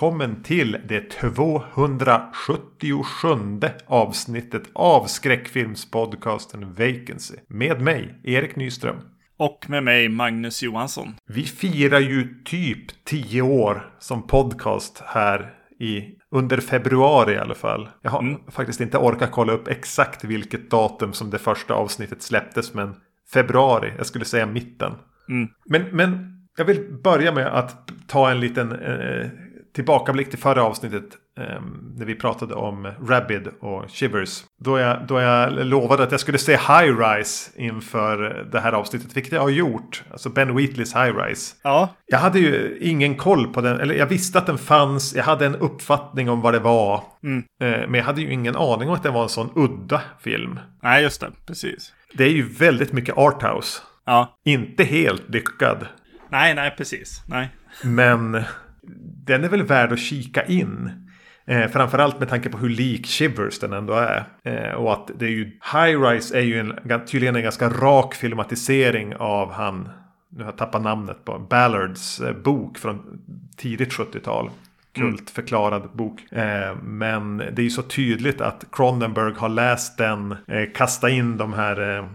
välkommen 0.00 0.42
till 0.42 0.76
det 0.88 1.10
277 1.10 3.28
avsnittet 3.86 4.62
av 4.72 5.04
skräckfilmspodcasten 5.04 6.74
Vacancy. 6.74 7.34
Med 7.48 7.80
mig, 7.80 8.20
Erik 8.24 8.56
Nyström. 8.56 8.96
Och 9.36 9.66
med 9.68 9.84
mig, 9.84 10.08
Magnus 10.08 10.62
Johansson. 10.62 11.14
Vi 11.26 11.42
firar 11.42 12.00
ju 12.00 12.42
typ 12.44 13.04
10 13.04 13.42
år 13.42 13.94
som 13.98 14.26
podcast 14.26 15.02
här 15.06 15.52
i, 15.80 16.04
under 16.30 16.56
februari 16.56 17.34
i 17.34 17.38
alla 17.38 17.54
fall. 17.54 17.88
Jag 18.02 18.10
har 18.10 18.20
mm. 18.20 18.40
faktiskt 18.48 18.80
inte 18.80 18.98
orkat 18.98 19.30
kolla 19.30 19.52
upp 19.52 19.68
exakt 19.68 20.24
vilket 20.24 20.70
datum 20.70 21.12
som 21.12 21.30
det 21.30 21.38
första 21.38 21.74
avsnittet 21.74 22.22
släpptes. 22.22 22.74
Men 22.74 22.94
februari, 23.32 23.92
jag 23.96 24.06
skulle 24.06 24.24
säga 24.24 24.46
mitten. 24.46 24.92
Mm. 25.28 25.48
Men, 25.64 25.82
men 25.82 26.36
jag 26.56 26.64
vill 26.64 26.98
börja 27.02 27.32
med 27.32 27.46
att 27.46 27.90
ta 28.06 28.30
en 28.30 28.40
liten 28.40 28.72
eh, 28.72 29.26
tillbakablick 29.74 30.30
till 30.30 30.38
förra 30.38 30.62
avsnittet. 30.62 31.04
Eh, 31.38 31.62
när 31.96 32.06
vi 32.06 32.14
pratade 32.14 32.54
om 32.54 32.92
Rabid 33.08 33.48
och 33.60 33.90
Shivers. 33.90 34.44
Då 34.58 34.78
jag, 34.78 35.06
då 35.06 35.20
jag 35.20 35.66
lovade 35.66 36.02
att 36.02 36.10
jag 36.10 36.20
skulle 36.20 36.38
se 36.38 36.52
High 36.52 36.98
Rise 36.98 37.50
inför 37.56 38.48
det 38.52 38.60
här 38.60 38.72
avsnittet. 38.72 39.16
Vilket 39.16 39.32
jag 39.32 39.40
har 39.40 39.48
gjort. 39.48 40.02
Alltså 40.10 40.28
Ben 40.28 40.56
Wheatleys 40.56 40.94
High 40.94 41.16
Rise. 41.16 41.56
Ja. 41.62 41.88
Jag 42.06 42.18
hade 42.18 42.38
ju 42.38 42.78
ingen 42.80 43.16
koll 43.16 43.46
på 43.46 43.60
den. 43.60 43.80
Eller 43.80 43.94
jag 43.94 44.06
visste 44.06 44.38
att 44.38 44.46
den 44.46 44.58
fanns. 44.58 45.14
Jag 45.14 45.24
hade 45.24 45.46
en 45.46 45.56
uppfattning 45.56 46.30
om 46.30 46.40
vad 46.40 46.54
det 46.54 46.60
var. 46.60 47.04
Mm. 47.22 47.38
Eh, 47.38 47.88
men 47.88 47.94
jag 47.94 48.04
hade 48.04 48.20
ju 48.20 48.32
ingen 48.32 48.56
aning 48.56 48.88
om 48.88 48.94
att 48.94 49.02
det 49.02 49.10
var 49.10 49.22
en 49.22 49.28
sån 49.28 49.50
udda 49.56 50.02
film. 50.20 50.60
Nej, 50.82 51.02
just 51.02 51.20
det. 51.20 51.30
Precis. 51.46 51.92
Det 52.14 52.24
är 52.24 52.32
ju 52.32 52.42
väldigt 52.42 52.92
mycket 52.92 53.18
arthouse. 53.18 53.82
Ja. 54.06 54.38
Inte 54.44 54.84
helt 54.84 55.28
lyckad. 55.28 55.86
Nej, 56.28 56.54
nej, 56.54 56.74
precis. 56.76 57.22
Nej. 57.28 57.48
Men 57.84 58.42
den 59.24 59.44
är 59.44 59.48
väl 59.48 59.62
värd 59.62 59.92
att 59.92 59.98
kika 59.98 60.44
in. 60.44 60.90
Eh, 61.46 61.68
framförallt 61.68 62.18
med 62.18 62.28
tanke 62.28 62.48
på 62.48 62.58
hur 62.58 62.68
lik 62.68 63.06
Shivers 63.06 63.58
den 63.58 63.72
ändå 63.72 63.94
är. 63.94 64.24
Eh, 64.44 64.72
och 64.72 64.92
att 64.92 65.10
det 65.18 65.24
är 65.24 65.30
ju 65.30 65.44
High 65.44 66.02
Rise 66.02 66.38
är 66.38 66.42
ju 66.42 66.60
en, 66.60 67.06
tydligen 67.06 67.36
en 67.36 67.42
ganska 67.42 67.68
rak 67.68 68.14
filmatisering 68.14 69.16
av 69.16 69.52
han. 69.52 69.88
Nu 70.28 70.38
har 70.38 70.50
jag 70.50 70.58
tappat 70.58 70.82
namnet 70.82 71.24
på 71.24 71.38
Ballards 71.38 72.20
eh, 72.20 72.36
bok 72.36 72.78
från 72.78 73.20
tidigt 73.56 73.92
70-tal. 73.92 74.50
Kultförklarad 74.92 75.82
mm. 75.82 75.96
bok. 75.96 76.32
Eh, 76.32 76.76
men 76.82 77.36
det 77.36 77.58
är 77.58 77.64
ju 77.64 77.70
så 77.70 77.82
tydligt 77.82 78.40
att 78.40 78.64
Cronenberg 78.72 79.34
har 79.36 79.48
läst 79.48 79.98
den. 79.98 80.32
Eh, 80.32 80.68
kasta 80.74 81.10
in 81.10 81.36
de 81.36 81.52
här 81.52 81.98
eh, 81.98 82.06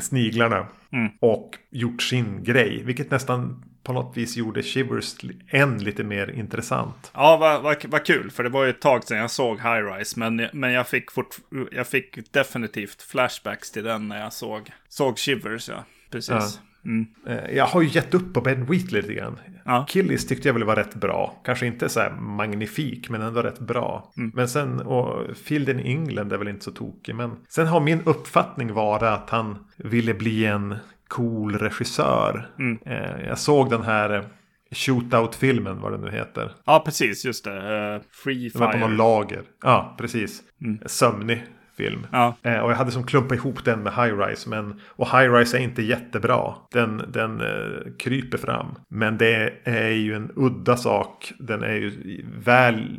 sniglarna. 0.00 0.66
Mm. 0.92 1.10
Och 1.20 1.50
gjort 1.70 2.02
sin 2.02 2.44
grej. 2.44 2.82
Vilket 2.84 3.10
nästan 3.10 3.64
på 3.84 3.92
något 3.92 4.16
vis 4.16 4.36
gjorde 4.36 4.62
Shivers 4.62 5.16
än 5.48 5.78
lite 5.78 6.04
mer 6.04 6.30
intressant. 6.30 7.10
Ja, 7.14 7.36
vad, 7.36 7.62
vad, 7.62 7.84
vad 7.88 8.04
kul. 8.04 8.30
För 8.30 8.42
det 8.42 8.50
var 8.50 8.64
ju 8.64 8.70
ett 8.70 8.80
tag 8.80 9.04
sedan 9.04 9.18
jag 9.18 9.30
såg 9.30 9.58
High 9.58 9.92
Rise. 9.92 10.20
Men, 10.20 10.48
men 10.52 10.72
jag, 10.72 10.88
fick 10.88 11.10
fort, 11.10 11.36
jag 11.72 11.86
fick 11.86 12.32
definitivt 12.32 13.02
flashbacks 13.02 13.70
till 13.70 13.84
den 13.84 14.08
när 14.08 14.20
jag 14.20 14.32
såg, 14.32 14.70
såg 14.88 15.18
Shivers. 15.18 15.68
Ja, 15.68 15.84
precis. 16.10 16.30
Ja. 16.30 16.48
Mm. 16.84 17.06
Jag 17.52 17.66
har 17.66 17.82
ju 17.82 17.88
gett 17.88 18.14
upp 18.14 18.34
på 18.34 18.40
Ben 18.40 18.66
Wheatley 18.66 19.02
lite 19.02 19.14
grann. 19.14 19.38
Ja. 19.64 19.86
Killis 19.88 20.26
tyckte 20.26 20.48
jag 20.48 20.54
väl 20.54 20.64
var 20.64 20.76
rätt 20.76 20.94
bra. 20.94 21.40
Kanske 21.44 21.66
inte 21.66 21.88
så 21.88 22.00
här 22.00 22.10
magnifik, 22.10 23.08
men 23.08 23.22
ändå 23.22 23.42
rätt 23.42 23.58
bra. 23.58 24.12
Mm. 24.16 24.32
Men 24.34 24.48
sen, 24.48 24.80
och 24.80 25.36
Field 25.36 25.68
in 25.68 25.80
England 25.80 26.32
är 26.32 26.38
väl 26.38 26.48
inte 26.48 26.64
så 26.64 26.70
tokig. 26.70 27.14
Men 27.14 27.36
sen 27.48 27.66
har 27.66 27.80
min 27.80 28.00
uppfattning 28.04 28.72
varit 28.72 29.02
att 29.02 29.30
han 29.30 29.66
ville 29.76 30.14
bli 30.14 30.46
en 30.46 30.76
cool 31.08 31.58
regissör. 31.58 32.48
Mm. 32.58 32.78
Eh, 32.86 33.26
jag 33.28 33.38
såg 33.38 33.70
den 33.70 33.82
här 33.82 34.24
Shootout-filmen, 34.70 35.80
vad 35.80 35.92
det 35.92 35.98
nu 35.98 36.10
heter. 36.10 36.52
Ja, 36.64 36.82
precis, 36.84 37.24
just 37.24 37.44
det. 37.44 37.94
Uh, 37.94 38.02
Free 38.24 38.50
Fire. 38.50 38.52
Det 38.52 38.58
var 38.58 38.72
på 38.72 38.78
någon 38.78 38.96
lager. 38.96 39.42
Ja, 39.62 39.94
precis. 39.98 40.42
Mm. 40.60 40.78
Sömnig 40.86 41.44
film. 41.76 42.06
Ja. 42.12 42.36
Eh, 42.42 42.58
och 42.58 42.70
jag 42.70 42.76
hade 42.76 42.90
som 42.90 43.06
klumpat 43.06 43.38
ihop 43.38 43.64
den 43.64 43.82
med 43.82 43.92
High 43.92 44.18
Rise. 44.18 44.50
Men, 44.50 44.80
och 44.86 45.06
High 45.06 45.32
Rise 45.32 45.58
är 45.58 45.62
inte 45.62 45.82
jättebra. 45.82 46.54
Den, 46.72 47.02
den 47.08 47.40
eh, 47.40 47.92
kryper 47.98 48.38
fram. 48.38 48.66
Men 48.88 49.18
det 49.18 49.52
är 49.64 49.90
ju 49.90 50.14
en 50.14 50.30
udda 50.36 50.76
sak. 50.76 51.32
Den 51.38 51.62
är 51.62 51.74
ju 51.74 52.24
väl 52.44 52.98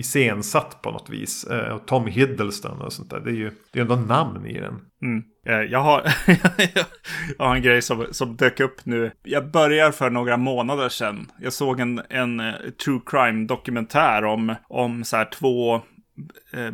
iscensatt 0.00 0.82
på 0.82 0.90
något 0.90 1.10
vis. 1.10 1.44
Eh, 1.44 1.72
och 1.74 1.86
Tom 1.86 2.06
Hiddleston 2.06 2.80
och 2.80 2.92
sånt 2.92 3.10
där. 3.10 3.20
Det 3.20 3.30
är 3.30 3.34
ju 3.34 3.50
det 3.72 3.78
är 3.78 3.82
ändå 3.82 3.96
namn 3.96 4.46
i 4.46 4.60
den. 4.60 4.80
Mm. 5.02 5.24
Eh, 5.46 5.70
jag, 5.72 5.78
har, 5.78 6.02
jag 7.38 7.44
har 7.44 7.56
en 7.56 7.62
grej 7.62 7.82
som, 7.82 8.06
som 8.10 8.36
dök 8.36 8.60
upp 8.60 8.86
nu. 8.86 9.12
Jag 9.22 9.50
börjar 9.50 9.90
för 9.90 10.10
några 10.10 10.36
månader 10.36 10.88
sedan. 10.88 11.30
Jag 11.40 11.52
såg 11.52 11.80
en, 11.80 12.02
en 12.08 12.40
eh, 12.40 12.54
true 12.84 13.00
crime 13.06 13.46
dokumentär 13.46 14.24
om, 14.24 14.54
om 14.68 15.04
så 15.04 15.16
här 15.16 15.24
två 15.24 15.82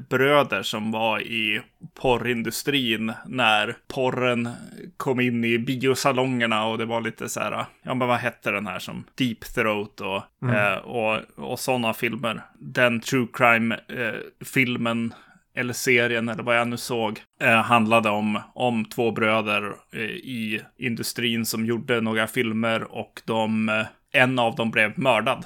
bröder 0.09 0.63
som 0.63 0.91
var 0.91 1.21
i 1.21 1.63
porrindustrin 1.95 3.13
när 3.27 3.77
porren 3.89 4.49
kom 4.97 5.21
in 5.21 5.45
i 5.45 5.59
biosalongerna 5.59 6.67
och 6.67 6.79
det 6.79 6.85
var 6.85 7.01
lite 7.01 7.29
så 7.29 7.41
här, 7.41 7.65
ja 7.83 7.95
men 7.95 8.09
vad 8.09 8.19
hette 8.19 8.51
den 8.51 8.67
här 8.67 8.79
som 8.79 9.05
Deep 9.15 9.41
Throat 9.55 10.01
och, 10.01 10.23
mm. 10.43 10.55
eh, 10.55 10.79
och, 10.79 11.21
och 11.37 11.59
sådana 11.61 11.95
filmer. 11.95 12.43
Den 12.59 13.01
true 13.01 13.27
crime-filmen 13.33 15.13
eh, 15.13 15.61
eller 15.61 15.73
serien 15.73 16.29
eller 16.29 16.43
vad 16.43 16.59
jag 16.59 16.69
nu 16.69 16.77
såg 16.77 17.21
eh, 17.41 17.63
handlade 17.63 18.11
om, 18.11 18.41
om 18.55 18.85
två 18.85 19.11
bröder 19.11 19.75
eh, 19.93 20.01
i 20.03 20.63
industrin 20.77 21.47
som 21.47 21.67
gjorde 21.67 22.01
några 22.01 22.27
filmer 22.27 22.83
och 22.83 23.23
de, 23.25 23.69
eh, 23.69 23.87
en 24.13 24.39
av 24.39 24.55
dem 24.55 24.71
blev 24.71 24.99
mördad 24.99 25.45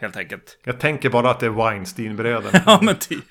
helt 0.00 0.16
enkelt. 0.16 0.58
Jag 0.64 0.80
tänker 0.80 1.10
bara 1.10 1.30
att 1.30 1.40
det 1.40 1.46
är 1.46 1.50
Weinstein-bröderna. 1.50 2.62
ja, 2.66 2.78
men 2.82 2.96
typ. 2.96 3.24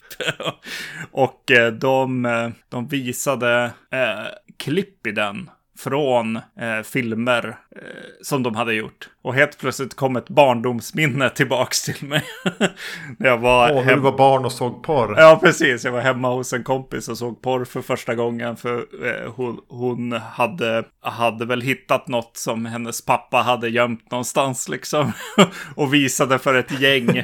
och 1.11 1.51
eh, 1.51 1.73
de, 1.73 2.25
eh, 2.25 2.49
de 2.69 2.87
visade 2.87 3.71
eh, 3.91 4.25
klipp 4.57 5.07
i 5.07 5.11
den 5.11 5.49
från 5.79 6.35
eh, 6.35 6.81
filmer 6.83 7.57
eh, 7.75 7.81
som 8.21 8.43
de 8.43 8.55
hade 8.55 8.73
gjort. 8.73 9.09
Och 9.21 9.33
helt 9.33 9.57
plötsligt 9.59 9.95
kom 9.95 10.15
ett 10.15 10.29
barndomsminne 10.29 11.29
tillbaks 11.29 11.81
till 11.81 12.07
mig. 12.07 12.23
när 13.17 13.27
jag 13.27 13.37
var, 13.37 13.71
Åh, 13.71 13.85
när 13.85 13.95
du 13.95 14.01
var 14.01 14.17
barn 14.17 14.45
och 14.45 14.51
såg 14.51 14.83
porr. 14.83 15.15
Ja, 15.17 15.39
precis. 15.43 15.85
Jag 15.85 15.91
var 15.91 16.01
hemma 16.01 16.33
hos 16.33 16.53
en 16.53 16.63
kompis 16.63 17.09
och 17.09 17.17
såg 17.17 17.41
porr 17.41 17.65
för 17.65 17.81
första 17.81 18.15
gången. 18.15 18.57
För 18.57 18.77
eh, 18.77 19.31
hon, 19.31 19.59
hon, 19.67 20.11
hade, 20.11 20.83
hade 21.01 21.45
väl 21.45 21.61
hittat 21.61 22.07
något 22.07 22.37
som 22.37 22.65
hennes 22.65 23.05
pappa 23.05 23.37
hade 23.37 23.69
gömt 23.69 24.11
någonstans 24.11 24.69
liksom. 24.69 25.11
och 25.75 25.93
visade 25.93 26.39
för 26.39 26.55
ett 26.55 26.81
gäng 26.81 27.23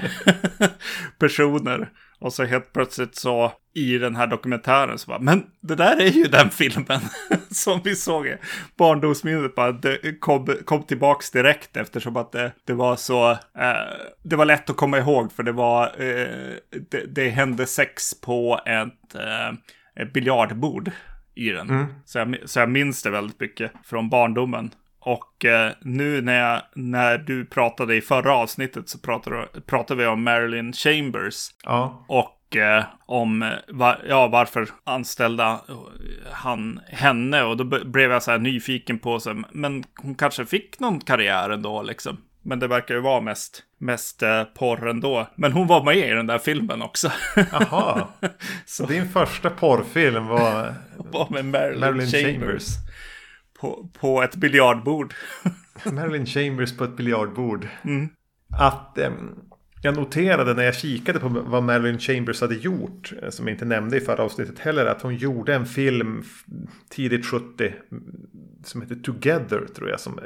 personer. 1.20 1.90
Och 2.20 2.34
så 2.34 2.44
helt 2.44 2.74
plötsligt 2.74 3.16
så 3.16 3.52
i 3.74 3.98
den 3.98 4.16
här 4.16 4.28
dokumentären 4.28 5.00
så 5.00 5.08
bara, 5.08 5.20
men 5.20 5.46
det 5.62 5.76
där 5.76 6.02
är 6.02 6.12
ju 6.12 6.24
den 6.24 6.50
filmen 6.50 7.02
som 7.52 7.82
vi 7.84 7.96
såg 7.96 8.28
i 8.28 8.38
barndomsminnet. 8.78 9.56
Bara, 9.56 9.72
det 9.72 10.20
kom, 10.20 10.48
kom 10.66 10.84
tillbaks 10.84 11.32
direkt 11.32 11.78
eftersom 11.78 12.18
att 12.18 12.32
det, 12.32 12.52
det 12.66 12.74
var 12.74 12.96
så, 12.96 13.32
eh, 13.32 13.38
det 14.24 14.36
var 14.36 14.46
lätt 14.46 14.70
att 14.70 14.78
komma 14.78 14.98
ihåg 14.98 15.32
för 15.32 15.44
det 15.44 15.52
var, 15.52 15.86
eh, 15.86 16.56
det, 16.90 17.06
det, 17.08 17.30
hände 17.30 17.66
sex 17.66 18.22
på 18.22 18.60
ett, 18.66 19.16
eh, 19.16 20.04
ett 20.04 20.14
biljardbord 20.14 20.92
i 21.36 21.50
den. 21.50 21.70
Mm. 21.70 21.86
Så, 22.06 22.18
jag, 22.18 22.38
så 22.46 22.60
jag 22.60 22.70
minns 22.70 23.04
det 23.04 23.10
väldigt 23.10 23.40
mycket 23.40 23.72
från 23.84 24.10
barndomen. 24.10 24.72
Och 25.06 25.46
eh, 25.46 25.72
nu 25.82 26.22
när, 26.22 26.40
jag, 26.40 26.62
när 26.76 27.18
du 27.18 27.46
pratade 27.46 27.96
i 27.96 28.02
förra 28.02 28.34
avsnittet 28.36 28.90
så 28.90 29.00
pratade, 29.00 29.48
pratade 29.66 30.02
vi 30.02 30.08
om 30.08 30.24
Marilyn 30.24 30.74
Chambers. 30.74 31.48
Ja. 31.64 32.06
Och 32.08 32.56
eh, 32.56 32.84
om 33.06 33.44
eh, 33.44 33.50
var, 33.68 34.02
ja, 34.08 34.28
varför 34.28 34.68
anställda 34.84 35.62
han 36.32 36.80
henne. 36.88 37.44
Och 37.44 37.58
då 37.58 37.64
blev 37.86 38.12
jag 38.12 38.24
så 38.24 38.32
här 38.32 38.38
nyfiken 38.38 39.00
på, 39.00 39.20
så, 39.20 39.44
men 39.52 39.84
hon 40.02 40.16
kanske 40.16 40.46
fick 40.46 40.80
någon 40.80 41.00
karriär 41.00 41.50
ändå 41.50 41.82
liksom. 41.82 42.18
Men 42.42 42.60
det 42.60 42.68
verkar 42.68 42.96
ju 42.96 43.02
vara 43.02 43.22
mest, 43.22 43.64
mest 43.78 44.24
eh, 44.24 44.44
porr 44.44 44.88
ändå. 44.88 45.28
Men 45.36 45.52
hon 45.52 45.68
var 45.68 45.84
med 45.84 45.98
i 45.98 46.12
den 46.12 46.28
där 46.28 46.40
filmen 46.40 46.82
också. 46.82 47.12
Jaha. 47.52 48.08
så 48.66 48.86
din 48.86 49.10
första 49.10 49.50
porrfilm 49.50 50.28
var, 50.28 50.74
var 50.98 51.30
med 51.30 51.46
Marilyn, 51.46 51.80
Marilyn 51.80 52.08
Chambers. 52.08 52.40
Chambers 52.40 52.66
på, 53.66 53.90
på 54.00 54.24
ett 54.24 54.36
biljardbord. 54.36 55.14
Marilyn 55.94 56.26
Chambers 56.26 56.78
på 56.78 56.84
ett 56.84 56.98
biljardbord. 56.98 57.68
Mm. 57.84 58.10
Att 58.58 58.98
eh, 58.98 59.12
jag 59.82 59.96
noterade 59.96 60.54
när 60.54 60.64
jag 60.64 60.76
kikade 60.76 61.20
på 61.20 61.28
vad 61.28 61.64
Marilyn 61.64 62.00
Chambers 62.00 62.42
hade 62.42 62.56
gjort. 62.56 63.14
Eh, 63.22 63.30
som 63.30 63.48
jag 63.48 63.54
inte 63.54 63.66
nämnde 63.66 63.98
i 63.98 64.02
förra 64.02 64.24
avsnittet 64.24 64.60
heller. 64.60 64.86
Att 64.86 65.02
hon 65.02 65.16
gjorde 65.16 65.56
en 65.56 65.66
film 65.66 66.24
tidigt 66.90 67.26
70. 67.26 67.74
Som 68.64 68.82
heter 68.82 68.96
Together 68.96 69.66
tror 69.76 69.90
jag. 69.90 70.00
Som 70.00 70.20
eh, 70.20 70.24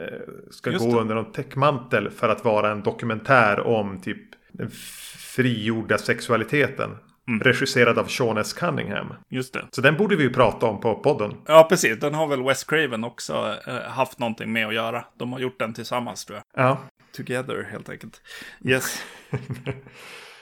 ska 0.51 0.71
Just 0.71 0.86
gå 0.86 0.91
det. 0.91 1.01
under 1.01 1.15
någon 1.15 1.31
täckmantel. 1.31 2.09
För 2.09 2.30
att 2.30 2.45
vara 2.45 2.71
en 2.71 2.81
dokumentär 2.81 3.59
om 3.59 4.01
typ 4.01 4.21
den 4.51 4.69
frigjorda 5.36 5.97
sexualiteten. 5.97 6.89
Mm. 7.29 7.39
Regisserad 7.39 7.99
av 7.99 8.05
Sean 8.05 8.37
S. 8.37 8.53
Cunningham. 8.53 9.13
Just 9.29 9.53
det. 9.53 9.65
Så 9.71 9.81
den 9.81 9.97
borde 9.97 10.15
vi 10.15 10.23
ju 10.23 10.33
prata 10.33 10.65
om 10.65 10.79
på 10.79 10.95
podden. 10.95 11.35
Ja, 11.45 11.67
precis. 11.69 11.99
Den 11.99 12.13
har 12.13 12.27
väl 12.27 12.43
Wes 12.43 12.63
Craven 12.63 13.03
också 13.03 13.55
eh, 13.67 13.73
haft 13.75 14.19
någonting 14.19 14.51
med 14.51 14.67
att 14.67 14.73
göra. 14.73 15.05
De 15.17 15.33
har 15.33 15.39
gjort 15.39 15.59
den 15.59 15.73
tillsammans 15.73 16.25
tror 16.25 16.41
jag. 16.55 16.65
Ja. 16.65 16.77
together 17.11 17.67
helt 17.71 17.89
enkelt. 17.89 18.21
Yes. 18.65 19.03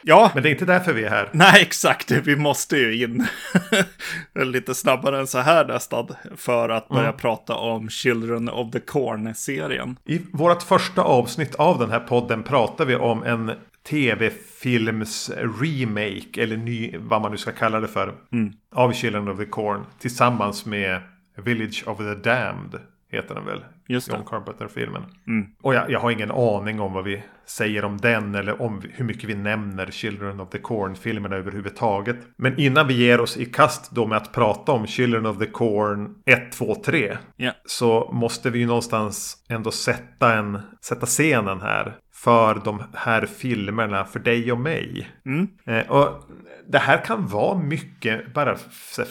Ja. 0.01 0.31
Men 0.33 0.43
det 0.43 0.49
är 0.49 0.51
inte 0.51 0.65
därför 0.65 0.93
vi 0.93 1.03
är 1.03 1.09
här. 1.09 1.29
Nej, 1.33 1.61
exakt. 1.61 2.11
Vi 2.11 2.35
måste 2.35 2.77
ju 2.77 3.03
in 3.03 3.27
lite 4.35 4.75
snabbare 4.75 5.19
än 5.19 5.27
så 5.27 5.37
här 5.37 5.65
nästan. 5.65 6.07
För 6.35 6.69
att 6.69 6.89
börja 6.89 7.07
mm. 7.07 7.17
prata 7.17 7.55
om 7.55 7.89
Children 7.89 8.49
of 8.49 8.71
the 8.71 8.79
Corn-serien. 8.79 9.97
I 10.05 10.21
vårt 10.33 10.63
första 10.63 11.01
avsnitt 11.01 11.55
av 11.55 11.79
den 11.79 11.91
här 11.91 11.99
podden 11.99 12.43
pratar 12.43 12.85
vi 12.85 12.95
om 12.95 13.23
en 13.23 13.51
tv-films 13.89 15.31
remake. 15.59 16.43
Eller 16.43 16.57
ny, 16.57 16.97
vad 16.97 17.21
man 17.21 17.31
nu 17.31 17.37
ska 17.37 17.51
kalla 17.51 17.79
det 17.79 17.87
för. 17.87 18.13
Mm. 18.31 18.53
Av 18.75 18.93
Children 18.93 19.27
of 19.27 19.37
the 19.37 19.45
Corn. 19.45 19.85
Tillsammans 19.99 20.65
med 20.65 21.01
Village 21.37 21.83
of 21.87 21.97
the 21.97 22.15
Damned. 22.15 22.79
Heter 23.11 23.35
den 23.35 23.45
väl? 23.45 23.63
Just 23.87 24.09
John 24.09 24.25
Carpenter-filmen. 24.25 25.03
Mm. 25.27 25.47
Och 25.61 25.75
jag, 25.75 25.91
jag, 25.91 25.99
har 25.99 26.11
ingen 26.11 26.31
aning 26.31 26.79
om 26.79 26.93
vad 26.93 27.03
vi 27.03 27.23
säger 27.45 27.85
om 27.85 27.97
den. 27.97 28.35
Eller 28.35 28.61
om 28.61 28.81
hur 28.93 29.05
mycket 29.05 29.23
vi 29.23 29.35
nämner 29.35 29.91
Children 29.91 30.39
of 30.39 30.49
the 30.49 30.57
Corn-filmerna 30.57 31.35
överhuvudtaget. 31.35 32.17
Men 32.37 32.59
innan 32.59 32.87
vi 32.87 32.93
ger 32.93 33.21
oss 33.21 33.37
i 33.37 33.45
kast 33.45 33.91
då 33.91 34.07
med 34.07 34.17
att 34.17 34.33
prata 34.33 34.71
om 34.71 34.87
Children 34.87 35.25
of 35.25 35.37
the 35.37 35.45
Corn 35.45 36.15
1, 36.25 36.51
2, 36.51 36.75
3. 36.75 37.17
Yeah. 37.37 37.55
Så 37.65 38.09
måste 38.13 38.49
vi 38.49 38.59
ju 38.59 38.65
någonstans 38.65 39.45
ändå 39.49 39.71
sätta, 39.71 40.33
en, 40.33 40.59
sätta 40.81 41.05
scenen 41.05 41.61
här 41.61 41.97
för 42.17 42.61
de 42.65 42.83
här 42.93 43.25
filmerna 43.25 44.05
för 44.05 44.19
dig 44.19 44.51
och 44.51 44.59
mig. 44.59 45.07
Mm. 45.25 45.47
Eh, 45.65 45.91
och 45.91 46.23
det 46.67 46.77
här 46.77 47.05
kan 47.05 47.27
vara 47.27 47.57
mycket 47.57 48.33
bara 48.33 48.57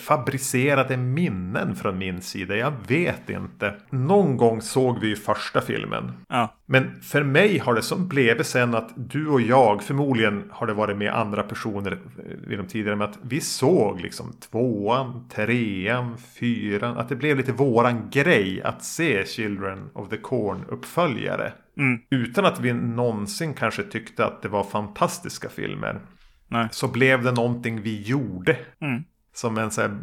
fabricerade 0.06 0.96
minnen 0.96 1.76
från 1.76 1.98
min 1.98 2.22
sida. 2.22 2.56
Jag 2.56 2.72
vet 2.88 3.30
inte. 3.30 3.74
Någon 3.90 4.36
gång 4.36 4.62
såg 4.62 5.00
vi 5.00 5.08
ju 5.08 5.16
första 5.16 5.60
filmen. 5.60 6.12
Ja. 6.28 6.54
Men 6.66 7.00
för 7.02 7.22
mig 7.22 7.58
har 7.58 7.74
det 7.74 7.82
som 7.82 8.08
blivit 8.08 8.46
sen 8.46 8.74
att 8.74 8.92
du 8.96 9.28
och 9.28 9.40
jag, 9.40 9.82
förmodligen 9.82 10.50
har 10.50 10.66
det 10.66 10.74
varit 10.74 10.96
med 10.96 11.14
andra 11.14 11.42
personer 11.42 11.98
vid 12.46 12.58
de 12.58 12.66
tidigare, 12.66 12.96
men 12.96 13.08
att 13.08 13.18
vi 13.22 13.40
såg 13.40 14.00
liksom 14.00 14.32
tvåan, 14.50 15.28
trean, 15.28 16.16
fyran. 16.18 16.98
Att 16.98 17.08
det 17.08 17.16
blev 17.16 17.36
lite 17.36 17.52
våran 17.52 18.10
grej 18.10 18.62
att 18.62 18.84
se 18.84 19.26
Children 19.26 19.90
of 19.92 20.08
the 20.08 20.16
Corn 20.16 20.64
uppföljare. 20.68 21.52
Mm. 21.78 22.00
Utan 22.10 22.44
att 22.44 22.60
vi 22.60 22.72
någonsin 22.72 23.54
kanske 23.54 23.82
tyckte 23.82 24.26
att 24.26 24.42
det 24.42 24.48
var 24.48 24.64
fantastiska 24.64 25.48
filmer. 25.48 26.00
Nej. 26.48 26.68
Så 26.70 26.88
blev 26.88 27.22
det 27.22 27.32
någonting 27.32 27.82
vi 27.82 28.02
gjorde. 28.02 28.56
Mm. 28.80 29.02
Som 29.34 29.58
en 29.58 29.70
så 29.70 29.80
här, 29.80 29.98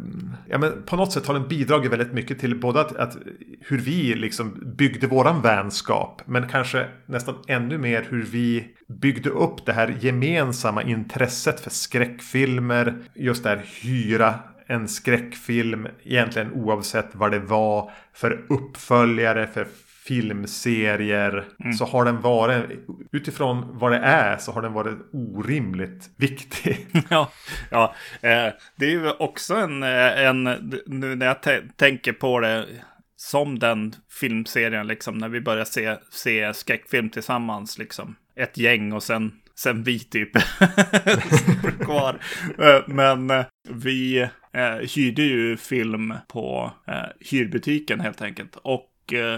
ja 0.48 0.58
men 0.58 0.82
på 0.86 0.96
något 0.96 1.12
sätt 1.12 1.26
har 1.26 1.34
den 1.34 1.48
bidragit 1.48 1.92
väldigt 1.92 2.12
mycket 2.12 2.38
till 2.38 2.60
både 2.60 2.80
att, 2.80 2.96
att 2.96 3.16
hur 3.60 3.78
vi 3.78 4.14
liksom 4.14 4.74
byggde 4.76 5.06
våran 5.06 5.42
vänskap. 5.42 6.22
Men 6.26 6.48
kanske 6.48 6.88
nästan 7.06 7.34
ännu 7.48 7.78
mer 7.78 8.06
hur 8.10 8.22
vi 8.22 8.74
byggde 8.88 9.30
upp 9.30 9.66
det 9.66 9.72
här 9.72 9.96
gemensamma 10.00 10.82
intresset 10.82 11.60
för 11.60 11.70
skräckfilmer. 11.70 12.94
Just 13.14 13.42
det 13.42 13.48
här 13.48 13.64
hyra 13.82 14.34
en 14.66 14.88
skräckfilm 14.88 15.88
egentligen 16.02 16.52
oavsett 16.52 17.08
vad 17.12 17.30
det 17.30 17.38
var 17.38 17.90
för 18.12 18.46
uppföljare, 18.48 19.46
för 19.46 19.66
filmserier. 20.06 21.44
Mm. 21.64 21.72
Så 21.72 21.84
har 21.84 22.04
den 22.04 22.20
varit, 22.20 22.64
utifrån 23.12 23.78
vad 23.78 23.92
det 23.92 23.98
är, 23.98 24.38
så 24.38 24.52
har 24.52 24.62
den 24.62 24.72
varit 24.72 24.98
orimligt 25.12 26.10
viktig. 26.16 26.86
ja, 27.08 27.30
ja 27.70 27.94
eh, 28.22 28.52
det 28.76 28.86
är 28.86 28.90
ju 28.90 29.10
också 29.10 29.54
en, 29.54 29.82
eh, 29.82 30.24
en 30.24 30.44
nu 30.86 31.14
när 31.14 31.26
jag 31.26 31.36
tänker 31.76 32.12
på 32.12 32.40
det 32.40 32.66
som 33.16 33.58
den 33.58 33.94
filmserien, 34.20 34.86
liksom 34.86 35.18
när 35.18 35.28
vi 35.28 35.40
börjar 35.40 35.64
se, 35.64 35.96
se 36.10 36.54
skräckfilm 36.54 37.10
tillsammans, 37.10 37.78
liksom. 37.78 38.16
Ett 38.36 38.58
gäng 38.58 38.92
och 38.92 39.02
sen, 39.02 39.32
sen 39.54 39.82
vi 39.82 39.98
typ 39.98 40.32
kvar. 41.80 42.18
Eh, 42.58 42.80
men 42.86 43.30
eh, 43.30 43.44
vi 43.68 44.28
eh, 44.52 44.88
hyrde 44.96 45.22
ju 45.22 45.56
film 45.56 46.14
på 46.28 46.72
eh, 46.86 46.94
hyrbutiken 47.20 48.00
helt 48.00 48.22
enkelt. 48.22 48.56
Och 48.62 48.90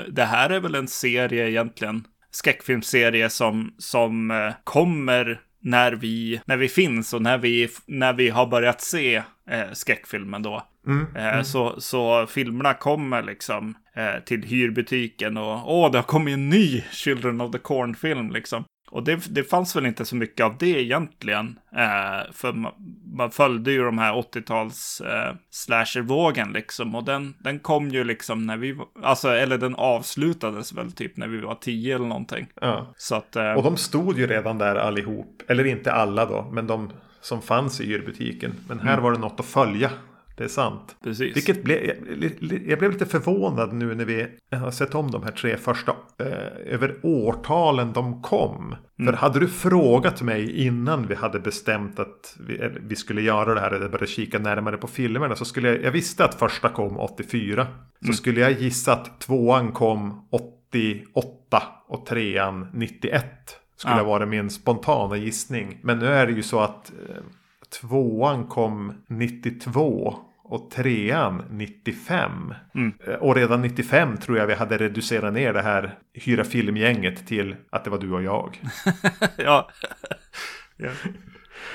det 0.09 0.25
här 0.25 0.51
är 0.51 0.61
väl 0.61 0.75
en 0.75 0.89
serie 0.89 1.49
egentligen, 1.49 2.05
skräckfilmsserie 2.31 3.31
som, 3.31 3.75
som 3.79 4.31
eh, 4.31 4.55
kommer 4.65 5.41
när 5.61 5.93
vi, 5.93 6.41
när 6.45 6.57
vi 6.57 6.69
finns 6.69 7.15
och 7.15 7.23
när 7.23 7.39
vi, 7.39 7.69
när 7.87 8.13
vi 8.13 8.29
har 8.29 8.47
börjat 8.47 8.81
se 8.81 9.23
eh, 9.51 9.73
skräckfilmen 9.73 10.43
då. 10.43 10.67
Mm, 10.87 11.07
eh, 11.17 11.33
mm. 11.33 11.45
Så, 11.45 11.81
så 11.81 12.27
filmerna 12.27 12.75
kommer 12.75 13.23
liksom 13.23 13.75
eh, 13.97 14.25
till 14.25 14.43
hyrbutiken 14.43 15.37
och 15.37 15.77
åh, 15.77 15.91
det 15.93 15.99
har 15.99 16.03
kommit 16.03 16.35
en 16.35 16.49
ny 16.49 16.83
Children 16.91 17.41
of 17.41 17.53
the 17.53 17.59
Corn-film 17.59 18.31
liksom. 18.31 18.65
Och 18.91 19.05
det, 19.05 19.35
det 19.35 19.45
fanns 19.45 19.77
väl 19.77 19.87
inte 19.87 20.05
så 20.05 20.17
mycket 20.17 20.47
av 20.47 20.59
det 20.59 20.83
egentligen. 20.83 21.59
Eh, 21.77 22.33
för 22.33 22.53
man, 22.53 22.73
man, 23.17 23.31
följde 23.31 23.73
ju 23.73 23.85
de 23.85 23.99
här 23.99 24.13
80-tals 24.13 25.01
eh, 25.01 25.35
slashervågen 25.51 26.53
liksom. 26.53 26.95
Och 26.95 27.05
den, 27.05 27.35
den 27.39 27.59
kom 27.59 27.89
ju 27.89 28.05
liksom 28.05 28.47
när 28.47 28.57
vi, 28.57 28.79
alltså 29.03 29.29
eller 29.29 29.59
den 29.59 29.75
avslutades 29.75 30.73
väl 30.73 30.93
typ 30.93 31.17
när 31.17 31.29
vi 31.29 31.41
var 31.41 31.55
tio 31.55 31.95
eller 31.95 32.07
någonting. 32.07 32.47
Ja. 32.61 32.95
Så 32.97 33.15
att, 33.15 33.37
eh, 33.37 33.53
och 33.53 33.63
de 33.63 33.77
stod 33.77 34.19
ju 34.19 34.27
redan 34.27 34.59
där 34.59 34.77
allihop. 34.77 35.43
Eller 35.49 35.65
inte 35.65 35.93
alla 35.93 36.27
då, 36.27 36.49
men 36.53 36.67
de 36.67 36.93
som 37.21 37.43
fanns 37.43 37.81
i 37.81 37.85
yyrbutiken. 37.85 38.55
Men 38.69 38.81
här 38.81 38.93
mm. 38.93 39.05
var 39.05 39.13
det 39.13 39.19
något 39.19 39.41
att 39.41 39.47
följa. 39.47 39.91
Det 40.37 40.45
är 40.45 40.49
sant. 40.49 40.97
Precis. 41.05 41.37
Vilket 41.37 41.65
ble, 41.65 41.97
jag 42.67 42.79
blev 42.79 42.93
lite 42.93 43.07
förvånad 43.07 43.73
nu 43.73 43.95
när 43.95 44.05
vi 44.05 44.27
har 44.51 44.71
sett 44.71 44.95
om 44.95 45.11
de 45.11 45.23
här 45.23 45.31
tre 45.31 45.57
första 45.57 45.93
eh, 46.19 46.75
över 46.75 46.97
årtalen 47.03 47.93
de 47.93 48.23
kom. 48.23 48.77
Mm. 48.99 49.13
För 49.13 49.21
hade 49.21 49.41
du 49.41 49.49
frågat 49.49 50.23
mig 50.23 50.67
innan 50.67 51.07
vi 51.07 51.15
hade 51.15 51.41
bestämt 51.41 51.99
att 51.99 52.37
vi, 52.47 52.71
vi 52.81 52.97
skulle 52.97 53.23
göra 53.23 53.55
det 53.55 53.61
här 53.61 53.71
eller 53.71 53.89
började 53.89 54.07
kika 54.07 54.39
närmare 54.39 54.77
på 54.77 54.87
filmerna 54.87 55.37
så 55.37 55.45
skulle 55.45 55.69
jag, 55.69 55.83
jag 55.83 55.93
visste 55.93 56.25
att 56.25 56.35
första 56.35 56.69
kom 56.69 56.99
84. 56.99 57.67
Så 58.01 58.05
mm. 58.05 58.15
skulle 58.15 58.41
jag 58.41 58.53
gissa 58.53 58.93
att 58.93 59.21
tvåan 59.21 59.73
kom 59.73 60.29
88 60.31 61.63
och 61.89 62.07
trean 62.07 62.69
91. 62.75 63.25
Skulle 63.77 63.95
ja. 63.95 64.01
ha 64.01 64.09
varit 64.09 64.29
min 64.29 64.51
spontana 64.51 65.17
gissning. 65.17 65.79
Men 65.83 65.99
nu 65.99 66.07
är 66.07 66.27
det 66.27 66.33
ju 66.33 66.43
så 66.43 66.61
att 66.61 66.93
eh, 67.09 67.23
Tvåan 67.71 68.47
kom 68.47 68.93
92 69.09 70.19
och 70.49 70.71
trean 70.71 71.43
95. 71.51 72.55
Mm. 72.75 72.93
Eh, 73.07 73.15
och 73.15 73.35
redan 73.35 73.63
95 73.63 74.17
tror 74.17 74.39
jag 74.39 74.47
vi 74.47 74.55
hade 74.55 74.79
reducerat 74.79 75.35
ner 75.35 75.53
det 75.53 75.63
här 75.63 75.99
hyra 76.13 76.45
filmgänget 76.45 77.27
till 77.27 77.57
att 77.71 77.85
det 77.85 77.91
var 77.91 77.99
du 77.99 78.13
och 78.13 78.23
jag. 78.23 78.61
ja. 79.37 79.71
ja. 80.77 80.91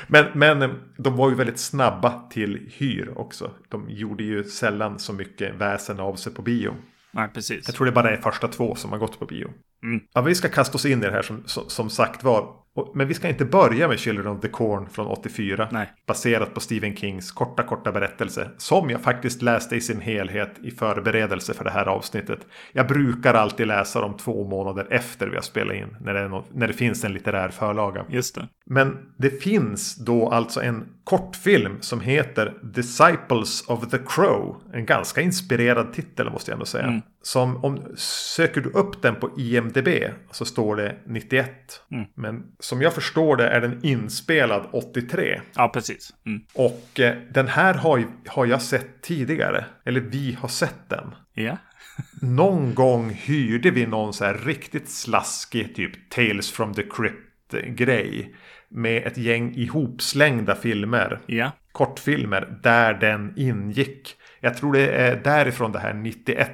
Men, 0.07 0.25
men 0.33 0.61
eh, 0.61 0.69
de 0.97 1.15
var 1.15 1.29
ju 1.29 1.35
väldigt 1.35 1.59
snabba 1.59 2.29
till 2.29 2.69
hyr 2.73 3.13
också. 3.15 3.51
De 3.69 3.89
gjorde 3.89 4.23
ju 4.23 4.43
sällan 4.43 4.99
så 4.99 5.13
mycket 5.13 5.55
väsen 5.55 5.99
av 5.99 6.15
sig 6.15 6.33
på 6.33 6.41
bio. 6.41 6.75
Nej, 7.11 7.29
precis. 7.33 7.67
Jag 7.67 7.75
tror 7.75 7.85
det 7.85 7.91
bara 7.91 8.11
är 8.11 8.17
första 8.17 8.47
två 8.47 8.75
som 8.75 8.91
har 8.91 8.97
gått 8.97 9.19
på 9.19 9.25
bio. 9.25 9.49
Mm. 9.83 10.01
Ja, 10.13 10.21
vi 10.21 10.35
ska 10.35 10.49
kasta 10.49 10.75
oss 10.75 10.85
in 10.85 11.03
i 11.03 11.05
det 11.05 11.11
här 11.11 11.21
som, 11.21 11.43
som, 11.45 11.69
som 11.69 11.89
sagt 11.89 12.23
var. 12.23 12.60
Men 12.93 13.07
vi 13.07 13.13
ska 13.13 13.27
inte 13.27 13.45
börja 13.45 13.87
med 13.87 13.99
Children 13.99 14.27
of 14.27 14.41
the 14.41 14.47
Corn 14.47 14.89
från 14.89 15.07
84. 15.07 15.67
Nej. 15.71 15.93
Baserat 16.07 16.53
på 16.53 16.59
Stephen 16.59 16.95
Kings 16.95 17.31
korta, 17.31 17.63
korta 17.63 17.91
berättelse. 17.91 18.49
Som 18.57 18.89
jag 18.89 19.01
faktiskt 19.01 19.41
läste 19.41 19.75
i 19.75 19.81
sin 19.81 20.01
helhet 20.01 20.51
i 20.63 20.71
förberedelse 20.71 21.53
för 21.53 21.63
det 21.63 21.71
här 21.71 21.85
avsnittet. 21.85 22.39
Jag 22.71 22.87
brukar 22.87 23.33
alltid 23.33 23.67
läsa 23.67 24.01
dem 24.01 24.17
två 24.17 24.47
månader 24.47 24.87
efter 24.89 25.27
vi 25.27 25.35
har 25.35 25.41
spelat 25.41 25.75
in. 25.75 25.97
När 25.99 26.13
det, 26.13 26.27
något, 26.27 26.53
när 26.53 26.67
det 26.67 26.73
finns 26.73 27.03
en 27.03 27.13
litterär 27.13 27.49
förlaga. 27.49 28.05
Just 28.09 28.35
det. 28.35 28.47
Men 28.65 28.97
det 29.17 29.43
finns 29.43 29.95
då 29.95 30.29
alltså 30.29 30.61
en 30.61 30.85
kortfilm 31.03 31.77
som 31.81 32.01
heter 32.01 32.53
Disciples 32.63 33.63
of 33.67 33.89
the 33.89 33.97
Crow. 34.07 34.55
En 34.73 34.85
ganska 34.85 35.21
inspirerad 35.21 35.93
titel 35.93 36.29
måste 36.29 36.51
jag 36.51 36.55
ändå 36.55 36.65
säga. 36.65 36.83
Mm. 36.83 37.01
Som 37.23 37.65
om 37.65 37.95
söker 38.35 38.61
du 38.61 38.69
upp 38.69 39.01
den 39.01 39.15
på 39.15 39.39
IMDB 39.39 39.87
så 40.31 40.45
står 40.45 40.75
det 40.75 40.95
91. 41.05 41.49
Mm. 41.91 42.05
Men 42.15 42.43
som 42.59 42.81
jag 42.81 42.93
förstår 42.93 43.37
det 43.37 43.47
är 43.47 43.61
den 43.61 43.85
inspelad 43.85 44.67
83. 44.71 45.41
Ja, 45.55 45.69
precis. 45.73 46.13
Mm. 46.25 46.41
Och 46.53 46.99
eh, 46.99 47.15
den 47.31 47.47
här 47.47 47.73
har, 47.73 48.03
har 48.27 48.45
jag 48.45 48.61
sett 48.61 49.01
tidigare. 49.01 49.65
Eller 49.85 49.99
vi 49.99 50.37
har 50.41 50.49
sett 50.49 50.89
den. 50.89 51.15
Ja. 51.33 51.57
någon 52.21 52.75
gång 52.75 53.09
hyrde 53.09 53.71
vi 53.71 53.85
någon 53.85 54.13
så 54.13 54.25
här 54.25 54.33
riktigt 54.33 54.89
slaskig 54.89 55.75
typ 55.75 56.09
Tales 56.09 56.51
from 56.51 56.73
the 56.73 56.83
Crypt 56.83 57.77
grej. 57.77 58.35
Med 58.69 59.07
ett 59.07 59.17
gäng 59.17 59.55
ihopslängda 59.55 60.55
filmer. 60.55 61.19
Ja. 61.25 61.51
Kortfilmer 61.71 62.59
där 62.63 62.93
den 62.93 63.33
ingick. 63.37 64.15
Jag 64.41 64.57
tror 64.57 64.73
det 64.73 64.87
är 64.87 65.15
därifrån 65.15 65.71
det 65.71 65.79
här 65.79 65.93
91 65.93 66.51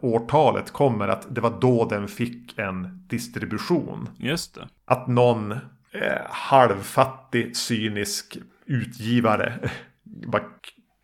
årtalet 0.00 0.70
kommer. 0.70 1.08
Att 1.08 1.34
det 1.34 1.40
var 1.40 1.60
då 1.60 1.84
den 1.84 2.08
fick 2.08 2.58
en 2.58 3.06
distribution. 3.08 4.08
Just 4.18 4.54
det. 4.54 4.68
Att 4.84 5.06
någon 5.06 5.52
eh, 5.52 5.58
halvfattig, 6.30 7.56
cynisk 7.56 8.38
utgivare 8.66 9.52
bara 10.26 10.42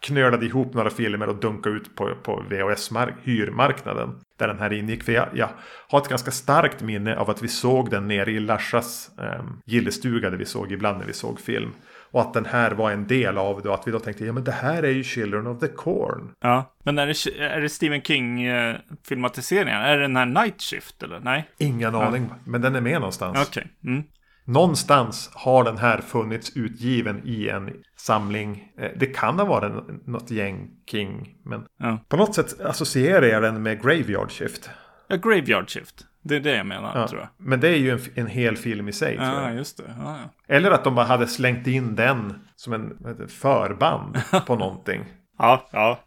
knölade 0.01 0.47
ihop 0.47 0.75
några 0.75 0.91
filmer 0.91 1.29
och 1.29 1.41
dunkade 1.41 1.77
ut 1.77 1.97
på, 1.97 2.15
på 2.23 2.45
VHS-hyrmarknaden. 2.51 4.21
Där 4.39 4.49
den 4.49 4.59
här 4.59 4.73
ingick. 4.73 5.03
För 5.03 5.13
jag, 5.13 5.29
jag, 5.35 5.49
har 5.89 6.01
ett 6.01 6.09
ganska 6.09 6.31
starkt 6.31 6.83
minne 6.83 7.17
av 7.17 7.31
att 7.31 7.43
vi 7.43 7.49
såg 7.49 7.91
den 7.91 8.09
nere 8.09 8.31
i 8.31 8.41
Larsas 8.41 9.11
eh, 9.19 9.45
gillestuga. 9.65 10.31
Där 10.31 10.37
vi 10.37 10.45
såg 10.45 10.73
ibland 10.73 10.99
när 10.99 11.07
vi 11.07 11.13
såg 11.13 11.41
film. 11.41 11.73
Och 12.13 12.21
att 12.21 12.35
den 12.35 12.45
här 12.47 12.71
var 12.71 12.91
en 12.91 13.07
del 13.07 13.39
av 13.39 13.63
det 13.63 13.69
och 13.69 13.75
att 13.75 13.87
vi 13.89 13.93
då 13.93 13.99
tänkte 13.99 14.25
ja 14.25 14.33
men 14.33 14.45
det 14.45 14.53
här 14.53 14.83
är 14.83 14.91
ju 14.91 15.05
Children 15.05 15.47
of 15.47 15.61
the 15.61 15.69
Corn. 15.69 16.33
Ja, 16.41 16.75
men 16.85 16.99
är 16.99 17.07
det, 17.07 17.41
är 17.45 17.61
det 17.61 17.69
Stephen 17.69 18.03
King 18.03 18.43
eh, 18.43 18.77
filmatiseringen? 19.09 19.77
Är 19.81 19.97
det 19.97 20.03
den 20.03 20.17
här 20.17 20.27
Night 20.27 20.61
Shift 20.63 21.03
eller? 21.03 21.21
Nej? 21.21 21.49
Ingen 21.59 21.95
Ja. 21.95 22.05
aning, 22.05 22.31
men 22.47 22.61
den 22.61 22.75
är 22.77 22.81
med 22.81 22.95
någonstans. 22.95 23.49
Okej. 23.49 23.67
Mm. 23.85 24.03
Någonstans 24.45 25.31
har 25.35 25.65
den 25.65 25.79
här 25.79 25.99
funnits 26.01 26.57
utgiven 26.57 27.21
i 27.25 27.49
en 27.49 27.71
samling. 27.97 28.69
Eh, 28.79 28.91
Det 28.97 29.07
kan 29.07 29.39
ha 29.39 29.45
varit 29.47 29.73
något 30.07 30.31
gäng 30.31 30.71
King. 30.91 31.35
Men 31.45 31.65
Ja. 31.79 31.99
på 32.09 32.17
något 32.17 32.35
sätt 32.35 32.61
associerar 32.61 33.27
jag 33.27 33.43
den 33.43 33.63
med 33.63 33.83
Graveyard 33.83 34.31
Shift. 34.31 34.71
ja, 35.09 35.17
Graveyard 35.17 35.71
Shift. 35.71 36.05
Det 36.23 36.37
är 36.37 36.41
det 36.41 36.57
jag 36.57 36.67
menar, 36.67 36.93
Ja. 37.01 37.09
tror 37.09 37.21
jag. 37.21 37.29
Men 37.37 37.61
det 37.61 37.69
är 37.69 37.77
ju 37.77 37.91
en, 37.91 38.01
en 38.15 38.27
hel 38.27 38.57
film 38.57 38.89
i 38.89 38.93
sig. 38.93 39.17
tror 39.17 39.29
Ja, 39.29 39.43
jag. 39.49 39.55
just 39.57 39.77
det. 39.77 39.83
Ja, 39.99 40.17
ja. 40.23 40.55
Eller 40.55 40.71
att 40.71 40.85
de 40.85 40.95
bara 40.95 41.07
hade 41.07 41.27
slängt 41.27 41.67
in 41.67 41.95
den 41.97 42.35
som 42.57 42.73
en 42.73 42.97
heter 43.07 43.27
förband 43.27 44.19
på 44.47 44.57
någonting. 44.57 45.05
Ja, 45.39 45.69
ja. 45.73 46.01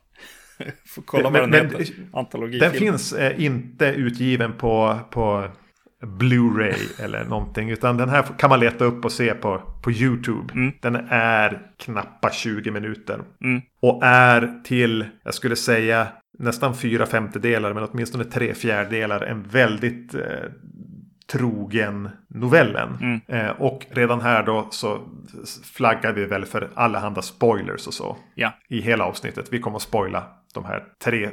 Får 0.96 1.02
kolla 1.02 1.30
vad 1.30 1.42
den 1.42 1.50
men- 1.50 1.70
heter. 1.80 1.88
Antologifilm. 2.14 2.72
Den 2.72 2.80
finns 2.80 3.14
eh, 3.14 3.44
inte 3.46 3.86
utgiven 3.86 4.54
på, 4.54 5.00
på 5.12 5.48
Blu-ray 6.04 7.02
eller 7.04 7.26
någonting. 7.26 7.70
Utan 7.70 7.98
den 7.98 8.10
här 8.10 8.24
kan 8.38 8.50
man 8.50 8.60
leta 8.60 8.86
upp 8.86 9.06
och 9.06 9.12
se 9.12 9.34
på, 9.34 9.62
på 9.84 9.92
YouTube. 9.92 10.72
Den 10.82 10.96
är 11.10 11.62
knappa 11.78 12.30
20 12.32 12.72
minuter. 12.72 13.20
Mm. 13.44 13.62
Och 13.82 14.00
är 14.04 14.64
till, 14.64 15.06
jag 15.24 15.34
skulle 15.34 15.56
säga, 15.56 16.08
nästan 16.40 16.76
fyra 16.76 17.06
femtedelar, 17.06 17.74
men 17.74 17.84
åtminstone 17.84 18.24
tre 18.24 18.54
fjärdedelar 18.54 19.22
en 19.22 19.44
väldigt 19.44 20.16
eh, 20.16 20.22
trogen 21.32 22.10
novellen. 22.28 22.98
Mm. 23.02 23.22
Eh, 23.28 23.52
och 23.62 23.86
redan 23.90 24.22
här 24.22 24.44
då 24.44 24.68
så 24.72 25.00
flaggar 25.64 26.14
vi 26.14 26.26
väl 26.26 26.46
för 26.46 26.70
allehanda 26.74 27.22
spoilers 27.22 27.88
och 27.88 27.94
så. 27.94 28.18
Ja. 28.36 28.54
I 28.68 28.82
hela 28.82 29.06
avsnittet. 29.06 29.48
Vi 29.52 29.60
kommer 29.60 29.76
att 29.76 29.82
spoila 29.82 30.24
de 30.54 30.66
här 30.66 30.84
tre 31.04 31.24
eh, 31.24 31.32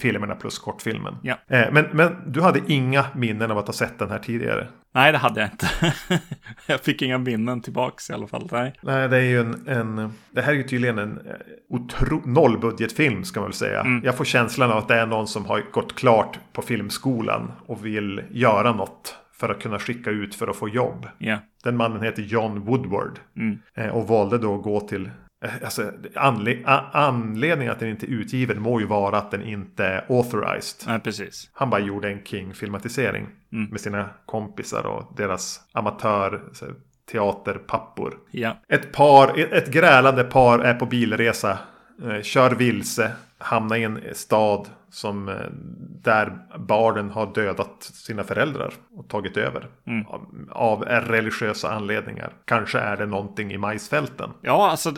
filmerna 0.00 0.34
plus 0.34 0.58
kortfilmen. 0.58 1.16
Ja. 1.22 1.36
Eh, 1.46 1.72
men, 1.72 1.86
men 1.92 2.16
du 2.26 2.40
hade 2.40 2.60
inga 2.66 3.04
minnen 3.14 3.50
av 3.50 3.58
att 3.58 3.66
ha 3.66 3.74
sett 3.74 3.98
den 3.98 4.10
här 4.10 4.18
tidigare? 4.18 4.68
Nej, 4.96 5.12
det 5.12 5.18
hade 5.18 5.40
jag 5.40 5.50
inte. 5.50 5.94
jag 6.66 6.80
fick 6.80 7.02
inga 7.02 7.18
minnen 7.18 7.60
tillbaks 7.60 8.10
i 8.10 8.12
alla 8.12 8.26
fall. 8.26 8.48
Nej. 8.52 8.72
Nej, 8.80 9.08
det 9.08 9.16
är 9.16 9.22
ju 9.22 9.40
en... 9.40 9.68
en 9.68 10.12
det 10.30 10.42
här 10.42 10.52
är 10.52 10.56
ju 10.56 10.62
tydligen 10.62 10.98
en 10.98 11.18
eh, 11.18 11.32
otro, 11.68 12.22
nollbudgetfilm 12.24 13.24
ska 13.24 13.40
man 13.40 13.48
väl 13.48 13.54
säga. 13.54 13.80
Mm. 13.80 14.04
Jag 14.04 14.16
får 14.16 14.24
känslan 14.24 14.70
av 14.70 14.78
att 14.78 14.88
det 14.88 14.94
är 14.94 15.06
någon 15.06 15.26
som 15.26 15.44
har 15.44 15.62
gått 15.72 15.94
klart 15.94 16.38
på 16.52 16.62
filmskolan 16.62 17.52
och 17.66 17.86
vill 17.86 18.22
göra 18.30 18.72
något 18.72 19.16
för 19.32 19.48
att 19.48 19.62
kunna 19.62 19.78
skicka 19.78 20.10
ut 20.10 20.34
för 20.34 20.48
att 20.48 20.56
få 20.56 20.68
jobb. 20.68 21.06
Ja. 21.18 21.38
Den 21.64 21.76
mannen 21.76 22.02
heter 22.02 22.22
John 22.22 22.60
Woodward. 22.60 23.18
Mm. 23.36 23.58
Eh, 23.74 23.88
och 23.88 24.08
valde 24.08 24.38
då 24.38 24.54
att 24.54 24.62
gå 24.62 24.80
till... 24.80 25.10
eh, 25.44 25.50
Alltså, 25.64 25.92
anle, 26.14 26.62
anledningen 26.92 27.72
att 27.72 27.78
den 27.80 27.88
inte 27.88 28.06
är 28.06 28.10
utgiven 28.10 28.62
må 28.62 28.80
ju 28.80 28.86
vara 28.86 29.18
att 29.18 29.30
den 29.30 29.42
inte 29.42 29.84
är 29.84 30.04
authorized. 30.08 30.88
Nej, 30.88 31.00
precis. 31.00 31.50
Han 31.52 31.70
bara 31.70 31.80
gjorde 31.80 32.08
en 32.10 32.24
King-filmatisering 32.24 33.26
Mm. 33.52 33.70
med 33.70 33.80
sina 33.80 34.08
kompisar 34.26 34.86
och 34.86 35.12
deras 35.16 35.60
amatör 35.72 36.42
så 36.52 36.64
här, 36.64 36.74
teaterpappor. 37.12 38.14
Ja. 38.30 38.56
Ett 38.68 38.92
par, 38.92 39.38
ett- 39.38 39.52
ett 39.52 39.72
grälande 39.72 40.24
par 40.24 40.58
är 40.58 40.74
på 40.74 40.86
bilresa, 40.86 41.58
eh, 42.04 42.22
kör 42.22 42.50
vilse, 42.50 43.12
hamnar 43.38 43.76
i 43.76 43.82
en 43.82 44.00
stad 44.12 44.68
som 44.90 45.28
eh, 45.28 45.34
där 46.02 46.38
barnen 46.58 47.10
har 47.10 47.34
dödat 47.34 47.82
sina 47.82 48.24
föräldrar 48.24 48.74
och 48.96 49.08
tagit 49.08 49.36
över. 49.36 49.68
Mm. 49.86 50.06
Av, 50.06 50.48
av 50.50 50.82
religiösa 50.82 51.70
anledningar. 51.70 52.32
Kanske 52.44 52.78
är 52.78 52.96
det 52.96 53.06
någonting 53.06 53.52
i 53.52 53.58
majsfälten. 53.58 54.30
Ja, 54.40 54.70
alltså. 54.70 54.94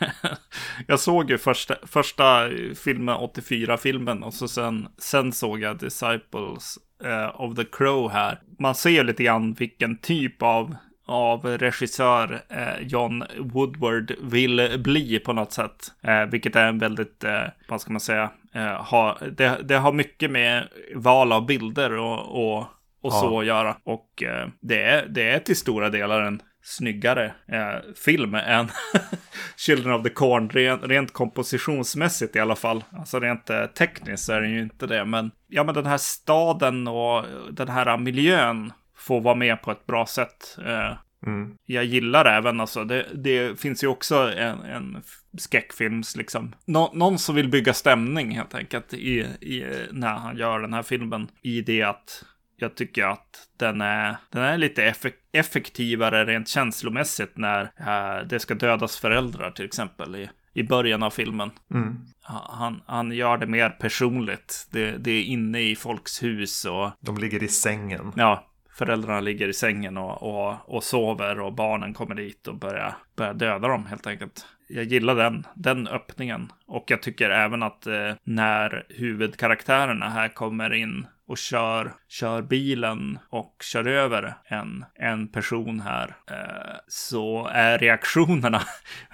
jag 0.86 1.00
såg 1.00 1.30
ju 1.30 1.38
första, 1.38 1.74
första 1.82 2.48
filmen, 2.84 3.16
84-filmen, 3.16 4.22
och 4.22 4.34
så 4.34 4.48
sen, 4.48 4.88
sen 4.98 5.32
såg 5.32 5.60
jag 5.60 5.78
Disciples 5.78 6.78
eh, 7.04 7.40
of 7.40 7.56
the 7.56 7.64
Crow 7.64 8.10
här. 8.10 8.40
Man 8.58 8.74
ser 8.74 9.04
lite 9.04 9.24
grann 9.24 9.52
vilken 9.52 9.96
typ 9.96 10.42
av, 10.42 10.76
av 11.10 11.46
regissör 11.46 12.40
eh, 12.48 12.86
John 12.86 13.24
Woodward 13.38 14.12
vill 14.22 14.80
bli 14.84 15.18
på 15.18 15.32
något 15.32 15.52
sätt. 15.52 15.92
Eh, 16.02 16.24
vilket 16.24 16.56
är 16.56 16.66
en 16.66 16.78
väldigt, 16.78 17.24
eh, 17.24 17.42
vad 17.68 17.80
ska 17.80 17.92
man 17.92 18.00
säga, 18.00 18.30
ha, 18.78 19.18
det, 19.32 19.60
det 19.62 19.76
har 19.76 19.92
mycket 19.92 20.30
med 20.30 20.68
val 20.94 21.32
av 21.32 21.46
bilder 21.46 21.92
och, 21.92 22.58
och 22.58 22.66
och 23.02 23.12
Ja. 23.12 23.20
så 23.20 23.42
göra. 23.42 23.76
Och 23.84 24.22
eh, 24.22 24.48
det, 24.60 24.82
är, 24.82 25.06
det 25.06 25.30
är 25.30 25.38
till 25.38 25.56
stora 25.56 25.90
delar 25.90 26.20
en 26.22 26.42
snyggare 26.62 27.24
eh, 27.48 27.92
film 28.04 28.34
än 28.34 28.68
Children 29.56 29.94
of 29.94 30.02
the 30.02 30.10
Corn. 30.10 30.50
Rent, 30.50 30.84
rent 30.84 31.12
kompositionsmässigt 31.12 32.36
i 32.36 32.40
alla 32.40 32.56
fall. 32.56 32.84
Alltså 32.92 33.20
rent 33.20 33.50
eh, 33.50 33.66
tekniskt 33.66 34.28
är 34.28 34.40
det 34.40 34.48
ju 34.48 34.62
inte 34.62 34.86
det. 34.86 35.04
Men 35.04 35.30
ja, 35.48 35.64
men 35.64 35.74
den 35.74 35.86
här 35.86 35.98
staden 35.98 36.88
och 36.88 37.24
den 37.50 37.68
här 37.68 37.98
miljön 37.98 38.72
får 39.00 39.20
vara 39.20 39.34
med 39.34 39.62
på 39.62 39.70
ett 39.70 39.86
bra 39.86 40.06
sätt. 40.06 40.58
Eh, 40.66 40.96
Mm. 41.26 41.54
jag 41.66 41.84
gillar 41.84 42.24
även, 42.24 42.60
alltså, 42.60 42.84
det, 42.84 43.06
det 43.14 43.60
finns 43.60 43.84
ju 43.84 43.88
också 43.88 44.16
en, 44.32 44.60
en 44.60 45.02
skräckfilms, 45.38 46.16
liksom. 46.16 46.54
Nå, 46.64 46.90
någon 46.94 47.18
som 47.18 47.34
vill 47.34 47.48
bygga 47.48 47.74
stämning 47.74 48.30
helt 48.30 48.54
enkelt 48.54 48.94
i, 48.94 49.18
i, 49.40 49.64
när 49.92 50.14
han 50.14 50.36
gör 50.36 50.60
den 50.60 50.72
här 50.72 50.82
filmen. 50.82 51.28
I 51.42 51.60
det 51.60 51.82
att 51.82 52.24
jag 52.56 52.74
tycker 52.74 53.04
att 53.06 53.48
den 53.58 53.80
är, 53.80 54.16
den 54.30 54.42
är 54.42 54.58
lite 54.58 54.84
effek 54.84 55.14
effektivare 55.32 56.24
rent 56.24 56.48
känslomässigt 56.48 57.32
när 57.36 57.62
eh, 57.62 58.26
det 58.26 58.40
ska 58.40 58.54
dödas 58.54 58.96
föräldrar 58.98 59.50
till 59.50 59.64
exempel 59.64 60.16
i, 60.16 60.30
i 60.54 60.62
början 60.62 61.02
av 61.02 61.10
filmen. 61.10 61.50
Mm. 61.74 61.96
Han, 62.22 62.82
han 62.86 63.12
gör 63.12 63.36
det 63.38 63.46
mer 63.46 63.70
personligt. 63.70 64.68
Det, 64.70 64.90
det 64.90 65.10
är 65.10 65.22
inne 65.22 65.60
i 65.60 65.76
folks 65.76 66.22
hus 66.22 66.64
och 66.64 66.90
De 67.00 67.18
ligger 67.18 67.42
i 67.42 67.48
sängen. 67.48 68.12
ja, 68.16 68.49
föräldrarna 68.72 69.20
ligger 69.20 69.48
i 69.48 69.52
sängen 69.52 69.96
och, 69.98 70.22
och, 70.22 70.74
och 70.74 70.84
sover 70.84 71.40
och 71.40 71.52
barnen 71.52 71.94
kommer 71.94 72.14
dit 72.14 72.48
och 72.48 72.56
börjar, 72.56 72.96
börjar 73.16 73.34
döda 73.34 73.68
dem 73.68 73.86
helt 73.86 74.06
enkelt. 74.06 74.46
Jag 74.72 74.84
gillar 74.84 75.14
den, 75.14 75.46
den 75.54 75.88
öppningen. 75.88 76.52
Och 76.66 76.84
jag 76.86 77.02
tycker 77.02 77.30
även 77.30 77.62
att 77.62 77.86
eh, 77.86 78.12
när 78.24 78.86
huvudkaraktärerna 78.88 80.08
här 80.08 80.28
kommer 80.28 80.72
in 80.74 81.06
och 81.30 81.38
kör, 81.38 81.92
kör 82.08 82.42
bilen 82.42 83.18
och 83.28 83.56
kör 83.62 83.86
över 83.86 84.34
en, 84.44 84.84
en 84.94 85.28
person 85.28 85.80
här 85.80 86.16
eh, 86.30 86.76
så 86.88 87.48
är 87.52 87.78
reaktionerna 87.78 88.62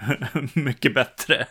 mycket 0.53 0.93
bättre 0.93 1.47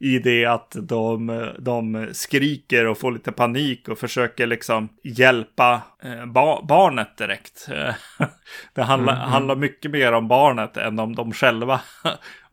i 0.00 0.18
det 0.18 0.44
att 0.44 0.76
de, 0.82 1.50
de 1.58 2.08
skriker 2.12 2.86
och 2.86 2.98
får 2.98 3.12
lite 3.12 3.32
panik 3.32 3.88
och 3.88 3.98
försöker 3.98 4.46
liksom 4.46 4.88
hjälpa 5.02 5.82
eh, 6.02 6.26
ba 6.26 6.62
barnet 6.62 7.16
direkt. 7.16 7.68
Det 8.74 8.82
handlar, 8.82 9.14
handlar 9.14 9.56
mycket 9.56 9.90
mer 9.90 10.12
om 10.12 10.28
barnet 10.28 10.76
än 10.76 10.98
om 10.98 11.14
dem 11.14 11.32
själva. 11.32 11.80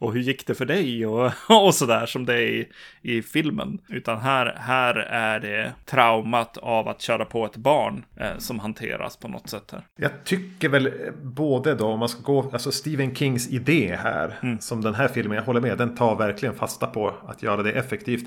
Och 0.01 0.13
hur 0.13 0.21
gick 0.21 0.47
det 0.47 0.55
för 0.55 0.65
dig 0.65 1.05
och, 1.05 1.31
och 1.65 1.75
sådär 1.75 2.05
som 2.05 2.25
det 2.25 2.33
är 2.33 2.47
i, 2.47 2.67
i 3.01 3.21
filmen. 3.21 3.79
Utan 3.89 4.17
här, 4.17 4.55
här 4.59 4.95
är 4.95 5.39
det 5.39 5.73
traumat 5.85 6.57
av 6.57 6.87
att 6.87 7.01
köra 7.01 7.25
på 7.25 7.45
ett 7.45 7.57
barn 7.57 8.05
eh, 8.15 8.37
som 8.37 8.59
hanteras 8.59 9.17
på 9.17 9.27
något 9.27 9.49
sätt 9.49 9.71
här. 9.71 9.81
Jag 9.95 10.11
tycker 10.23 10.69
väl 10.69 10.87
eh, 10.87 10.91
både 11.21 11.75
då, 11.75 11.87
om 11.87 11.99
man 11.99 12.09
ska 12.09 12.21
gå, 12.21 12.49
alltså 12.53 12.71
Stephen 12.71 13.15
Kings 13.15 13.49
idé 13.49 13.97
här, 14.03 14.37
Mm. 14.43 14.59
som 14.59 14.81
den 14.81 14.95
här 14.95 15.07
filmen, 15.07 15.37
jag 15.37 15.43
håller 15.43 15.61
med, 15.61 15.77
den 15.77 15.95
tar 15.95 16.15
verkligen 16.15 16.55
fasta 16.55 16.87
på 16.87 17.13
att 17.27 17.43
göra 17.43 17.63
det 17.63 17.71
effektivt. 17.71 18.25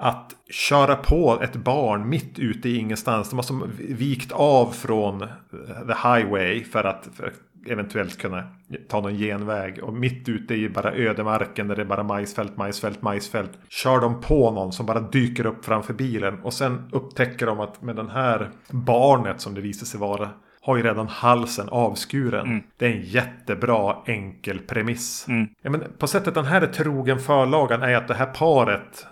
Att 0.00 0.34
köra 0.50 0.96
på 0.96 1.40
ett 1.42 1.56
barn 1.56 2.08
mitt 2.08 2.38
ute 2.38 2.68
i 2.68 2.76
ingenstans. 2.76 3.30
De 3.30 3.36
har 3.36 3.42
som 3.42 3.72
vikt 3.78 4.32
av 4.32 4.72
från 4.72 5.22
eh, 5.22 5.28
the 5.86 6.08
highway 6.08 6.64
för 6.64 6.84
att, 6.84 7.08
för 7.14 7.26
att 7.26 7.34
eventuellt 7.68 8.18
kunna 8.18 8.44
ta 8.88 9.00
någon 9.00 9.14
genväg. 9.14 9.82
Och 9.82 9.94
mitt 9.94 10.28
ute 10.28 10.54
i 10.54 10.68
bara 10.68 10.92
ödemarken 10.92 11.68
där 11.68 11.76
det 11.76 11.82
är 11.82 11.86
bara 11.86 12.02
majsfält, 12.02 12.56
majsfält, 12.56 13.02
majsfält. 13.02 13.50
Kör 13.68 14.00
de 14.00 14.20
på 14.20 14.50
någon 14.50 14.72
som 14.72 14.86
bara 14.86 15.00
dyker 15.00 15.46
upp 15.46 15.64
framför 15.64 15.94
bilen. 15.94 16.40
Och 16.42 16.52
sen 16.52 16.88
upptäcker 16.92 17.46
de 17.46 17.60
att 17.60 17.82
med 17.82 17.96
den 17.96 18.08
här 18.08 18.50
barnet 18.70 19.40
som 19.40 19.54
det 19.54 19.60
visar 19.60 19.86
sig 19.86 20.00
vara 20.00 20.30
har 20.60 20.76
ju 20.76 20.82
redan 20.82 21.08
halsen 21.08 21.68
avskuren. 21.68 22.62
Det 22.76 22.86
är 22.86 22.90
en 22.90 23.02
jättebra 23.02 23.96
enkel 24.06 24.58
premiss. 24.58 25.26
Ja, 25.62 25.70
men 25.70 25.84
på 25.98 26.06
sättet 26.06 26.34
den 26.34 26.44
här 26.44 26.62
är 26.62 26.66
trogen 26.66 27.18
förlagan 27.18 27.82
är 27.82 27.94
att 27.94 28.08
det 28.08 28.14
här 28.14 28.26
paret 28.26 29.06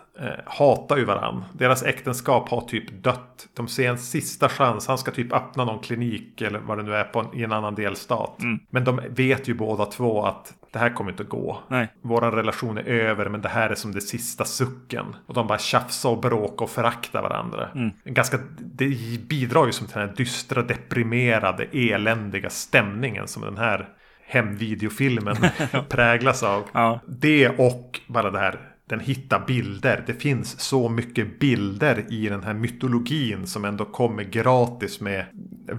hatar 0.46 0.96
ju 0.96 1.04
varann. 1.04 1.44
Deras 1.52 1.82
äktenskap 1.82 2.48
har 2.48 2.60
typ 2.60 3.02
dött. 3.02 3.48
De 3.54 3.68
ser 3.68 3.88
en 3.88 3.98
sista 3.98 4.48
chans. 4.48 4.86
Han 4.86 4.98
ska 4.98 5.10
typ 5.10 5.32
öppna 5.32 5.64
någon 5.64 5.78
klinik 5.78 6.40
eller 6.40 6.58
vad 6.58 6.78
det 6.78 6.82
nu 6.82 6.94
är 6.94 7.04
på 7.04 7.20
en, 7.20 7.40
i 7.40 7.42
en 7.42 7.52
annan 7.52 7.74
delstat. 7.74 8.42
Mm. 8.42 8.58
Men 8.70 8.84
de 8.84 9.00
vet 9.08 9.48
ju 9.48 9.54
båda 9.54 9.84
två 9.84 10.24
att 10.24 10.54
det 10.72 10.78
här 10.78 10.90
kommer 10.90 11.10
inte 11.10 11.22
att 11.22 11.28
gå. 11.28 11.58
Nej. 11.68 11.88
Våran 12.02 12.32
relation 12.32 12.78
är 12.78 12.84
över 12.84 13.28
men 13.28 13.40
det 13.40 13.48
här 13.48 13.70
är 13.70 13.74
som 13.74 13.92
det 13.92 14.00
sista 14.00 14.44
sucken. 14.44 15.16
Och 15.26 15.34
de 15.34 15.46
bara 15.46 15.58
tjafsar 15.58 16.10
och 16.10 16.20
bråkar 16.20 16.64
och 16.64 16.70
föraktar 16.70 17.22
varandra. 17.22 17.68
Mm. 17.74 17.90
Ganska, 18.04 18.38
det 18.58 18.86
bidrar 19.28 19.66
ju 19.66 19.72
som 19.72 19.86
till 19.86 19.96
den 19.98 20.08
här 20.08 20.16
dystra, 20.16 20.62
deprimerade, 20.62 21.64
eländiga 21.72 22.50
stämningen 22.50 23.28
som 23.28 23.42
den 23.42 23.56
här 23.56 23.88
hemvideofilmen 24.26 25.36
präglas 25.88 26.42
av. 26.42 26.62
Ja. 26.72 27.00
Det 27.06 27.48
och 27.48 28.00
bara 28.06 28.30
det 28.30 28.38
här 28.38 28.75
den 28.88 29.00
hittar 29.00 29.46
bilder. 29.46 30.04
Det 30.06 30.14
finns 30.14 30.60
så 30.60 30.88
mycket 30.88 31.38
bilder 31.38 32.04
i 32.12 32.28
den 32.28 32.42
här 32.42 32.54
mytologin 32.54 33.46
som 33.46 33.64
ändå 33.64 33.84
kommer 33.84 34.22
gratis 34.22 35.00
med 35.00 35.24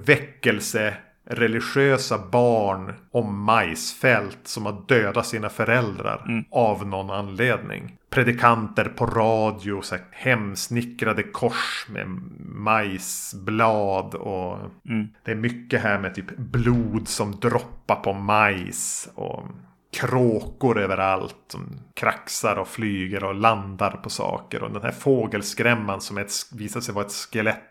väckelse, 0.05 0.93
religiösa 1.29 2.17
barn 2.31 2.93
om 3.11 3.43
majsfält 3.43 4.39
som 4.43 4.65
har 4.65 4.83
dödat 4.87 5.27
sina 5.27 5.49
föräldrar 5.49 6.45
av 6.51 6.87
någon 6.87 7.09
anledning. 7.09 7.97
Predikanter 8.09 8.85
på 8.85 9.05
radio, 9.05 9.81
så 9.81 9.95
här, 9.95 10.03
hemsnickrade 10.11 11.23
kors 11.23 11.85
med 11.89 12.07
majsblad 12.39 14.15
och 14.15 14.57
det 15.25 15.31
är 15.31 15.35
mycket 15.35 15.81
här 15.81 15.99
med 15.99 16.15
typ 16.15 16.37
blod 16.37 17.07
som 17.07 17.39
droppar 17.39 17.95
på 17.95 18.13
majs 18.13 19.09
och 19.15 19.43
kråkor 19.99 20.79
överallt 20.79 21.35
som 21.47 21.79
kraxar 21.93 22.55
och 22.55 22.67
flyger 22.67 23.23
och 23.23 23.35
landar 23.35 23.91
på 23.91 24.09
saker. 24.09 24.63
Och 24.63 24.71
den 24.71 24.81
här 24.81 24.91
fågelskrämman 24.91 26.01
som 26.01 26.17
ett, 26.17 26.31
visar 26.51 26.81
sig 26.81 26.93
vara 26.93 27.05
ett 27.05 27.11
skelett 27.11 27.63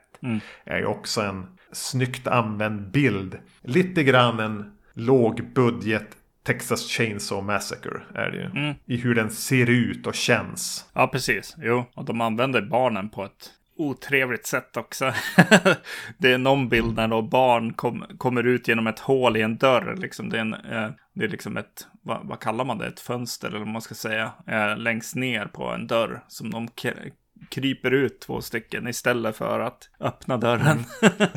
är 0.64 0.78
ju 0.78 0.87
också 0.87 1.21
en 1.21 1.47
snyggt 1.73 2.26
använd 2.26 2.90
bild. 2.90 3.38
Lite 3.62 4.04
grann 4.04 4.40
en 4.40 4.76
lågbudget 4.92 6.06
Texas 6.47 6.88
Chainsaw 6.88 7.52
Massacre 7.52 8.00
är 8.14 8.30
det 8.30 8.37
ju. 8.37 8.75
I 8.87 8.97
hur 8.97 9.14
den 9.14 9.30
ser 9.30 9.71
ut 9.71 10.06
och 10.06 10.14
känns. 10.14 10.90
Ja, 10.92 11.09
precis. 11.09 11.54
Jo, 11.59 11.85
och 11.95 12.04
de 12.04 12.21
använder 12.21 12.62
barnen 12.62 13.09
på 13.09 13.25
ett 13.25 13.50
otrevligt 13.76 14.47
sätt 14.47 14.76
också. 14.76 15.12
det 16.18 16.33
är 16.33 16.38
någon 16.38 16.68
bild 16.68 16.97
när 16.97 17.09
då 17.09 17.23
barn 17.23 17.73
kom, 17.73 18.04
kommer 18.18 18.47
ut 18.47 18.68
genom 18.68 18.87
ett 18.87 18.99
hål 18.99 19.37
i 19.37 19.42
en 19.42 19.56
dörr. 19.56 19.97
Liksom. 19.99 20.28
Det, 20.28 20.37
är 20.37 20.40
en, 20.40 20.54
eh, 20.54 20.90
det 21.17 21.25
är 21.25 21.29
liksom 21.29 21.57
ett, 21.57 21.87
vad, 22.03 22.27
vad 22.27 22.41
kallar 22.41 22.65
man 22.65 22.79
det, 22.79 22.87
ett 22.87 23.01
fönster 23.01 23.49
eller 23.49 23.59
vad 23.59 23.69
man 23.69 23.83
ska 23.83 23.95
säga, 23.95 24.33
eh, 24.47 24.77
längst 24.79 25.15
ner 25.17 25.47
på 25.47 25.65
en 25.69 25.87
dörr 25.87 26.25
som 26.29 26.51
de 26.51 26.69
kryper 27.51 27.91
ut 27.91 28.21
två 28.21 28.41
stycken 28.41 28.89
istället 28.89 29.37
för 29.37 29.61
att 29.61 29.91
öppna 30.01 30.37
dörren. 30.37 30.79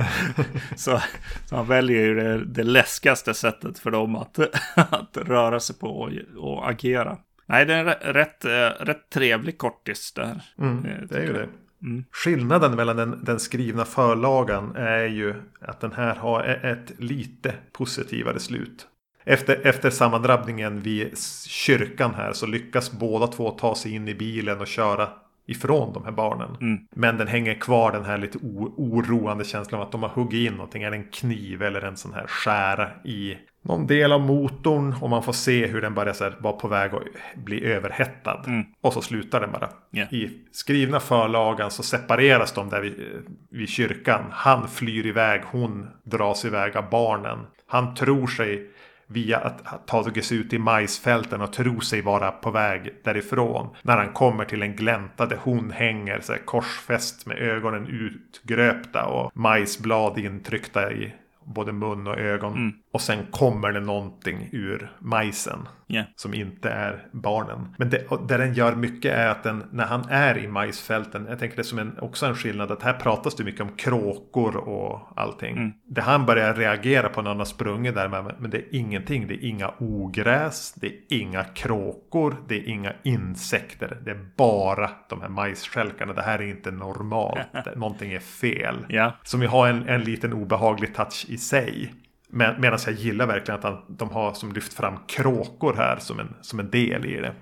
så, 0.75 0.99
så 1.45 1.55
han 1.55 1.67
väljer 1.67 2.01
ju 2.01 2.15
det, 2.15 2.45
det 2.45 2.63
läskigaste 2.63 3.33
sättet 3.33 3.79
för 3.79 3.91
dem 3.91 4.15
att, 4.15 4.39
att 4.75 5.17
röra 5.17 5.59
sig 5.59 5.75
på 5.79 5.87
och, 5.87 6.11
och 6.37 6.69
agera. 6.69 7.17
Nej, 7.45 7.65
det 7.65 7.73
är 7.73 7.79
en 7.79 7.87
rä- 7.87 8.13
rätt, 8.13 8.45
eh, 8.45 8.85
rätt 8.85 9.09
trevlig 9.09 9.57
kortis 9.57 10.13
där. 10.13 10.41
Mm, 10.57 10.85
Eh, 10.85 11.01
det 11.09 11.17
är 11.17 11.23
ju 11.23 11.33
det. 11.33 11.49
Mm. 11.81 12.05
Skillnaden 12.11 12.75
mellan 12.75 12.95
den, 12.97 13.23
den 13.23 13.39
skrivna 13.39 13.85
förlagan 13.85 14.75
är 14.75 15.05
ju 15.05 15.35
att 15.61 15.79
den 15.79 15.91
här 15.91 16.15
har 16.15 16.43
e- 16.43 16.59
ett 16.69 16.99
lite 16.99 17.53
positivare 17.73 18.39
slut. 18.39 18.87
Efter, 19.23 19.67
efter 19.67 19.89
sammandrabbningen 19.89 20.79
vid 20.79 21.17
kyrkan 21.47 22.13
här 22.13 22.33
så 22.33 22.45
lyckas 22.45 22.91
båda 22.91 23.27
två 23.27 23.51
ta 23.51 23.75
sig 23.75 23.95
in 23.95 24.07
i 24.07 24.15
bilen 24.15 24.61
och 24.61 24.67
köra 24.67 25.09
ifrån 25.45 25.93
de 25.93 26.05
här 26.05 26.11
barnen. 26.11 26.57
Mm. 26.61 26.79
Men 26.91 27.17
den 27.17 27.27
hänger 27.27 27.53
kvar 27.53 27.91
den 27.91 28.05
här 28.05 28.17
lite 28.17 28.37
oroande 28.77 29.45
känslan 29.45 29.81
av 29.81 29.87
att 29.87 29.91
de 29.91 30.03
har 30.03 30.09
huggit 30.09 30.47
in 30.47 30.53
någonting. 30.53 30.83
Är 30.83 30.91
det 30.91 30.97
en 30.97 31.09
kniv 31.11 31.61
eller 31.61 31.81
en 31.81 31.97
sån 31.97 32.13
här 32.13 32.27
skära 32.27 32.89
i 33.03 33.37
någon 33.61 33.87
del 33.87 34.11
av 34.11 34.21
motorn. 34.21 34.95
Och 35.01 35.09
man 35.09 35.23
får 35.23 35.33
se 35.33 35.67
hur 35.67 35.81
den 35.81 35.93
börjar 35.93 36.13
så 36.13 36.23
här, 36.23 36.35
vara 36.39 36.53
på 36.53 36.67
väg 36.67 36.91
att 36.93 37.03
bli 37.35 37.65
överhettad. 37.65 38.43
Mm. 38.47 38.65
Och 38.81 38.93
så 38.93 39.01
slutar 39.01 39.41
den 39.41 39.51
bara. 39.51 39.69
Ja. 39.91 40.03
I 40.03 40.29
skrivna 40.51 40.99
förlagan 40.99 41.71
så 41.71 41.83
separeras 41.83 42.51
de 42.51 42.69
där 42.69 42.81
vid, 42.81 43.23
vid 43.51 43.69
kyrkan. 43.69 44.23
Han 44.31 44.67
flyr 44.67 45.05
iväg, 45.05 45.41
hon 45.45 45.87
dras 46.03 46.45
iväg 46.45 46.77
av 46.77 46.89
barnen. 46.89 47.39
Han 47.67 47.95
tror 47.95 48.27
sig 48.27 48.69
via 49.11 49.37
att 49.37 49.87
tagit 49.87 50.25
sig 50.25 50.37
ut 50.37 50.53
i 50.53 50.59
majsfälten 50.59 51.41
och 51.41 51.53
tror 51.53 51.81
sig 51.81 52.01
vara 52.01 52.31
på 52.31 52.51
väg 52.51 52.89
därifrån. 53.03 53.75
När 53.81 53.97
han 53.97 54.13
kommer 54.13 54.45
till 54.45 54.61
en 54.61 54.75
glänta 54.75 55.25
där 55.25 55.37
hon 55.41 55.71
hänger 55.71 56.19
så 56.21 56.31
här, 56.31 56.39
korsfäst 56.39 57.25
med 57.25 57.37
ögonen 57.37 57.87
utgröpta 57.87 59.05
och 59.05 59.31
majsblad 59.33 60.17
intryckta 60.17 60.91
i 60.91 61.13
både 61.45 61.71
mun 61.71 62.07
och 62.07 62.17
ögon. 62.17 62.73
Och 62.93 63.01
sen 63.01 63.25
kommer 63.31 63.71
det 63.71 63.79
någonting 63.79 64.49
ur 64.51 64.91
majsen. 64.99 65.67
Ja. 65.91 66.03
Som 66.15 66.33
inte 66.33 66.69
är 66.69 67.05
barnen. 67.11 67.75
Men 67.77 67.89
det, 67.89 68.07
det 68.27 68.37
den 68.37 68.53
gör 68.53 68.75
mycket 68.75 69.13
är 69.13 69.27
att 69.27 69.43
den, 69.43 69.63
när 69.71 69.85
han 69.85 70.05
är 70.09 70.37
i 70.37 70.47
majsfälten. 70.47 71.25
Jag 71.29 71.39
tänker 71.39 71.57
det 71.57 71.63
som 71.63 71.79
en, 71.79 71.99
också 71.99 72.25
en 72.25 72.35
skillnad. 72.35 72.71
Att 72.71 72.83
här 72.83 72.93
pratas 72.93 73.35
det 73.35 73.43
mycket 73.43 73.61
om 73.61 73.75
kråkor 73.77 74.55
och 74.57 75.01
allting. 75.15 75.73
Det 75.85 76.01
han 76.01 76.25
börjar 76.25 76.53
reagera 76.53 77.09
på 77.09 77.21
när 77.21 77.29
han 77.29 77.37
har 77.37 77.45
sprungit 77.45 77.95
där. 77.95 78.07
med, 78.07 78.35
Men 78.39 78.51
det 78.51 78.57
är 78.57 78.65
ingenting. 78.71 79.27
Det 79.27 79.33
är 79.33 79.47
inga 79.47 79.71
ogräs. 79.79 80.73
Det 80.73 80.87
är 80.87 80.93
inga 81.09 81.43
kråkor. 81.43 82.35
Det 82.47 82.55
är 82.55 82.69
inga 82.69 82.93
insekter. 83.03 83.97
Det 84.05 84.11
är 84.11 84.25
bara 84.37 84.89
de 85.09 85.21
här 85.21 85.29
majsstjälkarna. 85.29 86.13
Det 86.13 86.21
här 86.21 86.39
är 86.39 86.47
inte 86.47 86.71
normalt. 86.71 87.47
Någonting 87.75 88.13
är 88.13 88.19
fel. 88.19 88.85
Ja. 88.89 89.15
Som 89.23 89.41
ju 89.41 89.47
har 89.47 89.67
en, 89.67 89.89
en 89.89 90.03
liten 90.03 90.33
obehaglig 90.33 90.95
touch 90.95 91.25
i 91.29 91.37
sig. 91.37 91.93
Men, 92.31 92.61
Medan 92.61 92.79
jag 92.85 92.95
gillar 92.95 93.27
verkligen 93.27 93.59
att 93.63 93.85
de 93.87 94.09
har 94.09 94.33
som 94.33 94.51
lyft 94.51 94.73
fram 94.73 94.97
kråkor 95.07 95.73
här 95.77 95.97
som 95.99 96.19
en, 96.19 96.35
som 96.41 96.59
en 96.59 96.69
del 96.69 97.05
i 97.05 97.21
det. 97.21 97.33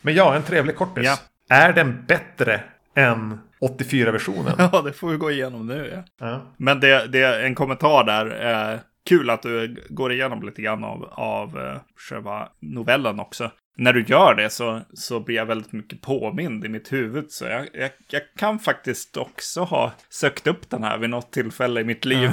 Men 0.00 0.14
ja, 0.14 0.34
en 0.34 0.42
trevlig 0.42 0.76
kortis. 0.76 1.04
Ja. 1.04 1.18
Är 1.56 1.72
den 1.72 2.04
bättre 2.08 2.60
än 2.94 3.38
84-versionen? 3.60 4.54
Ja, 4.58 4.82
det 4.82 4.92
får 4.92 5.10
vi 5.10 5.16
gå 5.16 5.30
igenom 5.30 5.66
nu. 5.66 5.90
Ja. 5.94 6.26
ja. 6.26 6.42
Men 6.56 6.80
det, 6.80 7.06
det 7.06 7.22
är 7.22 7.44
en 7.44 7.54
kommentar 7.54 8.04
där. 8.04 8.50
Eh, 8.72 8.78
kul 9.08 9.30
att 9.30 9.42
du 9.42 9.84
går 9.88 10.12
igenom 10.12 10.42
lite 10.42 10.62
grann 10.62 10.84
av, 10.84 11.04
av 11.12 11.58
eh, 11.58 11.76
själva 11.96 12.48
novellen 12.60 13.20
också. 13.20 13.50
När 13.78 13.92
du 13.92 14.04
gör 14.04 14.34
det 14.34 14.50
så, 14.50 14.80
så 14.92 15.20
blir 15.20 15.36
jag 15.36 15.46
väldigt 15.46 15.72
mycket 15.72 16.00
påmind 16.00 16.64
i 16.64 16.68
mitt 16.68 16.92
huvud. 16.92 17.30
Så 17.30 17.44
jag, 17.44 17.68
jag, 17.72 17.90
jag 18.08 18.22
kan 18.36 18.58
faktiskt 18.58 19.16
också 19.16 19.60
ha 19.60 19.92
sökt 20.08 20.46
upp 20.46 20.70
den 20.70 20.82
här 20.82 20.98
vid 20.98 21.10
något 21.10 21.32
tillfälle 21.32 21.80
i 21.80 21.84
mitt 21.84 22.04
liv. 22.04 22.30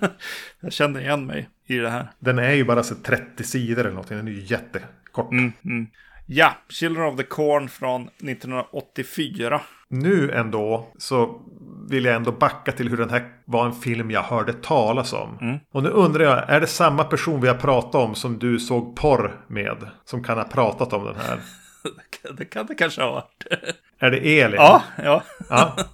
jag 0.60 0.72
kände 0.72 1.00
igen 1.00 1.26
mig 1.26 1.48
i 1.66 1.76
det 1.76 1.90
här. 1.90 2.06
Den 2.18 2.38
är 2.38 2.52
ju 2.52 2.64
bara 2.64 2.82
så 2.82 2.94
30 2.94 3.44
sidor 3.44 3.80
eller 3.80 3.90
någonting. 3.90 4.16
Den 4.16 4.28
är 4.28 4.32
ju 4.32 4.42
jättekort. 4.42 5.32
Mm, 5.32 5.52
mm. 5.64 5.86
Ja, 6.26 6.56
Children 6.68 7.06
of 7.06 7.16
the 7.16 7.22
Corn 7.22 7.68
från 7.68 8.02
1984. 8.02 9.60
Nu 9.88 10.30
ändå 10.30 10.88
så 10.98 11.42
vill 11.90 12.04
jag 12.04 12.14
ändå 12.14 12.32
backa 12.32 12.72
till 12.72 12.88
hur 12.88 12.96
den 12.96 13.10
här 13.10 13.28
var 13.44 13.66
en 13.66 13.72
film 13.72 14.10
jag 14.10 14.22
hörde 14.22 14.52
talas 14.52 15.12
om. 15.12 15.58
Och 15.72 15.82
nu 15.82 15.88
undrar 15.88 16.24
jag, 16.24 16.50
är 16.50 16.60
det 16.60 16.66
samma 16.66 17.04
person 17.04 17.40
vi 17.40 17.48
har 17.48 17.54
pratat 17.54 17.94
om 17.94 18.14
som 18.14 18.38
du 18.38 18.58
såg 18.58 18.96
porr 18.96 19.40
med? 19.46 19.76
Som 20.04 20.24
kan 20.24 20.38
ha 20.38 20.44
pratat 20.44 20.92
om 20.92 21.04
den 21.04 21.16
här? 21.16 21.38
det 22.36 22.44
kan 22.44 22.66
det 22.66 22.74
kanske 22.74 23.02
ha 23.02 23.10
varit. 23.12 23.46
Är 23.98 24.10
det 24.10 24.40
Elin? 24.40 24.56
ja, 24.56 24.82
ja. 25.04 25.22
Ja. 25.50 25.76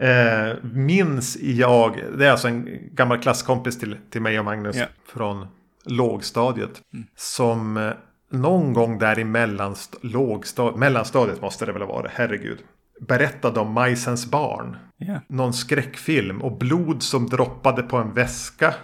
Eh, 0.00 0.54
minns 0.62 1.36
jag, 1.40 2.02
det 2.18 2.26
är 2.26 2.30
alltså 2.30 2.48
en 2.48 2.68
gammal 2.94 3.18
klasskompis 3.18 3.78
till, 3.78 3.96
till 4.10 4.22
mig 4.22 4.38
och 4.38 4.44
Magnus 4.44 4.76
Ja. 4.76 4.86
från 5.08 5.46
lågstadiet. 5.84 6.82
Som 7.16 7.76
eh, 7.76 7.92
någon 8.30 8.72
gång 8.72 8.98
där 8.98 9.18
i 9.18 9.24
mellanst, 9.24 9.96
lågstad, 10.02 10.76
mellanstadiet 10.76 11.40
måste 11.42 11.66
det 11.66 11.72
väl 11.72 11.82
ha 11.82 11.88
varit, 11.88 12.10
herregud. 12.14 12.58
Berättade 13.00 13.60
om 13.60 13.72
Majsens 13.72 14.26
barn. 14.30 14.76
ja. 14.96 15.20
Någon 15.28 15.52
skräckfilm 15.52 16.42
och 16.42 16.58
blod 16.58 17.02
som 17.02 17.26
droppade 17.28 17.82
på 17.82 17.96
en 17.96 18.14
väska. 18.14 18.74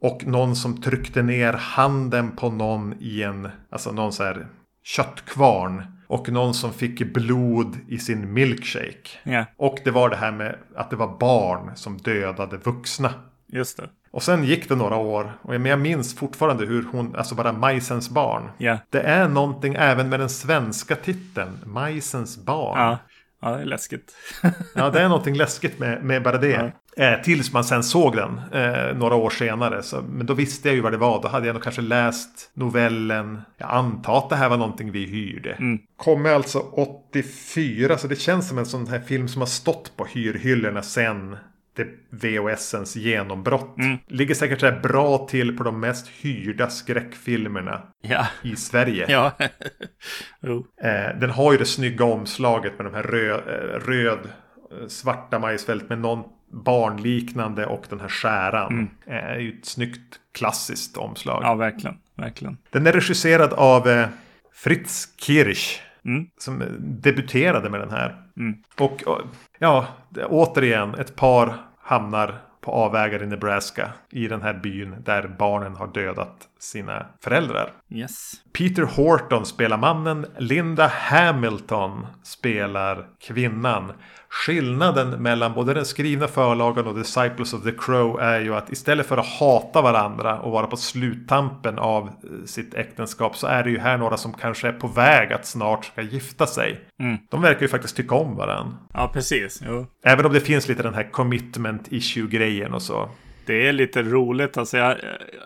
Och 0.00 0.26
någon 0.26 0.56
som 0.56 0.82
tryckte 0.82 1.22
ner 1.22 1.52
handen 1.52 2.30
på 2.36 2.50
någon 2.50 2.94
i 3.00 3.22
en, 3.22 3.48
alltså 3.70 3.92
någon 3.92 4.12
så 4.12 4.24
här 4.24 4.46
köttkvarn. 4.84 5.82
Och 6.06 6.28
någon 6.28 6.54
som 6.54 6.72
fick 6.72 7.14
blod 7.14 7.78
i 7.88 7.98
sin 7.98 8.32
milkshake. 8.32 9.08
Ja, 9.22 9.44
Och 9.56 9.78
det 9.84 9.90
var 9.90 10.10
det 10.10 10.16
här 10.16 10.32
med 10.32 10.56
att 10.76 10.90
det 10.90 10.96
var 10.96 11.18
barn 11.18 11.70
som 11.74 11.96
dödade 11.98 12.56
vuxna. 12.56 13.10
just 13.48 13.76
det. 13.76 13.88
Och 14.10 14.22
sen 14.22 14.44
gick 14.44 14.68
det 14.68 14.74
några 14.76 14.96
år. 14.96 15.32
Och 15.42 15.54
jag 15.54 15.80
minns 15.80 16.16
fortfarande 16.16 16.66
hur 16.66 16.86
hon, 16.92 17.16
alltså 17.16 17.34
bara 17.34 17.52
Majsens 17.52 18.10
barn. 18.10 18.50
Ja. 18.58 18.78
Det 18.90 19.00
är 19.00 19.28
någonting 19.28 19.74
även 19.78 20.08
med 20.08 20.20
den 20.20 20.28
svenska 20.28 20.96
titeln. 20.96 21.58
Majsens 21.64 22.44
barn. 22.44 22.78
Ja, 22.80 22.98
ja 23.42 23.50
det 23.50 23.62
är 23.62 23.64
läskigt. 23.64 24.14
Ja, 24.74 24.90
det 24.90 25.00
är 25.00 25.08
någonting 25.08 25.34
läskigt 25.34 25.78
med, 25.78 26.04
med 26.04 26.22
bara 26.22 26.38
det. 26.38 26.72
Eh, 26.96 27.22
tills 27.22 27.52
man 27.52 27.64
sen 27.64 27.82
såg 27.82 28.16
den 28.16 28.40
eh, 28.52 28.96
några 28.96 29.14
år 29.14 29.30
senare. 29.30 29.82
Så, 29.82 30.02
men 30.02 30.26
då 30.26 30.34
visste 30.34 30.68
jag 30.68 30.74
ju 30.74 30.80
vad 30.80 30.92
det 30.92 30.98
var. 30.98 31.22
Då 31.22 31.28
hade 31.28 31.46
jag 31.46 31.54
nog 31.54 31.62
kanske 31.62 31.82
läst 31.82 32.50
novellen. 32.54 33.42
Jag 33.56 33.70
antar 33.70 34.18
att 34.18 34.30
det 34.30 34.36
här 34.36 34.48
var 34.48 34.56
någonting 34.56 34.92
vi 34.92 35.06
hyrde. 35.06 35.52
Mm. 35.52 35.78
Kommer 35.96 36.30
alltså 36.30 36.58
84. 36.58 37.98
Så 37.98 38.06
det 38.06 38.16
känns 38.16 38.48
som 38.48 38.58
en 38.58 38.66
sån 38.66 38.86
här 38.86 39.00
film 39.00 39.28
som 39.28 39.42
har 39.42 39.46
stått 39.46 39.96
på 39.96 40.04
hyrhyllorna 40.04 40.82
sen 40.82 41.36
det 41.74 41.86
VHSens 42.10 42.96
genombrott. 42.96 43.78
Mm. 43.78 43.98
Ligger 44.06 44.34
säkert 44.34 44.60
så 44.60 44.72
bra 44.82 45.26
till 45.30 45.56
på 45.56 45.64
de 45.64 45.80
mest 45.80 46.08
hyrda 46.08 46.70
skräckfilmerna 46.70 47.82
Ja. 48.02 48.26
i 48.42 48.56
Sverige. 48.56 49.06
Ja. 49.08 49.32
jo. 50.40 50.66
Eh, 50.82 51.18
den 51.20 51.30
har 51.30 51.52
ju 51.52 51.58
det 51.58 51.64
snygga 51.66 52.04
omslaget 52.04 52.78
med 52.78 52.86
de 52.86 52.94
här 52.94 53.02
röd, 53.02 53.40
eh, 53.48 53.86
röd 53.88 54.18
eh, 54.72 54.86
svarta 54.88 55.38
majsfält 55.38 55.88
med 55.88 55.98
någon 55.98 56.24
barnliknande 56.64 57.66
och 57.66 57.84
den 57.88 58.00
här 58.00 58.08
skäran. 58.08 58.72
Mm. 58.72 58.88
Eh, 59.06 59.30
är 59.30 59.38
ju 59.38 59.58
ett 59.58 59.66
snyggt 59.66 60.20
klassiskt 60.34 60.96
omslag. 60.96 61.42
Ja, 61.44 61.54
verkligen. 61.54 61.96
Verkligen. 62.16 62.56
Den 62.70 62.86
är 62.86 62.92
regisserad 62.92 63.52
av 63.52 63.88
eh, 63.88 64.08
Fritz 64.52 65.08
Kirch. 65.16 65.80
Mm. 66.04 66.26
Som 66.38 66.62
debuterade 66.80 67.70
med 67.70 67.80
den 67.80 67.90
här. 67.90 68.16
Mm. 68.36 68.54
Och 68.78 69.02
och, 69.06 69.20
ja, 69.64 69.86
återigen 70.28 70.94
ett 70.94 71.16
par 71.16 71.54
hamnar 71.82 72.40
på 72.60 72.70
avvägar 72.72 73.22
i 73.22 73.26
Nebraska. 73.26 73.92
I 74.10 74.28
den 74.28 74.42
här 74.42 74.54
byn 74.54 74.94
där 75.04 75.34
barnen 75.38 75.76
har 75.76 75.86
dödat 75.86 76.36
sina 76.58 77.06
föräldrar. 77.24 77.72
Yes. 77.90 78.32
Peter 78.58 78.82
Horton 78.82 79.46
spelar 79.46 79.76
mannen. 79.76 80.26
Linda 80.38 80.86
Hamilton 80.86 82.06
spelar 82.22 83.06
kvinnan. 83.20 83.92
Skillnaden 84.34 85.10
mellan 85.22 85.52
både 85.54 85.74
den 85.74 85.84
skrivna 85.84 86.28
förlagan 86.28 86.86
och 86.86 86.94
Disciples 86.94 87.54
of 87.54 87.62
the 87.62 87.72
Crow 87.78 88.20
är 88.20 88.40
ju 88.40 88.54
att 88.54 88.72
istället 88.72 89.06
för 89.06 89.16
att 89.16 89.26
hata 89.26 89.82
varandra 89.82 90.40
och 90.40 90.52
vara 90.52 90.66
på 90.66 90.76
sluttampen 90.76 91.78
av 91.78 92.06
eh, 92.06 92.44
sitt 92.46 92.74
äktenskap 92.74 93.36
så 93.36 93.46
är 93.46 93.62
det 93.64 93.70
ju 93.70 93.78
här 93.78 93.98
några 93.98 94.16
som 94.16 94.32
kanske 94.32 94.68
är 94.68 94.72
på 94.72 94.86
väg 94.88 95.32
att 95.32 95.46
snart 95.46 95.84
ska 95.84 96.02
gifta 96.02 96.46
sig. 96.46 96.80
Mm. 97.00 97.16
De 97.30 97.42
verkar 97.42 97.62
ju 97.62 97.68
faktiskt 97.68 97.96
tycka 97.96 98.14
om 98.14 98.36
varandra. 98.36 98.76
Ja, 98.92 99.10
precis. 99.12 99.60
Jo. 99.66 99.86
Även 100.04 100.26
om 100.26 100.32
det 100.32 100.40
finns 100.40 100.68
lite 100.68 100.82
den 100.82 100.94
här 100.94 101.10
commitment 101.10 101.92
issue-grejen 101.92 102.74
och 102.74 102.82
så. 102.82 103.08
Det 103.46 103.68
är 103.68 103.72
lite 103.72 104.02
roligt. 104.02 104.56
Alltså 104.58 104.78
jag, 104.78 104.96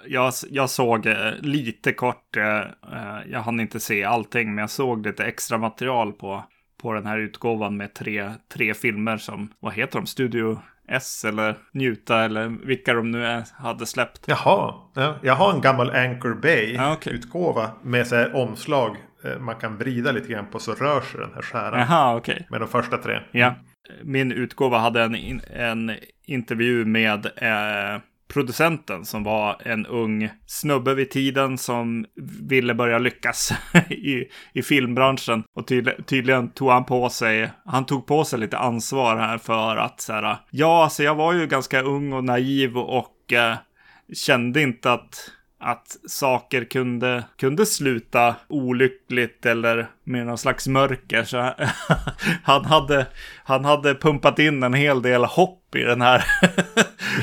jag, 0.07 0.33
jag 0.51 0.71
såg 0.71 1.07
eh, 1.07 1.17
lite 1.41 1.93
kort. 1.93 2.37
eh, 2.37 3.31
Jag 3.31 3.41
hann 3.41 3.61
inte 3.61 3.81
se 3.81 4.05
allting, 4.05 4.55
men 4.55 4.63
jag 4.63 4.71
såg 4.71 5.07
lite 5.07 5.25
extra 5.25 5.59
material 5.59 6.13
på, 6.13 6.45
på 6.83 6.93
den 6.93 7.07
här 7.07 7.19
utgåvan 7.19 7.77
med 7.77 7.95
tre, 7.95 8.31
tre 8.53 8.75
filmer 8.75 9.17
som, 9.17 9.49
vad 9.61 9.73
heter 9.73 9.99
de? 9.99 10.07
Studio 10.07 10.59
S 10.89 11.25
eller 11.25 11.55
Njuta 11.73 12.25
eller 12.25 12.49
vilka 12.67 12.95
de 12.95 13.11
nu 13.11 13.25
är, 13.25 13.45
hade 13.55 13.87
släppt. 13.87 14.25
Jaha, 14.27 14.75
ja, 14.95 15.15
jag 15.23 15.35
har 15.35 15.53
en 15.53 15.61
gammal 15.61 15.91
Anchor 15.91 16.47
Ja, 16.47 16.93
okej. 16.93 17.13
Bay-utgåva 17.13 17.71
med 17.83 18.07
så 18.07 18.17
här 18.17 18.37
omslag 18.37 18.97
eh, 19.25 19.39
man 19.39 19.55
kan 19.57 19.77
vrida 19.77 20.13
lite 20.13 20.29
grann 20.29 20.47
på 20.47 20.59
så 20.59 20.73
rör 20.73 21.01
sig 21.01 21.21
den 21.21 21.35
här 21.35 21.43
skäran. 21.43 21.81
Jaha, 21.81 22.17
okej. 22.17 22.47
Med 22.51 22.61
de 22.61 22.69
första 22.69 22.97
tre. 22.97 23.21
Ja. 23.31 23.55
Min 24.03 24.33
utgåva 24.33 24.79
hade 24.79 25.03
en, 25.03 25.41
en 25.55 25.93
intervju 26.27 26.85
med 26.85 27.27
eh, 27.27 28.01
producenten 28.29 29.05
som 29.05 29.23
var 29.23 29.57
en 29.65 29.87
ung 29.87 30.31
snubbe 30.47 30.95
vid 30.95 31.11
tiden 31.11 31.59
som 31.59 32.07
ville 32.43 32.75
börja 32.75 32.99
lyckas 32.99 33.53
i, 33.91 34.25
i 34.53 34.63
filmbranschen. 34.63 35.45
Och 35.55 35.67
tydlig, 35.67 36.07
tydligen 36.07 36.51
tog 36.51 36.71
han 36.71 36.85
på 36.85 37.09
sig, 37.09 37.51
han 37.65 37.87
tog 37.87 38.07
på 38.07 38.25
sig 38.25 38.39
lite 38.39 38.59
ansvar 38.59 39.17
här 39.17 39.39
för 39.39 39.77
att 39.77 40.01
så 40.01 40.13
här, 40.13 40.37
ja, 40.51 40.85
alltså 40.85 41.03
jag 41.03 41.15
var 41.15 41.33
ju 41.33 41.47
ganska 41.47 41.83
ung 41.83 42.13
och 42.13 42.25
naiv 42.25 42.79
och 42.79 43.33
eh, 43.33 43.57
kände 44.13 44.63
inte 44.63 44.93
att 44.93 45.31
att 45.61 45.97
saker 46.07 46.65
kunde, 46.65 47.25
kunde 47.37 47.67
sluta 47.67 48.35
olyckligt 48.49 49.47
eller 49.47 49.87
med 50.05 50.27
någon 50.27 50.39
slags 50.39 50.69
mörker. 50.69 51.25
Så 51.25 51.37
han, 52.43 52.65
hade, 52.65 53.07
han 53.45 53.65
hade 53.65 53.95
pumpat 53.95 54.39
in 54.39 54.63
en 54.63 54.75
hel 54.75 55.03
del 55.03 55.25
hopp 55.25 55.58
i 55.77 55.83
den 55.83 56.01
här 56.01 56.25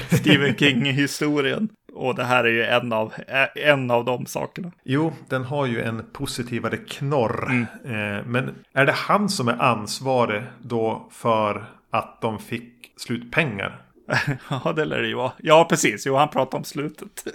Stephen 0.16 0.56
King-historien. 0.56 1.70
Och 1.94 2.16
det 2.16 2.24
här 2.24 2.44
är 2.44 2.50
ju 2.50 2.64
en 2.64 2.94
av, 2.94 3.14
en 3.56 3.92
av 3.92 4.06
de 4.06 4.26
sakerna. 4.26 4.72
Jo, 4.84 5.14
den 5.30 5.44
har 5.44 5.66
ju 5.66 5.82
en 5.82 6.06
positivare 6.14 6.78
knorr. 6.78 7.46
Mm. 7.50 7.66
Eh, 7.86 8.26
men 8.26 8.56
är 8.74 8.86
det 8.86 8.92
han 8.92 9.30
som 9.30 9.48
är 9.48 9.62
ansvarig 9.62 10.44
då 10.62 11.08
för 11.12 11.66
att 11.90 12.22
de 12.22 12.40
fick 12.40 12.92
slutpengar? 12.98 13.85
Ja, 14.50 14.74
det 14.76 14.86
lär 14.86 15.02
det 15.02 15.08
ju 15.08 15.16
vara. 15.16 15.32
Ja, 15.38 15.66
precis. 15.70 16.06
Jo, 16.06 16.16
han 16.16 16.30
pratade 16.30 16.58
om 16.58 16.64
slutet. 16.64 17.28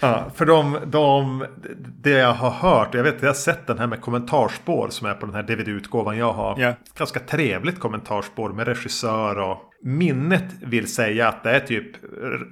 Ja, 0.00 0.24
för 0.34 0.46
de, 0.46 0.78
de, 0.86 1.46
det 2.00 2.10
jag 2.10 2.32
har 2.32 2.50
hört, 2.50 2.94
jag 2.94 3.02
vet 3.02 3.22
jag 3.22 3.28
har 3.28 3.34
sett 3.34 3.66
den 3.66 3.78
här 3.78 3.86
med 3.86 4.00
kommentarspår 4.00 4.88
som 4.88 5.06
är 5.06 5.14
på 5.14 5.26
den 5.26 5.34
här 5.34 5.42
DVD-utgåvan 5.42 6.18
jag 6.18 6.32
har. 6.32 6.60
Ja. 6.60 6.74
Ganska 6.98 7.20
trevligt 7.20 7.78
kommentarspår 7.78 8.52
med 8.52 8.66
regissör 8.68 9.38
och 9.38 9.58
minnet 9.82 10.44
vill 10.60 10.94
säga 10.94 11.28
att 11.28 11.42
det 11.42 11.50
är 11.50 11.60
typ 11.60 11.86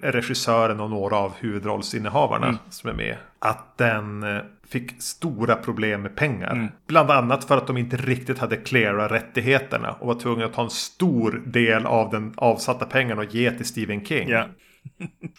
regissören 0.03 0.81
och 0.81 0.91
några 0.91 1.17
av 1.17 1.33
huvudrollsinnehavarna 1.39 2.59
som 2.71 2.91
är 2.91 2.95
med. 2.95 3.17
Att 3.39 3.79
den 3.79 4.23
eh, 4.23 4.43
fick 4.73 5.03
stora 5.03 5.57
problem 5.57 6.03
med 6.03 6.17
pengar. 6.17 6.73
Bland 6.87 7.11
annat 7.11 7.45
för 7.45 7.57
att 7.57 7.67
de 7.67 7.77
inte 7.77 7.97
riktigt 7.97 8.39
hade 8.39 8.57
cleara 8.57 9.09
rättigheterna 9.09 9.93
och 9.93 10.07
var 10.07 10.15
tvungna 10.15 10.45
att 10.45 10.53
ta 10.53 10.63
en 10.63 10.71
stor 10.71 11.43
del 11.47 11.87
av 11.87 12.11
den 12.11 12.35
avsatta 12.37 12.87
pengarna 12.87 13.23
och 13.23 13.35
ge 13.35 13.51
till 13.51 13.67
Stephen 13.67 14.05
King. 14.05 14.31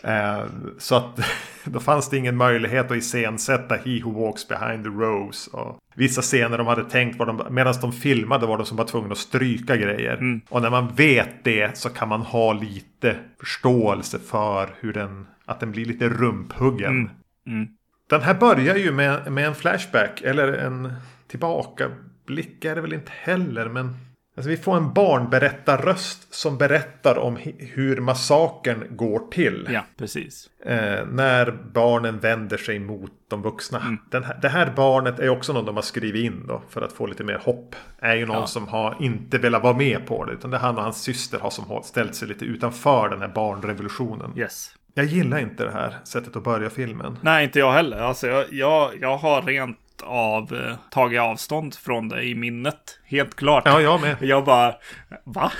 Eh, 0.03 0.43
så 0.77 0.95
att 0.95 1.19
då 1.65 1.79
fanns 1.79 2.09
det 2.09 2.17
ingen 2.17 2.37
möjlighet 2.37 2.91
att 2.91 2.97
iscensätta 2.97 3.75
He 3.75 4.01
Who 4.03 4.11
Walks 4.11 4.47
Behind 4.47 4.83
the 4.83 4.89
Rose. 4.89 5.51
Och 5.51 5.79
vissa 5.95 6.21
scener 6.21 6.57
de 6.57 6.67
hade 6.67 6.83
tänkt 6.83 7.19
var 7.19 7.25
de, 7.25 7.47
medan 7.49 7.73
de 7.81 7.91
filmade 7.91 8.45
var 8.45 8.57
de 8.57 8.65
som 8.65 8.77
var 8.77 8.85
tvungna 8.85 9.11
att 9.11 9.17
stryka 9.17 9.77
grejer. 9.77 10.41
Och 10.49 10.61
när 10.61 10.69
man 10.69 10.95
vet 10.95 11.43
det 11.43 11.77
så 11.77 11.89
kan 11.89 12.09
man 12.09 12.21
ha 12.21 12.53
lite 12.53 13.15
förståelse 13.39 14.19
för 14.19 14.69
hur 14.79 14.93
den, 14.93 15.27
att 15.45 15.59
den 15.59 15.71
blir 15.71 15.85
lite 15.85 16.09
rumphuggen. 16.09 17.09
Mm. 17.47 17.67
Den 18.09 18.21
här 18.21 18.33
börjar 18.33 18.75
ju 18.75 18.91
med, 18.91 19.31
med 19.31 19.47
en 19.47 19.55
flashback 19.55 20.21
eller 20.21 20.53
en 20.53 20.93
tillbakablick 21.27 22.65
är 22.65 22.75
det 22.75 22.81
väl 22.81 22.93
inte 22.93 23.11
heller. 23.15 23.69
Men 23.69 23.95
alltså 24.37 24.49
vi 24.49 24.57
får 24.57 24.77
en 24.77 24.93
barnberättarröst 24.93 26.33
som 26.33 26.57
berättar 26.57 27.17
om 27.17 27.37
hur 27.59 28.01
massakern 28.01 28.83
går 28.89 29.19
till. 29.31 29.69
ja, 29.71 29.85
precis. 29.97 30.49
Eh, 30.65 31.05
när 31.11 31.51
barnen 31.73 32.19
vänder 32.19 32.57
sig 32.57 32.79
mot 32.79 33.11
de 33.27 33.41
vuxna. 33.41 33.79
Mm. 33.79 33.97
Den 34.11 34.23
här, 34.23 34.39
det 34.41 34.49
här 34.49 34.73
barnet 34.75 35.19
är 35.19 35.29
också 35.29 35.53
någon 35.53 35.65
de 35.65 35.75
har 35.75 35.81
skrivit 35.81 36.25
in 36.25 36.47
då. 36.47 36.61
För 36.69 36.81
att 36.81 36.93
få 36.93 37.05
lite 37.05 37.23
mer 37.23 37.41
hopp. 37.43 37.75
Är 37.99 38.15
ju 38.15 38.25
någon 38.25 38.35
Ja. 38.35 38.47
som 38.47 38.67
har 38.67 38.97
inte 38.99 39.37
velat 39.37 39.63
vara 39.63 39.77
med 39.77 40.05
på 40.07 40.25
det. 40.25 40.33
Utan 40.33 40.51
det 40.51 40.57
är 40.57 40.61
han 40.61 40.77
och 40.77 40.83
hans 40.83 41.01
syster 41.01 41.39
har 41.39 41.49
som 41.49 41.83
ställt 41.83 42.15
sig 42.15 42.27
lite 42.27 42.45
utanför 42.45 43.09
den 43.09 43.21
här 43.21 43.27
barnrevolutionen. 43.27 44.33
Yes. 44.37 44.75
Jag 44.93 45.05
gillar 45.05 45.39
inte 45.39 45.63
det 45.63 45.71
här 45.71 45.95
sättet 46.03 46.35
att 46.35 46.43
börja 46.43 46.69
filmen. 46.69 47.17
Nej, 47.21 47.43
inte 47.43 47.59
jag 47.59 47.71
heller. 47.73 47.97
Alltså, 47.97 48.27
jag, 48.27 48.45
jag, 48.53 48.91
jag 49.01 49.17
har 49.17 49.41
rent 49.41 49.77
av 50.03 50.53
eh, 50.55 50.75
tagit 50.91 51.19
avstånd 51.21 51.75
från 51.75 52.09
det 52.09 52.23
i 52.23 52.35
minnet. 52.35 52.99
Helt 53.05 53.35
klart. 53.35 53.63
Ja, 53.65 53.81
jag 53.81 54.01
med. 54.01 54.15
Jag 54.21 54.45
bara, 54.45 54.75
va? 55.23 55.51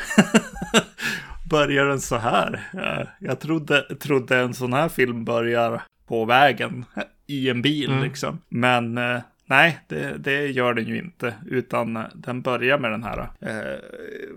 Börjar 1.49 1.85
den 1.85 1.99
så 2.01 2.17
här? 2.17 2.61
Eh, 2.73 3.07
Jag 3.19 3.39
trodde, 3.39 3.95
trodde 3.95 4.37
en 4.37 4.53
sån 4.53 4.73
här 4.73 4.89
film 4.89 5.25
börjar 5.25 5.81
på 6.07 6.25
vägen 6.25 6.85
i 7.27 7.49
en 7.49 7.61
bil 7.61 7.91
Mm. 7.91 8.03
liksom. 8.03 8.39
Men 8.49 8.97
eh, 8.97 9.19
nej, 9.53 9.79
det, 9.87 10.17
det 10.17 10.47
gör 10.47 10.73
den 10.73 10.85
ju 10.87 10.97
inte. 10.97 11.33
Utan 11.45 12.03
den 12.15 12.41
börjar 12.41 12.77
med 12.79 12.91
den 12.91 13.03
här 13.03 13.19
eh, 13.41 13.79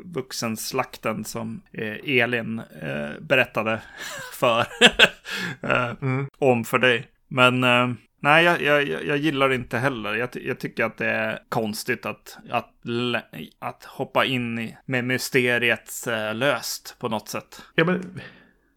vuxenslakten 0.04 1.24
som 1.24 1.62
eh, 1.72 2.20
Elin 2.22 2.58
eh, 2.82 3.10
berättade 3.20 3.80
för 4.32 4.60
eh, 5.62 5.90
Mm. 6.02 6.26
om 6.38 6.64
för 6.64 6.78
dig. 6.78 7.06
Men 7.28 7.64
eh, 7.64 7.90
nej, 8.20 8.44
jag, 8.44 8.62
jag, 8.62 8.88
jag- 9.06 9.16
gillar 9.16 9.48
det 9.48 9.54
inte 9.54 9.78
heller. 9.78 10.14
Jag, 10.14 10.28
jag 10.32 10.58
tycker 10.58 10.84
att 10.84 10.96
det 10.98 11.06
är 11.10 11.38
konstigt 11.48 12.06
att, 12.06 12.38
att, 12.50 12.70
att 13.58 13.84
hoppa 13.84 14.24
in 14.24 14.58
i, 14.58 14.76
med 14.86 15.04
mysteriet 15.04 16.06
eh, 16.06 16.34
löst 16.34 16.96
på 16.98 17.08
något 17.08 17.28
sätt. 17.28 17.62
Ja, 17.74 17.84
men 17.84 18.20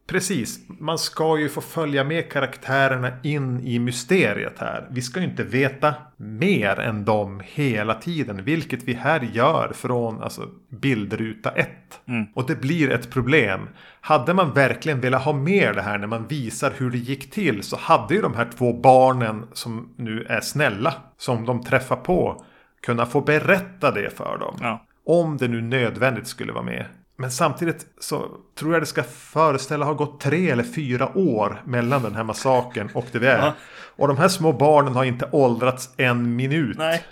precis. 0.10 0.60
Man 0.68 1.00
ska 1.00 1.38
ju 1.38 1.50
få 1.50 1.62
följa 1.62 2.04
med 2.04 2.32
karaktärerna 2.32 3.12
in 3.24 3.60
i 3.60 3.80
mysteriet 3.80 4.60
här. 4.60 4.88
Vi 4.92 5.02
ska 5.02 5.20
ju 5.20 5.26
inte 5.26 5.44
veta 5.44 5.94
mer 6.18 6.80
än 6.80 7.06
dem 7.06 7.42
hela 7.46 7.94
tiden. 7.94 8.44
Vilket 8.44 8.84
vi 8.84 8.94
här 8.94 9.30
gör 9.34 9.72
från 9.76 10.22
alltså, 10.22 10.50
bildruta 10.70 11.52
1. 11.52 11.70
Mm. 12.08 12.26
Och 12.36 12.48
det 12.48 12.56
blir 12.56 12.92
ett 12.92 13.10
problem. 13.12 13.70
Hade 14.02 14.34
man 14.34 14.54
verkligen 14.54 15.02
velat 15.02 15.24
ha 15.24 15.34
med 15.34 15.76
det 15.76 15.82
här 15.82 15.98
när 15.98 16.08
man 16.08 16.28
visar 16.28 16.74
hur 16.78 16.92
det 16.92 16.98
gick 16.98 17.32
till 17.32 17.64
så 17.64 17.78
hade 17.78 18.16
ju 18.16 18.22
de 18.22 18.34
här 18.34 18.50
två 18.58 18.74
barnen 18.74 19.46
som 19.54 19.94
nu 19.96 20.24
är 20.30 20.42
snälla, 20.42 20.94
som 21.18 21.46
de 21.46 21.64
träffar 21.64 21.96
på, 21.96 22.46
kunna 22.82 23.06
få 23.06 23.22
berätta 23.22 23.92
det 23.92 24.18
för 24.18 24.38
dem. 24.38 24.58
Ja. 24.62 24.86
Om 25.06 25.38
det 25.38 25.48
nu 25.48 25.62
nödvändigt 25.62 26.28
skulle 26.28 26.52
vara 26.52 26.64
med. 26.64 26.86
Men 27.20 27.32
samtidigt 27.32 27.86
så 28.00 28.28
tror 28.56 28.74
jag 28.74 28.82
det 28.82 28.86
ska 28.86 29.04
föreställa 29.04 29.86
ha 29.86 29.94
gått 29.94 30.20
tre 30.20 30.50
eller 30.50 30.64
fyra 30.64 31.18
år 31.18 31.62
mellan 31.66 32.04
den 32.04 32.16
här 32.16 32.24
massakern 32.24 32.90
och 32.94 33.06
det 33.12 33.20
vi 33.20 33.28
är. 33.28 33.54
Och 33.96 34.08
de 34.08 34.18
här 34.18 34.28
små 34.28 34.54
barnen 34.54 34.94
har 34.94 35.04
inte 35.04 35.30
åldrats 35.32 35.90
en 35.98 36.36
minut. 36.36 36.78
Nej. 36.78 37.04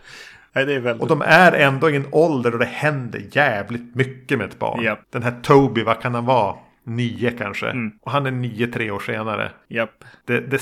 Nej, 0.53 0.65
det 0.65 0.73
är 0.73 0.79
väldigt... 0.79 1.01
Och 1.01 1.07
de 1.07 1.21
är 1.21 1.51
ändå 1.51 1.89
i 1.89 1.95
en 1.95 2.07
ålder 2.11 2.51
då 2.51 2.57
det 2.57 2.65
händer 2.65 3.23
jävligt 3.31 3.95
mycket 3.95 4.37
med 4.37 4.49
ett 4.49 4.59
barn. 4.59 4.83
Japp. 4.83 4.99
Den 5.09 5.23
här 5.23 5.35
Toby, 5.41 5.83
vad 5.83 6.01
kan 6.01 6.15
han 6.15 6.25
vara? 6.25 6.55
Nio 6.83 7.31
kanske. 7.37 7.69
Mm. 7.69 7.91
Och 8.01 8.11
han 8.11 8.25
är 8.25 8.31
nio 8.31 8.67
tre 8.67 8.91
år 8.91 8.99
senare. 8.99 9.51
Japp. 9.67 10.03
Det, 10.25 10.39
det, 10.39 10.61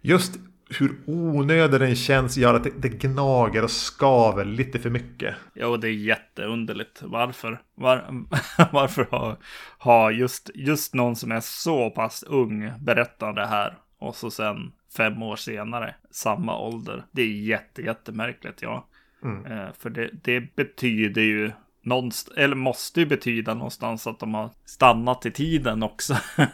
just 0.00 0.34
hur 0.68 0.96
onödig 1.06 1.80
den 1.80 1.96
känns 1.96 2.36
gör 2.36 2.54
att 2.54 2.64
det, 2.64 2.72
det 2.76 2.88
gnager 2.88 3.64
och 3.64 3.70
skaver 3.70 4.44
lite 4.44 4.78
för 4.78 4.90
mycket. 4.90 5.34
Jo, 5.54 5.76
det 5.76 5.88
är 5.88 5.92
jätteunderligt. 5.92 7.02
Varför? 7.02 7.62
Var, 7.74 8.04
varför 8.72 9.08
har, 9.10 9.36
har 9.78 10.10
just, 10.10 10.50
just 10.54 10.94
någon 10.94 11.16
som 11.16 11.32
är 11.32 11.40
så 11.40 11.90
pass 11.90 12.22
ung 12.22 12.72
berättat 12.80 13.36
det 13.36 13.46
här 13.46 13.78
och 13.98 14.16
så 14.16 14.30
sen 14.30 14.72
fem 14.96 15.22
år 15.22 15.36
senare 15.36 15.94
samma 16.10 16.58
ålder? 16.58 17.04
Det 17.12 17.22
är 17.22 17.32
jätte, 17.32 17.82
jättemärkligt, 17.82 18.62
ja. 18.62 18.88
Eh, 19.24 19.68
för 19.78 19.90
det, 19.90 20.10
det 20.12 20.56
betyder 20.56 21.22
ju 21.22 21.50
någonstans, 21.84 22.38
eller 22.38 22.56
måste 22.56 23.00
ju 23.00 23.06
betyda 23.06 23.54
någonstans 23.54 24.06
att 24.06 24.18
de 24.18 24.34
har 24.34 24.50
stannat 24.64 25.26
i 25.26 25.30
tiden 25.30 25.82
också. 25.82 26.16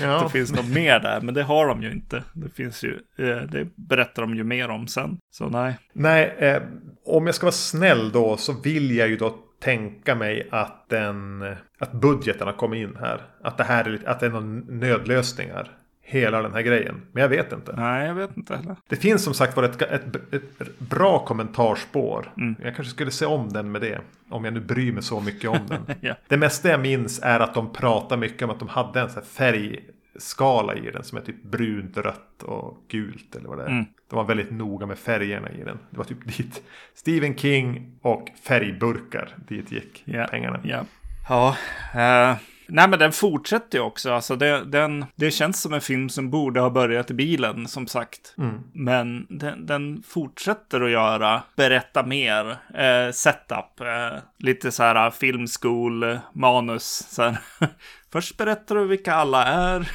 Ja. 0.00 0.22
det 0.22 0.28
finns 0.30 0.52
något 0.52 0.68
mer 0.68 1.00
där, 1.00 1.20
men 1.20 1.34
det 1.34 1.42
har 1.42 1.68
de 1.68 1.82
ju 1.82 1.92
inte. 1.92 2.24
Det 2.32 2.48
finns 2.54 2.84
ju, 2.84 2.98
eh, 3.18 3.36
det 3.36 3.68
berättar 3.76 4.22
de 4.22 4.34
ju 4.34 4.44
mer 4.44 4.68
om 4.68 4.88
sen. 4.88 5.18
Så 5.30 5.48
nej. 5.48 5.78
Nej, 5.92 6.34
eh, 6.38 6.62
om 7.06 7.26
jag 7.26 7.34
ska 7.34 7.46
vara 7.46 7.52
snäll 7.52 8.12
då 8.12 8.36
så 8.36 8.60
vill 8.60 8.96
jag 8.96 9.08
ju 9.08 9.16
då 9.16 9.38
tänka 9.60 10.14
mig 10.14 10.48
att, 10.50 10.88
den, 10.88 11.42
att 11.78 11.92
budgeten 11.92 12.46
har 12.46 12.54
kommit 12.54 12.88
in 12.88 12.96
här. 13.00 13.20
Att 13.42 13.58
det 13.58 13.64
här 13.64 13.84
är, 13.84 14.08
att 14.08 14.20
det 14.20 14.26
är 14.26 14.30
någon 14.30 14.58
nödlösningar. 14.58 15.70
Hela 16.12 16.42
den 16.42 16.52
här 16.52 16.62
grejen. 16.62 17.02
Men 17.12 17.22
jag 17.22 17.28
vet 17.28 17.52
inte. 17.52 17.74
Nej, 17.76 18.06
jag 18.06 18.14
vet 18.14 18.36
inte 18.36 18.56
heller. 18.56 18.76
Det 18.88 18.96
finns 18.96 19.24
som 19.24 19.34
sagt 19.34 19.56
var 19.56 19.62
ett, 19.62 19.82
ett, 19.82 20.34
ett 20.34 20.78
bra 20.78 21.24
kommentarspår. 21.24 22.32
Mm. 22.36 22.56
Jag 22.62 22.76
kanske 22.76 22.92
skulle 22.94 23.10
se 23.10 23.26
om 23.26 23.48
den 23.52 23.72
med 23.72 23.80
det. 23.80 24.00
Om 24.28 24.44
jag 24.44 24.54
nu 24.54 24.60
bryr 24.60 24.92
mig 24.92 25.02
så 25.02 25.20
mycket 25.20 25.50
om 25.50 25.58
den. 25.68 25.80
Ja. 26.00 26.14
Det 26.28 26.36
mesta 26.36 26.68
jag 26.68 26.80
minns 26.80 27.20
är 27.22 27.40
att 27.40 27.54
de 27.54 27.72
pratar 27.72 28.16
mycket 28.16 28.42
om 28.42 28.50
att 28.50 28.58
de 28.58 28.68
hade 28.68 29.00
en 29.00 29.08
här 29.14 29.20
färgskala 29.22 30.74
i 30.74 30.90
den. 30.90 31.04
Som 31.04 31.18
är 31.18 31.22
typ 31.22 31.42
brunt, 31.42 31.96
rött 31.96 32.42
och 32.42 32.84
gult 32.88 33.36
eller 33.36 33.48
vad 33.48 33.58
det 33.58 33.64
är. 33.64 33.68
Mm. 33.70 33.84
De 34.10 34.16
var 34.16 34.24
väldigt 34.24 34.50
noga 34.50 34.86
med 34.86 34.98
färgerna 34.98 35.50
i 35.50 35.64
den. 35.64 35.78
Det 35.90 35.98
var 35.98 36.04
typ 36.04 36.36
dit 36.36 36.62
Stephen 36.94 37.36
King 37.36 37.98
och 38.02 38.28
färgburkar 38.42 39.36
dit 39.48 39.72
gick 39.72 40.02
Ja. 40.04 40.26
pengarna. 40.30 40.60
Ja. 40.64 40.84
Ja. 41.28 41.56
eh, 41.94 42.36
nej, 42.70 42.88
men 42.88 42.98
den 42.98 43.12
fortsätter 43.12 43.78
ju 43.78 43.84
också. 43.84 44.12
Alltså 44.12 44.36
det, 44.36 44.64
den, 44.64 45.04
det 45.14 45.30
känns 45.30 45.62
som 45.62 45.74
en 45.74 45.80
film 45.80 46.08
som 46.08 46.30
borde 46.30 46.60
ha 46.60 46.70
börjat 46.70 47.10
i 47.10 47.14
bilen, 47.14 47.68
som 47.68 47.86
sagt. 47.86 48.34
Men 48.72 49.26
den, 49.28 49.66
den 49.66 50.02
fortsätter 50.06 50.80
att 50.80 50.90
göra, 50.90 51.42
berätta 51.56 52.06
mer, 52.06 52.50
eh, 52.74 53.12
setup, 53.12 53.80
eh, 53.80 54.18
lite 54.38 54.72
så 54.72 54.82
här 54.82 55.10
filmskol, 55.10 56.18
manus. 56.32 57.06
Så 57.10 57.22
här. 57.22 57.38
Först 58.12 58.36
berättar 58.36 58.74
du 58.74 58.86
vilka 58.86 59.14
alla 59.14 59.44
är 59.44 59.90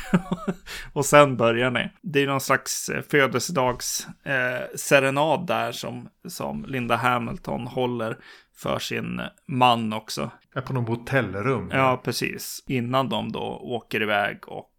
och 0.94 1.06
sen 1.06 1.38
börjar 1.38 1.72
ni. 1.72 1.90
Det 2.02 2.24
är 2.24 2.28
någon 2.28 2.42
slags 2.42 2.90
eh, 2.90 3.02
födelsedags 3.12 4.08
eh, 4.24 4.76
serenad 4.76 5.48
där 5.48 5.72
som, 5.72 6.10
som 6.28 6.66
Linda 6.68 6.96
Hamilton 6.96 7.68
håller 7.68 8.18
för 8.58 8.80
sin 8.80 9.22
man 9.48 9.94
också. 9.94 10.32
Är 10.56 10.62
på 10.62 10.74
något 10.74 10.90
hotellrum. 10.90 11.70
Ja, 11.72 12.02
precis. 12.04 12.64
Innan 12.68 13.10
de 13.10 13.32
då 13.32 13.60
åker 13.62 14.02
iväg 14.02 14.38
och 14.48 14.72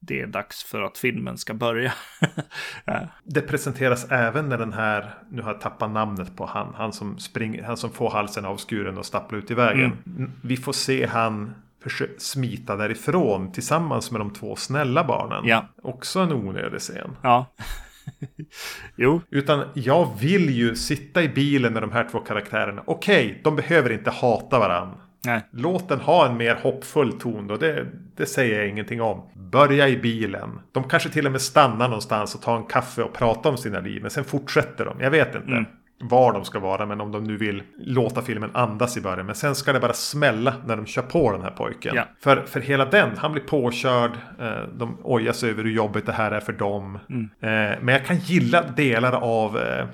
det 0.00 0.20
är 0.20 0.26
dags 0.26 0.64
för 0.64 0.82
att 0.82 0.98
filmen 0.98 1.38
ska 1.38 1.54
börja. 1.54 1.92
ja. 2.84 3.00
Det 3.24 3.40
presenteras 3.40 4.10
även 4.10 4.48
när 4.48 4.58
den 4.58 4.72
här, 4.72 5.14
nu 5.30 5.42
har 5.42 5.52
jag 5.52 5.60
tappat 5.60 5.90
namnet 5.90 6.36
på 6.36 6.46
han, 6.46 6.74
han 6.74 6.92
som, 6.92 7.18
springer, 7.18 7.62
han 7.62 7.76
som 7.76 7.90
får 7.90 8.10
halsen 8.10 8.44
avskuren 8.44 8.98
och 8.98 9.06
stapplar 9.06 9.38
ut 9.38 9.50
i 9.50 9.54
vägen. 9.54 9.96
Mm. 10.06 10.32
Vi 10.42 10.56
får 10.56 10.72
se 10.72 11.06
han 11.06 11.54
smita 12.18 12.76
därifrån 12.76 13.52
tillsammans 13.52 14.10
med 14.10 14.20
de 14.20 14.32
två 14.32 14.56
snälla 14.56 15.04
barnen. 15.04 15.46
Ja. 15.46 15.68
Också 15.82 16.20
en 16.20 16.32
onödig 16.32 16.80
scen. 16.80 17.16
ja. 17.22 17.46
jo, 18.96 19.20
Utan 19.30 19.64
jag 19.74 20.18
vill 20.20 20.50
ju 20.50 20.76
sitta 20.76 21.22
i 21.22 21.28
bilen 21.28 21.72
med 21.72 21.82
de 21.82 21.92
här 21.92 22.08
två 22.10 22.18
karaktärerna. 22.18 22.82
Okej, 22.86 23.40
de 23.44 23.56
behöver 23.56 23.92
inte 23.92 24.10
hata 24.10 24.58
varandra. 24.58 24.98
nej. 25.24 25.40
Låt 25.50 25.88
den 25.88 26.00
ha 26.00 26.28
en 26.28 26.36
mer 26.36 26.54
hoppfull 26.62 27.12
ton 27.12 27.46
då. 27.46 27.56
Det, 27.56 27.86
det 28.16 28.26
säger 28.26 28.58
jag 28.58 28.68
ingenting 28.68 29.02
om. 29.02 29.30
Börja 29.34 29.88
i 29.88 29.96
bilen. 29.96 30.60
De 30.72 30.84
kanske 30.84 31.08
till 31.08 31.26
och 31.26 31.32
med 31.32 31.40
stannar 31.40 31.88
någonstans 31.88 32.34
och 32.34 32.42
tar 32.42 32.56
en 32.56 32.64
kaffe 32.64 33.02
och 33.02 33.12
pratar 33.12 33.50
om 33.50 33.56
sina 33.56 33.80
liv. 33.80 34.02
Men 34.02 34.10
sen 34.10 34.24
fortsätter 34.24 34.84
de. 34.84 35.00
Jag 35.00 35.10
vet 35.10 35.34
inte. 35.34 35.48
Mm. 35.48 35.64
Var 36.00 36.32
de 36.32 36.44
ska 36.44 36.58
vara. 36.58 36.86
Men 36.86 37.00
om 37.00 37.12
de 37.12 37.24
nu 37.24 37.36
vill 37.36 37.62
låta 37.78 38.22
filmen 38.22 38.50
andas 38.54 38.96
i 38.96 39.00
början. 39.00 39.26
Men 39.26 39.34
sen 39.34 39.54
ska 39.54 39.72
det 39.72 39.80
bara 39.80 39.92
smälla 39.92 40.54
när 40.66 40.76
de 40.76 40.86
kör 40.86 41.02
på 41.02 41.32
den 41.32 41.42
här 41.42 41.50
pojken. 41.50 41.96
Ja. 41.96 42.04
För, 42.20 42.42
för 42.42 42.60
hela 42.60 42.84
den. 42.84 43.10
Han 43.16 43.32
blir 43.32 43.42
påkörd. 43.42 44.10
Eh, 44.40 44.62
de 44.74 44.98
ojar 45.02 45.32
sig 45.32 45.50
över 45.50 45.64
hur 45.64 45.70
jobbigt 45.70 46.06
det 46.06 46.12
här 46.12 46.30
är 46.30 46.40
för 46.40 46.52
dem. 46.52 46.98
Mm. 47.10 47.22
Eh, 47.40 47.78
men 47.80 47.94
jag 47.94 48.06
kan 48.06 48.16
gilla 48.16 48.62
delar 48.62 49.12
av 49.12 49.58
eh, 49.58 49.86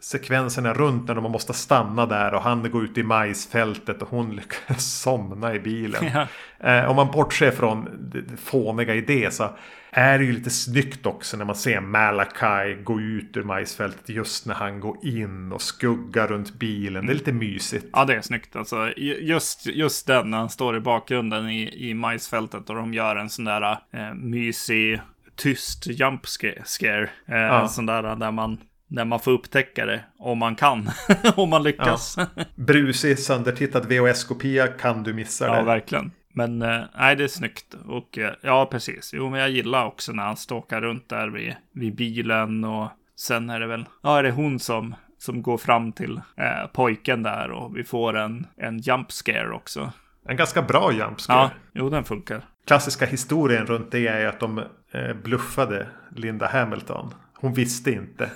sekvenserna 0.00 0.72
runt 0.72 1.08
när 1.08 1.14
de 1.14 1.32
måste 1.32 1.52
stanna 1.52 2.06
där 2.06 2.34
och 2.34 2.42
han 2.42 2.70
går 2.70 2.84
ut 2.84 2.98
i 2.98 3.02
majsfältet 3.02 4.02
och 4.02 4.08
hon 4.08 4.36
lyckas 4.36 4.84
somna 5.00 5.54
i 5.54 5.60
bilen. 5.60 6.10
Ja. 6.14 6.26
Eh, 6.70 6.90
om 6.90 6.96
man 6.96 7.10
bortser 7.10 7.50
från 7.50 7.88
det 8.12 8.36
fåniga 8.36 8.94
i 8.94 9.00
det 9.00 9.34
så 9.34 9.50
är 9.92 10.18
det 10.18 10.24
ju 10.24 10.32
lite 10.32 10.50
snyggt 10.50 11.06
också 11.06 11.36
när 11.36 11.44
man 11.44 11.56
ser 11.56 11.80
Malachi 11.80 12.82
gå 12.84 13.00
ut 13.00 13.36
ur 13.36 13.42
majsfältet 13.42 14.08
just 14.08 14.46
när 14.46 14.54
han 14.54 14.80
går 14.80 14.96
in 15.06 15.52
och 15.52 15.62
skuggar 15.62 16.28
runt 16.28 16.54
bilen. 16.54 17.06
Det 17.06 17.12
är 17.12 17.14
lite 17.14 17.32
mysigt. 17.32 17.86
Ja, 17.92 18.04
det 18.04 18.14
är 18.14 18.20
snyggt. 18.20 18.56
Alltså, 18.56 18.92
ju- 18.96 19.18
just, 19.20 19.66
just 19.66 20.06
den 20.06 20.30
när 20.30 20.38
han 20.38 20.50
står 20.50 20.76
i 20.76 20.80
bakgrunden 20.80 21.50
i, 21.50 21.88
i 21.90 21.94
majsfältet 21.94 22.70
och 22.70 22.76
de 22.76 22.94
gör 22.94 23.16
en 23.16 23.30
sån 23.30 23.44
där 23.44 23.62
eh, 23.92 24.14
mysig, 24.14 25.00
tyst 25.36 25.86
jump 25.86 26.24
sca- 26.24 26.64
scare. 26.64 27.02
Eh, 27.28 27.34
Ja. 27.36 27.62
En 27.62 27.68
sån 27.68 27.86
där 27.86 28.16
där 28.16 28.30
man, 28.30 28.58
där 28.88 29.04
man 29.04 29.20
får 29.20 29.30
upptäcka 29.30 29.86
det 29.86 30.00
om 30.18 30.38
man 30.38 30.54
kan. 30.56 30.90
om 31.36 31.50
man 31.50 31.62
lyckas. 31.62 32.14
Ja, 32.18 32.26
Brusig, 32.54 33.18
söndertittad 33.18 33.86
VHS-kopia 33.88 34.66
kan 34.66 35.02
du 35.02 35.12
missa 35.12 35.56
det. 35.56 35.62
verkligen. 35.62 36.12
Men 36.32 36.62
eh, 36.62 36.82
nej, 36.98 37.16
det 37.16 37.24
är 37.24 37.28
snyggt. 37.28 37.74
Och 37.86 38.18
eh, 38.18 38.32
ja, 38.40 38.66
precis. 38.66 39.10
Jo, 39.14 39.30
men 39.30 39.40
jag 39.40 39.50
gillar 39.50 39.86
också 39.86 40.12
när 40.12 40.22
han 40.22 40.36
stalkar 40.36 40.80
runt 40.80 41.08
där 41.08 41.28
vid, 41.28 41.54
vid 41.72 41.94
bilen 41.94 42.64
och 42.64 42.88
sen 43.16 43.50
är 43.50 43.60
det 43.60 43.66
väl, 43.66 43.84
ja, 44.02 44.18
är 44.18 44.22
det 44.22 44.30
hon 44.30 44.58
som 44.58 44.94
som 45.22 45.42
går 45.42 45.58
fram 45.58 45.92
till 45.92 46.20
eh, 46.36 46.66
pojken 46.72 47.22
där 47.22 47.50
och 47.50 47.76
vi 47.76 47.84
får 47.84 48.16
en, 48.16 48.46
en 48.56 48.78
jump 48.78 49.12
scare 49.12 49.52
också. 49.52 49.92
En 50.28 50.36
ganska 50.36 50.62
bra 50.62 50.92
jumpscare. 50.92 51.36
Ja, 51.38 51.50
jo 51.72 51.90
den 51.90 52.04
funkar. 52.04 52.42
Klassiska 52.66 53.06
historien 53.06 53.66
runt 53.66 53.90
det 53.90 54.06
är 54.06 54.26
att 54.26 54.40
de 54.40 54.58
eh, 54.90 55.14
bluffade 55.22 55.86
Linda 56.16 56.46
Hamilton. 56.46 57.14
Hon 57.40 57.54
visste 57.54 57.90
inte 57.90 58.30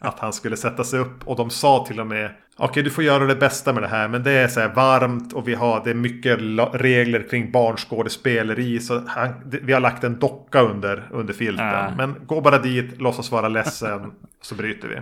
att 0.00 0.18
han 0.18 0.32
skulle 0.32 0.56
sätta 0.56 0.84
sig 0.84 1.00
upp. 1.00 1.28
Och 1.28 1.36
de 1.36 1.50
sa 1.50 1.86
till 1.86 2.00
och 2.00 2.06
med 2.06 2.30
Okej 2.56 2.82
du 2.82 2.90
får 2.90 3.04
göra 3.04 3.26
det 3.26 3.34
bästa 3.34 3.72
med 3.72 3.82
det 3.82 3.88
här. 3.88 4.08
Men 4.08 4.22
det 4.22 4.30
är 4.30 4.48
så 4.48 4.60
här 4.60 4.68
varmt 4.68 5.32
och 5.32 5.48
vi 5.48 5.54
har 5.54 5.84
det 5.84 5.90
är 5.90 5.94
mycket 5.94 6.38
regler 6.72 7.28
kring 7.30 7.50
barnskådespeleri. 7.50 8.80
Så 8.80 9.02
han, 9.06 9.34
vi 9.44 9.72
har 9.72 9.80
lagt 9.80 10.04
en 10.04 10.18
docka 10.18 10.60
under, 10.60 11.08
under 11.10 11.34
filten. 11.34 11.66
Äh. 11.66 11.96
Men 11.96 12.16
gå 12.26 12.40
bara 12.40 12.58
dit, 12.58 13.00
låtsas 13.00 13.30
vara 13.30 13.48
ledsen. 13.48 14.12
Så 14.40 14.54
bryter 14.54 14.88
vi. 14.88 14.96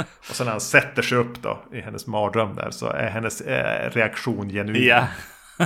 Och 0.00 0.36
sen 0.36 0.44
när 0.44 0.52
han 0.52 0.60
sätter 0.60 1.02
sig 1.02 1.18
upp 1.18 1.42
då 1.42 1.58
i 1.72 1.80
hennes 1.80 2.06
mardröm 2.06 2.54
där. 2.54 2.70
Så 2.70 2.86
är 2.86 3.10
hennes 3.10 3.40
eh, 3.40 3.90
reaktion 3.90 4.48
genuin. 4.48 4.86
Ja, 4.86 5.06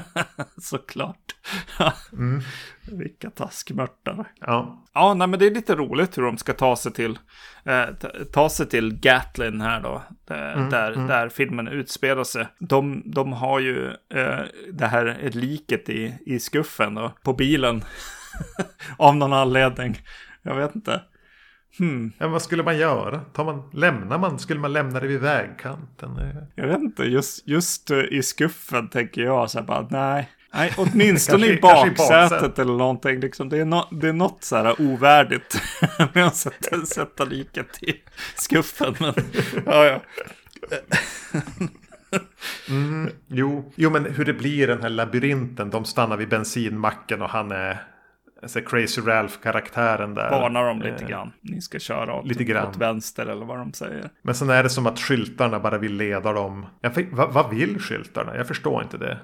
såklart. 0.61 1.35
Vilka 2.87 3.31
taskmörtare. 3.31 4.25
Ja. 4.41 4.85
Ja, 4.95 5.15
nej, 5.15 5.29
men 5.29 5.39
det 5.39 5.47
är 5.47 5.51
lite 5.51 5.75
roligt 5.75 6.19
hur 6.19 6.23
de 6.23 6.39
ska 6.39 6.53
ta 6.53 6.77
sig 6.77 6.93
till, 6.93 7.19
eh, 7.65 7.85
ta, 8.33 8.49
sig 8.49 8.67
till 8.69 8.95
Gatlin 9.01 9.61
här 9.61 9.81
då. 9.81 10.03
Där, 10.25 10.57
där, 10.71 11.09
där 11.09 11.29
filmen 11.29 11.69
utspelar 11.69 12.25
sig. 12.25 12.47
De, 12.59 13.03
de 13.05 13.33
har 13.33 13.61
ju 13.61 13.87
eh, 14.15 14.41
det 14.73 14.87
här 14.87 15.31
liket 15.33 15.89
i, 15.89 16.19
i 16.27 16.39
skuffen 16.39 16.95
då, 16.95 17.13
på 17.23 17.33
bilen. 17.33 17.85
Av 18.99 19.17
någon 19.17 19.33
anledning. 19.33 19.99
Jag 20.43 20.55
vet 20.55 20.75
inte. 20.75 21.01
Hmm, 21.79 22.13
Ja, 22.19 22.29
vad 22.29 22.43
skulle 22.43 22.63
man 22.63 22.79
göra? 22.79 23.19
Tar 23.19 23.45
man, 23.45 23.71
lämnar 23.73 24.19
man? 24.19 24.39
Skulle 24.39 24.61
man 24.61 24.73
lämna 24.73 25.01
det 25.01 25.07
vid 25.07 25.21
vägkanten? 25.21 26.11
Jag 26.55 26.67
vet 26.67 26.79
inte, 26.81 27.05
just, 27.05 27.49
just 27.49 27.91
eh, 27.91 27.99
i 27.99 28.23
skuffen 28.23 28.89
tänker 28.89 29.23
jag 29.23 29.51
så 29.51 29.59
här 29.59 29.67
bara, 29.67 29.87
nej. 29.91 30.29
Nej, 30.55 30.73
åtminstone 30.79 31.47
i 31.47 31.57
Kanske- 31.57 31.87
i 31.87 31.91
baksätet 31.91 32.31
baksätet. 32.31 32.59
eller 32.59 32.73
någonting. 32.73 33.21
Liksom. 33.21 33.49
Det, 33.49 33.59
är 33.59 33.65
no, 33.65 33.89
det 33.91 34.09
är 34.09 34.13
något 34.13 34.45
så 34.45 34.57
här 34.57 34.81
ovärdigt 34.81 35.63
med 36.15 36.27
att 36.27 36.37
sätta, 36.37 36.87
sätta 36.87 37.25
liket 37.25 37.83
i 37.83 37.95
skuffen. 38.37 38.95
Men, 39.01 39.15
ja, 39.67 39.85
ja. 39.85 40.01
Mm, 42.69 43.11
jo. 43.27 43.73
jo, 43.77 43.91
men 43.91 44.05
hur 44.15 44.25
det 44.25 44.33
blir 44.33 44.67
den 44.67 44.83
här 44.83 44.89
labyrinten. 44.89 45.71
De 45.71 45.85
stannar 45.85 46.17
vid 46.17 46.29
bensinmacken 46.29 47.23
och 47.23 47.29
han 47.31 47.53
är 47.53 47.83
alltså 48.43 48.61
Crazy 48.61 49.01
Ralph-karaktären 49.01 50.15
där. 50.15 50.31
Varnar 50.31 50.67
dem 50.69 50.79
lite 50.79 51.05
eh, 51.05 51.09
grann. 51.09 51.33
Ni 51.41 51.61
ska 51.61 51.79
köra 51.79 52.15
åt, 52.15 52.27
lite 52.27 52.45
grann. 52.45 52.69
åt 52.69 52.77
vänster 52.77 53.27
eller 53.27 53.45
vad 53.45 53.59
de 53.59 53.73
säger. 53.73 54.11
Men 54.23 54.35
sen 54.35 54.51
är 54.51 54.63
det 54.63 54.71
som 54.71 54.87
att 54.87 54.99
skyltarna 54.99 55.61
bara 55.61 55.79
vill 55.79 55.95
leda 55.95 56.33
dem. 56.33 56.67
Jag, 56.81 57.07
vad, 57.13 57.33
vad 57.33 57.51
vill 57.51 57.79
skyltarna? 57.79 58.37
Jag 58.37 58.49
förstår 58.49 58.83
inte 58.83 58.99
det. 58.99 59.19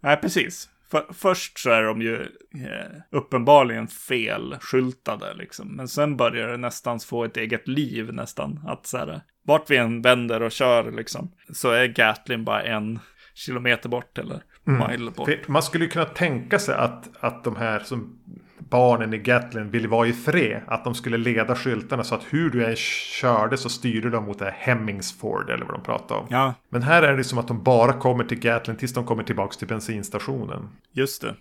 Nej, 0.00 0.16
precis. 0.16 0.68
För, 0.90 1.04
först 1.12 1.58
så 1.58 1.70
är 1.70 1.82
de 1.82 2.02
ju 2.02 2.14
eh, 2.14 3.00
uppenbarligen 3.10 3.88
felskyltade 3.88 5.34
liksom. 5.34 5.76
Men 5.76 5.88
sen 5.88 6.16
börjar 6.16 6.48
det 6.48 6.56
nästan 6.56 7.00
få 7.00 7.24
ett 7.24 7.36
eget 7.36 7.68
liv 7.68 8.12
nästan. 8.12 8.60
Att 8.66 8.86
så 8.86 8.98
här, 8.98 9.20
vart 9.44 9.70
vi 9.70 9.76
än 9.76 10.02
vänder 10.02 10.42
och 10.42 10.52
kör 10.52 10.92
liksom. 10.92 11.32
Så 11.52 11.70
är 11.70 11.86
Gatlin 11.86 12.44
bara 12.44 12.62
en 12.62 12.98
kilometer 13.34 13.88
bort 13.88 14.18
eller 14.18 14.42
mm. 14.66 14.90
mile 14.90 15.10
bort. 15.10 15.48
Man 15.48 15.62
skulle 15.62 15.84
ju 15.84 15.90
kunna 15.90 16.04
tänka 16.04 16.58
sig 16.58 16.74
att, 16.74 17.24
att 17.24 17.44
de 17.44 17.56
här 17.56 17.78
som 17.78 18.18
barnen 18.58 19.14
i 19.14 19.18
Gatlin 19.18 19.70
ville 19.70 19.88
vara 19.88 20.06
i 20.06 20.12
fred. 20.12 20.62
Att 20.66 20.84
de 20.84 20.94
skulle 20.94 21.16
leda 21.16 21.56
skyltarna 21.56 22.04
så 22.04 22.14
att 22.14 22.24
hur 22.30 22.50
du 22.50 22.64
än 22.64 22.76
körde 22.76 23.56
så 23.56 23.68
styrde 23.68 24.10
de 24.10 24.24
mot 24.24 24.38
det 24.38 24.44
här 24.44 24.56
Hemmingsford 24.58 25.50
eller 25.50 25.64
vad 25.64 25.74
de 25.74 25.82
pratade 25.82 26.20
om. 26.20 26.26
Ja. 26.30 26.54
Men 26.68 26.82
här 26.82 27.02
är 27.02 27.16
det 27.16 27.24
som 27.24 27.38
att 27.38 27.48
de 27.48 27.62
bara 27.62 27.92
kommer 27.92 28.24
till 28.24 28.38
Gatlin 28.38 28.76
tills 28.76 28.94
de 28.94 29.04
kommer 29.04 29.22
tillbaka 29.22 29.54
till 29.58 29.68
bensinstationen. 29.68 30.68
Just 30.92 31.22
det. 31.22 31.34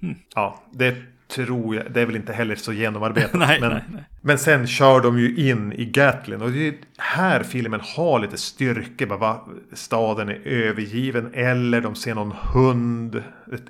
Hm. 0.00 0.14
Ja, 0.34 0.62
det 0.72 0.96
tror 1.28 1.76
jag. 1.76 1.92
Det 1.92 2.00
är 2.00 2.06
väl 2.06 2.16
inte 2.16 2.32
heller 2.32 2.54
så 2.54 2.72
genomarbetat. 2.72 3.34
nej, 3.34 3.60
men, 3.60 3.70
nej, 3.70 3.84
nej. 3.88 4.04
men 4.20 4.38
sen 4.38 4.66
kör 4.66 5.00
de 5.00 5.18
ju 5.18 5.50
in 5.50 5.72
i 5.72 5.84
Gatlin. 5.84 6.42
Och 6.42 6.50
det 6.50 6.68
är 6.68 6.74
här 6.98 7.42
filmen 7.42 7.80
har 7.96 8.18
lite 8.18 8.36
styrka. 8.36 9.06
Bara 9.06 9.40
staden 9.72 10.28
är 10.28 10.46
övergiven. 10.46 11.30
Eller 11.34 11.80
de 11.80 11.94
ser 11.94 12.14
någon 12.14 12.32
hund. 12.32 13.22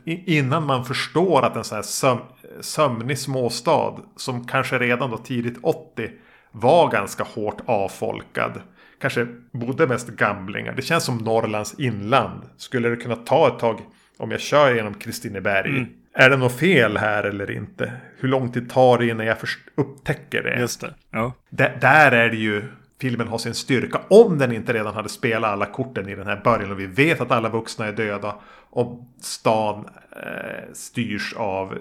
Innan 0.04 0.66
man 0.66 0.84
förstår 0.84 1.44
att 1.44 1.56
en 1.56 1.64
sån 1.64 1.76
här 1.76 1.82
söm, 1.82 2.18
sömnig 2.60 3.18
småstad. 3.18 3.94
Som 4.16 4.46
kanske 4.46 4.78
redan 4.78 5.10
då 5.10 5.16
tidigt 5.16 5.58
80 5.62 6.10
var 6.52 6.90
ganska 6.90 7.24
hårt 7.24 7.60
avfolkad. 7.66 8.60
Kanske 9.00 9.26
bodde 9.52 9.86
mest 9.86 10.08
gamlingar. 10.08 10.72
Det 10.76 10.82
känns 10.82 11.04
som 11.04 11.18
Norrlands 11.18 11.74
inland. 11.78 12.42
Skulle 12.56 12.88
det 12.88 12.96
kunna 12.96 13.16
ta 13.16 13.48
ett 13.48 13.58
tag 13.58 13.80
om 14.18 14.30
jag 14.30 14.40
kör 14.40 14.74
genom 14.74 14.94
Kristineberg. 14.94 15.70
Mm 15.70 15.86
är 16.14 16.30
det 16.30 16.36
något 16.36 16.58
fel 16.58 16.96
här 16.96 17.24
eller 17.24 17.50
inte? 17.50 17.92
Hur 18.18 18.28
lång 18.28 18.52
tid 18.52 18.70
tar 18.70 18.98
det 18.98 19.06
innan 19.06 19.26
jag 19.26 19.36
upptäcker 19.74 20.42
det? 20.42 20.60
Just 20.60 20.80
det. 20.80 20.94
Ja. 21.10 21.32
Där 21.50 22.12
är 22.12 22.30
det 22.30 22.36
ju 22.36 22.62
filmen 23.00 23.28
har 23.28 23.38
sin 23.38 23.54
styrka. 23.54 24.00
Om 24.08 24.38
den 24.38 24.52
inte 24.52 24.72
redan 24.72 24.94
hade 24.94 25.08
spelat 25.08 25.50
alla 25.50 25.66
korten 25.66 26.08
i 26.08 26.14
den 26.14 26.26
här 26.26 26.40
början 26.44 26.70
och 26.70 26.80
vi 26.80 26.86
vet 26.86 27.20
att 27.20 27.30
alla 27.30 27.48
vuxna 27.48 27.86
är 27.86 27.92
döda. 27.92 28.34
Och 28.70 29.00
stan 29.20 29.88
eh, 30.12 30.72
styrs 30.72 31.34
av 31.36 31.72
eh, 31.72 31.78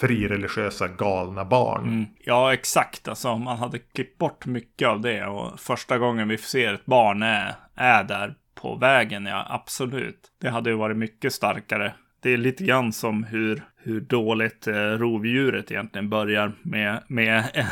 frireligiösa 0.00 0.88
galna 0.88 1.44
barn. 1.44 1.82
Mm. 1.82 2.06
Ja, 2.18 2.52
exakt. 2.52 3.08
Alltså 3.08 3.28
om 3.28 3.44
man 3.44 3.58
hade 3.58 3.78
klippt 3.78 4.18
bort 4.18 4.46
mycket 4.46 4.88
av 4.88 5.00
det 5.00 5.26
och 5.26 5.60
första 5.60 5.98
gången 5.98 6.28
vi 6.28 6.38
ser 6.38 6.74
ett 6.74 6.86
barn 6.86 7.22
är, 7.22 7.54
är 7.74 8.04
där 8.04 8.34
på 8.54 8.76
vägen, 8.76 9.26
ja 9.26 9.46
absolut. 9.50 10.28
Det 10.40 10.50
hade 10.50 10.70
ju 10.70 10.76
varit 10.76 10.96
mycket 10.96 11.32
starkare 11.32 11.94
det 12.22 12.30
är 12.30 12.36
lite 12.36 12.64
grann 12.64 12.92
som 12.92 13.24
hur, 13.24 13.62
hur 13.76 14.00
dåligt 14.00 14.66
eh, 14.66 14.74
rovdjuret 14.74 15.70
egentligen 15.70 16.08
börjar 16.08 16.52
med, 16.62 17.02
med 17.08 17.38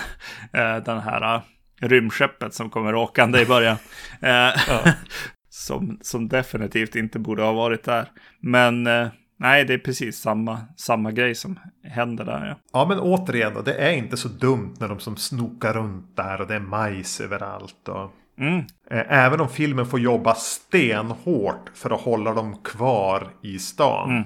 eh, 0.53 0.77
den 0.77 1.01
här 1.01 1.35
eh, 1.35 1.43
rymdskeppet 1.81 2.55
som 2.55 2.71
kommer 2.71 2.95
åkande 2.95 3.41
i 3.41 3.47
början. 3.47 3.77
Eh, 4.23 4.31
ja. 4.69 4.93
som, 5.51 5.99
som 6.03 6.29
definitivt 6.29 6.97
inte 6.97 7.19
borde 7.19 7.43
ha 7.43 7.53
varit 7.53 7.85
där. 7.85 8.09
Men 8.41 8.87
eh, 8.87 9.09
nej, 9.37 9.65
det 9.65 9.75
är 9.75 9.79
precis 9.79 10.19
samma, 10.19 10.61
samma 10.77 11.13
grej 11.13 11.35
som 11.35 11.59
händer 11.83 12.25
där. 12.25 12.47
Ja. 12.47 12.57
ja, 12.73 12.87
men 12.89 12.99
återigen 12.99 13.65
det 13.65 13.75
är 13.75 13.93
inte 13.93 14.17
så 14.17 14.29
dumt 14.29 14.75
när 14.81 14.89
de 14.89 15.01
som 15.01 15.17
snokar 15.17 15.73
runt 15.73 16.17
där 16.17 16.41
och 16.41 16.47
det 16.47 16.55
är 16.55 16.61
majs 16.61 17.21
överallt. 17.21 17.89
Och... 17.89 18.13
Mm. 18.39 18.59
Eh, 18.91 19.05
även 19.09 19.41
om 19.41 19.49
filmen 19.49 19.87
får 19.87 20.01
jobba 20.01 20.35
stenhårt 20.35 21.71
för 21.75 21.91
att 21.91 22.01
hålla 22.01 22.35
dem 22.35 22.57
kvar 22.65 23.29
i 23.43 23.59
stan. 23.59 24.11
Mm. 24.11 24.25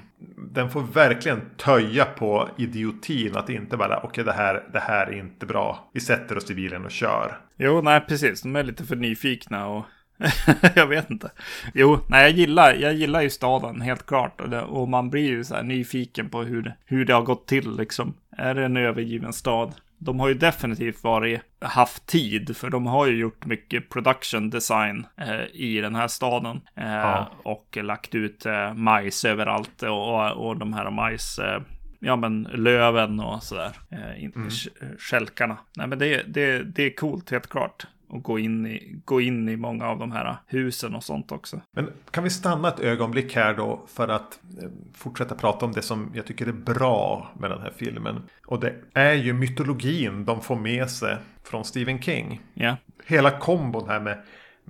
Den 0.53 0.71
får 0.71 0.81
verkligen 0.81 1.41
töja 1.57 2.05
på 2.05 2.49
idiotin 2.59 3.37
att 3.37 3.51
inte 3.51 3.77
bara 3.77 3.97
okej 3.97 4.09
okay, 4.09 4.25
det, 4.25 4.33
här, 4.33 4.63
det 4.73 4.81
här 4.81 5.07
är 5.07 5.19
inte 5.19 5.47
bra. 5.47 5.91
Vi 5.93 6.01
sätter 6.01 6.37
oss 6.37 6.51
i 6.51 6.55
bilen 6.55 6.85
och 6.85 6.91
kör. 6.91 7.41
Jo, 7.57 7.81
nej 7.83 8.01
precis. 8.01 8.43
De 8.43 8.57
är 8.57 8.63
lite 8.63 8.85
för 8.85 8.97
nyfikna 8.97 9.67
och 9.67 9.85
jag 10.75 10.87
vet 10.87 11.11
inte. 11.11 11.31
Jo, 11.75 11.99
nej 12.09 12.23
jag 12.23 12.31
gillar, 12.31 12.75
jag 12.75 12.95
gillar 12.95 13.21
ju 13.21 13.31
staden 13.31 13.81
helt 13.81 14.07
klart. 14.07 14.41
Och, 14.41 14.51
det, 14.51 14.63
och 14.63 14.89
man 14.89 15.11
blir 15.11 15.27
ju 15.27 15.45
så 15.45 15.55
här 15.55 15.63
nyfiken 15.63 16.29
på 16.29 16.43
hur, 16.43 16.75
hur 16.85 17.05
det 17.05 17.15
har 17.15 17.23
gått 17.23 17.47
till 17.47 17.77
liksom. 17.77 18.15
Är 18.37 18.55
det 18.55 18.65
en 18.65 18.77
övergiven 18.77 19.33
stad? 19.33 19.75
De 20.05 20.21
har 20.21 20.29
ju 20.29 20.35
definitivt 20.35 21.03
varit, 21.05 21.41
haft 21.61 22.07
tid, 22.07 22.57
för 22.57 22.71
de 22.71 22.87
har 22.87 23.07
ju 23.07 23.17
gjort 23.17 23.47
mycket 23.47 23.89
production 23.89 24.51
design 24.51 25.07
eh, 25.17 25.45
i 25.53 25.81
den 25.81 25.95
här 25.95 26.09
staden. 26.09 26.61
Eh, 26.77 26.93
ja. 26.93 27.31
Och 27.45 27.79
lagt 27.83 28.15
ut 28.15 28.47
eh, 28.47 28.75
majs 28.75 29.25
överallt 29.25 29.83
och, 29.83 30.47
och 30.47 30.57
de 30.57 30.73
här 30.73 30.91
majs, 30.91 31.39
eh, 31.39 31.63
ja 32.01 32.17
men 32.17 32.43
löven 32.43 33.21
och 33.21 33.43
sådär. 33.43 33.73
Eh, 33.91 34.25
mm. 34.25 34.51
Skälkarna. 34.99 35.59
Nej 35.77 35.87
men 35.87 35.99
det, 35.99 36.23
det, 36.27 36.63
det 36.63 36.83
är 36.83 36.97
coolt 36.97 37.31
helt 37.31 37.49
klart 37.49 37.87
och 38.13 38.23
gå 38.23 38.39
in, 38.39 38.67
i, 38.67 39.01
gå 39.05 39.21
in 39.21 39.49
i 39.49 39.57
många 39.57 39.87
av 39.87 39.99
de 39.99 40.13
här 40.13 40.37
husen 40.47 40.95
och 40.95 41.05
sånt 41.05 41.33
också. 41.33 41.61
Men 41.73 41.91
kan 42.11 42.25
vi 42.25 42.31
stanna 42.31 42.69
ett 42.69 42.81
ögonblick 42.81 43.35
här 43.35 43.55
då 43.55 43.83
för 43.87 44.09
att 44.09 44.41
eh, 44.63 44.69
fortsätta 44.95 45.35
prata 45.35 45.67
om 45.67 45.73
det 45.73 45.83
som 45.83 46.11
jag 46.15 46.27
tycker 46.27 46.47
är 46.47 46.53
bra 46.53 47.31
med 47.39 47.51
den 47.51 47.61
här 47.61 47.73
filmen. 47.77 48.23
Och 48.47 48.61
det 48.61 48.75
är 48.95 49.13
ju 49.13 49.33
mytologin 49.33 50.25
de 50.25 50.41
får 50.41 50.57
med 50.57 50.91
sig 50.91 51.17
från 51.43 51.65
Stephen 51.65 52.03
King. 52.03 52.41
Ja. 52.55 52.77
Hela 53.07 53.39
kombon 53.39 53.89
här 53.89 54.01
med 54.01 54.23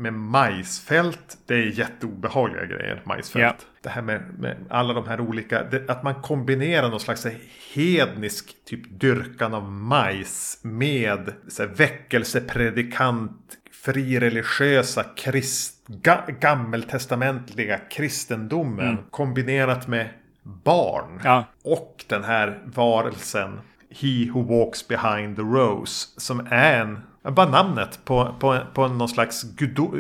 med 0.03 0.13
majsfält. 0.13 1.39
Det 1.47 1.55
är 1.55 1.79
jätteobehagliga 1.79 2.65
grejer, 2.65 3.03
majsfält. 3.05 3.43
Yeah. 3.43 3.55
Det 3.83 3.89
här 3.89 4.03
med, 4.03 4.23
med, 4.39 4.57
alla 4.71 4.95
de 4.95 5.09
här 5.09 5.21
olika, 5.21 5.63
det, 5.63 5.91
att 5.91 6.03
man 6.03 6.23
kombinerar 6.23 6.91
någon 6.91 7.01
slags 7.01 7.27
hednisk 7.75 8.55
typ 8.65 9.01
dyrkan 9.01 9.55
av 9.55 9.73
majs 9.73 10.59
med 10.63 11.33
så 11.49 11.63
här, 11.63 11.71
väckelsepredikant, 11.71 13.59
frireligiösa, 13.85 15.05
krist, 15.05 15.87
ga, 15.87 16.25
gammeltestamentliga 16.41 17.79
kristendomen 17.79 18.89
mm. 18.89 19.05
kombinerat 19.11 19.89
med 19.89 20.09
barn. 20.43 21.21
Ja. 21.25 21.45
Och 21.65 22.05
den 22.09 22.25
här 22.25 22.63
varelsen 22.65 23.61
He 23.91 24.31
who 24.35 24.43
walks 24.43 24.89
behind 24.89 25.37
the 25.37 25.43
rose 25.43 26.09
som 26.17 26.47
är 26.51 26.81
en 26.81 27.01
bara 27.23 27.51
namnet 27.51 28.01
på, 28.05 28.35
på, 28.39 28.59
på 28.75 28.89
någon 28.89 29.09
slags 29.09 29.43
gudo, 29.43 29.95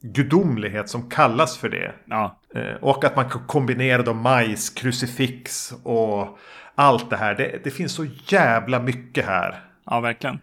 gudomlighet 0.00 0.88
som 0.88 1.10
kallas 1.10 1.56
för 1.56 1.68
det. 1.68 1.92
Ja. 2.04 2.38
Eh, 2.54 2.74
och 2.80 3.04
att 3.04 3.16
man 3.16 3.30
kan 3.30 3.46
kombinera 3.46 4.02
då 4.02 4.14
majs, 4.14 4.70
krucifix 4.70 5.74
och 5.82 6.38
allt 6.74 7.10
det 7.10 7.16
här. 7.16 7.34
Det, 7.34 7.60
det 7.64 7.70
finns 7.70 7.92
så 7.92 8.06
jävla 8.26 8.80
mycket 8.80 9.26
här. 9.26 9.60
Ja, 9.84 10.00
verkligen. 10.00 10.38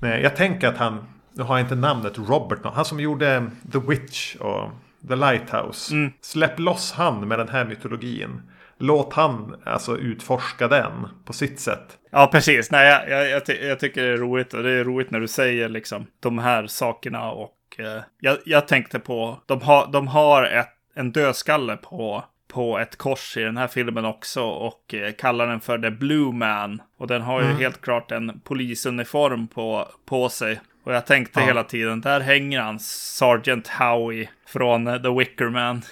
jag 0.00 0.36
tänker 0.36 0.68
att 0.68 0.76
han, 0.76 1.06
nu 1.32 1.42
har 1.42 1.58
jag 1.58 1.64
inte 1.64 1.74
namnet, 1.74 2.18
Robert, 2.18 2.58
han 2.64 2.84
som 2.84 3.00
gjorde 3.00 3.50
The 3.72 3.78
Witch 3.78 4.36
och 4.36 4.70
The 5.08 5.16
Lighthouse. 5.16 5.94
Mm. 5.94 6.12
Släpp 6.20 6.58
loss 6.58 6.92
han 6.92 7.28
med 7.28 7.38
den 7.38 7.48
här 7.48 7.64
mytologin. 7.64 8.42
Låt 8.78 9.12
han 9.12 9.56
alltså 9.64 9.96
utforska 9.96 10.68
den 10.68 11.08
på 11.24 11.32
sitt 11.32 11.60
sätt. 11.60 11.97
Ja, 12.10 12.28
precis. 12.32 12.70
Nej, 12.70 12.88
jag, 12.88 13.10
jag, 13.10 13.30
jag, 13.30 13.46
ty 13.46 13.52
jag, 13.52 13.80
tycker 13.80 14.02
det 14.02 14.08
är 14.08 14.16
roligt. 14.16 14.54
Och 14.54 14.62
det 14.62 14.70
är 14.70 14.84
roligt 14.84 15.10
när 15.10 15.20
du 15.20 15.28
säger 15.28 15.68
liksom 15.68 16.06
de 16.20 16.38
här 16.38 16.66
sakerna. 16.66 17.30
Och 17.30 17.56
eh, 17.78 18.02
jag, 18.20 18.38
jag 18.44 18.68
tänkte 18.68 18.98
på, 18.98 19.42
de 19.46 19.62
har, 19.62 19.92
de 19.92 20.08
har 20.08 20.44
ett, 20.44 20.68
en 20.94 21.12
dödskalle 21.12 21.76
på 21.76 22.24
på 22.48 22.78
ett 22.78 22.96
kors 22.96 23.36
i 23.36 23.40
den 23.40 23.56
här 23.56 23.68
filmen 23.68 24.04
också 24.04 24.42
och 24.42 24.94
eh, 24.94 25.12
kallar 25.12 25.46
den 25.46 25.60
för 25.60 25.78
The 25.78 25.90
Blue 25.90 26.32
Man. 26.32 26.82
Och 26.98 27.06
den 27.06 27.22
har 27.22 27.40
ju 27.40 27.46
mm. 27.46 27.58
helt 27.58 27.80
klart 27.80 28.12
en 28.12 28.40
polisuniform 28.40 29.48
på, 29.48 29.88
på 30.06 30.28
sig. 30.28 30.60
Och 30.84 30.94
jag 30.94 31.06
tänkte 31.06 31.40
ja. 31.40 31.46
hela 31.46 31.64
tiden, 31.64 32.00
där 32.00 32.20
hänger 32.20 32.60
han, 32.60 32.78
Sergeant 32.78 33.68
Howie 33.68 34.28
från 34.46 35.02
The 35.02 35.08
Wicker 35.18 35.48
Man. 35.48 35.82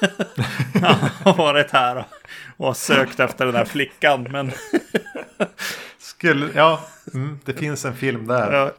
han 0.82 1.10
har 1.24 1.36
varit 1.36 1.70
här 1.70 1.96
och 1.96 2.04
och 2.56 2.66
har 2.66 2.74
sökt 2.74 3.20
efter 3.20 3.46
den 3.46 3.54
här 3.54 3.64
flickan. 3.64 4.22
Men 4.30 4.52
Skulle, 6.20 6.48
ja, 6.54 6.80
mm, 7.14 7.38
det 7.44 7.52
finns 7.52 7.84
en 7.84 7.94
film 7.94 8.26
där. 8.26 8.52
ja, 8.52 8.70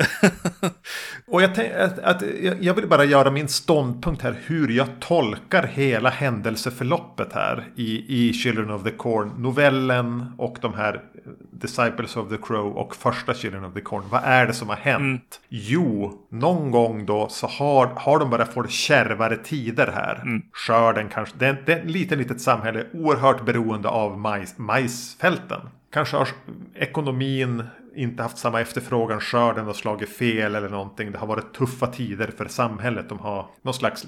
Och 1.27 1.41
jag, 1.41 1.55
tänk, 1.55 1.73
att, 1.73 1.99
att, 1.99 2.23
jag 2.59 2.73
vill 2.73 2.87
bara 2.87 3.03
göra 3.03 3.31
min 3.31 3.47
ståndpunkt 3.47 4.21
här 4.21 4.35
hur 4.45 4.67
jag 4.67 4.87
tolkar 4.99 5.63
hela 5.63 6.09
händelseförloppet 6.09 7.33
här 7.33 7.67
i, 7.75 8.05
i 8.27 8.33
Children 8.33 8.71
of 8.71 8.83
the 8.83 8.91
Corn. 8.91 9.33
Novellen 9.37 10.25
och 10.37 10.57
de 10.61 10.73
här 10.73 10.93
eh, 10.93 11.31
Disciples 11.51 12.17
of 12.17 12.29
the 12.29 12.37
Crow 12.37 12.77
och 12.77 12.95
första 12.95 13.33
Children 13.33 13.65
of 13.65 13.73
the 13.73 13.81
Corn. 13.81 14.03
Vad 14.09 14.21
är 14.23 14.47
det 14.47 14.53
som 14.53 14.69
har 14.69 14.75
hänt? 14.75 15.41
Jo, 15.49 16.13
någon 16.29 16.71
gång 16.71 17.05
då 17.05 17.27
så 17.29 17.47
har, 17.47 17.87
har 17.87 18.19
de 18.19 18.29
börjat 18.29 18.53
få 18.53 18.67
kärvare 18.67 19.37
tider 19.37 19.87
här. 19.87 20.41
Skörden 20.53 21.09
kanske. 21.09 21.35
Det 21.37 21.47
är, 21.47 21.63
det 21.65 21.73
är 21.73 21.79
ett 21.79 21.91
litet, 21.91 22.17
litet 22.17 22.41
samhälle 22.41 22.85
oerhört 22.93 23.45
beroende 23.45 23.89
av 23.89 24.19
majs, 24.19 24.57
majsfälten. 24.57 25.61
Kanske 25.91 26.17
har 26.17 26.27
ekonomin 26.75 27.63
inte 27.95 28.23
haft 28.23 28.37
samma 28.37 28.61
efterfrågan, 28.61 29.19
skörden 29.19 29.65
har 29.65 29.73
slagit 29.73 30.09
fel 30.09 30.55
eller 30.55 30.69
någonting. 30.69 31.11
Det 31.11 31.17
har 31.17 31.27
varit 31.27 31.53
tuffa 31.53 31.87
tider 31.87 32.31
för 32.37 32.45
samhället. 32.45 33.09
De 33.09 33.19
har 33.19 33.45
någon 33.61 33.73
slags 33.73 34.07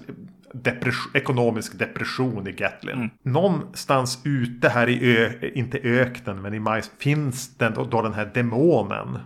depress 0.53 0.95
ekonomisk 1.13 1.79
depression 1.79 2.47
i 2.47 2.51
Gatlin. 2.51 3.09
Någonstans 3.23 4.21
ute 4.25 4.69
här 4.69 4.89
i, 4.89 5.17
ö 5.17 5.31
inte 5.53 5.79
öknen, 5.83 6.41
men 6.41 6.53
i 6.53 6.59
majs, 6.59 6.91
finns 6.97 7.57
den 7.57 7.73
då, 7.73 7.85
då 7.85 8.01
den 8.01 8.13
här 8.13 8.31
demonen. 8.33 9.19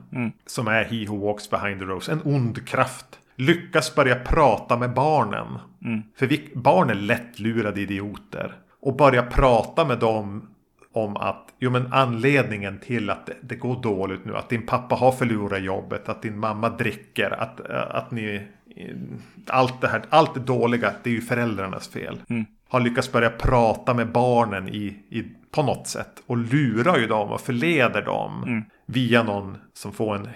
Som 0.46 0.68
är 0.68 0.84
He 0.84 1.06
Who 1.08 1.26
Walks 1.26 1.50
Behind 1.50 1.80
the 1.80 1.86
Rose, 1.86 2.12
en 2.12 2.22
ond 2.24 2.68
kraft. 2.68 3.06
Lyckas 3.36 3.96
börja 3.96 4.16
prata 4.16 4.78
med 4.78 4.94
barnen. 4.94 5.48
För 6.16 6.28
vi, 6.28 6.52
barn 6.56 6.90
är 6.90 6.96
lättlurade 6.96 7.82
idioter. 7.82 8.56
Och 8.82 8.98
börja 8.98 9.24
prata 9.24 9.86
med 9.86 10.00
dem 10.00 10.50
om 11.06 11.18
att 11.18 11.54
jo, 11.60 11.72
men 11.72 11.94
anledningen 11.94 12.80
till 12.80 13.10
att 13.10 13.26
det, 13.26 13.34
det 13.42 13.56
går 13.56 13.82
dåligt 13.82 14.26
nu, 14.26 14.36
att 14.38 14.50
din 14.50 14.66
pappa 14.66 14.96
har 14.96 15.12
förlorat 15.12 15.64
jobbet, 15.64 16.10
att 16.10 16.22
din 16.22 16.40
mamma 16.40 16.70
dricker, 16.70 17.42
att, 17.42 17.62
att 17.70 18.12
ni... 18.12 18.42
Allt 19.48 19.82
det 19.82 19.88
här, 19.88 20.02
allt 20.10 20.34
det 20.34 20.40
dåliga, 20.40 20.94
det 21.04 21.10
är 21.10 21.14
ju 21.14 21.22
föräldrarnas 21.22 21.88
fel. 21.88 22.22
Har 22.70 22.80
lyckats 22.80 23.12
börja 23.12 23.30
prata 23.30 23.94
med 23.94 24.12
barnen 24.12 24.70
i, 24.70 24.98
i, 25.10 25.24
på 25.52 25.64
något 25.64 25.88
sätt. 25.88 26.24
Och 26.26 26.38
lurar 26.38 26.98
ju 26.98 27.08
dem 27.08 27.30
och 27.30 27.42
förleder 27.42 28.02
dem. 28.02 28.64
Via 28.90 29.24
någon 29.24 29.58
som 29.74 29.94
får 29.94 30.16
en, 30.16 30.28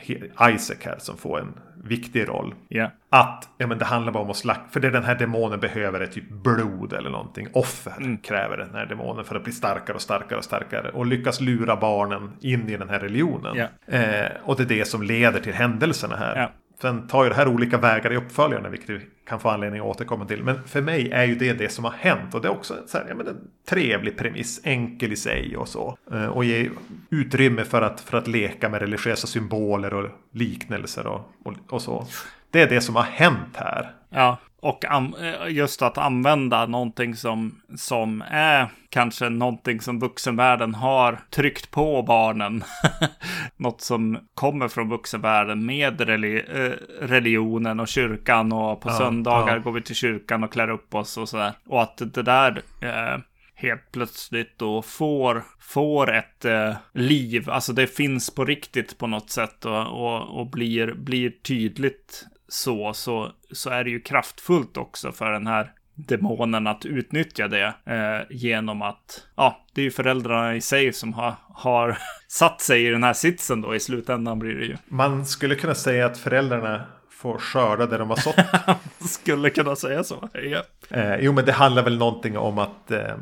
Isaac 0.55 0.77
här, 0.81 0.95
som 0.99 1.17
får 1.17 1.39
en 1.39 1.53
viktig 1.83 2.27
roll. 2.27 2.53
ja. 2.67 2.91
Att 3.09 3.49
ja, 3.57 3.67
men 3.67 3.77
det 3.77 3.85
handlar 3.85 4.11
bara 4.11 4.23
om 4.23 4.29
att 4.29 4.37
slakta. 4.37 4.69
För 4.71 4.79
det 4.79 4.89
den 4.89 5.03
här 5.03 5.15
demonen 5.15 5.59
behöver 5.59 5.99
är 5.99 6.07
typ 6.07 6.29
blod 6.29 6.93
eller 6.93 7.09
någonting. 7.09 7.47
Offer 7.53 8.17
kräver 8.23 8.57
den 8.57 8.75
här 8.75 8.85
demonen 8.85 9.25
för 9.25 9.35
att 9.35 9.43
bli 9.43 9.53
starkare 9.53 9.95
och 9.95 10.01
starkare 10.01 10.37
och 10.37 10.45
starkare. 10.45 10.89
Och 10.89 11.05
lyckas 11.05 11.41
lura 11.41 11.75
barnen 11.75 12.31
in 12.41 12.69
i 12.69 12.77
den 12.77 12.89
här 12.89 12.99
religionen. 12.99 13.55
Ja. 13.55 13.95
Eh, 13.97 14.31
och 14.43 14.55
det 14.55 14.63
är 14.63 14.67
det 14.67 14.87
som 14.87 15.03
leder 15.03 15.39
till 15.39 15.53
händelserna 15.53 16.15
här. 16.15 16.35
Ja. 16.35 16.51
Sen 16.81 17.07
tar 17.07 17.23
ju 17.23 17.29
det 17.29 17.35
här 17.35 17.47
olika 17.47 17.77
vägar 17.77 18.13
i 18.13 18.17
uppföljarna, 18.17 18.69
vilket 18.69 18.89
vi 18.89 19.01
kan 19.27 19.39
få 19.39 19.49
anledning 19.49 19.81
att 19.81 19.87
återkomma 19.87 20.25
till. 20.25 20.43
Men 20.43 20.63
för 20.63 20.81
mig 20.81 21.11
är 21.11 21.23
ju 21.23 21.35
det 21.35 21.53
det 21.53 21.69
som 21.69 21.85
har 21.85 21.91
hänt. 21.91 22.35
Och 22.35 22.41
det 22.41 22.47
är 22.47 22.51
också 22.51 22.75
så 22.87 22.97
här, 22.97 23.05
ja, 23.09 23.15
men 23.15 23.27
en 23.27 23.37
trevlig 23.69 24.17
premiss, 24.17 24.61
enkel 24.63 25.11
i 25.11 25.15
sig 25.15 25.57
och 25.57 25.67
så. 25.67 25.97
Eh, 26.11 26.25
och 26.25 26.45
ge 26.45 26.69
utrymme 27.09 27.63
för 27.63 27.81
att, 27.81 28.01
för 28.01 28.17
att 28.17 28.27
leka 28.27 28.69
med 28.69 28.81
religiösa 28.81 29.27
symboler 29.27 29.93
och 29.93 30.09
liknelser 30.31 31.07
och, 31.07 31.31
och, 31.43 31.53
och 31.69 31.81
så. 31.81 32.07
Det 32.51 32.61
är 32.61 32.69
det 32.69 32.81
som 32.81 32.95
har 32.95 33.03
hänt 33.03 33.55
här. 33.55 33.95
Ja, 34.11 34.37
och 34.61 34.85
eh, 34.85 35.47
just 35.49 35.81
att 35.81 35.97
använda 35.97 36.65
någonting 36.65 37.15
som, 37.15 37.61
som 37.75 38.23
är 38.27 38.67
kanske 38.89 39.29
någonting 39.29 39.81
som 39.81 39.99
vuxenvärlden 39.99 40.75
har 40.75 41.19
tryckt 41.29 41.71
på 41.71 42.01
barnen. 42.01 42.63
Något 43.57 43.81
som 43.81 44.19
kommer 44.33 44.67
från 44.67 44.89
vuxenvärlden 44.89 45.65
med 45.65 46.01
eh, 46.01 46.71
religionen 47.01 47.79
och 47.79 47.87
kyrkan 47.87 48.51
och 48.51 48.81
på 48.81 48.89
Ja, 48.89 48.97
söndagar 48.97 49.55
ja. 49.55 49.61
går 49.61 49.71
vi 49.71 49.81
till 49.81 49.95
kyrkan 49.95 50.43
och 50.43 50.53
klär 50.53 50.69
upp 50.69 50.95
oss 50.95 51.17
och 51.17 51.29
sådär. 51.29 51.53
Och 51.65 51.81
att 51.81 52.01
det 52.13 52.23
där 52.23 52.61
eh, 52.81 53.19
helt 53.55 53.91
plötsligt 53.91 54.59
då 54.59 54.81
får, 54.81 55.43
får 55.59 56.13
ett 56.13 56.45
eh, 56.45 56.73
liv. 56.93 57.49
Alltså 57.49 57.73
det 57.73 57.87
finns 57.87 58.35
på 58.35 58.45
riktigt 58.45 58.97
på 58.97 59.07
något 59.07 59.29
sätt 59.29 59.65
och, 59.65 59.87
och, 59.87 60.39
och 60.39 60.49
blir, 60.49 60.93
blir 60.93 61.29
tydligt 61.29 62.25
så, 62.51 62.93
så, 62.93 63.31
så 63.51 63.69
är 63.69 63.83
det 63.83 63.89
ju 63.89 63.99
kraftfullt 63.99 64.77
också 64.77 65.11
för 65.11 65.31
den 65.31 65.47
här 65.47 65.71
demonen 65.95 66.67
att 66.67 66.85
utnyttja 66.85 67.47
det 67.47 67.73
eh, 67.85 68.37
genom 68.37 68.81
att, 68.81 69.25
ja, 69.35 69.65
det 69.73 69.81
är 69.81 69.85
ju 69.85 69.91
föräldrarna 69.91 70.55
i 70.55 70.61
sig 70.61 70.93
som 70.93 71.13
har, 71.13 71.33
har 71.53 71.97
satt 72.27 72.61
sig 72.61 72.85
i 72.87 72.89
den 72.89 73.03
här 73.03 73.13
sitsen 73.13 73.61
då 73.61 73.75
i 73.75 73.79
slutändan 73.79 74.39
blir 74.39 74.55
det 74.55 74.65
ju. 74.65 74.77
Man 74.87 75.25
skulle 75.25 75.55
kunna 75.55 75.75
säga 75.75 76.05
att 76.05 76.17
föräldrarna 76.17 76.85
får 77.09 77.37
skörda 77.37 77.85
det 77.85 77.97
de 77.97 78.09
har 78.09 78.17
sått. 78.17 78.35
Skulle 79.09 79.49
kunna 79.49 79.75
säga 79.75 80.03
så. 80.03 80.29
Ja. 80.33 80.63
Eh, 80.89 81.15
jo, 81.19 81.31
men 81.31 81.45
det 81.45 81.51
handlar 81.51 81.83
väl 81.83 81.97
någonting 81.97 82.37
om 82.37 82.57
att 82.59 82.91
eh, 82.91 83.15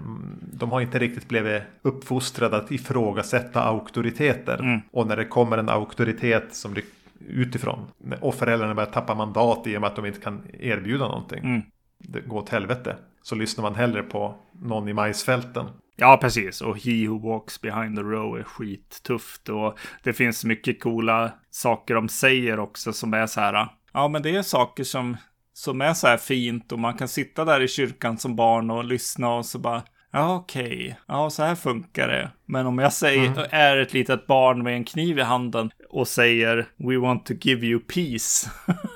de 0.54 0.72
har 0.72 0.82
inte 0.82 1.00
riktigt 1.00 1.28
blivit 1.28 1.64
uppfostrade 1.82 2.58
att 2.58 2.72
ifrågasätta 2.72 3.64
auktoriteter. 3.64 4.82
Och 4.92 5.08
när 5.08 5.18
det 5.18 5.26
kommer 5.26 5.58
en 5.58 5.70
auktoritet 5.70 6.56
som 6.56 6.74
ly- 6.74 6.84
utifrån 7.28 7.92
och 8.22 8.36
föräldrarna 8.36 8.76
börjar 8.76 8.92
tappa 8.92 9.16
mandat 9.16 9.68
i 9.68 9.78
och 9.78 9.82
med 9.82 9.88
att 9.88 9.96
de 9.96 10.06
inte 10.06 10.20
kan 10.20 10.42
erbjuda 10.60 11.08
någonting. 11.08 11.72
Det 11.98 12.20
går 12.20 12.38
åt 12.38 12.50
helvete. 12.50 12.96
Så 13.22 13.36
lyssnar 13.36 13.62
man 13.62 13.76
hellre 13.76 14.04
på 14.04 14.36
någon 14.52 14.88
i 14.88 14.94
majsfälten. 14.94 15.66
Ja, 15.96 16.18
precis. 16.22 16.62
Och 16.62 16.78
He 16.78 17.08
Who 17.08 17.30
Walks 17.30 17.62
Behind 17.62 17.96
the 17.96 18.02
Row 18.02 18.40
är 18.40 18.44
skittufft. 18.44 19.50
Och 19.50 19.80
det 20.04 20.14
finns 20.14 20.46
mycket 20.46 20.82
coola 20.82 21.32
saker 21.50 21.96
de 21.96 22.10
säger 22.10 22.60
också 22.60 22.94
som 22.94 23.14
är 23.14 23.28
så 23.28 23.42
här. 23.42 23.68
Ja, 23.94 24.08
men 24.08 24.22
det 24.22 24.36
är 24.36 24.42
saker 24.42 24.84
som, 24.84 25.18
som 25.54 25.82
är 25.82 25.94
så 25.94 26.08
här 26.08 26.18
fint 26.18 26.72
och 26.72 26.80
man 26.80 26.98
kan 26.98 27.08
sitta 27.08 27.46
där 27.46 27.62
i 27.62 27.68
kyrkan 27.68 28.18
som 28.18 28.36
barn 28.36 28.72
och 28.72 28.84
lyssna 28.84 29.34
och 29.34 29.46
så 29.46 29.60
bara 29.60 29.84
Ja, 30.12 30.36
okej. 30.36 31.00
Ja, 31.08 31.30
så 31.30 31.44
här 31.44 31.56
funkar 31.56 32.08
det. 32.08 32.32
Men 32.46 32.66
om 32.66 32.80
jag 32.80 32.94
säger, 32.94 33.48
är 33.50 33.78
ett 33.78 33.94
litet 33.94 34.28
barn 34.28 34.64
med 34.64 34.74
en 34.74 34.84
kniv 34.84 35.20
i 35.20 35.22
handen 35.22 35.72
och 35.90 36.08
säger 36.08 36.68
We 36.78 36.98
want 36.98 37.26
to 37.26 37.34
give 37.34 37.68
you 37.68 37.80
peace. 37.80 38.50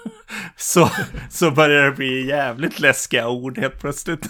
så, 0.56 0.90
så 1.30 1.52
börjar 1.52 1.86
det 1.86 1.92
bli 1.92 2.28
jävligt 2.28 2.80
läskiga 2.80 3.30
ord 3.30 3.58
helt 3.58 3.80
plötsligt. 3.80 4.30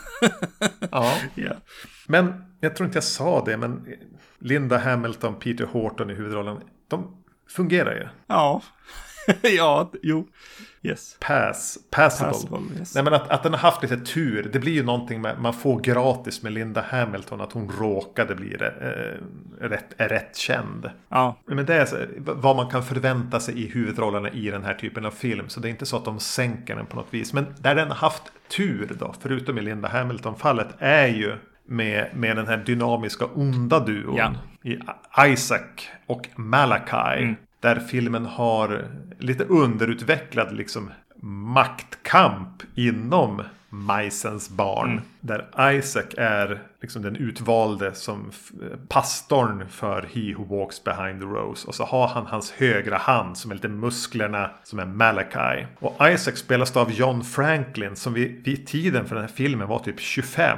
Ja. 0.91 1.18
ja. 1.36 1.53
Men 2.07 2.34
jag 2.59 2.76
tror 2.76 2.86
inte 2.86 2.97
jag 2.97 3.03
sa 3.03 3.45
det, 3.45 3.57
men 3.57 3.86
Linda 4.39 4.78
Hamilton, 4.78 5.39
Peter 5.39 5.66
Horton 5.66 6.09
i 6.09 6.14
huvudrollen. 6.14 6.57
De 6.88 7.24
fungerar 7.49 7.95
ju. 7.95 8.07
Ja. 8.28 8.61
ja, 9.41 9.91
jo. 10.01 10.28
Yes. 10.86 11.17
Pass, 11.19 11.78
passable. 11.91 12.32
Passable, 12.32 12.80
yes. 12.80 12.95
Nej 12.95 13.03
men 13.03 13.13
att, 13.13 13.30
att 13.30 13.43
den 13.43 13.53
har 13.53 13.59
haft 13.59 13.82
lite 13.82 13.97
tur. 13.97 14.49
Det 14.53 14.59
blir 14.59 14.71
ju 14.71 14.84
någonting 14.84 15.21
med, 15.21 15.39
man 15.39 15.53
får 15.53 15.80
gratis 15.80 16.43
med 16.43 16.51
Linda 16.51 16.86
Hamilton. 16.89 17.41
Att 17.41 17.51
hon 17.51 17.71
råkade 17.80 18.36
bli 18.36 18.53
eh, 18.53 19.67
rätt, 19.67 19.93
rätt 19.97 20.38
känd. 20.38 20.89
Ja, 21.09 21.36
Men 21.45 21.65
det 21.65 21.76
är 21.76 21.86
så, 21.86 21.97
vad 22.17 22.55
man 22.55 22.69
kan 22.69 22.84
förvänta 22.84 23.39
sig 23.39 23.63
i 23.63 23.67
huvudrollerna 23.67 24.30
i 24.30 24.49
den 24.49 24.63
här 24.63 24.74
typen 24.74 25.05
av 25.05 25.11
film. 25.11 25.49
Så 25.49 25.59
det 25.59 25.67
är 25.67 25.69
inte 25.69 25.86
så 25.86 25.97
att 25.97 26.05
de 26.05 26.19
sänker 26.19 26.76
den 26.76 26.86
på 26.86 26.95
något 26.95 27.13
vis. 27.13 27.34
Men 27.34 27.55
där 27.59 27.76
den 27.76 27.88
har 27.88 27.95
haft 27.95 28.24
tur 28.57 28.95
då, 28.99 29.15
förutom 29.21 29.57
i 29.57 29.61
Linda 29.61 29.88
Hamilton-fallet, 29.88 30.67
är 30.80 31.07
ju 31.07 31.36
med, 31.65 32.09
med 32.13 32.36
den 32.36 32.47
här 32.47 32.57
dynamiska 32.57 33.26
onda 33.26 33.80
duon. 33.80 34.15
Ja. 34.17 34.34
I 34.63 34.80
Isaac 35.32 35.88
och 36.07 36.30
Malachi. 36.36 37.36
Där 37.64 37.80
filmen 37.80 38.26
har 38.26 38.88
lite 39.20 39.43
underutvecklad 39.43 40.55
liksom 40.55 40.91
maktkamp 41.22 42.64
inom 42.76 43.41
majsens 43.74 44.49
barn. 44.49 45.01
Där 45.21 45.71
Isaac 45.78 46.05
är 46.17 46.61
liksom 46.82 47.01
den 47.01 47.15
utvalde 47.15 47.93
som 47.93 48.30
f- 48.30 48.51
pastorn 48.89 49.69
för 49.69 50.01
He 50.13 50.34
Who 50.38 50.57
Walks 50.57 50.84
Behind 50.84 51.19
the 51.19 51.26
Rose. 51.26 51.67
Och 51.67 51.76
så 51.76 51.84
har 51.84 52.07
han 52.07 52.26
hans 52.26 52.51
högra 52.51 52.97
hand 52.97 53.38
som 53.38 53.51
är 53.51 53.55
lite 53.55 53.67
musklerna 53.67 54.51
som 54.63 54.80
är 54.80 54.86
Malachi. 54.86 55.65
Och 55.80 56.07
Isaac 56.09 56.36
spelas 56.36 56.71
då 56.71 56.80
av 56.80 56.91
John 56.91 57.24
Franklin 57.24 57.95
som 57.95 58.13
vid, 58.13 58.43
vid 58.43 58.67
tiden 58.67 59.05
för 59.05 59.15
den 59.15 59.24
här 59.24 59.32
filmen 59.36 59.67
var 59.67 59.80
typ 59.80 59.99
25. 59.99 60.57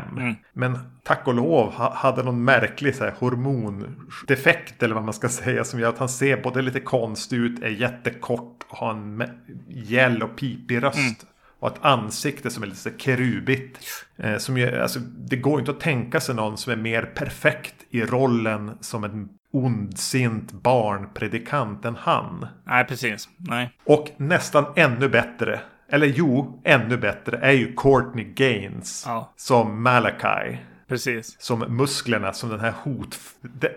Men 0.53 0.79
tack 1.03 1.27
och 1.27 1.33
lov 1.33 1.73
ha, 1.73 1.93
hade 1.95 2.23
någon 2.23 2.43
märklig 2.43 2.95
så 2.95 3.03
här, 3.03 3.13
hormondefekt 3.19 4.83
eller 4.83 4.95
vad 4.95 5.03
man 5.03 5.13
ska 5.13 5.29
säga. 5.29 5.63
Som 5.63 5.79
gör 5.79 5.89
att 5.89 5.97
han 5.97 6.09
ser 6.09 6.41
både 6.41 6.61
lite 6.61 6.79
konstig 6.79 7.37
ut, 7.37 7.63
är 7.63 7.69
jättekort 7.69 8.63
och 8.69 8.77
har 8.77 8.91
en 8.91 9.23
gäll 9.67 10.23
och 10.23 10.35
pipig 10.35 10.83
röst. 10.83 11.25
Och 11.59 11.67
ett 11.67 11.85
ansikte 11.85 12.49
som 12.49 12.63
är 12.63 12.67
lite 12.67 12.91
kerubigt. 12.97 13.79
Eh, 14.17 14.37
som 14.37 14.57
ju, 14.57 14.81
alltså, 14.81 14.99
det 14.99 15.35
går 15.35 15.59
inte 15.59 15.71
att 15.71 15.79
tänka 15.79 16.19
sig 16.19 16.35
någon 16.35 16.57
som 16.57 16.71
är 16.73 16.77
mer 16.77 17.01
perfekt 17.03 17.75
i 17.89 18.01
rollen 18.01 18.77
som 18.81 19.03
en 19.03 19.29
ondsint 19.51 20.51
barnpredikant 20.51 21.85
än 21.85 21.95
han. 21.99 22.47
nej 22.63 22.85
precis. 22.85 23.29
Nej. 23.37 23.73
Och 23.83 24.11
nästan 24.17 24.65
ännu 24.75 25.09
bättre, 25.09 25.59
eller 25.89 26.07
jo, 26.07 26.61
ännu 26.63 26.97
bättre 26.97 27.37
är 27.37 27.51
ju 27.51 27.73
Courtney 27.75 28.25
Gaines 28.33 29.03
Ja. 29.07 29.33
som 29.35 29.83
Malachi. 29.83 30.57
precis. 30.87 31.35
Som 31.41 31.59
musklerna, 31.59 32.33
som 32.33 32.49
den 32.49 32.59
här 32.59 32.73
hot... 32.83 33.17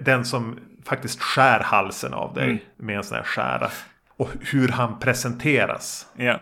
Den 0.00 0.24
som 0.24 0.58
faktiskt 0.84 1.20
skär 1.22 1.60
halsen 1.60 2.14
av 2.14 2.34
dig 2.34 2.44
mm. 2.44 2.58
med 2.76 2.96
en 2.96 3.04
sån 3.04 3.16
här 3.16 3.24
skära. 3.24 3.70
Och 4.18 4.28
hur 4.40 4.68
han 4.68 4.98
presenteras. 4.98 6.06
Yeah. 6.18 6.40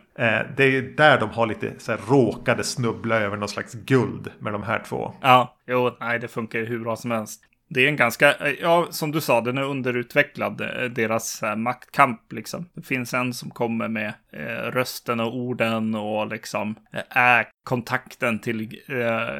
Det 0.57 0.65
är 0.65 0.97
där 0.97 1.21
de 1.21 1.31
har 1.31 1.47
lite 1.47 1.73
så 1.79 1.93
här, 1.93 2.01
råkade 2.09 2.65
snubbla 2.65 3.17
över 3.17 3.37
någon 3.37 3.49
slags 3.49 3.75
guld 3.75 4.31
med 4.39 4.53
de 4.53 4.63
här 4.63 4.83
två. 4.89 5.13
Ja, 5.23 5.57
jo, 5.67 5.97
nej, 6.01 6.19
det 6.19 6.29
funkar 6.29 6.65
hur 6.65 6.79
bra 6.79 6.97
som 6.97 7.11
helst. 7.11 7.43
Det 7.69 7.85
är 7.85 7.89
en 7.89 7.97
ganska, 7.97 8.35
ja, 8.61 8.87
som 8.91 9.13
du 9.13 9.21
sa, 9.21 9.41
den 9.41 9.59
är 9.59 9.63
underutvecklad, 9.63 10.61
eh, 10.61 10.91
deras 10.91 11.43
äh, 11.43 11.57
maktkamp 11.57 12.33
liksom. 12.33 12.69
Det 12.75 12.83
finns 12.83 13.15
en 13.15 13.35
som 13.35 13.51
kommer 13.51 13.89
med 13.89 14.15
äh, 14.33 14.41
rösten 14.47 15.21
och 15.21 15.37
orden 15.37 15.95
och 15.95 16.27
liksom 16.27 16.75
är 17.09 17.41
äh, 17.41 17.47
kontakten 17.65 18.39
till 18.39 18.81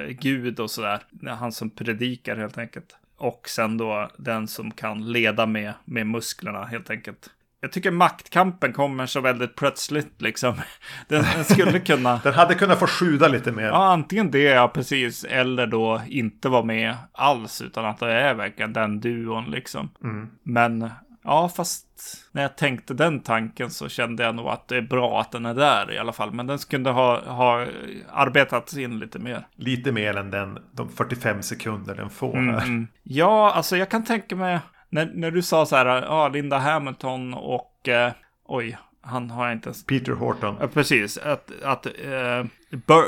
Gud 0.09 0.61
och 0.61 0.71
sådär. 0.71 1.01
Han 1.39 1.53
som 1.53 1.71
predikar 1.71 2.37
helt 2.37 2.59
enkelt. 2.59 2.97
Och 3.17 3.49
sen 3.49 3.79
då 3.79 4.11
den 4.17 4.49
som 4.49 4.71
kan 4.71 5.13
leda 5.13 5.47
med, 5.47 5.73
med 5.85 6.07
musklerna 6.07 6.65
helt 6.65 6.91
enkelt. 6.91 7.31
Jag 7.67 7.73
tycker 7.73 7.91
maktkampen 7.91 8.73
kommer 8.73 9.07
så 9.07 9.21
väldigt 9.21 9.57
plötsligt 9.57 10.23
liksom. 10.23 10.55
Den, 11.09 11.25
den 11.35 11.45
skulle 11.45 11.81
kunna... 11.81 12.21
den 12.25 12.35
hade 12.35 12.55
kunnat 12.55 12.79
få 12.79 12.87
sjuda 12.87 13.29
lite 13.29 13.53
mer. 13.53 13.65
Ja, 13.65 13.93
antingen 13.93 14.31
det, 14.31 14.43
ja 14.43 14.69
precis. 14.69 15.25
Eller 15.25 15.67
då 15.67 16.03
inte 16.09 16.49
vara 16.49 16.65
med 16.65 16.95
alls. 17.13 17.63
Utan 17.63 17.85
att 17.85 17.99
det 17.99 18.13
är 18.13 18.35
verkligen 18.35 18.73
den 18.73 19.01
duon 19.01 19.45
liksom. 19.51 19.91
Mm. 20.05 20.29
Men 20.43 20.91
ja, 21.25 21.49
fast 21.49 21.87
när 22.33 22.43
jag 22.43 22.57
tänkte 22.57 22.95
den 22.95 23.21
tanken 23.21 23.71
så 23.71 23.89
kände 23.89 24.23
jag 24.23 24.35
nog 24.35 24.47
att 24.49 24.69
det 24.69 24.77
är 24.77 24.83
bra 24.83 25.21
att 25.21 25.33
den 25.33 25.47
är 25.47 25.55
där 25.55 25.93
i 25.93 25.99
alla 25.99 26.13
fall. 26.13 26.33
Men 26.33 26.47
den 26.47 26.59
skulle 26.59 26.91
ha, 26.91 27.21
ha 27.21 27.67
arbetats 28.13 28.77
in 28.77 28.99
lite 28.99 29.19
mer. 29.19 29.47
Lite 29.57 29.93
mer 29.93 30.17
än 30.17 30.31
den, 30.31 30.59
de 30.73 30.89
45 30.89 31.43
sekunder 31.43 31.95
den 31.95 32.11
får. 32.11 32.37
Mm, 32.37 32.55
mm. 32.55 32.87
Ja, 33.03 33.53
alltså 33.53 33.77
jag 33.77 33.89
kan 33.89 34.05
tänka 34.05 34.37
mig 34.37 34.61
när, 34.89 35.11
när 35.15 35.31
du 35.31 35.43
sa 35.43 35.67
så 35.67 35.77
här, 35.77 35.87
ja, 35.87 36.29
Linda 36.29 36.59
Hamilton 36.59 37.35
och, 37.35 37.89
eh, 37.89 38.13
oj, 38.45 38.79
han 39.07 39.31
har 39.31 39.47
jag 39.47 39.53
inte 39.53 39.69
ens... 39.69 39.87
Peter 39.87 40.13
Horton. 40.13 40.57
Ja, 40.61 40.67
precis. 40.67 41.19
Att, 41.19 41.63
att 41.63 41.87
eh, 41.87 42.45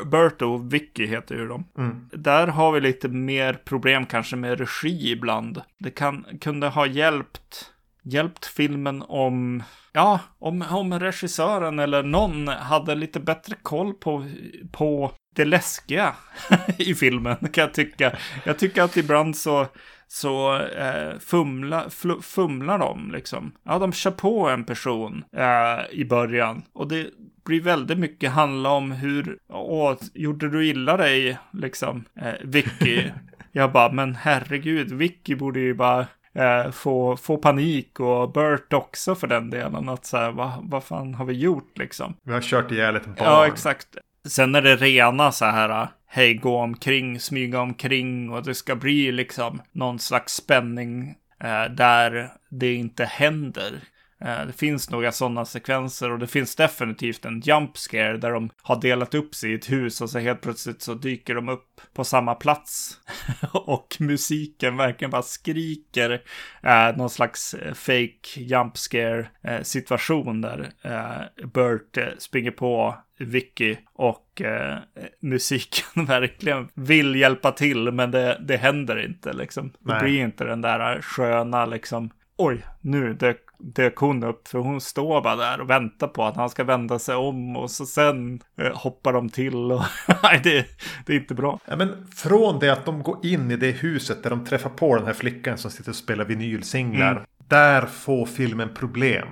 Bert 0.05 0.41
och 0.41 0.73
Vicky 0.73 1.05
heter 1.05 1.35
ju 1.35 1.47
de. 1.47 1.65
Mm. 1.77 2.09
Där 2.11 2.47
har 2.47 2.71
vi 2.71 2.81
lite 2.81 3.07
mer 3.07 3.53
problem 3.53 4.05
kanske 4.05 4.35
med 4.35 4.59
regi 4.59 5.11
ibland. 5.11 5.61
Det 5.77 5.91
kan, 5.91 6.25
kunde 6.41 6.67
ha 6.67 6.85
hjälpt, 6.85 7.71
hjälpt 8.03 8.45
filmen 8.45 9.03
om, 9.07 9.63
ja, 9.93 10.19
om, 10.39 10.65
om 10.69 10.99
regissören 10.99 11.79
eller 11.79 12.03
någon 12.03 12.47
hade 12.47 12.95
lite 12.95 13.19
bättre 13.19 13.55
koll 13.61 13.93
på, 13.93 14.29
på 14.71 15.11
det 15.35 15.45
läskiga 15.45 16.15
i 16.77 16.95
filmen, 16.95 17.35
kan 17.37 17.61
jag 17.61 17.73
tycka. 17.73 18.17
Jag 18.43 18.59
tycker 18.59 18.81
att 18.81 18.97
ibland 18.97 19.37
så 19.37 19.67
så 20.11 20.55
eh, 20.57 21.19
fumla, 21.19 21.89
fl, 21.89 22.11
fumlar 22.21 22.79
de 22.79 23.11
liksom. 23.11 23.51
Ja, 23.63 23.79
de 23.79 23.93
kör 23.93 24.11
på 24.11 24.49
en 24.49 24.63
person 24.63 25.23
eh, 25.35 25.99
i 25.99 26.05
början. 26.05 26.63
Och 26.73 26.87
det 26.87 27.07
blir 27.45 27.61
väldigt 27.61 27.97
mycket 27.97 28.31
handla 28.31 28.69
om 28.69 28.91
hur, 28.91 29.37
åh, 29.49 29.95
gjorde 30.13 30.49
du 30.49 30.67
illa 30.67 30.97
dig 30.97 31.37
liksom, 31.53 32.05
eh, 32.21 32.33
Vicky? 32.43 33.03
Jag 33.51 33.71
bara, 33.71 33.91
men 33.91 34.15
herregud, 34.15 34.91
Vicky 34.91 35.35
borde 35.35 35.59
ju 35.59 35.73
bara 35.73 36.07
eh, 36.33 36.71
få, 36.71 37.17
få 37.17 37.37
panik 37.37 37.99
och 37.99 38.31
Bert 38.31 38.73
också 38.73 39.15
för 39.15 39.27
den 39.27 39.49
delen. 39.49 39.89
Att 39.89 40.05
så 40.05 40.17
här, 40.17 40.31
vad, 40.31 40.51
vad 40.61 40.83
fan 40.83 41.13
har 41.13 41.25
vi 41.25 41.33
gjort 41.33 41.77
liksom? 41.77 42.15
Vi 42.23 42.33
har 42.33 42.41
kört 42.41 42.71
ihjäl 42.71 42.95
ett 42.95 43.05
barn. 43.05 43.15
Ja, 43.17 43.47
exakt. 43.47 43.87
Sen 44.27 44.55
är 44.55 44.61
det 44.61 44.75
rena 44.75 45.31
så 45.31 45.45
här 45.45 45.69
äh, 45.69 45.87
hej, 46.07 46.33
gå 46.33 46.57
omkring, 46.57 47.19
smyga 47.19 47.61
omkring 47.61 48.29
och 48.29 48.43
det 48.43 48.55
ska 48.55 48.75
bli 48.75 49.11
liksom 49.11 49.61
någon 49.71 49.99
slags 49.99 50.33
spänning 50.33 51.15
eh, 51.43 51.65
där 51.65 52.31
det 52.49 52.73
inte 52.73 53.05
händer. 53.05 53.79
Eh, 54.21 54.45
det 54.45 54.53
finns 54.53 54.89
några 54.89 55.11
sådana 55.11 55.45
sekvenser 55.45 56.11
och 56.11 56.19
det 56.19 56.27
finns 56.27 56.55
definitivt 56.55 57.25
en 57.25 57.39
jump 57.39 57.77
scare 57.77 58.17
där 58.17 58.31
de 58.31 58.49
har 58.61 58.81
delat 58.81 59.15
upp 59.15 59.35
sig 59.35 59.51
i 59.51 59.55
ett 59.55 59.71
hus 59.71 60.01
och 60.01 60.09
så 60.09 60.19
helt 60.19 60.41
plötsligt 60.41 60.81
så 60.81 60.93
dyker 60.93 61.35
de 61.35 61.49
upp 61.49 61.81
på 61.93 62.03
samma 62.03 62.35
plats. 62.35 62.99
och 63.53 63.97
musiken 63.99 64.77
verkligen 64.77 65.11
bara 65.11 65.21
skriker 65.21 66.21
eh, 66.63 66.97
någon 66.97 67.09
slags 67.09 67.53
eh, 67.53 67.73
fake 67.73 68.39
jump 68.39 68.77
scare 68.77 69.27
eh, 69.43 69.61
situation 69.61 70.41
där 70.41 70.71
eh, 70.81 71.47
Bert 71.47 71.97
eh, 71.97 72.05
springer 72.17 72.51
på 72.51 72.95
Vicky 73.19 73.77
och 73.93 74.41
eh, 74.41 74.77
musiken 75.21 76.05
verkligen 76.05 76.69
vill 76.73 77.15
hjälpa 77.15 77.51
till 77.51 77.91
men 77.91 78.11
det, 78.11 78.41
det 78.47 78.57
händer 78.57 79.05
inte 79.05 79.33
liksom. 79.33 79.73
Det 79.79 79.99
blir 80.01 80.23
inte 80.23 80.43
den 80.43 80.61
där 80.61 81.01
sköna 81.01 81.65
liksom 81.65 82.11
oj, 82.39 82.65
nu 82.81 83.13
dök, 83.13 83.37
dök 83.59 83.95
hon 83.95 84.23
upp. 84.23 84.47
För 84.47 84.59
hon 84.59 84.81
står 84.81 85.21
bara 85.21 85.35
där 85.35 85.61
och 85.61 85.69
väntar 85.69 86.07
på 86.07 86.23
att 86.23 86.35
han 86.35 86.49
ska 86.49 86.63
vända 86.63 86.99
sig 86.99 87.15
om. 87.15 87.57
Och 87.57 87.71
så 87.71 87.85
sen 87.85 88.39
eh, 88.61 88.77
hoppar 88.77 89.13
de 89.13 89.29
till. 89.29 89.71
Och 89.71 89.81
nej, 90.23 90.39
det, 90.43 90.65
det 91.05 91.13
är 91.13 91.17
inte 91.17 91.33
bra. 91.33 91.59
Ja, 91.65 91.75
men 91.75 92.07
från 92.15 92.59
det 92.59 92.69
att 92.69 92.85
de 92.85 93.03
går 93.03 93.25
in 93.25 93.51
i 93.51 93.55
det 93.55 93.71
huset 93.71 94.23
där 94.23 94.29
de 94.29 94.45
träffar 94.45 94.69
på 94.69 94.95
den 94.95 95.05
här 95.05 95.13
flickan 95.13 95.57
som 95.57 95.71
sitter 95.71 95.89
och 95.89 95.95
spelar 95.95 96.25
vinylsinglar. 96.25 97.11
Mm. 97.11 97.23
Där 97.47 97.85
får 97.85 98.25
filmen 98.25 98.69
problem. 98.73 99.27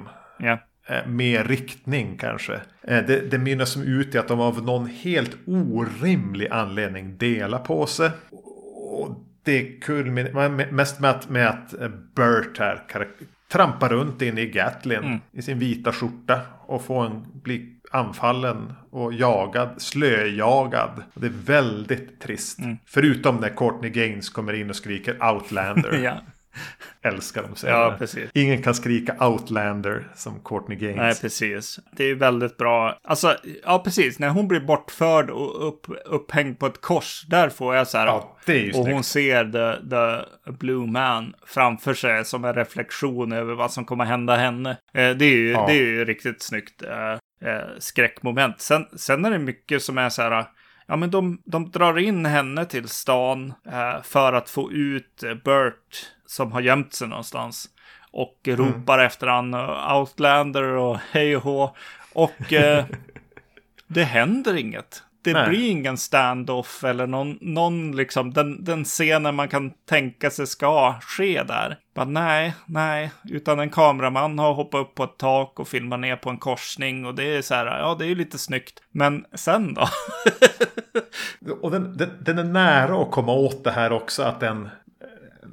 Eh, 0.89 1.07
med 1.07 1.47
riktning 1.47 2.17
kanske. 2.17 2.53
Eh, 2.81 3.05
det, 3.05 3.31
det 3.31 3.37
mynnar 3.37 3.65
som 3.65 3.81
ut 3.81 4.15
i 4.15 4.17
att 4.17 4.27
de 4.27 4.39
av 4.39 4.63
någon 4.63 4.87
helt 4.87 5.37
orimlig 5.47 6.47
anledning 6.51 7.17
delar 7.17 7.59
på 7.59 7.85
sig. 7.85 8.11
Och 8.91 9.23
det 9.43 9.63
kulminerar 9.63 10.71
mest 10.71 10.99
med 10.99 11.09
att, 11.09 11.29
med 11.29 11.47
att 11.47 11.73
Bert 12.15 12.59
här 12.59 12.83
trampar 13.51 13.89
runt 13.89 14.21
in 14.21 14.37
i 14.37 14.45
Gatlin 14.45 15.03
mm. 15.03 15.19
i 15.31 15.41
sin 15.41 15.59
vita 15.59 15.91
skjorta 15.91 16.41
och 16.65 16.85
får 16.85 17.05
en, 17.05 17.25
bli 17.33 17.73
anfallen 17.91 18.73
och 18.89 19.13
jagad, 19.13 19.69
slöjagad. 19.77 21.03
Och 21.13 21.21
det 21.21 21.27
är 21.27 21.33
väldigt 21.45 22.19
trist. 22.19 22.59
Mm. 22.59 22.77
Förutom 22.85 23.35
när 23.35 23.49
Courtney 23.49 23.89
Gaines 23.89 24.29
kommer 24.29 24.53
in 24.53 24.69
och 24.69 24.75
skriker 24.75 25.33
Outlander. 25.33 25.93
ja. 26.03 26.21
Älskar 27.01 27.43
de 27.43 27.67
Ja, 27.67 27.95
precis. 27.99 28.29
Ingen 28.33 28.63
kan 28.63 28.75
skrika 28.75 29.27
Outlander 29.27 30.07
som 30.15 30.39
Courtney 30.43 30.77
Gaines. 30.77 30.97
Nej, 30.97 31.15
precis. 31.21 31.79
Det 31.91 32.03
är 32.03 32.15
väldigt 32.15 32.57
bra. 32.57 32.97
Alltså, 33.03 33.35
ja, 33.63 33.81
precis. 33.83 34.19
När 34.19 34.29
hon 34.29 34.47
blir 34.47 34.59
bortförd 34.59 35.29
och 35.29 35.67
upp, 35.67 35.85
upphängd 36.05 36.59
på 36.59 36.65
ett 36.65 36.81
kors, 36.81 37.25
där 37.27 37.49
får 37.49 37.75
jag 37.75 37.87
så 37.87 37.97
här. 37.97 38.05
Ja, 38.05 38.37
det 38.45 38.51
är 38.51 38.59
ju 38.59 38.69
och 38.69 38.75
snyggt. 38.75 38.93
hon 38.93 39.03
ser 39.03 39.43
the, 39.43 39.89
the 39.89 40.51
Blue 40.51 40.87
Man 40.87 41.33
framför 41.45 41.93
sig 41.93 42.25
som 42.25 42.45
en 42.45 42.53
reflektion 42.53 43.31
över 43.31 43.53
vad 43.53 43.71
som 43.71 43.85
kommer 43.85 44.05
hända 44.05 44.35
henne. 44.35 44.69
Eh, 44.69 45.09
det, 45.09 45.25
är 45.25 45.35
ju, 45.35 45.51
ja. 45.51 45.65
det 45.67 45.73
är 45.73 45.85
ju 45.85 46.05
riktigt 46.05 46.41
snyggt 46.41 46.83
eh, 46.83 47.49
eh, 47.51 47.67
skräckmoment. 47.79 48.61
Sen, 48.61 48.85
sen 48.95 49.25
är 49.25 49.31
det 49.31 49.39
mycket 49.39 49.83
som 49.83 49.97
är 49.97 50.09
så 50.09 50.21
här. 50.21 50.45
Ja, 50.87 50.95
men 50.95 51.11
de, 51.11 51.41
de 51.45 51.71
drar 51.71 51.97
in 51.99 52.25
henne 52.25 52.65
till 52.65 52.87
stan 52.87 53.53
eh, 53.65 54.01
för 54.03 54.33
att 54.33 54.49
få 54.49 54.71
ut 54.71 55.23
Bert 55.43 56.11
som 56.25 56.51
har 56.51 56.61
gömt 56.61 56.93
sig 56.93 57.07
någonstans. 57.07 57.69
Och 58.11 58.47
mm. 58.47 58.59
ropar 58.59 58.99
efter 58.99 59.27
han 59.27 59.53
Outlander 59.97 60.63
och 60.63 60.97
hej 61.11 61.37
och 61.37 61.43
hå. 61.43 61.75
Och 62.13 62.53
eh, 62.53 62.85
det 63.87 64.03
händer 64.03 64.55
inget. 64.55 65.03
Det 65.27 65.33
nej. 65.33 65.49
blir 65.49 65.69
ingen 65.69 65.97
standoff 65.97 66.83
eller 66.83 67.07
någon, 67.07 67.37
någon 67.41 67.95
liksom, 67.95 68.33
den, 68.33 68.63
den 68.63 68.83
scenen 68.83 69.35
man 69.35 69.47
kan 69.47 69.71
tänka 69.89 70.29
sig 70.29 70.47
ska 70.47 70.99
ske 71.01 71.43
där. 71.43 71.77
Bara, 71.95 72.05
nej, 72.05 72.53
nej, 72.65 73.11
utan 73.29 73.59
en 73.59 73.69
kameraman 73.69 74.39
har 74.39 74.53
hoppat 74.53 74.81
upp 74.81 74.95
på 74.95 75.03
ett 75.03 75.17
tak 75.17 75.59
och 75.59 75.67
filmat 75.67 75.99
ner 75.99 76.15
på 76.15 76.29
en 76.29 76.37
korsning 76.37 77.05
och 77.05 77.15
det 77.15 77.37
är 77.37 77.41
så 77.41 77.53
här, 77.53 77.65
ja, 77.65 77.95
det 77.99 78.05
är 78.05 78.09
ju 78.09 78.15
lite 78.15 78.37
snyggt. 78.37 78.79
Men 78.91 79.25
sen 79.33 79.73
då? 79.73 79.87
och 81.61 81.71
den, 81.71 81.97
den, 81.97 82.09
den, 82.21 82.37
är 82.37 82.43
nära 82.43 83.01
att 83.01 83.11
komma 83.11 83.31
åt 83.31 83.63
det 83.63 83.71
här 83.71 83.91
också, 83.91 84.23
att 84.23 84.39
den 84.39 84.69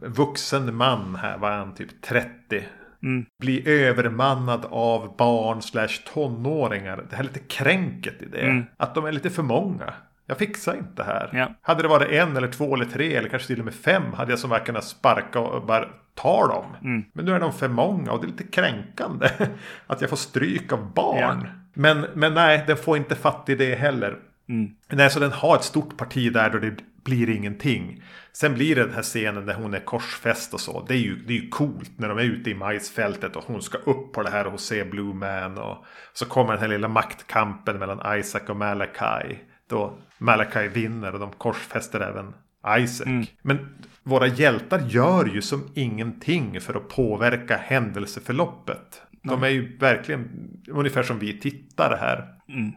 vuxen 0.02 0.74
man 0.74 1.16
här, 1.16 1.38
var 1.38 1.50
han 1.50 1.74
typ 1.74 2.02
30. 2.02 2.64
Mm. 3.04 3.24
Blir 3.38 3.68
övermannad 3.68 4.66
av 4.70 5.16
barn 5.16 5.62
slash 5.62 5.88
tonåringar. 6.14 7.04
Det 7.10 7.16
här 7.16 7.22
är 7.22 7.28
lite 7.28 7.40
kränket 7.40 8.22
i 8.22 8.26
det. 8.26 8.40
Mm. 8.40 8.64
Att 8.76 8.94
de 8.94 9.04
är 9.04 9.12
lite 9.12 9.30
för 9.30 9.42
många. 9.42 9.94
Jag 10.26 10.38
fixar 10.38 10.74
inte 10.76 11.02
här. 11.02 11.30
Ja. 11.32 11.54
Hade 11.62 11.82
det 11.82 11.88
varit 11.88 12.10
en 12.10 12.36
eller 12.36 12.48
två 12.48 12.74
eller 12.74 12.84
tre 12.84 13.14
eller 13.14 13.28
kanske 13.28 13.48
till 13.48 13.58
och 13.58 13.64
med 13.64 13.74
fem 13.74 14.12
hade 14.12 14.32
jag 14.32 14.38
som 14.38 14.50
väl 14.50 14.60
kunnat 14.60 14.84
sparka 14.84 15.40
och 15.40 15.66
bara 15.66 15.88
ta 16.14 16.46
dem. 16.46 16.64
Mm. 16.82 17.04
Men 17.12 17.24
nu 17.24 17.32
är 17.34 17.40
de 17.40 17.52
för 17.52 17.68
många 17.68 18.12
och 18.12 18.20
det 18.20 18.26
är 18.26 18.28
lite 18.28 18.44
kränkande. 18.44 19.28
Att 19.86 20.00
jag 20.00 20.10
får 20.10 20.16
stryk 20.16 20.72
av 20.72 20.92
barn. 20.92 21.40
Ja. 21.44 21.50
Men, 21.74 22.06
men 22.14 22.34
nej, 22.34 22.64
den 22.66 22.76
får 22.76 22.96
inte 22.96 23.14
fatt 23.14 23.48
i 23.48 23.54
det 23.54 23.74
heller. 23.74 24.16
Mm. 24.48 24.70
Nej, 24.88 25.10
så 25.10 25.20
den 25.20 25.32
har 25.32 25.56
ett 25.56 25.64
stort 25.64 25.96
parti 25.96 26.32
där 26.32 26.50
då 26.50 26.58
det 26.58 26.76
blir 27.04 27.30
ingenting. 27.30 28.02
Sen 28.36 28.54
blir 28.54 28.76
det 28.76 28.84
den 28.84 28.94
här 28.94 29.02
scenen 29.02 29.46
där 29.46 29.54
hon 29.54 29.74
är 29.74 29.80
korsfäst 29.80 30.54
och 30.54 30.60
så. 30.60 30.84
Det 30.88 30.94
är 30.94 30.98
ju, 30.98 31.16
det 31.16 31.32
är 31.32 31.40
ju 31.40 31.48
coolt 31.48 31.98
när 31.98 32.08
de 32.08 32.18
är 32.18 32.22
ute 32.22 32.50
i 32.50 32.54
majsfältet 32.54 33.36
och 33.36 33.44
hon 33.44 33.62
ska 33.62 33.78
upp 33.78 34.12
på 34.12 34.22
det 34.22 34.30
här 34.30 34.46
och 34.46 34.60
se 34.60 34.84
Blue 34.84 35.14
Man. 35.14 35.58
Och 35.58 35.84
så 36.12 36.26
kommer 36.26 36.52
den 36.52 36.60
här 36.60 36.68
lilla 36.68 36.88
maktkampen 36.88 37.78
mellan 37.78 38.18
Isaac 38.18 38.42
och 38.48 38.56
Malachi. 38.56 39.38
Då 39.68 39.98
Malachi 40.18 40.68
vinner 40.68 41.12
och 41.12 41.20
de 41.20 41.32
korsfäster 41.32 42.00
även 42.00 42.34
Isaac. 42.82 43.26
Men 43.42 43.76
våra 44.02 44.26
hjältar 44.26 44.78
gör 44.88 45.26
ju 45.26 45.42
som 45.42 45.70
ingenting 45.74 46.60
för 46.60 46.74
att 46.74 46.88
påverka 46.88 47.56
händelseförloppet. 47.56 49.02
De 49.22 49.42
är 49.42 49.48
ju 49.48 49.78
verkligen 49.78 50.50
ungefär 50.68 51.02
som 51.02 51.18
vi 51.18 51.40
tittare 51.40 51.96
här. 52.00 52.33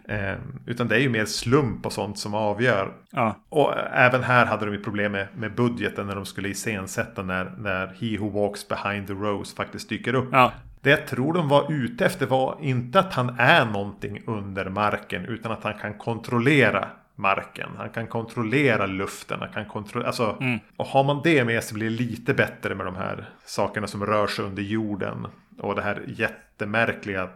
Eh, 0.08 0.36
utan 0.66 0.88
det 0.88 0.96
är 0.96 1.00
ju 1.00 1.10
mer 1.10 1.26
slump 1.26 1.86
och 1.86 1.94
sånt 1.94 2.20
som 2.20 2.34
avgör. 2.34 2.94
Ja, 3.12 3.36
Och 3.50 3.74
även 3.94 4.24
här 4.24 4.46
hade 4.46 4.66
de 4.66 4.72
ju 4.72 4.84
problem 4.84 5.12
med, 5.12 5.28
med 5.38 5.56
budgeten 5.56 6.08
när 6.08 6.16
de 6.16 6.26
skulle 6.26 6.50
iscensätta 6.50 7.24
när, 7.24 7.46
när 7.58 7.88
He 7.88 8.18
Who 8.18 8.30
Walks 8.30 8.68
Behind 8.68 9.08
the 9.08 9.14
Rose 9.14 9.56
faktiskt 9.56 9.90
dyker 9.90 10.14
upp. 10.14 10.30
ja, 10.32 10.52
Det 10.82 10.90
jag 10.90 11.08
tror 11.08 11.34
de 11.34 11.50
var 11.50 11.72
ute 11.72 12.06
efter 12.06 12.26
var 12.26 12.58
inte 12.62 13.00
att 13.00 13.14
han 13.14 13.36
är 13.40 13.66
någonting 13.66 14.22
under 14.28 14.70
marken 14.70 15.26
utan 15.26 15.52
att 15.52 15.64
han 15.64 15.74
kan 15.74 15.94
kontrollera 15.94 16.88
marken. 17.16 17.70
Han 17.78 17.90
kan 17.90 18.08
kontrollera 18.08 18.86
luften. 18.86 19.40
Han 19.40 19.50
kan 19.50 19.66
kontrollera, 19.66 20.08
alltså, 20.08 20.38
Och 20.78 20.86
har 20.86 21.04
man 21.04 21.22
det 21.24 21.46
med 21.46 21.64
sig 21.64 21.74
blir 21.76 21.90
det 21.90 21.96
lite 21.96 22.34
bättre 22.34 22.76
med 22.76 22.86
de 22.86 22.96
här 22.96 23.30
sakerna 23.46 23.88
som 23.88 24.06
rör 24.06 24.28
sig 24.28 24.46
under 24.46 24.64
jorden. 24.64 25.28
Och 25.60 25.76
det 25.76 25.82
här 25.82 26.02
jättemärkliga 26.08 27.30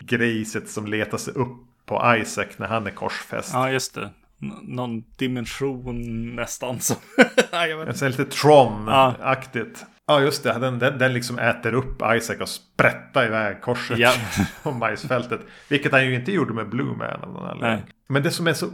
CGI-grejset 0.00 0.68
som 0.68 0.86
letar 0.86 1.18
sig 1.18 1.34
upp 1.34 1.56
på 1.86 2.16
Isaac 2.20 2.46
när 2.56 2.66
han 2.66 2.86
är 2.86 2.90
korsfäst. 2.90 3.50
ja 3.52 3.70
just 3.70 3.94
det. 3.94 4.10
N- 4.42 4.52
någon 4.62 5.04
dimension 5.16 6.36
nästan 6.36 6.80
som... 6.80 6.96
Nej, 7.52 7.70
jag 7.70 7.86
vet 7.86 8.00
lite 8.02 8.24
Tron-aktigt. 8.24 9.84
Ja 10.06 10.20
just 10.20 10.42
det, 10.42 10.52
den, 10.58 10.78
den, 10.78 10.98
den 10.98 11.12
liksom 11.12 11.38
äter 11.38 11.74
upp 11.74 12.02
Isaac 12.16 12.36
och 12.40 12.48
sprättar 12.48 13.26
iväg 13.26 13.60
korset 13.62 13.98
Ja. 13.98 14.12
på 14.62 14.70
majsfältet. 14.70 15.40
Vilket 15.68 15.92
han 15.92 16.06
ju 16.06 16.14
inte 16.14 16.32
gjorde 16.32 16.54
med 16.54 16.68
Blue 16.68 16.96
Man 16.96 17.22
av 17.22 17.32
någon 17.32 17.50
anledning. 17.50 17.84
Men 18.08 18.22
det 18.22 18.30
som 18.30 18.46
är 18.46 18.52
så 18.52 18.66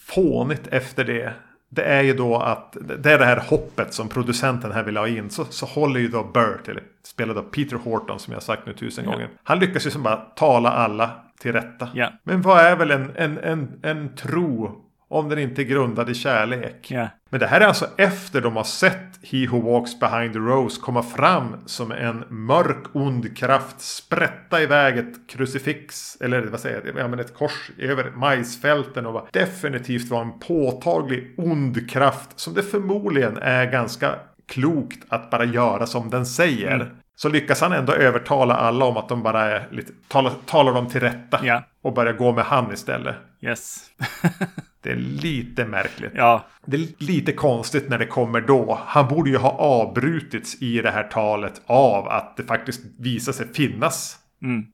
fånigt 0.00 0.66
efter 0.66 1.04
det. 1.04 1.32
Det 1.70 1.82
är 1.82 2.02
ju 2.02 2.14
då 2.14 2.36
att 2.36 2.76
det 2.80 3.12
är 3.12 3.18
det 3.18 3.24
här 3.24 3.44
hoppet 3.48 3.94
som 3.94 4.08
producenten 4.08 4.72
här 4.72 4.82
vill 4.82 4.96
ha 4.96 5.08
in. 5.08 5.30
Så, 5.30 5.44
så 5.44 5.66
håller 5.66 6.00
ju 6.00 6.08
då 6.08 6.24
Bert, 6.24 6.68
eller 6.68 6.82
spelad 7.04 7.38
av 7.38 7.42
Peter 7.42 7.76
Horton 7.76 8.18
som 8.18 8.32
jag 8.32 8.42
sagt 8.42 8.66
nu 8.66 8.72
tusen 8.72 9.04
gånger. 9.06 9.28
Han 9.42 9.58
lyckas 9.58 9.86
ju 9.86 9.90
som 9.90 10.02
bara 10.02 10.16
tala 10.16 10.70
alla 10.70 11.10
till 11.40 11.52
rätta. 11.52 11.88
Ja. 11.94 12.12
Men 12.22 12.42
vad 12.42 12.60
är 12.60 12.76
väl 12.76 12.90
en, 12.90 13.10
en, 13.16 13.38
en, 13.38 13.80
en 13.82 14.14
tro 14.16 14.84
om 15.08 15.28
den 15.28 15.38
inte 15.38 15.62
är 15.62 15.64
grundad 15.64 16.10
i 16.10 16.14
kärlek? 16.14 16.86
Ja. 16.90 17.08
Men 17.30 17.40
det 17.40 17.46
här 17.46 17.60
är 17.60 17.66
alltså 17.66 17.86
efter 17.96 18.40
de 18.40 18.56
har 18.56 18.64
sett 18.64 19.04
He 19.22 19.46
Who 19.46 19.72
Walks 19.72 20.00
Behind 20.00 20.32
the 20.32 20.38
Rose 20.38 20.80
komma 20.80 21.02
fram 21.02 21.56
som 21.66 21.92
en 21.92 22.24
mörk 22.28 22.84
ond 22.92 23.36
kraft 23.36 23.80
sprätta 23.80 24.62
iväg 24.62 24.98
ett 24.98 25.28
krucifix 25.28 26.16
eller 26.20 26.42
vad 26.42 26.60
säger 26.60 26.82
jag, 26.86 26.98
ja, 27.04 27.08
men 27.08 27.18
ett 27.18 27.34
kors 27.34 27.70
över 27.78 28.10
majsfälten 28.10 29.06
och 29.06 29.12
var 29.12 29.28
definitivt 29.32 30.10
var 30.10 30.20
en 30.22 30.38
påtaglig 30.38 31.34
ond 31.36 31.90
kraft 31.90 32.30
som 32.36 32.54
det 32.54 32.62
förmodligen 32.62 33.36
är 33.36 33.70
ganska 33.72 34.14
klokt 34.48 35.04
att 35.08 35.30
bara 35.30 35.44
göra 35.44 35.86
som 35.86 36.10
den 36.10 36.26
säger. 36.26 36.92
Så 37.16 37.28
lyckas 37.28 37.60
han 37.60 37.72
ändå 37.72 37.92
övertala 37.92 38.54
alla 38.54 38.84
om 38.84 38.96
att 38.96 39.08
de 39.08 39.22
bara 39.22 39.42
är 39.42 39.68
lite, 39.70 39.92
talar, 40.08 40.32
talar 40.46 40.74
dem 40.74 40.88
till 40.88 41.00
rätta 41.00 41.40
Ja. 41.42 41.62
och 41.82 41.94
börjar 41.94 42.12
gå 42.12 42.32
med 42.32 42.44
han 42.44 42.72
istället. 42.72 43.16
Yes. 43.40 43.90
Det 44.80 44.90
är 44.90 44.96
lite 44.96 45.64
märkligt. 45.64 46.12
ja, 46.14 46.46
Det 46.66 46.76
är 46.76 47.04
lite 47.04 47.32
konstigt 47.32 47.88
när 47.88 47.98
det 47.98 48.06
kommer 48.06 48.40
då. 48.40 48.78
Han 48.86 49.08
borde 49.08 49.30
ju 49.30 49.36
ha 49.36 49.50
avbrutits 49.50 50.62
i 50.62 50.80
det 50.82 50.90
här 50.90 51.04
talet 51.04 51.62
av 51.66 52.08
att 52.08 52.36
det 52.36 52.42
faktiskt 52.44 52.80
visar 52.98 53.32
sig 53.32 53.48
finnas 53.54 54.18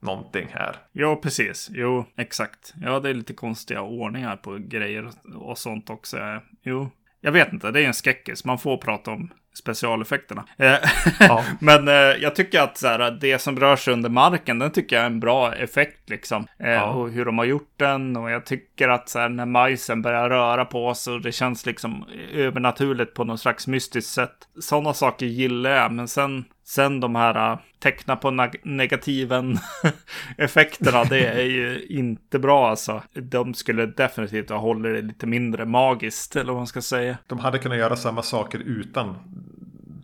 någonting 0.02 0.48
här. 0.52 0.76
jo 0.92 1.16
precis. 1.16 1.70
Jo, 1.72 2.04
exakt. 2.16 2.74
Ja, 2.82 3.00
det 3.00 3.10
är 3.10 3.14
lite 3.14 3.32
konstiga 3.34 3.82
ordningar 3.82 4.36
på 4.36 4.58
grejer 4.58 5.10
och 5.34 5.58
sånt 5.58 5.90
också. 5.90 6.16
Jo, 6.64 6.90
jag 7.24 7.32
vet 7.32 7.52
inte. 7.52 7.70
Det 7.70 7.80
är 7.80 7.86
en 7.86 7.94
skräckis. 7.94 8.44
Man 8.44 8.58
får 8.58 8.76
prata 8.76 9.10
om 9.10 9.30
specialeffekterna. 9.58 10.44
Eh, 10.58 10.74
Ja. 11.20 11.44
Men 11.60 11.88
eh, 11.88 11.94
jag 11.94 12.34
tycker 12.34 12.60
att 12.60 12.78
så 12.78 12.86
här, 12.88 13.10
det 13.20 13.38
som 13.38 13.60
rör 13.60 13.76
sig 13.76 13.92
under 13.92 14.10
marken, 14.10 14.58
den 14.58 14.70
tycker 14.70 14.96
jag 14.96 15.02
är 15.02 15.06
en 15.06 15.20
bra 15.20 15.54
effekt 15.54 16.10
liksom. 16.10 16.46
Eh, 16.58 16.70
Ja. 16.70 16.90
Och 16.90 17.10
hur 17.10 17.24
de 17.24 17.38
har 17.38 17.44
gjort 17.44 17.72
den. 17.76 18.16
Och 18.16 18.30
jag 18.30 18.46
tycker 18.46 18.88
att 18.88 19.08
så 19.08 19.18
här, 19.18 19.28
när 19.28 19.46
majsen 19.46 20.02
börjar 20.02 20.30
röra 20.30 20.64
på 20.64 20.94
sig 20.94 21.14
och 21.14 21.20
det 21.20 21.32
känns 21.32 21.66
liksom 21.66 22.04
övernaturligt 22.32 23.14
på 23.14 23.24
något 23.24 23.40
slags 23.40 23.66
mystiskt 23.66 24.10
sätt. 24.12 24.36
Sådana 24.60 24.94
saker 24.94 25.26
gillar 25.26 25.70
jag, 25.70 25.92
men 25.92 26.08
sen, 26.08 26.44
sen 26.64 27.00
de 27.00 27.14
här 27.14 27.52
uh, 27.52 27.58
teckna 27.78 28.16
på 28.16 28.28
neg- 28.30 28.60
negativen 28.62 29.58
effekterna, 30.38 31.04
det 31.04 31.26
är 31.26 31.44
ju 31.44 31.86
inte 31.88 32.38
bra 32.38 32.70
alltså. 32.70 33.02
De 33.12 33.54
skulle 33.54 33.86
definitivt 33.86 34.50
ha 34.50 34.56
hållit 34.58 34.94
det 34.94 35.02
lite 35.02 35.26
mindre 35.26 35.64
magiskt, 35.64 36.36
eller 36.36 36.52
vad 36.52 36.60
man 36.60 36.66
ska 36.66 36.80
säga. 36.82 37.18
De 37.26 37.38
hade 37.38 37.58
kunnat 37.58 37.78
göra 37.78 37.96
samma 37.96 38.22
saker 38.22 38.58
utan 38.58 39.16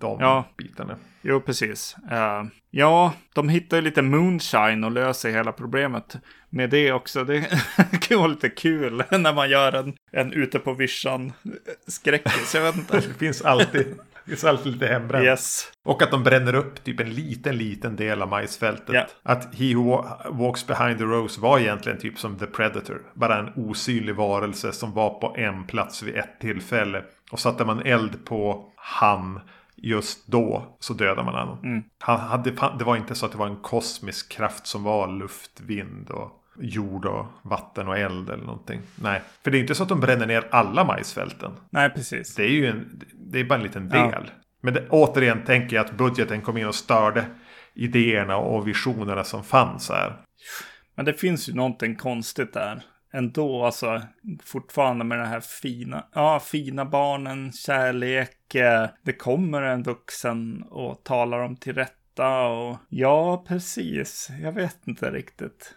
de 0.00 0.20
Ja. 0.20 0.44
bitarna. 0.56 0.96
Jo, 1.22 1.40
precis. 1.40 1.96
Eh, 2.10 2.44
ja, 2.70 3.12
de 3.34 3.48
hittar 3.48 3.76
ju 3.76 3.82
lite 3.82 4.02
moonshine 4.02 4.84
och 4.84 4.90
löser 4.90 5.30
hela 5.30 5.52
problemet 5.52 6.16
med 6.50 6.70
det 6.70 6.92
också. 6.92 7.24
Det 7.24 7.40
kan 8.00 8.18
vara 8.18 8.28
lite 8.28 8.48
kul 8.48 9.02
när 9.10 9.34
man 9.34 9.50
gör 9.50 9.72
en, 9.72 9.94
en 10.12 10.32
ute 10.32 10.58
på 10.58 10.72
vischan 10.74 11.32
skräckis. 11.86 12.54
Jag 12.54 12.62
vet 12.62 12.76
inte. 12.76 12.96
Det 12.96 13.14
finns 13.18 13.42
alltid, 13.42 13.86
det 14.30 14.44
alltid 14.44 14.72
lite 14.72 14.86
hembränt. 14.86 15.24
Yes. 15.24 15.72
Och 15.84 16.02
att 16.02 16.10
de 16.10 16.22
bränner 16.22 16.54
upp 16.54 16.84
typ 16.84 17.00
en 17.00 17.10
liten, 17.14 17.56
liten 17.56 17.96
del 17.96 18.22
av 18.22 18.28
majsfältet. 18.28 18.94
Ja. 18.94 19.06
Att 19.22 19.54
He 19.54 19.74
Who 19.74 19.82
Wa- 19.82 20.38
Walks 20.38 20.66
Behind 20.66 20.98
the 20.98 21.04
Rose 21.04 21.40
var 21.40 21.58
egentligen 21.58 21.98
typ 21.98 22.18
som 22.18 22.38
The 22.38 22.46
Predator. 22.46 23.02
Bara 23.14 23.38
en 23.38 23.52
osynlig 23.56 24.14
varelse 24.14 24.72
som 24.72 24.92
var 24.92 25.20
på 25.20 25.34
en 25.36 25.66
plats 25.66 26.02
vid 26.02 26.16
ett 26.16 26.40
tillfälle. 26.40 27.02
Och 27.30 27.38
satte 27.38 27.64
man 27.64 27.82
eld 27.82 28.24
på 28.24 28.72
han 28.76 29.40
just 29.76 30.26
då 30.26 30.76
så 30.80 30.92
dödade 30.94 31.22
man 31.22 31.34
honom. 31.34 31.84
Han 31.98 32.20
hade, 32.20 32.50
det 32.78 32.84
var 32.84 32.96
inte 32.96 33.14
så 33.14 33.26
att 33.26 33.32
det 33.32 33.38
var 33.38 33.46
en 33.46 33.56
kosmisk 33.62 34.32
kraft 34.32 34.66
som 34.66 34.82
var 34.82 35.08
luft, 35.08 35.60
vind 35.60 36.10
och 36.10 36.30
jord 36.60 37.04
och 37.06 37.26
vatten 37.42 37.88
och 37.88 37.98
eld 37.98 38.30
eller 38.30 38.44
någonting. 38.44 38.80
Nej, 39.02 39.20
för 39.44 39.50
det 39.50 39.58
är 39.58 39.60
inte 39.60 39.74
så 39.74 39.82
att 39.82 39.88
de 39.88 40.00
bränner 40.00 40.26
ner 40.26 40.48
alla 40.50 40.84
majsfälten. 40.84 41.52
Nej, 41.70 41.90
precis. 41.90 42.34
Det 42.34 42.42
är 42.44 42.48
ju 42.50 42.66
en, 42.66 43.00
det 43.14 43.40
är 43.40 43.44
bara 43.44 43.54
en 43.54 43.62
liten 43.62 43.90
Ja. 43.92 44.10
del. 44.10 44.30
Men 44.62 44.74
det, 44.74 44.88
återigen 44.90 45.44
tänker 45.44 45.76
jag 45.76 45.86
att 45.86 45.96
budgeten 45.96 46.40
kom 46.40 46.56
in 46.56 46.66
och 46.66 46.74
störde 46.74 47.24
idéerna 47.74 48.36
och 48.36 48.68
visionerna 48.68 49.24
som 49.24 49.44
fanns 49.44 49.88
här. 49.90 50.16
Men 50.94 51.04
det 51.04 51.12
finns 51.14 51.48
ju 51.48 51.54
någonting 51.54 51.96
konstigt 51.96 52.52
där. 52.52 52.82
Ändå, 53.12 53.64
alltså, 53.64 54.02
fortfarande 54.44 55.04
med 55.04 55.18
den 55.18 55.26
här 55.28 55.40
fina, 55.40 56.04
ja, 56.14 56.40
fina 56.40 56.84
barnen, 56.84 57.52
kärlek. 57.52 58.54
eh, 58.54 58.88
Det 59.04 59.12
kommer 59.12 59.62
en 59.62 59.82
vuxen 59.82 60.62
och 60.70 61.04
talar 61.04 61.38
dem 61.42 61.56
till 61.56 61.74
rätta 62.20 62.46
och 62.48 62.76
ja, 62.88 63.44
precis. 63.48 64.28
Jag 64.42 64.52
vet 64.52 64.76
inte 64.86 65.10
riktigt. 65.10 65.74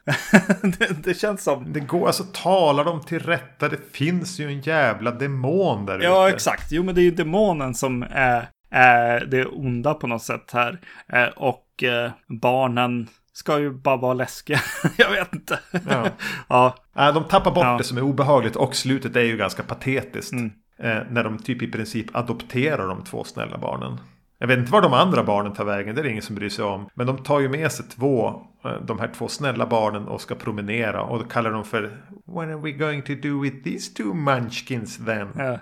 det, 0.79 1.03
det 1.03 1.13
känns 1.13 1.43
som... 1.43 1.73
Det 1.73 1.79
går, 1.79 2.07
alltså 2.07 2.23
talar 2.33 2.85
de 2.85 3.01
till 3.01 3.19
rätta, 3.19 3.69
det 3.69 3.79
finns 3.91 4.39
ju 4.39 4.47
en 4.47 4.61
jävla 4.61 5.11
demon 5.11 5.85
där 5.85 5.99
Ja, 5.99 6.27
ute. 6.27 6.35
exakt. 6.35 6.71
Jo, 6.71 6.83
men 6.83 6.95
det 6.95 7.01
är 7.01 7.03
ju 7.03 7.11
demonen 7.11 7.73
som 7.73 8.05
är, 8.11 8.49
är 8.71 9.25
det 9.25 9.45
onda 9.45 9.93
på 9.93 10.07
något 10.07 10.23
sätt 10.23 10.51
här. 10.53 10.79
Eh, 11.07 11.27
Och 11.35 11.83
eh, 11.83 12.11
barnen 12.41 13.07
ska 13.33 13.59
ju 13.59 13.71
bara 13.71 13.97
vara 13.97 14.13
läskiga. 14.13 14.59
Jag 14.97 15.11
vet 15.11 15.33
inte. 15.33 15.59
Ja. 15.89 16.07
ja, 16.49 16.75
Nej, 16.95 17.13
de 17.13 17.23
tappar 17.23 17.51
bort 17.51 17.63
Ja. 17.63 17.77
det 17.77 17.83
som 17.83 17.97
är 17.97 18.01
obehagligt 18.01 18.55
och 18.55 18.75
slutet 18.75 19.15
är 19.15 19.21
ju 19.21 19.37
ganska 19.37 19.63
patetiskt. 19.63 20.33
Mm. 20.33 20.51
Eh, 20.79 20.97
när 21.09 21.23
de 21.23 21.37
typ 21.37 21.61
i 21.61 21.71
princip 21.71 22.15
adopterar 22.15 22.87
de 22.87 23.03
två 23.03 23.23
snälla 23.23 23.57
barnen. 23.57 23.97
Jag 24.43 24.47
vet 24.47 24.59
inte 24.59 24.71
var 24.71 24.81
de 24.81 24.93
andra 24.93 25.23
barnen 25.23 25.53
tar 25.53 25.65
vägen, 25.65 25.95
det 25.95 26.01
är 26.01 26.03
det 26.03 26.09
ingen 26.09 26.23
som 26.23 26.35
bryr 26.35 26.49
sig 26.49 26.65
om. 26.65 26.89
Men 26.93 27.07
de 27.07 27.23
tar 27.23 27.39
ju 27.39 27.49
med 27.49 27.71
sig 27.71 27.85
två, 27.85 28.27
eh, 28.65 28.81
de 28.81 28.99
här 28.99 29.07
två 29.07 29.27
snälla 29.27 29.65
barnen 29.65 30.07
och 30.07 30.21
ska 30.21 30.35
promenera. 30.35 31.03
Och 31.03 31.19
då 31.19 31.25
kallar 31.25 31.51
de 31.51 31.65
för 31.65 31.97
What 32.25 32.47
are 32.47 32.55
we 32.55 32.71
going 32.71 33.01
to 33.01 33.13
do 33.15 33.41
with 33.41 33.63
these 33.63 33.93
two 33.93 34.13
munchkins 34.13 35.05
then? 35.05 35.27
Ja. 35.37 35.59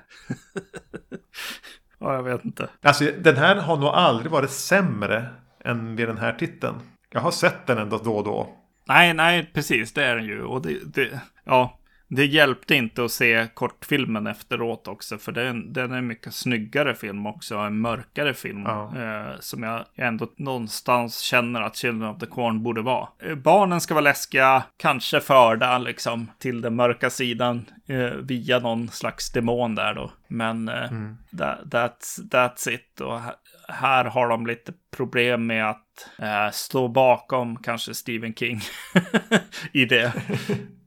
ja, 1.99 2.13
jag 2.13 2.23
vet 2.23 2.45
inte. 2.45 2.69
Alltså 2.81 3.05
den 3.19 3.37
här 3.37 3.55
har 3.55 3.77
nog 3.77 3.89
aldrig 3.89 4.31
varit 4.31 4.51
sämre 4.51 5.25
än 5.65 5.95
vid 5.95 6.07
den 6.07 6.17
här 6.17 6.33
titeln. 6.33 6.75
Jag 7.09 7.21
har 7.21 7.31
sett 7.31 7.67
den 7.67 7.77
ändå 7.77 7.97
då 7.97 8.15
och 8.15 8.23
då. 8.23 8.49
Nej, 8.87 9.13
nej, 9.13 9.51
precis, 9.53 9.93
det 9.93 10.03
är 10.03 10.15
den 10.15 10.25
ju. 10.25 10.43
Och 10.43 10.61
det, 10.61 10.93
det, 10.93 11.21
ja, 11.43 11.79
det 12.15 12.25
hjälpte 12.25 12.75
inte 12.75 13.05
att 13.05 13.11
se 13.11 13.47
kortfilmen 13.53 14.27
efteråt 14.27 14.87
också, 14.87 15.17
för 15.17 15.31
den, 15.31 15.73
den 15.73 15.91
är 15.91 15.97
en 15.97 16.07
mycket 16.07 16.33
snyggare 16.33 16.95
film 16.95 17.25
också, 17.25 17.57
en 17.57 17.79
mörkare 17.79 18.33
film. 18.33 18.63
Ja. 18.63 18.93
Eh, 18.97 19.39
som 19.39 19.63
jag 19.63 19.85
ändå 19.95 20.27
någonstans 20.35 21.19
känner 21.19 21.61
att 21.61 21.75
Children 21.75 22.09
of 22.09 22.19
the 22.19 22.25
Corn 22.25 22.63
borde 22.63 22.81
vara. 22.81 23.07
Eh, 23.19 23.35
barnen 23.35 23.81
ska 23.81 23.93
vara 23.93 24.03
läskiga, 24.03 24.63
kanske 24.77 25.19
förda 25.19 25.77
liksom 25.77 26.31
till 26.39 26.61
den 26.61 26.75
mörka 26.75 27.09
sidan 27.09 27.65
eh, 27.87 27.97
via 28.05 28.59
någon 28.59 28.87
slags 28.87 29.31
demon 29.31 29.75
där 29.75 29.93
då. 29.93 30.11
Men 30.27 30.69
eh, 30.69 30.89
that, 31.37 31.59
that's, 31.65 32.29
that's 32.31 32.69
it. 32.69 33.01
Och 33.01 33.21
här, 33.21 33.35
här 33.67 34.05
har 34.05 34.29
de 34.29 34.47
lite 34.47 34.73
problem 34.97 35.45
med 35.45 35.69
att 35.69 36.09
eh, 36.19 36.51
stå 36.51 36.87
bakom 36.87 37.57
kanske 37.57 37.93
Stephen 37.93 38.33
King 38.33 38.61
i 39.71 39.85
det. 39.85 40.13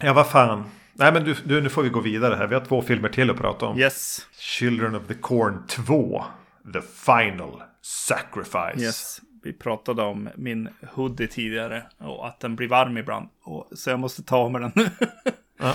Ja, 0.00 0.12
vad 0.12 0.30
fan. 0.30 0.64
Nej 0.92 1.12
men 1.12 1.24
du, 1.24 1.34
du, 1.44 1.60
nu 1.60 1.68
får 1.68 1.82
vi 1.82 1.88
gå 1.88 2.00
vidare 2.00 2.34
här. 2.34 2.46
Vi 2.46 2.54
har 2.54 2.64
två 2.64 2.82
filmer 2.82 3.08
till 3.08 3.30
att 3.30 3.36
prata 3.36 3.66
om. 3.66 3.78
Yes. 3.78 4.26
Children 4.38 4.94
of 4.94 5.06
the 5.06 5.14
Corn 5.14 5.66
2. 5.68 6.24
The 6.72 6.80
Final 6.80 7.62
Sacrifice. 7.82 8.80
Yes. 8.84 9.20
Vi 9.42 9.52
pratade 9.52 10.02
om 10.02 10.28
min 10.36 10.68
hoodie 10.92 11.26
tidigare 11.26 11.82
och 11.98 12.26
att 12.28 12.40
den 12.40 12.56
blir 12.56 12.68
varm 12.68 12.98
ibland. 12.98 13.28
Och, 13.42 13.68
så 13.72 13.90
jag 13.90 14.00
måste 14.00 14.22
ta 14.22 14.36
av 14.36 14.52
mig 14.52 14.60
den 14.60 14.72
nu. 14.74 14.90
Ja, 15.62 15.74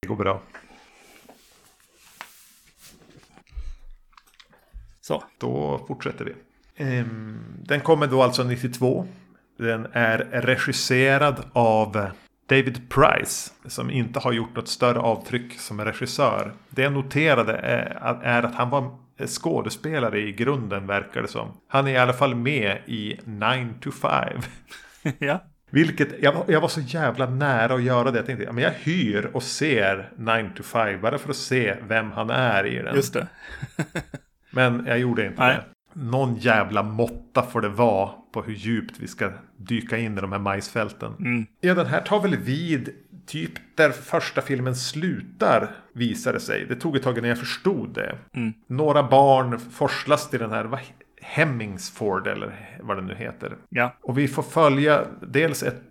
det 0.00 0.08
går 0.08 0.16
bra. 0.16 0.42
Så. 5.00 5.24
Då 5.38 5.84
fortsätter 5.88 6.24
vi. 6.24 6.34
Ehm, 6.76 7.44
Den 7.62 7.80
kommer 7.80 8.06
då 8.06 8.22
alltså 8.22 8.44
92. 8.44 9.06
Den 9.58 9.86
är 9.92 10.18
regisserad 10.18 11.44
av 11.52 12.06
David 12.46 12.90
Price. 12.90 13.52
Som 13.66 13.90
inte 13.90 14.18
har 14.18 14.32
gjort 14.32 14.56
något 14.56 14.68
större 14.68 14.98
avtryck 14.98 15.60
som 15.60 15.80
regissör. 15.80 16.52
Det 16.70 16.82
jag 16.82 16.92
noterade 16.92 17.52
är 17.52 18.44
att 18.44 18.54
han 18.54 18.70
var 18.70 18.98
skådespelare 19.26 20.20
i 20.20 20.32
grunden 20.32 20.86
verkar 20.86 21.22
det 21.22 21.28
som. 21.28 21.48
Han 21.68 21.86
är 21.86 21.92
i 21.92 21.96
alla 21.96 22.12
fall 22.12 22.34
med 22.34 22.78
i 22.86 23.20
9 23.24 23.74
to 23.80 23.90
5. 23.90 24.40
ja. 25.18 25.42
Vilket, 25.70 26.22
jag 26.22 26.32
var, 26.32 26.44
jag 26.48 26.60
var 26.60 26.68
så 26.68 26.80
jävla 26.80 27.26
nära 27.26 27.74
att 27.74 27.82
göra 27.82 28.10
det. 28.10 28.18
Jag 28.18 28.26
tänkte, 28.26 28.52
men 28.52 28.64
jag 28.64 28.70
hyr 28.70 29.30
och 29.32 29.42
ser 29.42 30.10
9 30.16 30.50
to 30.56 30.62
5 30.62 31.00
bara 31.00 31.18
för 31.18 31.30
att 31.30 31.36
se 31.36 31.76
vem 31.88 32.12
han 32.12 32.30
är 32.30 32.66
i 32.66 32.82
den. 32.82 32.94
Just 32.94 33.14
det. 33.14 33.26
Men 34.50 34.84
jag 34.86 34.98
gjorde 34.98 35.26
inte 35.26 35.42
Nej. 35.42 35.56
det. 35.56 35.73
Någon 35.94 36.36
jävla 36.36 36.82
måtta 36.82 37.42
får 37.42 37.60
det 37.60 37.68
vara 37.68 38.10
på 38.32 38.42
hur 38.42 38.54
djupt 38.54 38.94
vi 38.98 39.08
ska 39.08 39.30
dyka 39.56 39.98
in 39.98 40.18
i 40.18 40.20
de 40.20 40.32
här 40.32 40.38
majsfälten. 40.38 41.12
Mm. 41.18 41.46
Ja, 41.60 41.74
den 41.74 41.86
här 41.86 42.00
tar 42.00 42.20
väl 42.20 42.36
vid 42.36 42.90
typ 43.26 43.52
där 43.74 43.90
första 43.90 44.40
filmen 44.40 44.76
slutar 44.76 45.70
visade 45.92 46.40
sig. 46.40 46.66
Det 46.68 46.76
tog 46.76 46.96
ett 46.96 47.02
tag 47.02 47.18
innan 47.18 47.28
jag 47.28 47.38
förstod 47.38 47.94
det. 47.94 48.18
Mm. 48.32 48.52
Några 48.66 49.02
barn 49.02 49.58
forslas 49.58 50.30
till 50.30 50.40
den 50.40 50.50
här 50.50 50.64
vad, 50.64 50.80
Hemmingsford 51.22 52.26
eller 52.26 52.76
vad 52.80 52.96
det 52.96 53.02
nu 53.02 53.14
heter. 53.14 53.56
Ja. 53.68 53.94
Och 54.02 54.18
vi 54.18 54.28
får 54.28 54.42
följa 54.42 55.04
dels 55.22 55.62
ett 55.62 55.82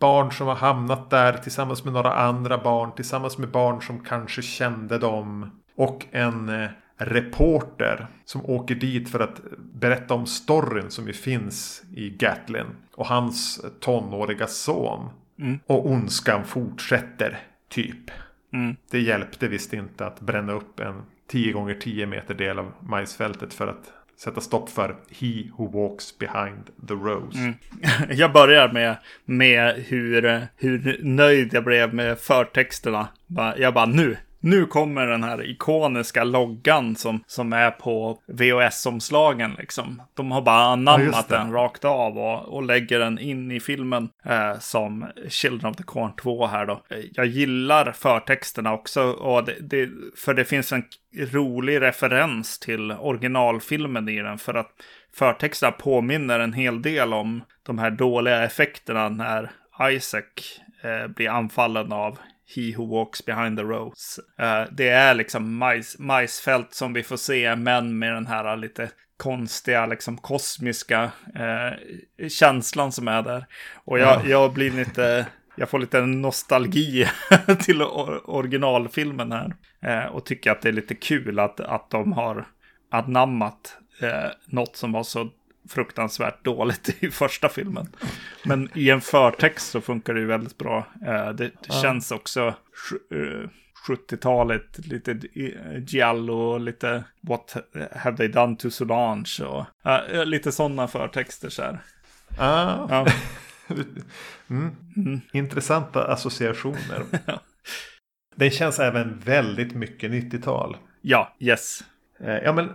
barn 0.00 0.32
som 0.32 0.46
har 0.46 0.54
hamnat 0.54 1.10
där 1.10 1.32
tillsammans 1.32 1.84
med 1.84 1.92
några 1.92 2.14
andra 2.14 2.58
barn. 2.58 2.92
Tillsammans 2.96 3.38
med 3.38 3.48
barn 3.48 3.82
som 3.82 4.04
kanske 4.04 4.42
kände 4.42 4.98
dem. 4.98 5.50
Och 5.76 6.06
en 6.10 6.48
eh, 6.48 6.70
reporter 7.00 8.06
som 8.24 8.46
åker 8.46 8.74
dit 8.74 9.08
för 9.08 9.20
att 9.20 9.40
berätta 9.74 10.14
om 10.14 10.26
storyn 10.26 10.90
som 10.90 11.06
ju 11.06 11.12
finns 11.12 11.82
i 11.94 12.10
Gatlin. 12.10 12.66
Och 12.94 13.06
hans 13.06 13.64
tonåriga 13.80 14.46
son. 14.46 15.08
Mm. 15.38 15.58
Och 15.66 15.90
ondskan 15.90 16.44
fortsätter, 16.44 17.38
typ. 17.68 18.10
Mm. 18.52 18.76
Det 18.90 19.00
hjälpte 19.00 19.48
visst 19.48 19.72
inte 19.72 20.06
att 20.06 20.20
bränna 20.20 20.52
upp 20.52 20.80
en 20.80 21.02
10 21.28 21.52
gånger 21.52 21.74
10 21.74 22.06
meter 22.06 22.34
del 22.34 22.58
av 22.58 22.72
majsfältet 22.80 23.54
för 23.54 23.66
att 23.66 23.92
sätta 24.16 24.40
stopp 24.40 24.70
för 24.70 24.96
He 25.10 25.50
who 25.56 25.68
walks 25.68 26.18
behind 26.18 26.70
the 26.88 26.94
rose. 26.94 27.38
Mm. 27.38 27.54
Jag 28.10 28.32
börjar 28.32 28.72
med, 28.72 28.96
med 29.24 29.74
hur, 29.74 30.46
hur 30.56 31.00
nöjd 31.02 31.54
jag 31.54 31.64
blev 31.64 31.94
med 31.94 32.18
förtexterna. 32.18 33.08
Jag 33.56 33.74
bara 33.74 33.86
nu, 33.86 34.16
nu 34.40 34.66
kommer 34.66 35.06
den 35.06 35.22
här 35.24 35.50
ikoniska 35.50 36.24
loggan 36.24 36.96
som, 36.96 37.24
som 37.26 37.52
är 37.52 37.70
på 37.70 38.18
VHS-omslagen 38.26 39.54
liksom. 39.58 40.02
De 40.14 40.30
har 40.32 40.42
bara 40.42 40.60
Ja, 40.60 40.72
anammat 40.72 41.28
det. 41.28 41.34
den 41.36 41.52
rakt 41.52 41.84
av 41.84 42.18
och, 42.18 42.54
och 42.54 42.62
lägger 42.62 42.98
den 42.98 43.18
in 43.18 43.50
i 43.50 43.60
filmen 43.60 44.08
eh, 44.24 44.58
som 44.58 45.06
Children 45.28 45.70
of 45.70 45.76
the 45.76 45.82
Corn 45.82 46.12
2 46.22 46.46
här 46.46 46.66
då. 46.66 46.72
Eh, 46.90 46.98
Jag 47.12 47.26
gillar 47.26 47.92
förtexterna 47.92 48.72
också, 48.72 49.02
och 49.02 49.44
det, 49.44 49.56
det, 49.60 49.88
för 50.16 50.34
det 50.34 50.44
finns 50.44 50.72
en 50.72 50.84
rolig 51.16 51.80
referens 51.80 52.58
till 52.58 52.92
originalfilmen 52.92 54.08
i 54.08 54.16
den. 54.22 54.38
För 54.38 54.54
att 54.54 54.70
förtexterna 55.14 55.72
påminner 55.72 56.40
en 56.40 56.52
hel 56.52 56.82
del 56.82 57.12
om 57.14 57.42
de 57.62 57.78
här 57.78 57.90
dåliga 57.90 58.44
effekterna 58.44 59.08
när 59.08 59.50
Isaac 59.90 60.22
eh, 60.82 61.06
blir 61.08 61.28
anfallen 61.30 61.92
av 61.92 62.18
He 62.56 62.74
Who 62.76 62.86
Walks 62.86 63.24
Behind 63.24 63.58
the 63.58 63.62
Rose. 63.64 64.22
Eh, 64.38 64.62
det 64.72 64.88
är 64.88 65.14
liksom 65.14 65.56
majs, 65.56 65.98
majsfält 65.98 66.74
som 66.74 66.92
vi 66.92 67.02
får 67.02 67.16
se, 67.16 67.56
men 67.56 67.98
med 67.98 68.12
den 68.14 68.26
här 68.26 68.56
lite 68.56 68.90
konstiga, 69.16 69.86
liksom 69.86 70.16
kosmiska 70.16 71.10
eh, 71.34 72.28
känslan 72.28 72.92
som 72.92 73.08
är 73.08 73.22
där. 73.22 73.46
Och 73.84 73.98
jag, 73.98 74.08
Ja. 74.16 74.22
jag 74.28 74.52
blir 74.52 74.70
lite... 74.70 75.26
Jag 75.56 75.68
får 75.68 75.78
lite 75.78 76.00
nostalgi 76.00 77.06
till 77.60 77.82
or- 77.82 78.20
originalfilmen 78.30 79.32
här. 79.32 79.54
Eh, 79.82 80.04
och 80.06 80.24
tycker 80.26 80.50
att 80.50 80.62
det 80.62 80.68
är 80.68 80.72
lite 80.72 80.94
kul 80.94 81.38
att, 81.38 81.60
att 81.60 81.90
de 81.90 82.12
har 82.12 82.46
anammat 82.90 83.76
eh, 84.02 84.30
något 84.46 84.76
som 84.76 84.92
var 84.92 85.02
så 85.02 85.28
fruktansvärt 85.70 86.44
dåligt 86.44 86.96
i 87.04 87.10
första 87.10 87.48
filmen. 87.48 87.86
Men 88.44 88.68
i 88.74 88.90
en 88.90 89.00
förtext 89.00 89.70
så 89.70 89.80
funkar 89.80 90.14
det 90.14 90.20
ju 90.20 90.26
väldigt 90.26 90.58
bra. 90.58 90.86
Eh, 91.06 91.28
det 91.28 91.32
det 91.34 91.50
Ja. 91.68 91.82
känns 91.82 92.10
också 92.10 92.54
sj- 93.10 93.42
eh, 93.42 93.48
70-talet, 93.88 94.86
lite 94.86 95.18
Giallo, 95.86 96.58
lite 96.58 97.04
What 97.20 97.56
have 97.96 98.16
they 98.16 98.28
done 98.28 98.56
to 98.56 98.70
Solange 98.70 99.44
och 99.44 99.90
eh, 99.90 100.24
lite 100.24 100.52
sådana 100.52 100.88
förtexter 100.88 101.48
så 101.48 101.62
här. 101.62 101.78
Ah. 102.38 102.86
Ja. 102.90 103.06
Mm. 104.50 104.76
Mm. 104.96 105.20
Intressanta 105.32 106.04
associationer. 106.12 107.02
Ja. 107.26 107.40
Den 108.36 108.50
känns 108.50 108.78
även 108.78 109.18
väldigt 109.18 109.74
mycket 109.74 110.10
90-tal. 110.10 110.76
ja, 111.00 111.36
yes. 111.38 111.80
Ja, 112.18 112.52
men 112.52 112.72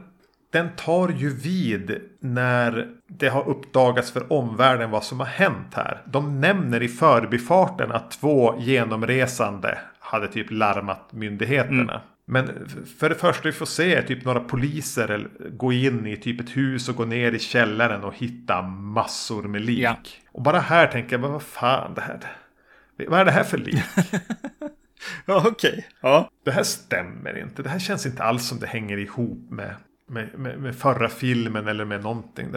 den 0.56 0.70
tar 0.76 1.10
ju 1.10 1.30
vid 1.36 2.02
när 2.20 2.88
det 3.08 3.28
har 3.30 3.48
uppdagats 3.50 4.12
för 4.12 4.34
omvärlden 4.34 4.92
vad 4.92 5.04
som 5.04 5.20
har 5.20 5.28
hänt 5.28 5.74
här. 5.74 6.02
De 6.06 6.42
nämner 6.42 6.84
i 6.84 6.88
förbifarten 6.88 7.92
att 7.92 8.12
två 8.12 8.56
genomresande 8.60 9.78
hade 10.00 10.28
typ 10.28 10.48
larmat 10.52 11.14
myndigheterna. 11.14 12.02
Men 12.26 12.50
f- 12.66 12.90
för 13.00 13.10
det 13.10 13.16
första 13.16 13.42
vi 13.44 13.52
får 13.52 13.66
se 13.66 13.96
är 13.96 14.02
typ 14.02 14.26
några 14.26 14.40
poliser 14.40 15.28
gå 15.50 15.74
in 15.74 16.08
i 16.08 16.18
typ 16.18 16.42
ett 16.42 16.58
hus 16.58 16.90
och 16.90 16.96
gå 16.96 17.06
ner 17.06 17.32
i 17.32 17.40
källaren 17.40 18.04
och 18.04 18.16
hitta 18.16 18.62
massor 18.62 19.44
med 19.44 19.62
lik. 19.62 19.80
Ja. 19.80 19.96
Och 20.32 20.42
bara 20.42 20.60
här 20.60 20.88
tänker 20.88 21.12
jag, 21.12 21.22
men 21.22 21.32
vad 21.32 21.44
fan 21.44 21.94
det 21.94 22.02
här. 22.02 22.20
Vad 23.08 23.20
är 23.20 23.26
det 23.26 23.32
här 23.32 23.44
för 23.44 23.58
lik? 23.58 23.84
Ja, 25.26 25.44
okej. 25.48 25.88
Ja. 26.02 26.30
Det 26.46 26.52
här 26.52 26.64
stämmer 26.64 27.38
inte. 27.38 27.64
Det 27.64 27.70
här 27.70 27.80
känns 27.80 28.06
inte 28.06 28.24
alls 28.24 28.48
som 28.48 28.60
det 28.60 28.68
hänger 28.68 28.98
ihop 28.98 29.50
med, 29.50 29.76
med, 30.08 30.40
med, 30.40 30.60
med 30.60 30.76
förra 30.76 31.10
filmen 31.10 31.68
eller 31.68 31.86
med 31.86 32.04
någonting. 32.04 32.48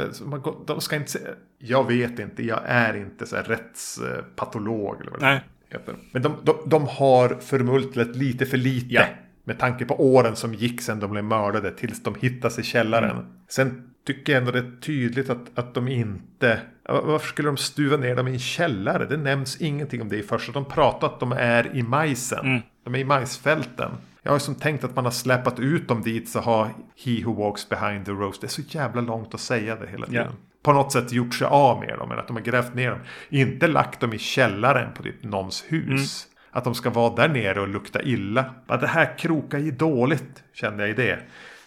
De 0.66 0.80
ska 0.80 0.96
inte 0.96 1.18
jag 1.58 1.86
vet 1.86 2.18
inte, 2.18 2.42
jag 2.42 2.60
är 2.64 2.96
inte 2.96 3.26
så 3.26 3.36
här 3.36 3.42
rättspatolog. 3.42 5.00
Eller 5.00 5.10
vad 5.10 5.20
Nej. 5.20 5.40
heter. 5.68 5.94
Men 6.12 6.22
de, 6.22 6.32
de, 6.42 6.56
de 6.66 6.86
har 6.86 7.40
förmultlat 7.40 8.16
lite 8.16 8.46
för 8.46 8.56
lite. 8.56 8.94
Ja. 8.94 9.04
Med 9.44 9.58
tanke 9.58 9.84
på 9.84 10.14
åren 10.14 10.36
som 10.36 10.54
gick 10.54 10.80
sedan 10.82 11.00
de 11.00 11.10
blev 11.10 11.24
mördade 11.24 11.70
tills 11.70 12.02
de 12.02 12.14
hittas 12.14 12.58
i 12.58 12.62
källaren. 12.62 13.10
Mm. 13.10 13.26
Sen 13.48 13.90
tycker 14.06 14.32
jag 14.32 14.40
ändå 14.40 14.52
det 14.52 14.58
är 14.58 14.80
tydligt 14.80 15.30
att, 15.30 15.58
att 15.58 15.74
de 15.74 15.88
inte... 15.88 16.60
Varför 16.84 17.28
skulle 17.28 17.48
de 17.48 17.56
stuva 17.56 17.96
ner 17.96 18.16
dem 18.16 18.28
i 18.28 18.32
en 18.32 18.38
källare? 18.38 19.06
Det 19.06 19.16
nämns 19.16 19.60
ingenting 19.60 20.02
om 20.02 20.08
det 20.08 20.16
i 20.16 20.22
första. 20.22 20.52
De 20.52 20.64
pratar 20.64 21.06
att 21.06 21.20
de 21.20 21.32
är 21.32 21.76
i 21.76 21.82
majsen. 21.82 22.46
Mm. 22.46 22.60
De 22.84 22.94
är 22.94 22.98
i 22.98 23.04
majsfälten. 23.04 23.90
Jag 24.28 24.34
har 24.34 24.38
som 24.38 24.54
tänkt 24.54 24.84
att 24.84 24.96
man 24.96 25.04
har 25.04 25.12
släpat 25.12 25.58
ut 25.58 25.88
dem 25.88 26.02
dit 26.02 26.28
så 26.28 26.40
har 26.40 26.68
He 27.04 27.24
Who 27.24 27.34
Walks 27.34 27.68
Behind 27.68 28.06
the 28.06 28.12
Rose. 28.12 28.38
Det 28.40 28.46
är 28.46 28.48
så 28.48 28.62
jävla 28.66 29.00
långt 29.00 29.34
att 29.34 29.40
säga 29.40 29.76
det 29.76 29.86
hela 29.86 30.06
tiden. 30.06 30.26
Ja. 30.30 30.36
På 30.62 30.72
något 30.72 30.92
sätt 30.92 31.12
gjort 31.12 31.34
sig 31.34 31.46
av 31.46 31.80
med 31.80 31.98
dem. 31.98 32.10
Eller 32.10 32.20
att 32.20 32.26
de 32.26 32.36
har 32.36 32.42
grävt 32.42 32.74
ner 32.74 32.90
dem. 32.90 33.00
Inte 33.28 33.66
lagt 33.66 34.00
dem 34.00 34.12
i 34.12 34.18
källaren 34.18 34.94
på 34.94 35.02
typ 35.02 35.24
någons 35.24 35.64
hus. 35.68 36.26
Att 36.50 36.64
de 36.64 36.74
ska 36.74 36.90
vara 36.90 37.14
där 37.14 37.28
nere 37.28 37.60
och 37.60 37.68
lukta 37.68 38.02
illa. 38.02 38.54
Ja, 38.66 38.76
det 38.76 38.86
här 38.86 39.18
krokar 39.18 39.58
ju 39.58 39.70
dåligt 39.70 40.42
kände 40.52 40.82
jag 40.82 40.90
i 40.90 40.94
det. 40.94 41.18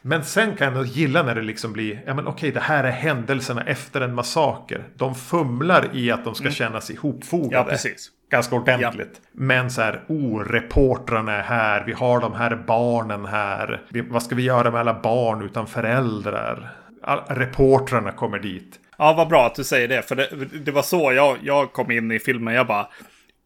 Men 0.02 0.24
sen 0.24 0.56
kan 0.56 0.76
jag 0.76 0.86
gilla 0.86 1.24
när 1.24 1.36
det 1.36 1.42
liksom 1.42 1.74
blir, 1.74 2.04
ja 2.06 2.14
men 2.14 2.28
okej 2.28 2.52
det 2.52 2.60
här 2.60 2.84
är 2.84 2.92
händelserna 2.92 3.64
efter 3.64 4.02
en 4.02 4.16
massaker. 4.16 4.88
De 4.96 5.16
fumlar 5.16 5.90
i 5.94 6.12
att 6.12 6.24
de 6.26 6.36
ska 6.36 6.52
kännas 6.52 6.92
ihopfogade. 6.92 7.56
Ja, 7.56 7.64
precis. 7.64 8.12
Ganska 8.32 8.56
ordentligt. 8.56 9.22
Men 9.32 9.72
så 9.72 9.82
här, 9.82 10.02
oh, 10.08 10.40
reportrarna 10.40 11.36
är 11.36 11.44
här. 11.44 11.84
Vi 11.86 11.94
har 11.94 12.20
de 12.20 12.34
här 12.34 12.56
barnen 12.56 13.26
här. 13.26 13.82
Vi, 13.90 14.02
vad 14.02 14.24
ska 14.24 14.36
vi 14.36 14.44
göra 14.44 14.72
med 14.72 14.80
alla 14.80 15.02
barn 15.02 15.42
utan 15.46 15.68
föräldrar? 15.68 16.72
All, 17.04 17.20
reportrarna 17.28 18.12
kommer 18.12 18.40
dit. 18.40 18.80
Ja, 18.98 19.14
vad 19.14 19.28
bra 19.28 19.46
att 19.46 19.56
du 19.56 19.64
säger 19.64 19.88
det. 19.88 20.02
För 20.02 20.16
det, 20.16 20.30
det 20.66 20.72
var 20.72 20.82
så 20.82 21.14
jag, 21.14 21.38
jag 21.42 21.74
kom 21.74 21.92
in 21.92 22.12
i 22.12 22.20
filmen. 22.20 22.54
Jag 22.54 22.68
bara, 22.68 22.88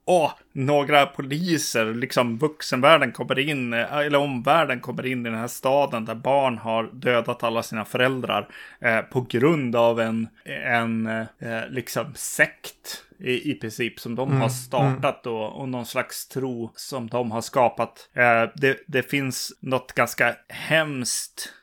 åh, 0.06 0.32
några 0.54 1.06
poliser, 1.06 1.86
liksom 1.86 2.38
vuxenvärlden 2.38 3.12
kommer 3.12 3.40
in, 3.40 3.74
eller 3.74 4.18
omvärlden 4.18 4.80
kommer 4.80 5.06
in 5.06 5.26
i 5.26 5.30
den 5.30 5.40
här 5.40 5.48
staden 5.48 6.06
där 6.06 6.16
barn 6.16 6.58
har 6.58 6.90
dödat 6.94 7.44
alla 7.44 7.64
sina 7.64 7.86
föräldrar 7.86 8.48
eh, 8.80 9.00
på 9.00 9.22
grund 9.22 9.76
av 9.76 10.00
en, 10.00 10.28
en 10.66 11.08
eh, 11.08 11.62
liksom 11.70 12.14
sekt 12.16 13.05
i, 13.20 13.52
i 13.52 13.54
princip 13.54 14.00
som 14.00 14.16
de 14.16 14.42
har 14.42 14.50
startat 14.50 15.24
då 15.24 15.38
och 15.38 15.70
någon 15.70 15.86
slags 15.86 16.28
tro 16.28 16.72
som 16.76 17.08
de 17.08 17.32
har 17.32 17.42
skapat. 17.42 18.10
Eh, 18.14 18.50
det, 18.56 18.78
det 18.88 19.04
finns 19.04 19.58
något 19.62 19.94
ganska 19.94 20.36
hemskt 20.50 21.54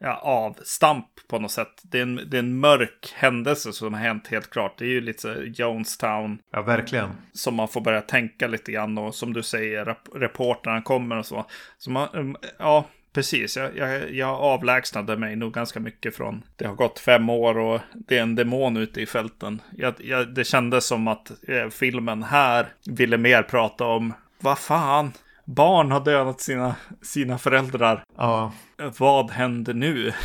ja, 0.00 0.14
avstamp 0.22 1.06
på 1.28 1.38
något 1.38 1.50
sätt. 1.50 1.82
Det 1.82 1.98
är, 1.98 2.02
en, 2.02 2.20
det 2.26 2.36
är 2.36 2.42
en 2.42 2.60
mörk 2.60 3.12
händelse 3.14 3.72
som 3.72 3.94
har 3.94 4.00
hänt 4.00 4.28
helt 4.28 4.50
klart. 4.50 4.78
Det 4.78 4.84
är 4.84 4.88
ju 4.88 5.00
lite 5.00 5.20
så 5.20 5.34
Jonestown. 5.42 6.38
Ja, 6.52 6.62
verkligen. 6.62 7.10
Som 7.32 7.54
man 7.54 7.68
får 7.68 7.80
börja 7.80 8.00
tänka 8.00 8.46
lite 8.46 8.72
grann 8.72 8.98
och 8.98 9.14
som 9.14 9.32
du 9.32 9.42
säger, 9.42 9.84
rap 9.84 10.08
reportrarna 10.14 10.82
kommer 10.82 11.18
och 11.18 11.26
så. 11.26 11.46
så 11.78 11.90
man, 11.90 12.36
ja, 12.58 12.84
precis. 13.18 13.56
Jag, 13.56 13.76
jag, 13.76 14.14
jag 14.14 14.28
avlägsnade 14.28 15.16
mig 15.16 15.36
nog 15.36 15.52
ganska 15.52 15.80
mycket 15.80 16.16
från. 16.16 16.42
Det 16.56 16.66
har 16.66 16.74
gått 16.74 16.98
fem 16.98 17.30
år 17.30 17.58
och 17.58 17.80
det 17.94 18.18
är 18.18 18.22
en 18.22 18.34
demon 18.34 18.76
ute 18.76 19.00
i 19.00 19.06
fälten. 19.06 19.62
Jag, 19.76 19.94
jag, 19.98 20.34
det 20.34 20.44
kändes 20.44 20.86
som 20.86 21.08
att 21.08 21.30
eh, 21.48 21.68
filmen 21.70 22.22
här 22.22 22.66
ville 22.86 23.16
mer 23.16 23.42
prata 23.42 23.84
om 23.84 24.14
vad 24.40 24.58
fan, 24.58 25.12
barn 25.44 25.92
har 25.92 26.00
dödat 26.00 26.40
sina, 26.40 26.76
sina 27.02 27.38
föräldrar. 27.38 28.04
Ja. 28.16 28.52
Vad 28.98 29.30
händer 29.30 29.74
nu? 29.74 30.12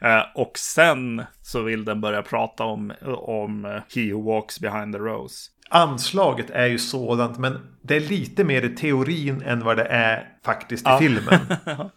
Eh, 0.00 0.22
och 0.34 0.58
sen 0.58 1.22
så 1.42 1.62
vill 1.62 1.84
den 1.84 2.00
börja 2.00 2.22
prata 2.22 2.64
om, 2.64 2.92
om 3.16 3.80
He 3.94 4.12
Who 4.12 4.22
Walks 4.22 4.60
Behind 4.60 4.94
the 4.94 4.98
Rose. 4.98 5.50
Anslaget 5.70 6.50
är 6.50 6.66
ju 6.66 6.78
sådant, 6.78 7.38
men 7.38 7.58
det 7.82 7.96
är 7.96 8.00
lite 8.00 8.44
mer 8.44 8.62
i 8.62 8.68
teorin 8.68 9.42
än 9.42 9.64
vad 9.64 9.76
det 9.76 9.84
är 9.84 10.28
faktiskt 10.44 10.86
i 10.86 10.90
Ja. 10.90 10.98
filmen. 10.98 11.40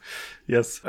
Yes. 0.49 0.81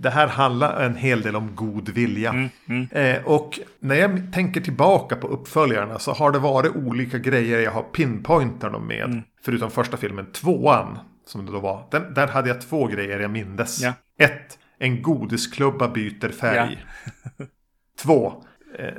Det 0.00 0.10
här 0.10 0.26
handlar 0.26 0.80
en 0.82 0.96
hel 0.96 1.22
del 1.22 1.36
om 1.36 1.54
god 1.54 1.88
vilja. 1.88 2.30
Mm, 2.68 2.88
Eh, 2.92 3.24
och 3.24 3.58
när 3.80 3.94
jag 3.94 4.32
tänker 4.32 4.60
tillbaka 4.60 5.16
på 5.16 5.26
uppföljarna 5.28 5.98
så 5.98 6.12
har 6.12 6.30
det 6.32 6.38
varit 6.38 6.76
olika 6.76 7.18
grejer 7.18 7.60
jag 7.60 7.70
har 7.72 7.82
pinpointat 7.82 8.72
dem 8.72 8.86
med. 8.86 9.04
Mm. 9.04 9.22
Förutom 9.44 9.70
första 9.70 9.96
filmen, 9.96 10.26
tvåan. 10.32 10.98
Som 11.26 11.46
det 11.46 11.52
då 11.52 11.60
var. 11.60 11.86
Den, 11.90 12.14
där 12.14 12.26
hade 12.26 12.48
jag 12.48 12.60
två 12.60 12.86
grejer 12.86 13.20
jag 13.20 13.30
mindes. 13.30 13.80
Ja. 13.82 13.92
Ett, 14.18 14.58
en 14.78 15.02
godisklubba 15.02 15.88
byter 15.88 16.28
färg. 16.32 16.84
Två, 18.02 18.26
eh, 18.26 18.32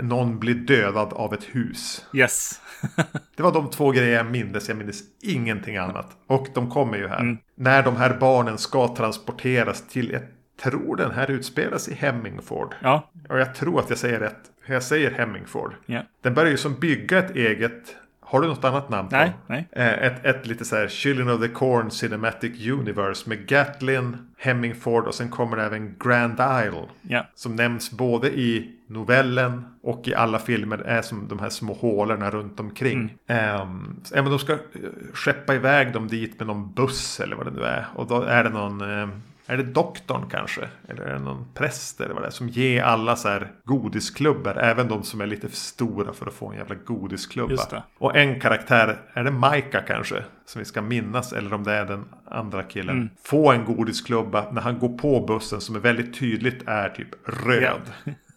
någon 0.01 0.39
blir 0.39 0.55
dödad 0.55 1.13
av 1.13 1.33
ett 1.33 1.43
hus. 1.43 2.05
Yes. 2.13 2.61
Det 3.35 3.43
var 3.43 3.51
de 3.53 3.69
två 3.69 3.91
grejer 3.91 4.17
jag 4.17 4.25
mindes. 4.25 4.67
Jag 4.67 4.77
mindes 4.77 4.99
ingenting 5.21 5.77
annat. 5.77 6.17
Och 6.27 6.47
de 6.53 6.69
kommer 6.69 6.97
ju 6.97 7.07
här. 7.07 7.19
Mm. 7.19 7.37
När 7.55 7.83
de 7.83 7.95
här 7.95 8.17
barnen 8.19 8.57
ska 8.57 8.95
transporteras 8.95 9.87
till, 9.87 10.11
jag 10.11 10.21
tror 10.63 10.95
den 10.95 11.11
här 11.11 11.31
utspelas 11.31 11.87
i 11.89 11.93
Hemmingford. 11.93 12.75
ja. 12.81 13.09
Och 13.29 13.39
jag 13.39 13.55
tror 13.55 13.79
att 13.79 13.89
jag 13.89 13.97
säger 13.99 14.19
rätt. 14.19 14.39
Jag 14.65 14.83
säger 14.83 15.11
Hemmingford. 15.11 15.73
ja. 15.85 16.01
Den 16.21 16.33
börjar 16.33 16.51
ju 16.51 16.57
som 16.57 16.73
bygga 16.79 17.17
ett 17.19 17.35
eget. 17.35 17.95
Har 18.19 18.41
du 18.41 18.47
något 18.47 18.63
annat 18.63 18.89
namn 18.89 19.09
på? 19.09 19.15
Nej, 19.15 19.33
nej. 19.47 19.67
Eh, 19.71 19.87
Ett, 20.03 20.25
ett 20.25 20.47
lite 20.47 20.65
så 20.65 20.75
här 20.75 20.87
Children 20.87 21.29
of 21.29 21.41
the 21.41 21.47
Corn 21.47 21.91
Cinematic 21.91 22.67
Universe 22.67 23.29
med 23.29 23.47
Gatlin, 23.47 24.17
Hemmingford 24.37 25.07
och 25.07 25.15
sen 25.15 25.29
kommer 25.29 25.57
det 25.57 25.63
även 25.63 25.95
Grand 25.99 26.33
Isle. 26.65 26.83
Ja. 27.01 27.27
Som 27.35 27.55
nämns 27.55 27.91
både 27.91 28.27
i 28.29 28.71
novellen 28.91 29.65
och 29.83 30.07
i 30.07 30.15
alla 30.15 30.39
filmer 30.39 30.77
är 30.77 31.01
som 31.01 31.27
de 31.27 31.39
här 31.39 31.49
små 31.49 31.73
hålorna 31.73 32.29
runt 32.29 32.59
omkring. 32.59 33.15
Så, 34.03 34.15
ja, 34.15 34.21
men 34.21 34.31
de 34.31 34.39
ska 34.39 34.53
eh, 34.53 34.59
skeppa 35.13 35.55
iväg 35.55 35.93
dem 35.93 36.07
dit 36.07 36.39
med 36.39 36.47
någon 36.47 36.73
buss 36.73 37.19
eller 37.19 37.35
vad 37.35 37.45
det 37.45 37.51
nu 37.51 37.63
är. 37.63 37.87
Och 37.95 38.07
då 38.07 38.21
är 38.21 38.43
det 38.43 38.49
någon... 38.49 38.81
ehm, 38.81 39.11
är 39.45 39.57
det 39.57 39.63
doktorn 39.63 40.29
kanske? 40.29 40.61
Eller 40.87 41.03
är 41.03 41.13
det 41.13 41.19
någon 41.19 41.45
präst 41.53 42.01
eller 42.01 42.13
vad 42.13 42.23
det 42.23 42.27
är? 42.27 42.31
Som 42.31 42.49
ger 42.49 42.83
alla 42.83 43.15
så 43.15 43.29
här 43.29 43.51
godisklubbor. 43.63 44.57
Även 44.57 44.87
de 44.87 45.03
som 45.03 45.21
är 45.21 45.25
lite 45.27 45.49
för 45.49 45.55
stora 45.55 46.13
för 46.13 46.27
att 46.27 46.33
få 46.33 46.51
en 46.51 46.57
jävla 46.57 46.75
godisklubba. 46.75 47.83
Och 47.97 48.15
en 48.15 48.39
karaktär, 48.39 49.01
är 49.13 49.23
det 49.23 49.31
Maika 49.31 49.81
kanske? 49.81 50.23
Som 50.45 50.59
vi 50.59 50.65
ska 50.65 50.81
minnas. 50.81 51.33
Eller 51.33 51.53
om 51.53 51.63
det 51.63 51.73
är 51.73 51.85
den 51.85 52.05
andra 52.25 52.63
killen. 52.63 52.95
Mm. 52.95 53.09
Få 53.23 53.51
en 53.51 53.65
godisklubba 53.65 54.51
när 54.51 54.61
han 54.61 54.79
går 54.79 54.97
på 54.97 55.25
bussen 55.25 55.61
som 55.61 55.75
är 55.75 55.79
väldigt 55.79 56.19
tydligt 56.19 56.67
är 56.67 56.89
typ 56.89 57.09
röd. 57.45 57.81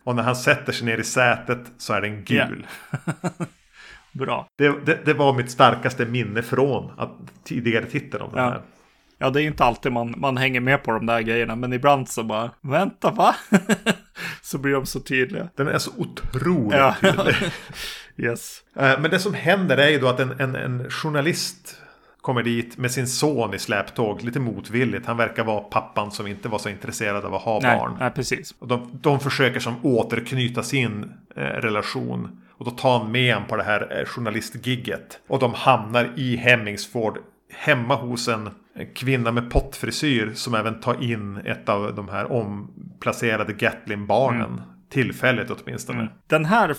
Och 0.05 0.17
när 0.17 0.23
han 0.23 0.37
sätter 0.37 0.73
sig 0.73 0.87
ner 0.87 0.99
i 0.99 1.05
sätet 1.05 1.59
så 1.79 1.93
är 1.93 2.01
den 2.01 2.25
gul. 2.25 2.67
Bra. 4.13 4.47
Det, 4.59 4.85
det, 4.87 4.99
det 5.05 5.15
var 5.15 5.33
mitt 5.33 5.51
starkaste 5.51 6.07
minne 6.07 6.43
från 6.43 6.91
att 6.99 7.11
tidigare 7.45 7.85
titeln 7.87 8.23
om 8.23 8.31
den 8.33 8.45
Ja. 8.45 8.51
här. 8.51 8.63
Ja, 9.19 9.31
det 9.31 9.43
är 9.43 9.47
inte 9.47 9.65
alltid 9.65 9.93
man, 9.93 10.15
man 10.17 10.37
hänger 10.37 10.61
med 10.61 10.83
på 10.83 10.93
de 10.93 11.07
där 11.07 11.21
grejerna, 11.21 11.57
men 11.57 11.73
ibland 11.73 12.09
så 12.09 12.23
bara, 12.23 12.51
vänta, 12.61 13.11
va? 13.11 13.37
så 14.43 14.59
blir 14.59 14.73
de 14.73 14.87
så 14.87 15.01
tydliga. 15.01 15.49
Den 15.57 15.69
är 15.69 15.79
så 15.79 15.91
otroligt 15.97 16.79
Ja. 16.79 16.95
tydlig. 17.01 17.35
Yes. 18.17 18.59
Eh, 18.77 19.01
Men 19.01 19.11
det 19.11 19.19
som 19.19 19.35
händer 19.35 19.77
är 19.77 19.89
ju 19.89 19.99
då 19.99 20.09
att 20.09 20.21
en, 20.21 20.41
en, 20.41 20.57
en 20.57 20.91
journalist 20.91 21.81
kommer 22.25 22.43
dit 22.43 22.79
med 22.79 22.91
sin 22.91 23.07
son 23.07 23.55
i 23.55 23.59
släptåg. 23.59 24.23
Lite 24.23 24.41
motvilligt. 24.41 25.07
Han 25.07 25.17
verkar 25.17 25.45
vara 25.45 25.61
pappan 25.61 26.11
som 26.11 26.27
inte 26.27 26.49
var 26.49 26.59
så 26.59 26.69
intresserad 26.69 27.25
av 27.25 27.35
att 27.35 27.43
ha 27.43 27.61
Nej, 27.63 27.79
barn. 27.79 27.97
nej, 28.01 28.11
precis. 28.11 28.55
Och 28.59 28.69
de, 28.69 28.91
de 28.93 29.21
försöker 29.21 29.61
som 29.61 29.75
återknyta 29.83 30.63
sin 30.63 31.13
eh, 31.37 31.41
relation. 31.43 32.41
Och 32.51 32.65
då 32.65 32.71
tar 32.71 32.99
han 32.99 33.13
med 33.13 33.35
honom 33.35 33.49
på 33.49 33.57
det 33.57 33.63
här 33.63 33.99
eh, 33.99 34.05
journalistgigget. 34.05 35.21
Och 35.29 35.39
de 35.39 35.55
hamnar 35.55 36.13
i 36.17 36.37
Hemmingsford. 36.37 37.19
Hemma 37.53 37.97
hos 37.97 38.29
en 38.29 38.51
kvinna 38.95 39.33
med 39.33 39.51
pottfrisyr. 39.51 40.33
Som 40.35 40.55
även 40.55 40.81
tar 40.81 41.03
in 41.03 41.37
ett 41.37 41.69
av 41.69 41.95
de 41.95 42.09
här 42.09 42.33
omplacerade 42.33 43.53
Gatlin-barnen. 43.53 44.63
Tillfälligt 44.91 45.51
åtminstone. 45.51 46.09
Den 46.27 46.45
här 46.45 46.75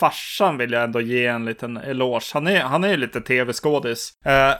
farsan 0.00 0.58
vill 0.58 0.72
jag 0.72 0.84
ändå 0.84 1.00
ge 1.00 1.26
en 1.26 1.44
liten 1.44 1.76
eloge. 1.76 2.30
Han 2.34 2.46
är, 2.46 2.60
han 2.60 2.84
är 2.84 2.88
ju 2.88 2.96
lite 2.96 3.20
tv-skådis. 3.20 4.12
Eh, 4.24 4.50
eh, 4.50 4.54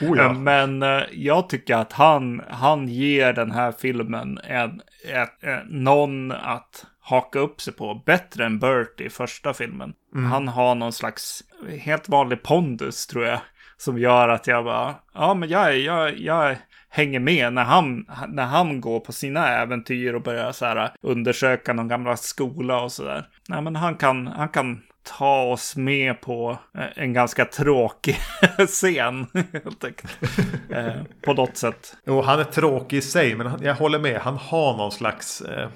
Oh 0.00 0.18
ja. 0.18 0.32
Men 0.38 0.82
eh, 0.82 1.02
jag 1.12 1.48
tycker 1.48 1.76
att 1.76 1.92
han, 1.92 2.42
han 2.50 2.88
ger 2.88 3.32
den 3.32 3.50
här 3.50 3.72
filmen 3.72 4.38
en, 4.44 4.80
ett, 5.08 5.44
eh, 5.44 5.58
någon 5.66 6.32
att 6.32 6.86
haka 7.00 7.38
upp 7.38 7.60
sig 7.60 7.72
på. 7.72 8.02
Bättre 8.06 8.46
än 8.46 8.58
Burt 8.58 9.00
i 9.00 9.10
första 9.10 9.54
filmen. 9.54 9.92
Han 10.30 10.48
har 10.48 10.74
någon 10.74 10.92
slags 10.92 11.42
helt 11.80 12.08
vanlig 12.08 12.42
pondus 12.42 13.06
tror 13.06 13.24
jag. 13.24 13.40
Som 13.78 13.98
gör 13.98 14.28
att 14.28 14.46
jag 14.46 14.64
bara, 14.64 14.94
ja 15.14 15.34
men 15.34 15.48
jag, 15.48 15.78
jag, 15.78 16.18
jag 16.18 16.56
hänger 16.96 17.20
med 17.20 17.52
när 17.52 17.64
han, 17.64 18.06
när 18.28 18.44
han 18.44 18.80
går 18.80 19.00
på 19.00 19.12
sina 19.12 19.48
äventyr 19.48 20.14
och 20.14 20.22
börjar 20.22 20.52
så 20.52 20.64
här 20.64 20.90
undersöka 21.02 21.72
någon 21.72 21.88
gamla 21.88 22.16
skola 22.16 22.80
och 22.80 22.92
sådär. 22.92 23.28
Nej 23.48 23.62
men 23.62 23.76
han 23.76 23.94
kan, 23.94 24.26
han 24.26 24.48
kan 24.48 24.82
ta 25.18 25.42
oss 25.42 25.76
med 25.76 26.20
på 26.20 26.58
eh, 26.78 26.84
en 26.94 27.12
ganska 27.12 27.44
tråkig 27.44 28.16
scen. 28.66 29.26
Helt 29.52 29.84
enkelt. 29.84 30.18
Eh, 30.70 31.02
på 31.22 31.34
något 31.34 31.56
sätt. 31.56 31.96
Jo, 32.06 32.22
han 32.22 32.40
är 32.40 32.44
tråkig 32.44 32.96
i 32.96 33.00
sig, 33.00 33.34
men 33.34 33.52
jag 33.62 33.74
håller 33.74 33.98
med. 33.98 34.20
Han 34.20 34.36
har 34.36 34.76
någon 34.76 34.92
slags 34.92 35.40
eh, 35.40 35.68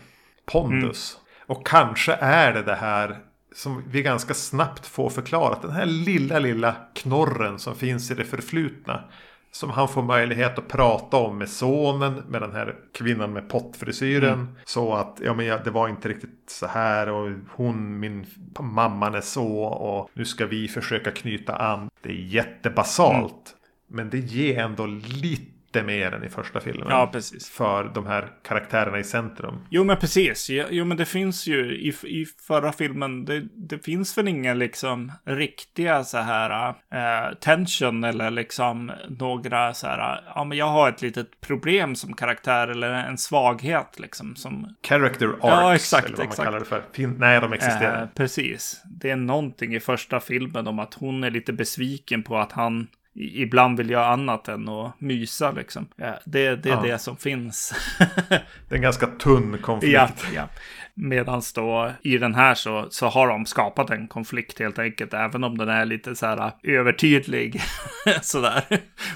pondus. 0.52 1.18
Och 1.46 1.66
kanske 1.66 2.12
är 2.20 2.52
det 2.52 2.62
det 2.62 2.74
här 2.74 3.16
som 3.54 3.84
vi 3.86 4.02
ganska 4.02 4.34
snabbt 4.34 4.86
får 4.86 5.10
förklarat. 5.10 5.62
Den 5.62 5.70
här 5.70 5.86
lilla, 5.86 6.38
lilla 6.38 6.76
knorren 6.94 7.58
som 7.58 7.74
finns 7.74 8.10
i 8.10 8.14
det 8.14 8.24
förflutna. 8.24 9.04
Som 9.52 9.70
han 9.70 9.88
får 9.88 10.02
möjlighet 10.02 10.58
att 10.58 10.68
prata 10.68 11.16
om 11.16 11.38
med 11.38 11.48
sonen, 11.48 12.14
med 12.28 12.42
den 12.42 12.52
här 12.52 12.76
kvinnan 12.94 13.32
med 13.32 13.48
pottfrisyren. 13.48 14.58
Så 14.64 14.94
att, 14.94 15.20
ja 15.24 15.34
men 15.34 15.46
ja, 15.46 15.58
det 15.64 15.70
var 15.70 15.88
inte 15.88 16.08
riktigt 16.08 16.44
så 16.50 16.66
här 16.66 17.08
och 17.08 17.30
hon, 17.48 18.00
min 18.00 18.26
mamman 18.60 19.14
är 19.14 19.20
så 19.20 19.62
och 19.62 20.10
nu 20.14 20.24
ska 20.24 20.46
vi 20.46 20.68
försöka 20.68 21.10
knyta 21.10 21.56
an. 21.56 21.90
Det 22.02 22.08
är 22.08 22.14
jättebasalt. 22.14 23.56
Men 23.92 24.10
det 24.10 24.18
ger 24.18 24.58
ändå 24.58 24.86
lite 24.86 25.49
mer 25.74 26.12
än 26.14 26.24
i 26.24 26.28
första 26.28 26.60
filmen. 26.60 26.86
Ja, 26.90 27.08
precis. 27.12 27.50
För 27.50 27.84
de 27.94 28.06
här 28.06 28.28
karaktärerna 28.42 28.98
i 28.98 29.04
centrum. 29.04 29.66
Jo, 29.70 29.84
men 29.84 29.96
precis. 29.96 30.50
Jo, 30.70 30.84
men 30.84 30.96
det 30.96 31.04
finns 31.04 31.46
ju 31.46 31.76
i, 31.76 31.88
i 32.04 32.26
förra 32.46 32.72
filmen. 32.72 33.24
Det, 33.24 33.40
det 33.54 33.84
finns 33.84 34.18
väl 34.18 34.28
inga 34.28 34.54
liksom 34.54 35.12
riktiga 35.24 36.04
så 36.04 36.18
här 36.18 36.68
eh, 36.68 37.34
tension 37.34 38.04
eller 38.04 38.30
liksom 38.30 38.92
några 39.08 39.74
så 39.74 39.86
här. 39.86 40.22
Ja, 40.34 40.44
men 40.44 40.58
jag 40.58 40.66
har 40.68 40.88
ett 40.88 41.02
litet 41.02 41.40
problem 41.40 41.94
som 41.94 42.12
karaktär 42.14 42.68
eller 42.68 42.90
en 42.92 43.18
svaghet 43.18 43.98
liksom 43.98 44.36
som. 44.36 44.74
Character 44.88 45.26
arcs. 45.28 45.38
Ja, 45.42 45.74
exakt, 45.74 46.06
Eller 46.06 46.16
vad 46.16 46.18
man 46.26 46.28
exakt. 46.30 46.44
kallar 46.46 46.58
det 46.58 46.64
för. 46.64 46.82
Fin- 46.92 47.16
Nej, 47.18 47.40
de 47.40 47.52
existerar. 47.52 48.02
Eh, 48.02 48.08
precis. 48.14 48.82
Det 48.84 49.10
är 49.10 49.16
någonting 49.16 49.74
i 49.74 49.80
första 49.80 50.20
filmen 50.20 50.66
om 50.66 50.78
att 50.78 50.94
hon 50.94 51.24
är 51.24 51.30
lite 51.30 51.52
besviken 51.52 52.22
på 52.22 52.38
att 52.38 52.52
han 52.52 52.86
ibland 53.14 53.78
vill 53.78 53.90
göra 53.90 54.06
annat 54.06 54.48
än 54.48 54.68
att 54.68 55.00
mysa 55.00 55.50
liksom. 55.50 55.88
Det 56.24 56.56
det 56.56 56.70
är 56.70 56.74
Ja. 56.74 56.80
det 56.82 56.98
som 56.98 57.16
finns. 57.16 57.74
Det 58.28 58.74
är 58.74 58.76
en 58.76 58.82
ganska 58.82 59.06
tunn 59.06 59.58
konflikt. 59.62 59.94
Ja, 59.94 60.08
ja. 60.34 60.48
Medan 60.94 61.42
då 61.54 61.92
i 62.02 62.18
den 62.18 62.34
här 62.34 62.54
så, 62.54 62.86
så 62.90 63.06
har 63.06 63.28
de 63.28 63.46
skapat 63.46 63.90
en 63.90 64.08
konflikt 64.08 64.58
helt 64.58 64.78
enkelt. 64.78 65.14
Även 65.14 65.44
om 65.44 65.58
den 65.58 65.68
är 65.68 65.84
lite 65.84 66.14
så 66.16 66.26
här 66.26 66.52
övertydlig. 66.62 67.60
sådär. 68.22 68.62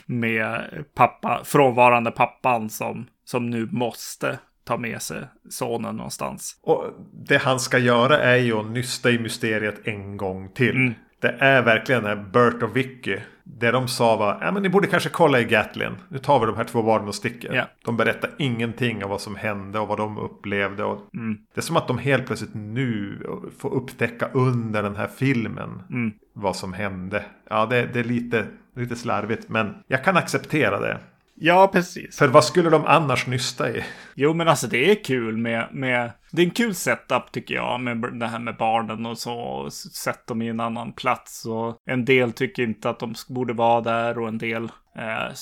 Med 0.06 0.60
pappa, 0.94 1.40
frånvarande 1.44 2.10
pappan 2.10 2.70
som, 2.70 3.06
som 3.24 3.50
nu 3.50 3.68
måste 3.72 4.38
ta 4.64 4.76
med 4.76 5.02
sig 5.02 5.18
sonen 5.50 5.96
någonstans. 5.96 6.58
Och 6.62 6.84
det 7.28 7.36
han 7.36 7.60
ska 7.60 7.78
göra 7.78 8.18
är 8.18 8.36
ju 8.36 8.58
att 8.58 8.66
nysta 8.66 9.10
i 9.10 9.18
mysteriet 9.18 9.88
en 9.88 10.16
gång 10.16 10.52
till. 10.52 10.76
Mm. 10.76 10.94
Det 11.24 11.36
är 11.38 11.62
verkligen 11.62 12.02
den 12.02 12.18
här 12.18 12.24
Bert 12.32 12.62
och 12.62 12.76
Vicky. 12.76 13.16
Det 13.44 13.70
de 13.70 13.88
sa 13.88 14.16
var, 14.16 14.38
ja 14.40 14.52
men 14.52 14.62
ni 14.62 14.68
borde 14.68 14.86
kanske 14.86 15.08
kolla 15.08 15.40
i 15.40 15.44
Gatlin. 15.44 15.92
Nu 16.08 16.18
tar 16.18 16.40
vi 16.40 16.46
de 16.46 16.56
här 16.56 16.64
två 16.64 16.82
barnen 16.82 17.08
och 17.08 17.14
sticker. 17.14 17.54
Ja. 17.54 17.64
De 17.84 17.96
berättar 17.96 18.30
ingenting 18.38 19.04
om 19.04 19.10
vad 19.10 19.20
som 19.20 19.36
hände 19.36 19.78
och 19.78 19.88
vad 19.88 19.98
de 19.98 20.18
upplevde. 20.18 20.84
Och 20.84 21.14
Mm. 21.14 21.38
Det 21.54 21.60
är 21.60 21.62
som 21.62 21.76
att 21.76 21.88
de 21.88 21.98
helt 21.98 22.26
plötsligt 22.26 22.54
nu 22.54 23.18
får 23.58 23.74
upptäcka 23.74 24.28
under 24.32 24.82
den 24.82 24.96
här 24.96 25.06
filmen 25.16 25.82
Mm. 25.90 26.12
vad 26.32 26.56
som 26.56 26.72
hände. 26.72 27.24
Ja, 27.50 27.66
det, 27.66 27.86
det 27.92 28.00
är 28.00 28.04
lite, 28.04 28.46
lite 28.76 28.96
slarvigt, 28.96 29.48
men 29.48 29.74
jag 29.86 30.04
kan 30.04 30.16
acceptera 30.16 30.80
det. 30.80 30.98
Ja, 31.36 31.68
precis. 31.72 32.18
För 32.18 32.28
vad 32.28 32.44
skulle 32.44 32.70
de 32.70 32.84
annars 32.84 33.26
nysta 33.26 33.70
i? 33.70 33.84
Jo, 34.14 34.34
men 34.34 34.48
alltså 34.48 34.66
det 34.66 34.90
är 34.90 35.04
kul 35.04 35.36
med, 35.36 35.68
med... 35.72 36.10
Det 36.32 36.42
är 36.42 36.46
en 36.46 36.50
kul 36.50 36.74
setup 36.74 37.32
tycker 37.32 37.54
jag, 37.54 37.80
med 37.80 37.96
det 38.20 38.26
här 38.26 38.38
med 38.38 38.56
barnen 38.56 39.06
och 39.06 39.18
så. 39.18 39.34
Och 39.34 39.72
sätta 39.72 40.22
dem 40.26 40.42
i 40.42 40.48
en 40.48 40.60
annan 40.60 40.92
plats. 40.92 41.46
Och 41.46 41.76
en 41.86 42.04
del 42.04 42.32
tycker 42.32 42.62
inte 42.62 42.90
att 42.90 42.98
de 42.98 43.14
borde 43.28 43.52
vara 43.52 43.80
där 43.80 44.18
och 44.18 44.28
en 44.28 44.38
del 44.38 44.64
eh, 44.96 45.34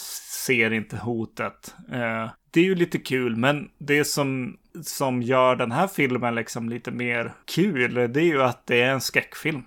ser 0.44 0.72
inte 0.72 0.96
hotet. 0.96 1.74
Eh, 1.92 2.30
det 2.50 2.60
är 2.60 2.64
ju 2.64 2.74
lite 2.74 2.98
kul, 2.98 3.36
men 3.36 3.68
det 3.78 4.04
som, 4.04 4.56
som 4.82 5.22
gör 5.22 5.56
den 5.56 5.72
här 5.72 5.86
filmen 5.86 6.34
liksom 6.34 6.68
lite 6.68 6.90
mer 6.90 7.32
kul, 7.54 7.94
det 8.12 8.20
är 8.20 8.24
ju 8.24 8.42
att 8.42 8.66
det 8.66 8.80
är 8.80 8.92
en 8.92 9.00
skräckfilm. 9.00 9.62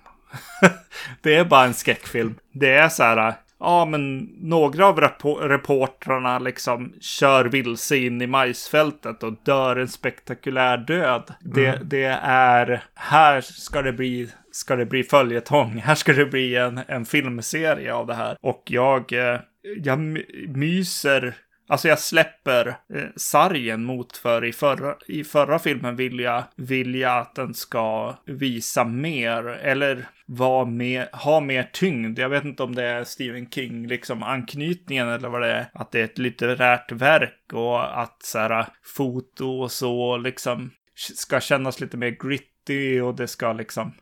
det 1.22 1.34
är 1.34 1.44
bara 1.44 1.64
en 1.64 1.74
skräckfilm. 1.74 2.34
Det 2.52 2.72
är 2.72 2.88
så 2.88 3.02
här, 3.02 3.34
ja 3.60 3.84
men 3.84 4.18
några 4.40 4.86
av 4.86 5.00
repo- 5.00 5.48
reportrarna 5.48 6.38
liksom 6.38 6.92
kör 7.00 7.44
vilse 7.44 7.96
in 7.96 8.22
i 8.22 8.26
majsfältet 8.26 9.22
och 9.22 9.34
dör 9.44 9.76
en 9.76 9.88
spektakulär 9.88 10.76
död. 10.76 11.34
Det, 11.40 11.80
det 11.84 12.04
är, 12.22 12.82
här 12.94 13.40
ska 13.40 13.82
det 13.82 13.92
bli 13.92 14.28
ska 14.52 14.76
det 14.76 14.86
bli 14.86 15.02
följetong. 15.02 15.78
Här 15.84 15.94
ska 15.94 16.12
det 16.12 16.26
bli 16.26 16.56
en, 16.56 16.80
en 16.88 17.04
filmserie 17.04 17.94
av 17.94 18.06
det 18.06 18.14
här. 18.14 18.36
Och 18.40 18.62
jag, 18.66 19.12
eh, 19.12 19.40
jag 19.82 19.98
my- 19.98 20.46
myser 20.48 21.34
Alltså 21.68 21.88
jag 21.88 21.98
släpper 21.98 22.68
eh, 22.68 23.04
sargen 23.16 23.84
mot 23.84 24.16
för 24.16 24.44
i 24.44 24.52
förra, 24.52 24.96
i 25.06 25.24
förra 25.24 25.58
filmen 25.58 25.96
vill 25.96 26.20
jag, 26.20 26.44
vill 26.56 26.94
jag 26.94 27.18
att 27.18 27.34
den 27.34 27.54
ska 27.54 28.16
visa 28.24 28.84
mer 28.84 29.46
eller 29.46 30.08
vara 30.26 30.64
mer, 30.64 31.08
ha 31.12 31.40
mer 31.40 31.70
tyngd. 31.72 32.18
Jag 32.18 32.28
vet 32.28 32.44
inte 32.44 32.62
om 32.62 32.74
det 32.74 32.84
är 32.84 33.04
Stephen 33.04 33.50
King, 33.50 33.86
liksom 33.86 34.22
anknytningen 34.22 35.08
eller 35.08 35.28
vad 35.28 35.42
det 35.42 35.52
är. 35.52 35.70
Att 35.74 35.92
det 35.92 36.00
är 36.00 36.04
ett 36.04 36.18
litterärt 36.18 36.92
verk 36.92 37.52
och 37.52 38.02
att 38.02 38.22
så 38.22 38.38
här 38.38 38.66
foto 38.96 39.46
och 39.46 39.72
så 39.72 40.16
liksom 40.16 40.70
ska 41.14 41.40
kännas 41.40 41.80
lite 41.80 41.96
mer 41.96 42.10
gritty 42.10 43.00
och 43.00 43.14
det 43.14 43.28
ska 43.28 43.52
liksom, 43.52 43.94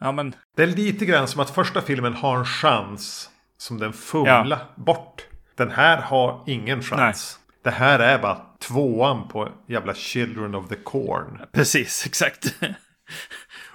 ja 0.00 0.12
men, 0.12 0.34
Det 0.56 0.62
är 0.62 0.66
lite 0.66 1.06
grann 1.06 1.28
som 1.28 1.40
att 1.40 1.50
första 1.50 1.82
filmen 1.82 2.14
har 2.14 2.38
en 2.38 2.44
chans 2.44 3.30
som 3.58 3.78
den 3.78 3.92
fumla 3.92 4.60
bort. 4.76 5.26
Den 5.56 5.70
här 5.70 5.96
har 5.96 6.44
ingen 6.46 6.82
chans. 6.82 7.38
Det 7.64 7.70
här 7.70 7.98
är 7.98 8.18
bara 8.18 8.38
tvåan 8.60 9.28
på 9.28 9.48
jävla 9.68 9.94
Children 9.94 10.54
of 10.54 10.68
the 10.68 10.74
Corn. 10.84 11.38
precis, 11.52 12.06
exakt. 12.06 12.54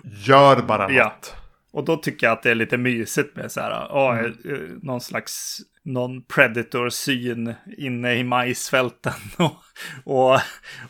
Gör 0.03 0.61
bara 0.61 0.83
något. 0.87 0.95
Ja. 0.95 1.13
Och 1.73 1.85
då 1.85 1.97
tycker 1.97 2.27
jag 2.27 2.33
att 2.33 2.43
det 2.43 2.51
är 2.51 2.55
lite 2.55 2.77
mysigt 2.77 3.35
med 3.35 3.51
så 3.51 3.61
här, 3.61 3.87
åh, 3.91 4.17
Mm. 4.19 4.25
eh, 4.45 4.59
någon 4.81 5.01
slags, 5.01 5.57
någon 5.83 6.23
predator-syn 6.23 7.53
inne 7.77 8.15
i 8.15 8.23
majsfälten. 8.23 9.13
Och, 9.37 9.53
och 10.33 10.39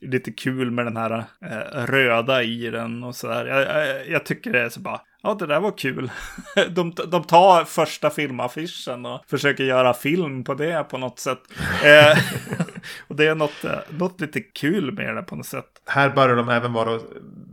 lite 0.02 0.32
kul 0.32 0.72
med 0.72 0.86
den 0.86 0.98
här 0.98 1.24
eh, 1.46 1.86
röda 1.86 2.44
i 2.44 2.70
den 2.70 3.04
och 3.04 3.16
så 3.16 3.28
där. 3.28 3.46
Jag, 3.46 3.62
jag, 3.88 4.10
jag 4.10 4.26
tycker 4.26 4.52
det 4.54 4.60
är 4.62 4.70
så 4.70 4.80
bara, 4.80 5.02
ja 5.22 5.34
det 5.34 5.46
där 5.46 5.60
var 5.60 5.78
kul. 5.78 6.12
De, 6.70 6.94
de 7.08 7.24
tar 7.24 7.66
första 7.66 8.10
filmaffischen 8.10 9.06
och 9.06 9.22
försöker 9.28 9.64
göra 9.64 9.94
film 9.94 10.44
på 10.44 10.54
det 10.54 10.84
på 10.84 10.98
något 10.98 11.20
sätt. 11.20 11.42
Eh, 11.84 12.18
och 13.08 13.16
det 13.16 13.28
är 13.28 13.36
något, 13.36 13.64
eh, 13.64 13.80
något 13.90 14.22
lite 14.22 14.40
kul 14.40 14.92
med 14.92 15.16
det 15.16 15.24
på 15.24 15.36
något 15.36 15.46
sätt. 15.46 15.66
Här 15.86 16.10
börjar 16.10 16.36
de 16.36 16.50
även 16.50 16.74
vara... 16.74 17.00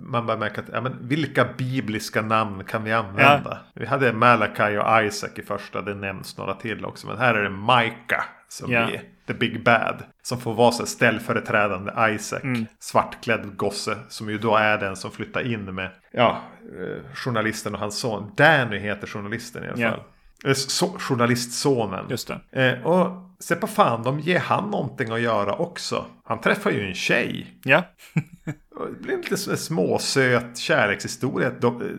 Man 0.02 0.26
börjar 0.26 0.38
märka 0.38 0.60
att 0.60 0.68
ja, 0.72 0.80
men 0.80 1.08
vilka 1.08 1.48
bibliska 1.58 2.22
namn 2.22 2.64
kan 2.64 2.84
vi 2.84 2.92
använda? 2.92 3.58
Vi 3.74 3.86
hade 3.86 4.12
Malachi 4.12 4.78
och 4.78 5.04
Isaac 5.04 5.30
i 5.36 5.42
första. 5.42 5.82
Det 5.82 5.94
nämns 5.94 6.38
några 6.38 6.54
till 6.54 6.84
också. 6.84 7.06
Men 7.06 7.18
här 7.18 7.34
är 7.34 7.42
det 7.42 7.50
Micah 7.50 8.24
som 8.48 8.72
Ja. 8.72 8.80
är 8.80 9.02
the 9.26 9.34
big 9.34 9.64
bad. 9.64 10.02
Som 10.22 10.40
får 10.40 10.54
vara 10.54 10.72
så 10.72 10.86
ställföreträdande 10.86 11.92
Isaac. 12.14 12.40
Mm. 12.42 12.66
Svartklädd 12.80 13.56
gosse. 13.56 13.98
Som 14.08 14.30
ju 14.30 14.38
då 14.38 14.56
är 14.56 14.78
den 14.78 14.96
som 14.96 15.10
flyttar 15.10 15.52
in 15.52 15.74
med 15.74 15.90
ja, 16.12 16.42
eh, 16.78 17.14
journalisten 17.14 17.74
och 17.74 17.80
hans 17.80 17.98
son. 17.98 18.32
Danny 18.36 18.78
heter 18.78 19.06
journalisten 19.06 19.64
i 19.64 19.68
alla 19.68 19.90
fall. 19.90 20.02
Eh, 20.46 20.52
Så, 20.54 20.86
journalistsonen. 20.98 22.06
Just 22.10 22.28
det. 22.50 22.62
Eh, 22.78 22.86
och 22.86 23.10
se 23.40 23.54
på 23.56 23.66
fan, 23.66 24.02
de 24.02 24.20
ger 24.20 24.38
han 24.38 24.70
någonting 24.70 25.12
att 25.12 25.20
göra 25.20 25.52
också. 25.54 26.04
Han 26.24 26.40
träffar 26.40 26.70
ju 26.70 26.88
en 26.88 26.94
tjej. 26.94 27.46
Ja, 27.64 27.82
Det 28.86 29.02
blir 29.02 29.16
lite 29.16 29.56
småsöt 29.56 30.58
kärlekshistoria. 30.58 31.50
De, 31.50 31.92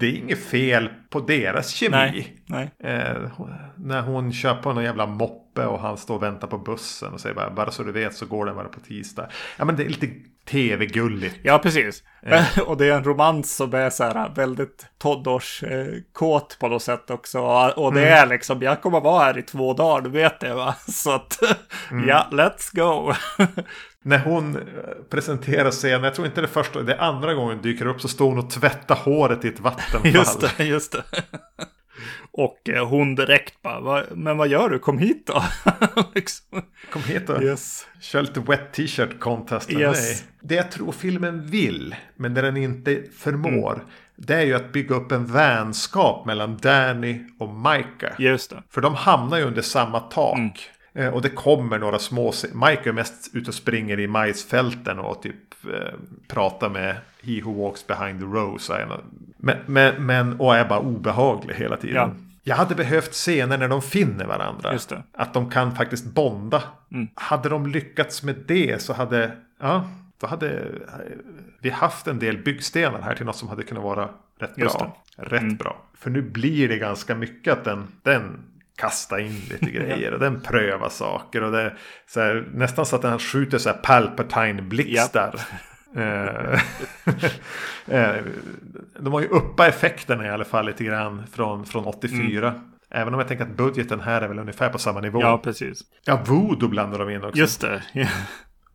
det 0.00 0.06
är 0.06 0.12
inget 0.12 0.44
fel 0.44 0.90
på 1.10 1.20
deras 1.20 1.70
kemi. 1.70 1.96
nej, 1.96 2.36
nej. 2.46 2.70
Eh, 2.92 3.16
när 3.76 4.02
hon 4.02 4.32
kör 4.32 4.54
på 4.54 4.72
någon 4.72 4.84
jävla 4.84 5.06
moppe 5.06 5.66
och 5.66 5.80
han 5.80 5.96
står 5.96 6.14
och 6.14 6.22
väntar 6.22 6.48
på 6.48 6.58
bussen 6.58 7.12
och 7.12 7.20
säger 7.20 7.34
bara, 7.34 7.50
bara 7.50 7.70
så 7.70 7.82
du 7.82 7.92
vet 7.92 8.14
så 8.14 8.26
går 8.26 8.46
den 8.46 8.54
bara 8.54 8.68
på 8.68 8.80
tisdag. 8.80 9.28
Ja 9.56 9.64
men 9.64 9.76
det 9.76 9.84
är 9.84 9.88
lite 9.88 10.08
tv-gulligt. 10.50 11.36
Ja, 11.42 11.58
precis. 11.58 12.02
Och 12.66 12.76
det 12.76 12.86
är 12.86 12.96
en 12.96 13.04
romans 13.04 13.56
som 13.56 13.74
är 13.74 13.90
så 13.90 14.04
här 14.04 14.34
väldigt 14.34 14.86
tonårskåt 14.98 16.56
på 16.60 16.68
något 16.68 16.82
sätt 16.82 17.10
också. 17.10 17.40
Och 17.76 17.94
det 17.94 18.08
är 18.08 18.26
liksom, 18.26 18.62
jag 18.62 18.82
kommer 18.82 19.00
vara 19.00 19.24
här 19.24 19.38
i 19.38 19.42
två 19.42 19.74
dagar, 19.74 20.00
du 20.00 20.10
vet 20.10 20.40
det 20.40 20.54
va? 20.54 20.74
Så 20.88 21.10
att, 21.10 21.38
ja, 22.06 22.28
let's 22.30 22.76
go. 22.76 23.12
När 24.04 24.18
hon 24.18 24.56
eh, 24.56 24.62
presenterar 25.10 25.70
scenen, 25.70 26.04
jag 26.04 26.14
tror 26.14 26.26
inte 26.26 26.40
det 26.40 26.48
första, 26.48 26.82
det 26.82 26.94
är 26.94 26.98
andra 26.98 27.34
gången 27.34 27.62
dyker 27.62 27.86
upp 27.86 28.00
så 28.00 28.08
står 28.08 28.26
hon 28.28 28.38
och 28.38 28.50
tvättar 28.50 28.94
håret 28.94 29.44
i 29.44 29.48
ett 29.48 29.60
vattenfall. 29.60 30.10
Just 30.14 30.40
det, 30.56 30.64
just 30.64 30.92
det. 30.92 31.02
Och 32.32 32.68
eh, 32.68 32.88
hon 32.88 33.14
direkt 33.14 33.62
bara, 33.62 33.80
"Va- 33.80 34.04
men 34.14 34.36
vad 34.36 34.48
gör 34.48 34.68
du? 34.68 34.78
Kom 34.78 34.98
hit 34.98 35.26
då. 35.26 35.42
liksom. 36.14 36.62
Kom 36.92 37.02
hit 37.02 37.30
och 37.30 37.42
Yes. 37.42 37.86
kör 38.00 38.22
lite 38.22 38.40
wet 38.40 38.72
t-shirt 38.72 39.20
contest 39.20 39.70
med 39.72 39.80
Yes. 39.80 39.98
mig. 40.00 40.28
Det 40.40 40.54
jag 40.54 40.70
tror 40.70 40.92
filmen 40.92 41.46
vill, 41.46 41.94
men 42.16 42.34
det 42.34 42.40
den 42.42 42.56
inte 42.56 43.02
förmår. 43.18 43.74
Mm. 43.74 43.86
Det 44.16 44.34
är 44.34 44.42
ju 44.44 44.54
att 44.54 44.72
bygga 44.72 44.94
upp 44.94 45.12
en 45.12 45.26
vänskap 45.26 46.26
mellan 46.26 46.56
Danny 46.56 47.20
och 47.38 47.48
Micah. 47.54 48.12
Just 48.18 48.50
det. 48.50 48.62
För 48.70 48.80
de 48.80 48.94
hamnar 48.94 49.38
ju 49.38 49.44
under 49.44 49.62
samma 49.62 50.00
tak. 50.00 50.38
Mm. 50.38 50.50
Eh, 50.92 51.08
Och 51.08 51.22
det 51.22 51.28
kommer 51.28 51.78
några 51.78 51.98
små... 51.98 52.32
Micah 52.52 52.86
är 52.86 52.92
mest 52.92 53.30
ute 53.34 53.50
och 53.50 53.54
springer 53.54 54.00
i 54.00 54.06
majsfälten 54.06 54.98
och 54.98 55.22
typ 55.22 55.64
eh, 55.64 55.94
pratar 56.28 56.70
med 56.70 56.96
He 57.22 57.42
Who 57.42 57.62
Walks 57.62 57.86
Behind 57.86 58.20
the 58.20 58.26
Rose. 58.26 58.86
Men, 59.36 59.56
men, 59.66 60.06
men, 60.06 60.40
och 60.40 60.56
är 60.56 60.64
bara 60.64 60.80
obehaglig 60.80 61.54
hela 61.54 61.76
tiden. 61.76 61.96
Ja. 61.96 62.14
Jag 62.42 62.56
hade 62.56 62.74
behövt 62.74 63.12
scener 63.12 63.58
när 63.58 63.68
de 63.68 63.82
finner 63.82 64.24
varandra. 64.24 64.78
Att 65.12 65.34
de 65.34 65.50
kan 65.50 65.76
faktiskt 65.76 66.04
bonda. 66.04 66.62
Mm. 66.92 67.08
Hade 67.14 67.48
de 67.48 67.66
lyckats 67.66 68.22
med 68.22 68.36
det 68.46 68.82
så 68.82 68.92
hade... 68.92 69.32
Ja, 69.60 69.88
då 70.20 70.26
hade 70.26 70.58
eh, 70.58 70.64
vi 71.60 71.70
haft 71.70 72.06
en 72.06 72.18
del 72.18 72.38
byggstenar 72.38 73.00
här 73.00 73.14
till 73.14 73.26
något 73.26 73.36
som 73.36 73.48
hade 73.48 73.62
kunnat 73.62 73.84
vara 73.84 74.08
rätt 74.38 74.52
Just 74.56 74.78
bra. 74.78 75.02
Rätt 75.16 75.58
bra. 75.58 75.82
För 75.94 76.10
nu 76.10 76.22
blir 76.22 76.68
det 76.68 76.78
ganska 76.78 77.14
mycket 77.14 77.52
att 77.52 77.64
den, 77.64 77.88
den 78.02 78.38
kastar 78.80 79.18
in 79.18 79.40
lite 79.50 79.70
grejer. 79.70 80.12
Och 80.14 80.20
den 80.20 80.40
prövar 80.40 80.88
saker. 80.88 81.42
Och 81.42 81.52
det 81.52 81.72
så 82.06 82.20
här, 82.20 82.48
nästan 82.54 82.86
så 82.86 82.96
att 82.96 83.02
den 83.02 83.18
skjuter 83.18 83.58
så 83.58 83.68
här 83.68 83.76
Palpatine-blixtar. 83.82 85.40
Eh, 85.96 86.60
eh, 87.88 88.14
De 89.00 89.12
har 89.12 89.20
ju 89.20 89.26
uppa 89.28 89.66
effekterna 89.68 90.26
i 90.26 90.28
alla 90.30 90.44
fall 90.44 90.66
lite 90.66 90.84
grann 90.84 91.26
från, 91.32 91.66
från 91.66 91.84
84. 91.84 92.54
Även 92.90 93.14
om 93.14 93.20
jag 93.20 93.28
tänker 93.28 93.44
att 93.44 93.56
budgeten 93.56 94.00
här 94.00 94.22
är 94.22 94.28
väl 94.28 94.38
ungefär 94.38 94.68
på 94.68 94.78
samma 94.78 95.00
nivå. 95.00 95.20
Ja, 95.20 95.26
Ja, 95.28 95.38
precis. 95.38 95.80
voodoo 96.26 96.68
blandar 96.68 96.98
de 96.98 97.10
in 97.10 97.24
också. 97.24 97.38
Just 97.38 97.60
det. 97.60 97.82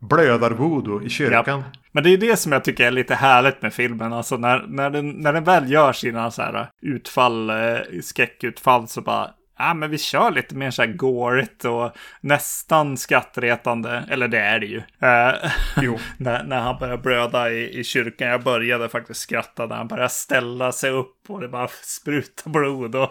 Blödar-voodoo 0.00 1.02
i 1.06 1.08
kyrkan. 1.10 1.62
Men 1.92 2.04
det 2.04 2.10
är 2.10 2.16
det 2.18 2.36
som 2.36 2.52
jag 2.52 2.64
tycker 2.64 2.86
är 2.86 2.90
lite 2.90 3.14
härligt 3.14 3.62
med 3.62 3.72
filmen. 3.72 4.12
Alltså 4.12 4.36
när, 4.36 4.64
när, 4.68 4.90
den, 4.90 5.10
när 5.10 5.32
den 5.32 5.44
väl 5.44 5.70
gör 5.72 5.92
sina 5.92 6.30
så 6.30 6.42
här 6.42 6.68
utfall, 6.82 7.50
eh, 7.50 7.56
skräckutfall 8.02 8.88
så 8.88 9.00
bara, 9.00 9.30
ja 9.58 9.74
men 9.74 9.90
vi 9.90 9.98
kör 9.98 10.30
lite 10.30 10.54
mer 10.54 10.70
så 10.70 10.82
här 10.82 10.92
gårigt 10.92 11.64
och 11.64 11.96
nästan 12.20 12.96
skrattretande, 12.96 14.04
eller 14.10 14.28
det 14.28 14.38
är 14.38 14.60
det 14.60 14.66
ju. 14.66 14.78
Eh, 14.78 15.50
när, 16.16 16.44
när 16.44 16.60
han 16.60 16.78
börjar 16.78 16.96
blöda 16.96 17.50
i, 17.50 17.78
i 17.78 17.84
kyrkan. 17.84 18.28
Jag 18.28 18.42
började 18.42 18.88
faktiskt 18.88 19.20
skratta 19.20 19.66
när 19.66 19.76
han 19.76 19.88
började 19.88 20.08
ställa 20.08 20.72
sig 20.72 20.90
upp 20.90 21.16
och 21.28 21.40
det 21.40 21.48
bara 21.48 21.68
sprutar 21.68 22.50
blod 22.50 22.94
och, 22.94 23.10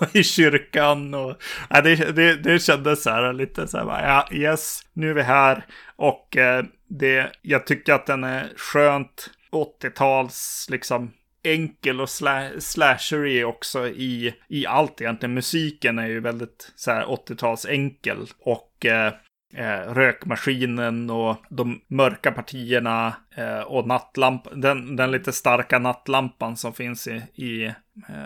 och 0.00 0.08
i 0.16 0.24
kyrkan. 0.24 1.14
Och, 1.14 1.36
ja, 1.70 1.80
det, 1.80 1.96
det, 1.96 2.36
det 2.36 2.58
kändes 2.58 3.02
så 3.02 3.10
här 3.10 3.32
lite 3.32 3.66
så 3.66 3.78
här, 3.78 3.84
bara, 3.84 4.02
ja 4.02 4.28
yes, 4.32 4.80
nu 4.92 5.10
är 5.10 5.14
vi 5.14 5.22
här. 5.22 5.64
Och 5.96 6.36
eh, 6.36 6.64
det, 6.88 7.32
jag 7.42 7.66
tycker 7.66 7.92
att 7.92 8.06
den 8.06 8.24
är 8.24 8.52
skönt 8.56 9.30
80-tals 9.52 10.66
liksom 10.70 11.10
enkel 11.42 12.00
och 12.00 12.08
sla 12.10 12.48
slashery 12.58 13.44
också 13.44 13.88
i, 13.88 14.34
i 14.48 14.66
allt 14.66 15.00
egentligen. 15.00 15.34
Musiken 15.34 15.98
är 15.98 16.06
ju 16.06 16.20
väldigt 16.20 16.72
så 16.76 16.90
här 16.90 17.04
80-tals 17.04 17.66
enkel 17.66 18.16
och 18.40 18.86
eh, 18.86 19.12
eh, 19.54 19.94
rökmaskinen 19.94 21.10
och 21.10 21.36
de 21.50 21.80
mörka 21.88 22.32
partierna 22.32 23.14
eh, 23.36 23.60
och 23.60 23.86
nattlampan, 23.86 24.60
den, 24.60 24.96
den 24.96 25.10
lite 25.10 25.32
starka 25.32 25.78
nattlampan 25.78 26.56
som 26.56 26.72
finns 26.72 27.06
i, 27.08 27.22
i 27.34 27.64
eh, 27.64 27.72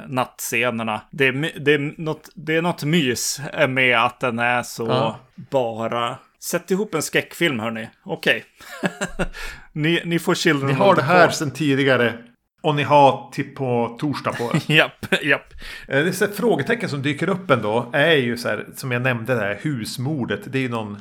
nattscenerna. 0.08 1.00
Det 1.10 1.26
är, 1.26 1.60
det, 1.60 1.74
är 1.74 2.00
något, 2.00 2.28
det 2.34 2.56
är 2.56 2.62
något 2.62 2.84
mys 2.84 3.40
med 3.68 3.98
att 3.98 4.20
den 4.20 4.38
är 4.38 4.62
så 4.62 4.86
Ja. 4.86 5.20
bara... 5.50 6.18
Sätt 6.40 6.70
ihop 6.70 6.94
en 6.94 7.02
skräckfilm 7.02 7.60
hörni. 7.60 7.88
Okej. 8.02 8.44
ni, 9.72 10.02
ni 10.04 10.18
får 10.18 10.34
Children 10.34 10.66
Ni 10.68 10.74
har 10.74 10.94
det 10.94 11.02
här 11.02 11.28
sedan 11.28 11.50
tidigare. 11.50 12.14
Och 12.64 12.74
ni 12.74 12.82
har 12.82 13.30
till 13.32 13.54
på 13.54 13.96
torsdag 14.00 14.32
på 14.32 14.44
er. 14.54 14.62
Japp, 14.72 15.22
japp. 15.22 15.52
Eh, 15.88 16.04
Det 16.04 16.22
är 16.22 16.32
frågetecken 16.32 16.88
som 16.88 17.02
dyker 17.02 17.28
upp 17.28 17.50
ändå 17.50 17.90
är 17.92 18.12
ju 18.16 18.36
så 18.36 18.48
här, 18.48 18.66
som 18.76 18.90
jag 18.92 19.02
nämnde 19.02 19.34
det 19.34 19.40
här 19.40 19.58
husmordet. 19.62 20.40
Det 20.52 20.58
är 20.58 20.62
ju 20.62 20.68
någon 20.68 20.98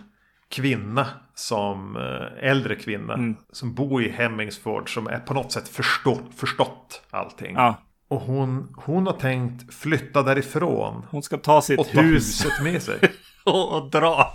kvinna 0.50 1.08
som, 1.36 1.96
eh, 1.98 2.50
äldre 2.50 2.76
kvinna, 2.76 3.14
Mm. 3.14 3.36
som 3.52 3.74
bor 3.74 4.04
i 4.04 4.10
Hemmingsford 4.10 4.94
som 4.94 5.08
är 5.08 5.20
på 5.20 5.34
något 5.34 5.52
sätt 5.52 5.68
förstått, 5.70 6.32
förstått 6.38 7.02
allting. 7.12 7.56
Ja, 7.56 7.76
Och 8.08 8.22
hon, 8.22 8.76
hon 8.78 9.06
har 9.08 9.14
tänkt 9.14 9.74
flytta 9.74 10.24
därifrån 10.24 11.06
hon 11.10 11.24
ska 11.24 11.38
ta 11.38 11.62
sitt 11.62 11.80
och 11.80 11.88
ta 11.90 12.02
hus 12.02 12.46
huset 12.46 12.64
med 12.64 12.82
sig. 12.82 13.00
och, 13.44 13.78
och 13.78 13.90
dra. 13.90 14.32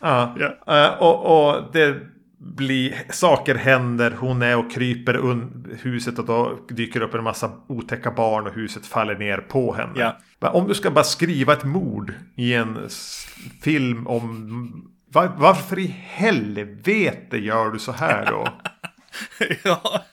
Ja. 0.00 0.36
Ja. 0.38 0.76
Eh, 0.84 1.02
och, 1.02 1.48
och 1.48 1.62
det 1.72 1.96
blir, 2.38 3.02
saker 3.10 3.54
händer, 3.54 4.10
hon 4.10 4.42
är 4.42 4.56
och 4.56 4.72
kryper 4.72 5.16
un 5.16 5.66
huset 5.82 6.18
och 6.18 6.24
då 6.24 6.58
dyker 6.68 7.00
upp 7.00 7.14
en 7.14 7.24
massa 7.24 7.52
otäcka 7.66 8.10
barn 8.10 8.46
och 8.46 8.54
huset 8.54 8.86
faller 8.86 9.18
ner 9.18 9.38
på 9.38 9.74
henne. 9.74 9.92
Ja. 9.96 10.18
Men 10.38 10.50
Om 10.50 10.68
du 10.68 10.74
ska 10.74 10.90
bara 10.90 11.04
skriva 11.04 11.52
ett 11.52 11.64
mord 11.64 12.14
i 12.36 12.54
en 12.54 12.88
film 13.62 14.06
om 14.06 14.90
var, 15.10 15.32
varför 15.36 15.78
i 15.78 15.86
helvete 15.86 17.38
gör 17.38 17.70
du 17.70 17.78
så 17.78 17.92
här 17.92 18.26
då? 18.26 18.48
ja. 19.62 20.04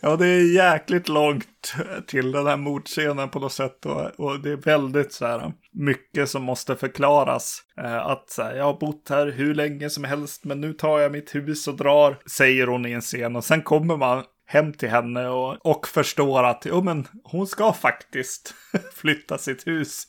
Ja, 0.00 0.16
det 0.16 0.26
är 0.26 0.54
jäkligt 0.54 1.08
långt 1.08 1.74
till 2.06 2.32
den 2.32 2.46
här 2.46 2.56
mordscenen 2.56 3.28
på 3.28 3.38
något 3.38 3.52
sätt. 3.52 3.86
Och, 3.86 4.20
och 4.20 4.40
det 4.40 4.50
är 4.50 4.56
väldigt 4.56 5.12
så 5.12 5.26
här 5.26 5.52
mycket 5.72 6.30
som 6.30 6.42
måste 6.42 6.76
förklaras. 6.76 7.62
Eh, 7.80 8.06
att 8.06 8.30
så 8.30 8.42
här, 8.42 8.54
jag 8.54 8.64
har 8.64 8.78
bott 8.80 9.06
här 9.08 9.26
hur 9.26 9.54
länge 9.54 9.90
som 9.90 10.04
helst, 10.04 10.44
men 10.44 10.60
nu 10.60 10.72
tar 10.72 10.98
jag 10.98 11.12
mitt 11.12 11.34
hus 11.34 11.68
och 11.68 11.76
drar, 11.76 12.18
säger 12.30 12.66
hon 12.66 12.86
i 12.86 12.92
en 12.92 13.00
scen. 13.00 13.36
Och 13.36 13.44
sen 13.44 13.62
kommer 13.62 13.96
man 13.96 14.24
hem 14.46 14.72
till 14.72 14.88
henne 14.88 15.28
och, 15.28 15.66
och 15.66 15.88
förstår 15.88 16.44
att 16.44 16.62
jo, 16.66 16.82
men 16.82 17.08
hon 17.24 17.46
ska 17.46 17.72
faktiskt 17.72 18.54
flytta 18.94 19.38
sitt 19.38 19.66
hus. 19.66 20.02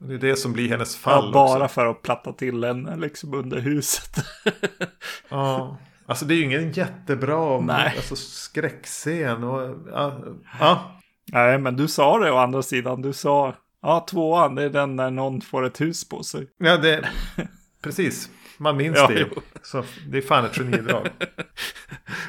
Det 0.00 0.14
är 0.14 0.18
det 0.18 0.36
som 0.36 0.52
blir 0.52 0.68
hennes 0.68 0.96
fall 0.96 1.24
Ja, 1.26 1.32
bara 1.32 1.64
också. 1.64 1.74
för 1.74 1.86
att 1.86 2.02
platta 2.02 2.32
till 2.32 2.64
henne 2.64 2.96
liksom 2.96 3.34
under 3.34 3.58
huset. 3.60 4.16
Ja. 5.28 5.78
Alltså 6.06 6.24
det 6.24 6.34
är 6.34 6.36
ju 6.36 6.44
ingen 6.44 6.72
jättebra 6.72 7.60
Nej. 7.60 7.92
alltså, 7.96 8.16
skräckscen. 8.16 9.44
Och, 9.44 9.76
ja, 9.92 10.20
ja. 10.60 11.00
Nej, 11.32 11.58
men 11.58 11.76
du 11.76 11.88
sa 11.88 12.18
det 12.18 12.30
å 12.30 12.36
andra 12.36 12.62
sidan. 12.62 13.02
Du 13.02 13.12
sa, 13.12 13.54
ja, 13.82 14.06
tvåan, 14.10 14.54
det 14.54 14.62
är 14.62 14.70
den 14.70 14.96
när 14.96 15.10
någon 15.10 15.40
får 15.40 15.64
ett 15.64 15.80
hus 15.80 16.08
på 16.08 16.22
sig. 16.22 16.46
Ja, 16.58 16.76
det... 16.76 17.08
Precis. 17.82 18.30
Man 18.58 18.76
minns 18.76 18.96
Ja, 19.00 19.06
det 19.06 19.14
ju. 19.18 19.28
Så 19.62 19.84
det 20.08 20.18
är 20.18 20.22
fan 20.22 20.44
ett 20.44 20.56
genidrag. 20.58 21.08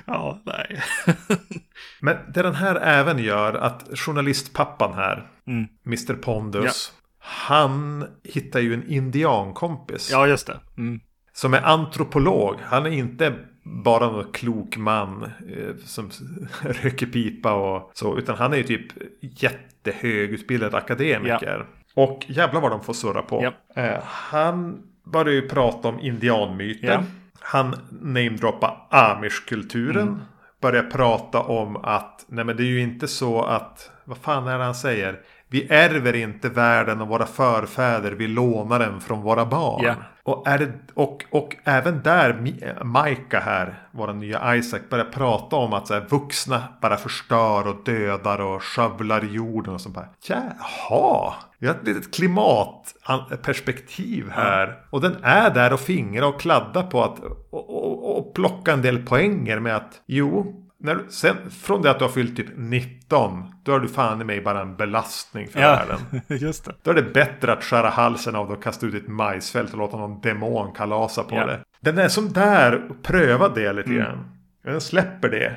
Ja, 0.05 0.41
nej. 0.45 0.81
Men 2.01 2.17
det 2.33 2.41
den 2.41 2.55
här 2.55 2.75
även 2.75 3.19
gör 3.19 3.53
att 3.53 3.87
journalistpappan 3.93 4.93
här, 4.93 5.31
Mm. 5.47 5.67
Mr 5.85 6.13
Pondus, 6.13 6.93
han 7.19 8.05
hittar 8.23 8.59
ju 8.59 8.73
en 8.73 8.87
indiankompis. 8.89 10.09
Ja, 10.11 10.27
just 10.27 10.47
det. 10.47 10.59
Mm. 10.77 10.99
Som 11.37 11.53
är 11.53 11.61
antropolog. 11.61 12.55
Han 12.63 12.85
är 12.85 12.89
inte 12.89 13.33
bara 13.63 14.11
någon 14.11 14.31
klok 14.31 14.77
man 14.77 15.23
eh, 15.23 15.75
som 15.85 16.09
röker 16.61 17.05
pipa 17.05 17.53
och 17.53 17.91
så. 17.93 18.17
Utan 18.17 18.35
han 18.37 18.53
är 18.53 18.57
ju 18.57 18.63
typ 18.63 18.85
jättehögutbildad 19.21 20.75
akademiker. 20.75 21.65
Och 21.95 22.25
jävlar 22.27 22.61
vad 22.61 22.71
de 22.71 22.83
får 22.83 22.93
surra 22.93 23.21
på. 23.21 23.53
Ja. 23.73 23.83
Eh, 23.83 24.03
han 24.03 24.83
börjar 25.03 25.33
ju 25.33 25.49
prata 25.49 25.87
om 25.87 25.99
indianmyter. 25.99 26.87
Ja. 26.87 27.03
Han 27.39 27.75
namedroppar 28.01 28.87
amishkulturen. 28.89 30.07
Mm. 30.07 30.21
Börjar 30.61 30.83
prata 30.83 31.41
om 31.41 31.75
att 31.75 32.25
nej 32.27 32.45
men 32.45 32.57
det 32.57 32.63
är 32.63 32.67
ju 32.67 32.81
inte 32.81 33.07
så 33.07 33.43
att 33.43 33.91
vad 34.05 34.17
fan 34.17 34.47
är 34.47 34.57
det 34.57 34.63
han 34.63 34.75
säger? 34.75 35.19
Vi 35.49 35.67
ärver 35.69 36.15
inte 36.15 36.49
världen 36.49 37.01
av 37.01 37.07
våra 37.07 37.25
förfäder, 37.25 38.11
vi 38.11 38.27
lånar 38.27 38.79
den 38.79 39.01
från 39.01 39.21
våra 39.21 39.45
barn. 39.45 39.83
Ja. 39.85 39.95
Och, 40.27 40.47
är 40.47 40.59
det, 40.59 40.71
och, 40.93 41.25
och 41.29 41.55
även 41.63 42.01
där, 42.03 42.53
Maika 42.83 43.39
här, 43.39 43.87
vår 43.91 44.13
nya 44.13 44.55
Isaac, 44.55 44.79
börjar 44.89 45.05
prata 45.05 45.55
om 45.55 45.73
att 45.73 45.87
så 45.87 45.93
här, 45.93 46.05
vuxna 46.09 46.63
bara 46.81 46.97
förstör 46.97 47.67
och 47.67 47.83
dödar 47.85 48.41
och 48.41 48.63
skövlar 48.63 49.21
jorden 49.21 49.73
och 49.73 49.81
sånt 49.81 49.95
där. 49.95 50.07
Jaha, 50.27 51.33
vi 51.59 51.67
har 51.67 51.75
ett 51.75 51.87
litet 51.87 52.15
klimatperspektiv 52.15 54.29
här. 54.29 54.85
Och 54.89 55.01
den 55.01 55.15
är 55.23 55.49
där 55.49 55.73
och 55.73 55.79
fingrar 55.79 56.27
och 56.27 56.41
kladdar 56.41 56.83
på 56.83 57.03
att 57.03 57.19
och, 57.49 57.69
och, 57.69 58.17
och 58.17 58.33
plocka 58.33 58.73
en 58.73 58.81
del 58.81 59.05
poänger 59.05 59.59
med 59.59 59.75
att 59.75 60.01
jo, 60.05 60.66
när, 60.79 60.99
sen, 61.09 61.35
från 61.51 61.81
det 61.81 61.91
att 61.91 61.99
du 61.99 62.05
har 62.05 62.11
fyllt 62.11 62.35
typ 62.37 62.47
19, 62.55 63.43
då 63.63 63.75
är 63.75 63.79
du 63.79 63.87
fan 63.87 64.21
i 64.21 64.23
mig 64.23 64.41
bara 64.41 64.61
en 64.61 64.75
belastning 64.75 65.47
för 65.47 65.59
Ja, 65.59 65.67
världen. 65.69 66.21
just 66.39 66.65
det. 66.65 66.73
Då 66.83 66.91
är 66.91 66.95
det 66.95 67.13
bättre 67.13 67.53
att 67.53 67.63
skära 67.63 67.89
halsen 67.89 68.35
av 68.35 68.47
det 68.47 68.53
och 68.53 68.63
kasta 68.63 68.85
ut 68.85 68.93
ett 68.93 69.07
majsfält 69.07 69.71
och 69.71 69.77
låta 69.77 69.97
någon 69.97 70.21
demon 70.21 70.71
kalasa 70.73 71.23
på 71.23 71.35
Ja. 71.35 71.45
det. 71.45 71.59
Den 71.81 71.97
är 71.97 72.07
som 72.07 72.33
där 72.33 72.87
och 72.91 73.03
pröva 73.03 73.49
det 73.49 73.73
lite 73.73 73.89
Mm. 73.89 74.01
grann. 74.03 74.29
Den 74.63 74.81
släpper 74.81 75.29
det. 75.29 75.55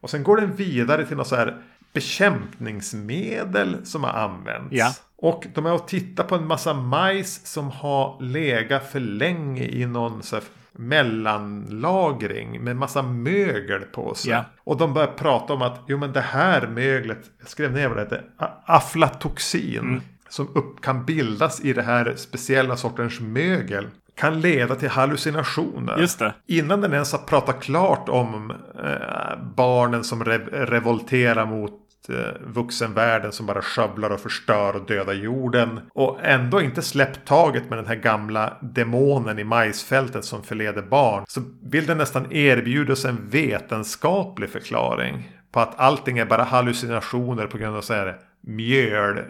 Och 0.00 0.10
sen 0.10 0.22
går 0.22 0.36
den 0.36 0.54
vidare 0.56 1.06
till 1.06 1.16
något 1.16 1.26
så 1.28 1.36
här 1.36 1.56
bekämpningsmedel 1.92 3.86
som 3.86 4.04
har 4.04 4.10
använts. 4.12 4.68
Ja. 4.70 4.92
Och 5.16 5.46
de 5.54 5.66
är 5.66 5.72
och 5.72 5.88
tittar 5.88 6.24
på 6.24 6.34
en 6.34 6.46
massa 6.46 6.74
majs 6.74 7.46
som 7.46 7.70
har 7.70 8.22
legat 8.22 8.90
för 8.92 9.00
länge 9.00 9.64
i 9.64 9.86
någon 9.86 10.22
så 10.22 10.36
mellanlagring 10.78 12.64
med 12.64 12.76
massa 12.76 13.02
mögel 13.02 13.80
på 13.82 14.14
sig. 14.14 14.30
Ja. 14.30 14.44
Och 14.64 14.76
de 14.76 14.94
börjar 14.94 15.08
prata 15.08 15.52
om 15.52 15.62
att 15.62 15.84
jo 15.88 15.98
men 15.98 16.12
det 16.12 16.20
här 16.20 16.66
möglet, 16.66 17.20
jag 17.38 17.48
skrev 17.48 17.72
ner 17.72 17.88
vad 17.88 17.96
det 17.96 18.02
heter, 18.02 18.24
a- 18.36 18.48
aflatoxin. 18.66 19.78
Mm. 19.80 20.00
Som 20.30 20.48
upp, 20.54 20.80
kan 20.80 21.04
bildas 21.04 21.60
i 21.64 21.72
det 21.72 21.82
här 21.82 22.14
speciella 22.16 22.76
sortens 22.76 23.20
mögel. 23.20 23.86
Kan 24.14 24.40
leda 24.40 24.74
till 24.74 24.88
hallucinationer. 24.88 25.98
Just 25.98 26.18
det. 26.18 26.34
Innan 26.46 26.80
den 26.80 26.92
ens 26.92 27.12
har 27.12 27.18
pratat 27.18 27.60
klart 27.62 28.08
om 28.08 28.50
eh, 28.84 29.38
barnen 29.56 30.04
som 30.04 30.24
rev- 30.24 30.50
revolterar 30.66 31.46
mot 31.46 31.72
Eh, 32.08 32.32
vuxenvärlden 32.40 33.32
som 33.32 33.46
bara 33.46 33.62
skövlar 33.62 34.10
och 34.10 34.20
förstör 34.20 34.76
och 34.76 34.86
dödar 34.86 35.14
jorden. 35.14 35.80
Och 35.94 36.18
ändå 36.22 36.60
inte 36.60 36.82
släppt 36.82 37.24
taget 37.24 37.68
med 37.68 37.78
den 37.78 37.86
här 37.86 37.94
gamla 37.94 38.56
demonen 38.60 39.38
i 39.38 39.44
majsfältet 39.44 40.24
som 40.24 40.42
förleder 40.42 40.82
barn. 40.82 41.24
Så 41.28 41.40
vill 41.62 41.86
den 41.86 41.98
nästan 41.98 42.32
erbjuda 42.32 42.92
oss 42.92 43.04
en 43.04 43.28
vetenskaplig 43.30 44.50
förklaring. 44.50 45.32
På 45.52 45.60
att 45.60 45.80
allting 45.80 46.18
är 46.18 46.24
bara 46.26 46.42
hallucinationer 46.42 47.46
på 47.46 47.58
grund 47.58 47.76
av 47.76 47.80
så 47.80 47.94
här 47.94 48.16
mjöl, 48.40 49.18
eh, 49.18 49.24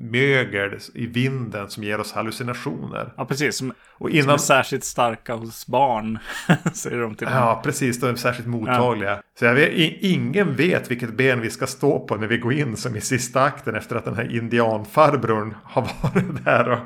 mögel 0.00 0.78
i 0.94 1.06
vinden 1.06 1.70
som 1.70 1.84
ger 1.84 2.00
oss 2.00 2.12
hallucinationer. 2.12 3.12
Ja, 3.16 3.24
precis. 3.24 3.56
Som, 3.56 3.70
Och 3.70 4.08
som 4.08 4.18
är 4.18 4.22
innan... 4.22 4.38
särskilt 4.38 4.84
starka 4.84 5.34
hos 5.34 5.66
barn, 5.66 6.18
säger 6.72 6.98
de 6.98 7.14
till. 7.14 7.28
Ja, 7.30 7.60
precis. 7.64 8.00
De 8.00 8.06
är 8.06 8.14
särskilt 8.14 8.48
mottagliga. 8.48 9.22
Så 9.38 9.44
jag 9.44 9.54
vet, 9.54 9.72
ingen 10.00 10.56
vet 10.56 10.90
vilket 10.90 11.16
ben 11.16 11.40
vi 11.40 11.50
ska 11.50 11.66
stå 11.66 12.06
på 12.06 12.16
när 12.16 12.26
vi 12.26 12.38
går 12.38 12.52
in 12.52 12.76
som 12.76 12.96
i 12.96 13.00
sista 13.00 13.42
akten 13.42 13.74
efter 13.74 13.96
att 13.96 14.04
den 14.04 14.14
här 14.14 14.36
indianfarbrorn 14.36 15.54
har 15.64 15.82
varit 16.02 16.44
där 16.44 16.68
och 16.68 16.78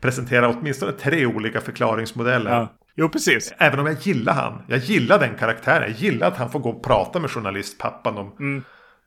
presenterat 0.00 0.56
åtminstone 0.60 0.92
tre 0.92 1.26
olika 1.26 1.60
förklaringsmodeller. 1.60 2.50
Ja. 2.50 2.72
Jo, 2.96 3.08
precis. 3.08 3.52
Även 3.58 3.80
om 3.80 3.86
jag 3.86 3.96
gillar 4.00 4.32
han. 4.32 4.62
Jag 4.66 4.78
gillar 4.78 5.18
den 5.18 5.34
karaktären. 5.34 5.82
Jag 5.82 5.90
gillar 5.90 6.28
att 6.28 6.36
han 6.36 6.50
får 6.50 6.58
gå 6.58 6.70
och 6.70 6.84
prata 6.84 7.20
med 7.20 7.30
journalistpappan 7.30 8.18
om 8.18 8.64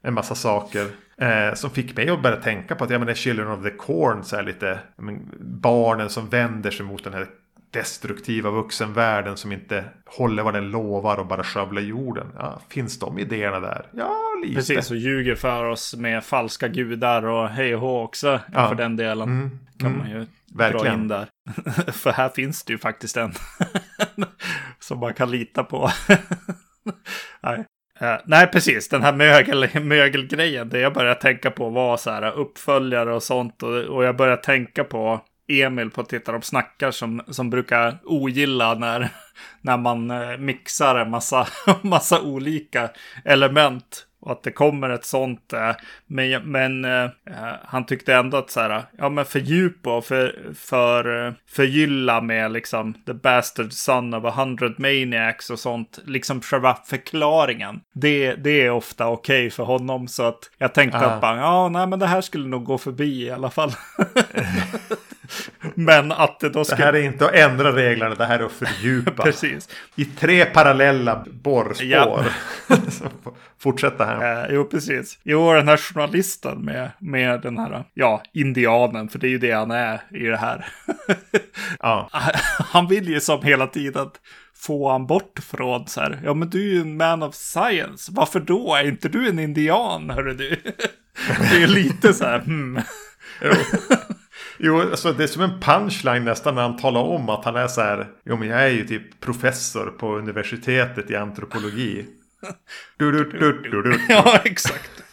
en 0.07 0.13
massa 0.13 0.35
saker. 0.35 0.87
Eh, 1.17 1.53
som 1.53 1.69
fick 1.69 1.95
mig 1.95 2.09
att 2.09 2.21
börja 2.21 2.37
tänka 2.37 2.75
på 2.75 2.83
att 2.83 2.89
ja, 2.89 2.99
men 2.99 3.15
Children 3.15 3.47
of 3.47 3.63
the 3.63 3.69
Corn 3.69 4.23
så 4.23 4.35
är 4.35 4.43
lite 4.43 4.79
men, 4.95 5.29
barnen 5.39 6.09
som 6.09 6.29
vänder 6.29 6.71
sig 6.71 6.85
mot 6.85 7.03
den 7.03 7.13
här 7.13 7.27
destruktiva 7.71 8.49
vuxenvärlden 8.51 9.37
som 9.37 9.51
inte 9.51 9.83
håller 10.05 10.43
vad 10.43 10.53
den 10.53 10.71
lovar 10.71 11.17
och 11.17 11.25
bara 11.25 11.43
skövlar 11.43 11.81
jorden. 11.81 12.27
Ja, 12.35 12.61
finns 12.69 12.99
de 12.99 13.19
idéerna 13.19 13.59
där? 13.59 13.85
Ja, 13.91 14.17
lite. 14.43 14.55
Precis, 14.55 14.91
och 14.91 14.97
ljuger 14.97 15.35
för 15.35 15.65
oss 15.65 15.95
med 15.95 16.23
falska 16.23 16.67
gudar 16.67 17.25
och 17.25 17.49
hej 17.49 17.75
och 17.75 17.81
hå 17.81 18.03
också. 18.03 18.39
Ja. 18.53 18.69
För 18.69 18.75
den 18.75 18.95
delen 18.95 19.29
mm, 19.29 19.59
kan 19.79 19.87
mm, 19.87 19.99
man 19.99 20.09
ju 20.09 20.25
verkligen. 20.53 20.85
dra 20.85 20.93
in 20.93 21.07
där. 21.07 21.27
för 21.91 22.11
här 22.11 22.29
finns 22.29 22.63
det 22.63 22.73
ju 22.73 22.79
faktiskt 22.79 23.17
en 23.17 23.33
som 24.79 24.99
man 24.99 25.13
kan 25.13 25.31
lita 25.31 25.63
på. 25.63 25.91
Nej. 27.41 27.65
Uh, 28.01 28.15
nej, 28.25 28.47
precis. 28.47 28.89
Den 28.89 29.03
här 29.03 29.13
mögel, 29.13 29.67
mögelgrejen. 29.81 30.69
Det 30.69 30.79
jag 30.79 30.93
började 30.93 31.21
tänka 31.21 31.51
på 31.51 31.69
var 31.69 31.97
så 31.97 32.11
här 32.11 32.31
uppföljare 32.31 33.13
och 33.13 33.23
sånt. 33.23 33.63
Och, 33.63 33.75
och 33.75 34.03
jag 34.03 34.15
började 34.15 34.41
tänka 34.41 34.83
på 34.83 35.21
Emil 35.47 35.89
på 35.89 36.03
Titta 36.03 36.31
de 36.31 36.41
snackar 36.41 36.91
som, 36.91 37.21
som 37.27 37.49
brukar 37.49 37.99
ogilla 38.03 38.73
när, 38.73 39.09
när 39.61 39.77
man 39.77 40.11
eh, 40.11 40.37
mixar 40.37 40.95
en 40.95 41.09
massa, 41.09 41.47
massa 41.81 42.21
olika 42.21 42.89
element. 43.25 44.06
Och 44.27 44.33
att 44.33 44.43
det 44.43 44.51
kommer 44.51 44.89
ett 44.89 45.05
sånt. 45.05 45.53
Eh, 45.53 45.71
men, 46.07 46.51
men 46.51 46.85
eh, 46.85 47.09
han 47.63 47.85
tyckte 47.85 48.15
ändå 48.15 48.37
att 48.37 48.49
så 48.49 48.59
här, 48.59 48.83
ja 48.97 49.09
men 49.09 49.25
fördjupa 49.25 49.97
och 49.97 50.05
för, 50.05 50.53
för, 50.55 51.35
förgylla 51.49 52.21
med 52.21 52.51
liksom 52.51 52.93
the 52.93 53.13
bastard 53.13 53.73
son 53.73 54.13
of 54.13 54.25
a 54.25 54.33
hundred 54.35 54.79
maniacs 54.79 55.49
och 55.49 55.59
sånt. 55.59 55.99
Liksom 56.05 56.41
själva 56.41 56.77
förklaringen. 56.85 57.79
Det, 57.93 58.35
det 58.35 58.61
är 58.61 58.69
ofta 58.69 59.07
okej 59.07 59.45
okay 59.45 59.49
för 59.49 59.63
honom. 59.63 60.07
Så 60.07 60.23
att 60.23 60.39
jag 60.57 60.73
tänkte 60.73 60.99
att 60.99 61.21
bara, 61.21 61.37
ja 61.37 61.69
nej 61.69 61.87
men 61.87 61.99
det 61.99 62.07
här 62.07 62.21
skulle 62.21 62.47
nog 62.47 62.63
gå 62.63 62.77
förbi 62.77 63.23
i 63.23 63.31
alla 63.31 63.49
fall. 63.49 63.71
Men 65.75 66.11
att 66.11 66.39
det 66.39 66.49
då 66.49 66.65
ska... 66.65 66.75
Det 66.75 66.83
här 66.83 66.93
är 66.93 67.01
inte 67.01 67.25
att 67.25 67.33
ändra 67.33 67.75
reglerna, 67.75 68.15
det 68.15 68.25
här 68.25 68.39
är 68.39 68.43
att 68.43 68.51
fördjupa. 68.51 69.11
Precis. 69.23 69.69
I 69.95 70.05
tre 70.05 70.45
parallella 70.45 71.25
borrspår. 71.31 71.85
Ja. 71.85 72.23
Fortsätta 73.59 74.05
här. 74.05 74.45
Eh, 74.49 74.55
jo, 74.55 74.63
precis. 74.63 75.19
Jo, 75.23 75.53
den 75.53 75.67
här 75.67 75.77
journalisten 75.77 76.65
med, 76.65 76.91
med 76.99 77.41
den 77.41 77.57
här, 77.57 77.83
ja, 77.93 78.23
indianen, 78.33 79.09
för 79.09 79.19
det 79.19 79.27
är 79.27 79.29
ju 79.29 79.37
det 79.37 79.51
han 79.51 79.71
är 79.71 80.01
i 80.11 80.23
det 80.23 80.37
här. 80.37 80.65
ja. 81.79 82.09
Han 82.59 82.87
vill 82.87 83.09
ju 83.09 83.19
som 83.19 83.43
hela 83.43 83.67
tiden 83.67 84.09
få 84.55 84.91
han 84.91 85.07
bort 85.07 85.39
från 85.39 85.87
så 85.87 86.01
här, 86.01 86.19
ja 86.23 86.33
men 86.33 86.49
du 86.49 86.69
är 86.69 86.73
ju 86.73 86.81
en 86.81 86.97
man 86.97 87.23
of 87.23 87.35
science, 87.35 88.11
varför 88.15 88.39
då? 88.39 88.75
Är 88.75 88.87
inte 88.87 89.09
du 89.09 89.29
en 89.29 89.39
indian, 89.39 90.09
hörru 90.09 90.33
du? 90.33 90.61
det 91.51 91.63
är 91.63 91.67
lite 91.67 92.13
så 92.13 92.25
här, 92.25 92.39
hmm. 92.39 92.81
Jo, 94.57 94.79
alltså 94.79 95.13
det 95.13 95.23
är 95.23 95.27
som 95.27 95.41
en 95.41 95.59
punchline 95.59 96.25
nästan 96.25 96.55
när 96.55 96.61
han 96.61 96.77
talar 96.77 97.01
om 97.01 97.29
att 97.29 97.45
han 97.45 97.55
är 97.55 97.67
så 97.67 97.81
här. 97.81 98.07
Jo, 98.25 98.37
men 98.37 98.47
jag 98.47 98.63
är 98.63 98.69
ju 98.69 98.87
typ 98.87 99.19
professor 99.19 99.85
på 99.99 100.15
universitetet 100.15 101.11
i 101.11 101.15
antropologi. 101.15 102.05
Du, 102.97 103.11
du, 103.11 103.23
du, 103.23 103.61
du, 103.61 103.81
du. 103.81 103.99
ja, 104.09 104.39
exakt. 104.45 105.03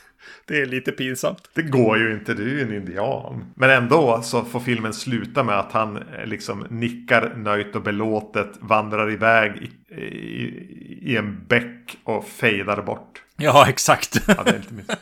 Det 0.46 0.60
är 0.60 0.66
lite 0.66 0.92
pinsamt. 0.92 1.50
Det 1.54 1.62
går 1.62 1.98
ju 1.98 2.12
inte, 2.12 2.34
du 2.34 2.42
är 2.42 2.54
ju 2.54 2.62
en 2.62 2.74
indian. 2.74 3.44
Men 3.56 3.70
ändå 3.70 4.22
så 4.22 4.44
får 4.44 4.60
filmen 4.60 4.94
sluta 4.94 5.42
med 5.42 5.58
att 5.58 5.72
han 5.72 5.96
eh, 5.96 6.26
liksom 6.26 6.66
nickar 6.70 7.34
nöjt 7.36 7.76
och 7.76 7.82
belåtet, 7.82 8.52
vandrar 8.60 9.10
iväg 9.10 9.70
i, 9.88 9.94
i, 9.94 11.10
i 11.12 11.16
en 11.16 11.44
bäck 11.46 11.96
och 12.04 12.28
fejdar 12.28 12.82
bort. 12.82 13.22
Ja, 13.36 13.68
exakt. 13.68 14.22
Ja, 14.28 14.42
det 14.44 14.50
är 14.50 14.58
lite 14.58 14.96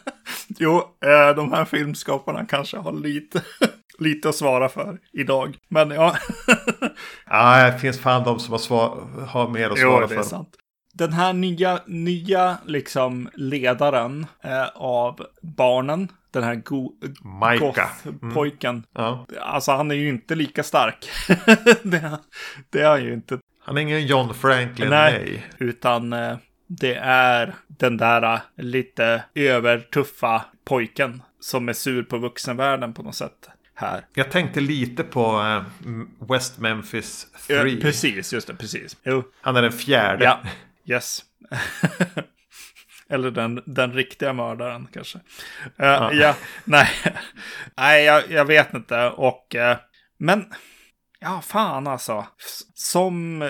jo, 0.59 0.83
eh, 1.05 1.37
de 1.37 1.53
här 1.53 1.65
filmskaparna 1.65 2.47
kanske 2.47 2.77
har 2.77 2.93
lite 2.93 3.43
lite 4.03 4.29
att 4.29 4.35
svara 4.35 4.69
för 4.69 4.99
idag. 5.13 5.59
Men 5.69 5.91
ja. 5.91 6.17
ja, 7.27 7.71
det 7.73 7.79
finns 7.79 8.01
fan 8.01 8.25
de 8.25 8.39
som 8.39 8.53
har, 8.53 8.59
svar, 8.59 9.09
har 9.29 9.49
mer 9.49 9.71
att 9.71 9.79
svara 9.79 10.01
jo, 10.01 10.07
det 10.07 10.15
är 10.15 10.19
för. 10.19 10.29
Sant. 10.29 10.57
Den 10.95 11.13
här 11.13 11.33
nya, 11.33 11.81
nya 11.87 12.59
liksom 12.67 13.29
ledaren 13.35 14.27
eh, 14.45 14.69
av 14.75 15.27
barnen, 15.43 16.09
den 16.31 16.43
här 16.43 16.55
go 16.55 16.93
goth-pojken. 17.61 18.71
Mm. 18.71 18.85
Ja. 18.95 19.27
Alltså 19.41 19.73
han 19.73 19.91
är 19.91 19.95
ju 19.95 20.09
inte 20.09 20.35
lika 20.35 20.63
stark. 20.63 21.09
det, 21.83 22.19
det 22.71 22.81
är 22.81 22.89
han 22.89 23.05
ju 23.05 23.15
inte. 23.15 23.39
Han 23.65 23.77
är 23.77 23.83
ingen 23.83 24.07
John 24.07 24.35
Franklin, 24.35 24.91
nej. 24.91 25.13
nej. 25.25 25.47
Utan 25.59 26.13
eh, 26.13 26.37
det 26.67 26.95
är 27.05 27.55
den 27.67 27.97
där 27.97 28.41
lite 28.57 29.25
övertuffa 29.35 30.45
pojken 30.65 31.23
som 31.41 31.69
är 31.69 31.73
sur 31.73 32.03
på 32.03 32.19
vuxenvärlden 32.19 32.95
på 32.95 33.03
något 33.03 33.15
sätt 33.15 33.49
här. 33.87 34.05
Jag 34.15 34.31
tänkte 34.31 34.61
lite 34.61 35.05
på 35.05 35.39
uh, 35.41 35.63
West 36.29 36.59
Memphis 36.59 37.27
3. 37.47 37.57
Ja, 37.57 37.81
precis, 37.81 38.33
just 38.33 38.47
det, 38.47 38.55
precis. 38.55 38.97
Jo. 39.03 39.25
Han 39.41 39.57
är 39.57 39.63
den 39.63 39.73
fjärde. 39.73 40.25
Ja, 40.25 40.41
yes. 40.85 41.23
Eller 43.09 43.31
den, 43.31 43.63
den 43.67 43.93
riktiga 43.93 44.33
mördaren 44.33 44.89
kanske. 44.93 45.19
Uh, 45.19 45.23
ja. 45.77 46.13
ja. 46.13 46.37
nej, 46.65 46.89
nej 47.77 48.05
jag, 48.05 48.31
jag, 48.31 48.45
vet 48.45 48.75
inte. 48.75 49.11
Och, 49.11 49.55
uh, 49.59 49.77
men 50.19 50.45
Ja, 51.23 51.41
fan 51.41 51.87
alltså. 51.87 52.27
Som 52.75 53.45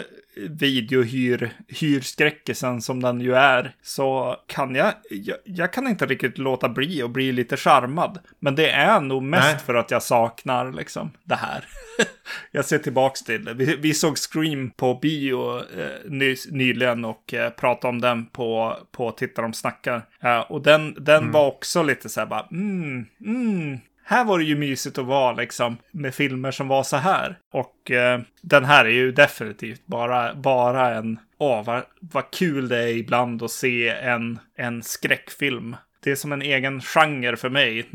videohyrskräckisen 0.48 2.82
som 2.82 3.02
den 3.02 3.20
ju 3.20 3.34
är 3.34 3.74
så 3.82 4.36
kan 4.46 4.74
jag, 4.74 4.92
jag, 5.10 5.36
jag, 5.44 5.72
kan 5.72 5.88
inte 5.88 6.06
riktigt 6.06 6.38
låta 6.38 6.68
bli 6.68 7.02
och 7.02 7.10
bli 7.10 7.32
lite 7.32 7.56
charmad. 7.56 8.18
Men 8.38 8.54
det 8.54 8.70
är 8.70 9.00
nog 9.00 9.22
mest 9.22 9.52
Nej. 9.52 9.58
för 9.66 9.74
att 9.74 9.90
jag 9.90 10.02
saknar 10.02 10.72
liksom 10.72 11.10
det 11.24 11.34
här. 11.34 11.64
jag 12.50 12.64
ser 12.64 12.78
tillbaks 12.78 13.22
till 13.22 13.44
det. 13.44 13.54
Vi, 13.54 13.76
vi 13.76 13.94
såg 13.94 14.18
Scream 14.18 14.70
på 14.70 14.94
bio 14.94 15.58
eh, 15.58 15.64
ny, 16.04 16.36
nyligen 16.50 17.04
och 17.04 17.34
eh, 17.34 17.50
pratade 17.50 17.88
om 17.88 18.00
den 18.00 18.26
på, 18.26 18.76
på 18.92 19.10
Titta 19.10 19.42
de 19.42 19.52
snackar. 19.52 20.02
Eh, 20.22 20.40
och 20.40 20.62
den, 20.62 20.94
den 20.98 21.18
mm. 21.18 21.32
var 21.32 21.46
också 21.46 21.82
lite 21.82 22.08
så 22.08 22.20
här 22.20 22.26
bara, 22.26 22.46
mm, 22.50 23.06
mm, 23.20 23.78
här 24.04 24.24
var 24.24 24.38
det 24.38 24.44
ju 24.44 24.56
mysigt 24.56 24.98
att 24.98 25.06
vara 25.06 25.32
liksom 25.32 25.76
med 25.90 26.14
filmer 26.14 26.50
som 26.50 26.68
var 26.68 26.82
så 26.82 26.96
här. 26.96 27.38
Och 27.52 27.90
eh, 27.90 28.20
den 28.42 28.64
här 28.64 28.84
är 28.84 28.90
ju 28.90 29.12
definitivt 29.12 29.86
bara, 29.86 30.34
bara 30.34 30.94
en, 30.94 31.18
åh 31.38 31.64
vad, 31.64 31.82
vad 32.00 32.30
kul 32.30 32.68
det 32.68 32.78
är 32.78 32.96
ibland 32.96 33.42
att 33.42 33.50
se 33.50 33.88
en, 33.88 34.38
en 34.56 34.82
skräckfilm. 34.82 35.76
Det 36.04 36.10
är 36.10 36.16
som 36.16 36.32
en 36.32 36.42
egen 36.42 36.80
genre 36.80 37.36
för 37.36 37.50
mig. 37.50 37.90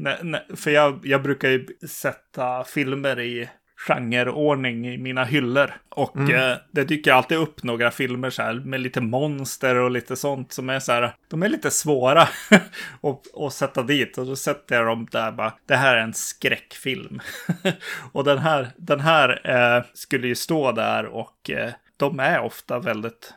För 0.55 0.71
jag, 0.71 0.99
jag 1.03 1.23
brukar 1.23 1.49
ju 1.49 1.67
sätta 1.87 2.63
filmer 2.63 3.19
i 3.19 3.49
genreordning 3.77 4.87
i 4.87 4.97
mina 4.97 5.23
hyllor. 5.23 5.73
Och 5.89 6.15
mm. 6.15 6.35
eh, 6.35 6.57
det 6.71 6.83
dyker 6.83 7.11
alltid 7.11 7.37
upp 7.37 7.63
några 7.63 7.91
filmer 7.91 8.29
så 8.29 8.41
här 8.41 8.53
med 8.53 8.81
lite 8.81 9.01
monster 9.01 9.75
och 9.75 9.91
lite 9.91 10.15
sånt 10.15 10.51
som 10.51 10.69
är 10.69 10.79
så 10.79 10.91
här. 10.91 11.15
De 11.27 11.43
är 11.43 11.49
lite 11.49 11.71
svåra 11.71 12.21
att, 13.01 13.53
sätta 13.53 13.83
dit 13.83 14.17
och 14.17 14.25
då 14.25 14.35
sätter 14.35 14.75
jag 14.75 14.85
dem 14.85 15.07
där 15.11 15.31
bara. 15.31 15.53
Det 15.65 15.75
här 15.75 15.97
är 15.97 16.01
en 16.01 16.13
skräckfilm. 16.13 17.19
och 18.11 18.23
den 18.23 18.37
här, 18.37 18.67
den 18.77 18.99
här 18.99 19.41
eh, 19.43 19.83
skulle 19.93 20.27
ju 20.27 20.35
stå 20.35 20.71
där 20.71 21.05
och 21.05 21.49
eh, 21.49 21.71
de 21.97 22.19
är 22.19 22.41
ofta 22.41 22.79
väldigt 22.79 23.33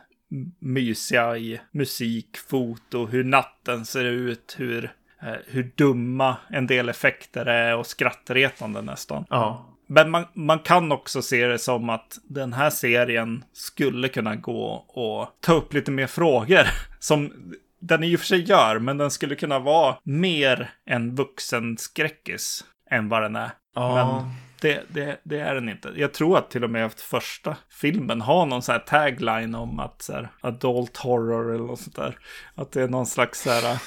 mysiga 0.59 1.37
i 1.37 1.61
musik, 1.71 2.37
foto, 2.37 3.05
hur 3.05 3.23
natten 3.23 3.85
ser 3.85 4.05
ut, 4.05 4.55
hur 4.57 4.91
eh, 5.21 5.35
hur 5.47 5.71
dumma 5.75 6.37
en 6.49 6.67
del 6.67 6.89
effekter 6.89 7.45
är 7.45 7.75
och 7.75 7.87
skrattretande 7.87 8.81
nästan. 8.81 9.25
Ja. 9.29 9.70
Men 9.93 10.09
man, 10.09 10.25
man 10.33 10.59
kan 10.59 10.91
också 10.91 11.21
se 11.21 11.47
det 11.47 11.59
som 11.59 11.89
att 11.89 12.17
den 12.23 12.53
här 12.53 12.69
serien 12.69 13.43
skulle 13.53 14.07
kunna 14.07 14.35
gå 14.35 14.85
och 14.87 15.37
ta 15.39 15.53
upp 15.53 15.73
lite 15.73 15.91
mer 15.91 16.07
frågor. 16.07 16.67
Som 16.99 17.33
den 17.79 18.03
i 18.03 18.15
och 18.15 18.19
för 18.19 18.27
sig 18.27 18.41
gör, 18.41 18.79
men 18.79 18.97
den 18.97 19.11
skulle 19.11 19.35
kunna 19.35 19.59
vara 19.59 19.97
mer 20.03 20.73
en 20.85 21.15
vuxen 21.15 21.77
skräckis 21.77 22.65
än 22.91 23.09
vad 23.09 23.21
den 23.21 23.35
är. 23.35 23.49
Ja. 23.75 23.95
Men 23.95 24.33
det, 24.61 24.83
det, 24.87 25.21
det, 25.23 25.39
är 25.39 25.55
den 25.55 25.69
inte. 25.69 25.93
Jag 25.95 26.13
tror 26.13 26.37
att 26.37 26.51
till 26.51 26.63
och 26.63 26.69
med 26.69 26.93
första 26.93 27.57
filmen 27.69 28.21
har 28.21 28.45
någon 28.45 28.61
sån 28.61 28.73
här 28.73 28.79
tagline 28.79 29.55
om 29.55 29.79
att 29.79 30.01
så 30.01 30.13
här, 30.13 30.31
adult 30.41 30.97
horror 30.97 31.55
eller 31.55 31.67
något 31.67 31.79
sånt 31.79 31.95
där. 31.95 32.19
Att 32.55 32.71
det 32.71 32.81
är 32.81 32.87
någon 32.87 33.05
slags 33.05 33.41
så 33.41 33.49
här, 33.49 33.81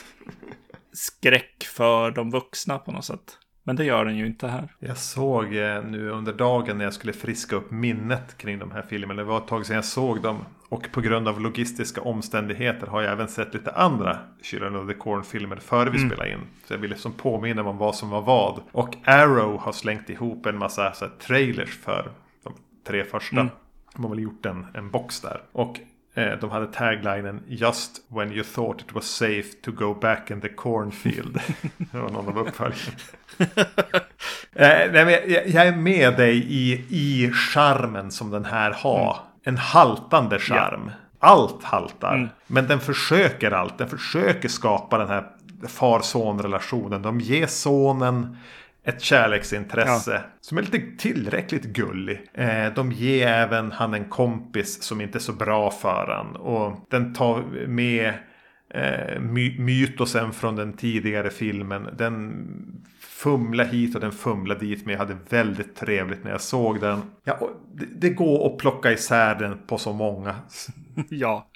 skräck 0.92 1.64
för 1.64 2.10
de 2.10 2.30
vuxna 2.30 2.78
på 2.78 2.92
något 2.92 3.04
sätt. 3.04 3.38
Men 3.66 3.76
det 3.76 3.84
gör 3.84 4.04
den 4.04 4.16
ju 4.16 4.26
inte 4.26 4.48
här. 4.48 4.68
Jag 4.78 4.96
såg 4.96 5.44
eh, 5.56 5.84
nu 5.84 6.10
under 6.10 6.32
dagen 6.32 6.78
när 6.78 6.84
jag 6.84 6.94
skulle 6.94 7.12
friska 7.12 7.56
upp 7.56 7.70
minnet 7.70 8.38
kring 8.38 8.58
de 8.58 8.70
här 8.70 8.82
filmerna. 8.82 9.22
Det 9.22 9.28
var 9.28 9.38
ett 9.38 9.46
tag 9.46 9.66
sedan 9.66 9.76
jag 9.76 9.84
såg 9.84 10.22
dem. 10.22 10.44
Och 10.68 10.88
på 10.92 11.00
grund 11.00 11.28
av 11.28 11.40
logistiska 11.40 12.00
omständigheter 12.00 12.86
har 12.86 13.02
jag 13.02 13.12
även 13.12 13.28
sett 13.28 13.54
lite 13.54 13.70
andra 13.70 14.18
Children 14.42 14.76
of 14.76 14.88
the 14.88 14.94
Corn-filmer 14.94 15.56
före 15.56 15.90
vi 15.90 15.96
mm. 15.96 16.10
spelade 16.10 16.32
in. 16.32 16.40
Så 16.64 16.74
jag 16.74 16.78
ville 16.78 16.94
liksom 16.94 17.12
påminna 17.12 17.62
om 17.62 17.78
vad 17.78 17.96
som 17.96 18.10
var 18.10 18.22
vad. 18.22 18.60
Och 18.72 18.96
Arrow 19.04 19.58
har 19.60 19.72
slängt 19.72 20.10
ihop 20.10 20.46
en 20.46 20.58
massa 20.58 20.92
så 20.92 21.06
trailers 21.18 21.78
för 21.78 22.10
de 22.42 22.52
tre 22.86 23.04
första. 23.04 23.40
Mm. 23.40 23.52
De 23.94 24.04
har 24.04 24.10
väl 24.10 24.22
gjort 24.22 24.46
en, 24.46 24.66
en 24.74 24.90
box 24.90 25.20
där. 25.20 25.40
Och 25.52 25.80
de 26.14 26.50
hade 26.50 26.66
taglinen 26.66 27.42
Just 27.48 27.90
when 28.08 28.32
you 28.32 28.44
thought 28.44 28.80
it 28.80 28.94
was 28.94 29.04
safe 29.04 29.62
to 29.62 29.72
go 29.72 29.94
back 29.94 30.30
in 30.30 30.40
the 30.40 30.48
cornfield. 30.48 31.40
det 31.76 31.98
var 31.98 32.10
någon 32.10 32.28
av 32.28 32.38
uppföljarna. 32.38 32.96
eh, 34.52 34.68
jag, 35.46 35.66
är 35.66 35.76
med 35.76 36.16
dig 36.16 36.36
i, 36.36 36.84
i 36.88 37.32
charmen 37.32 38.10
som 38.10 38.30
den 38.30 38.44
här 38.44 38.70
har. 38.70 39.12
Mm. 39.12 39.24
En 39.42 39.56
haltande 39.56 40.38
charm. 40.38 40.82
Ja. 40.86 41.28
Allt 41.28 41.64
haltar. 41.64 42.14
Mm. 42.14 42.28
Men 42.46 42.66
den 42.66 42.80
försöker 42.80 43.50
allt. 43.50 43.78
Den 43.78 43.88
försöker 43.88 44.48
skapa 44.48 44.98
den 44.98 45.08
här 45.08 45.24
far-son-relationen. 45.68 47.02
De 47.02 47.20
ger 47.20 47.46
sonen 47.46 48.36
ett 48.84 49.00
kärleksintresse 49.00 50.12
ja. 50.12 50.20
som 50.40 50.58
är 50.58 50.62
lite 50.62 50.82
tillräckligt 50.98 51.64
gullig. 51.64 52.30
Eh, 52.34 52.74
de 52.74 52.92
ger 52.92 53.26
även 53.26 53.72
han 53.72 53.94
en 53.94 54.04
kompis 54.04 54.82
som 54.82 55.00
inte 55.00 55.18
är 55.18 55.20
så 55.20 55.32
bra 55.32 55.70
för 55.70 56.06
han. 56.16 56.36
Och 56.36 56.86
den 56.90 57.14
tar 57.14 57.42
med 57.66 58.14
eh, 58.70 59.20
my 59.20 59.58
mytosen 59.58 60.32
från 60.32 60.56
den 60.56 60.72
tidigare 60.72 61.30
filmen. 61.30 61.88
Den 61.98 62.46
fumlar 63.00 63.64
hit 63.64 63.94
och 63.94 64.00
den 64.00 64.12
fumlar 64.12 64.58
dit. 64.58 64.84
Men 64.84 64.92
jag 64.92 64.98
hade 64.98 65.16
väldigt 65.28 65.76
trevligt 65.76 66.24
när 66.24 66.30
jag 66.30 66.40
såg 66.40 66.80
den. 66.80 67.02
Ja, 67.24 67.50
det, 67.74 67.86
det 67.96 68.10
går 68.10 68.46
att 68.46 68.58
plocka 68.58 68.92
isär 68.92 69.34
den 69.34 69.58
på 69.66 69.78
så 69.78 69.92
många. 69.92 70.34
ja. 71.08 71.48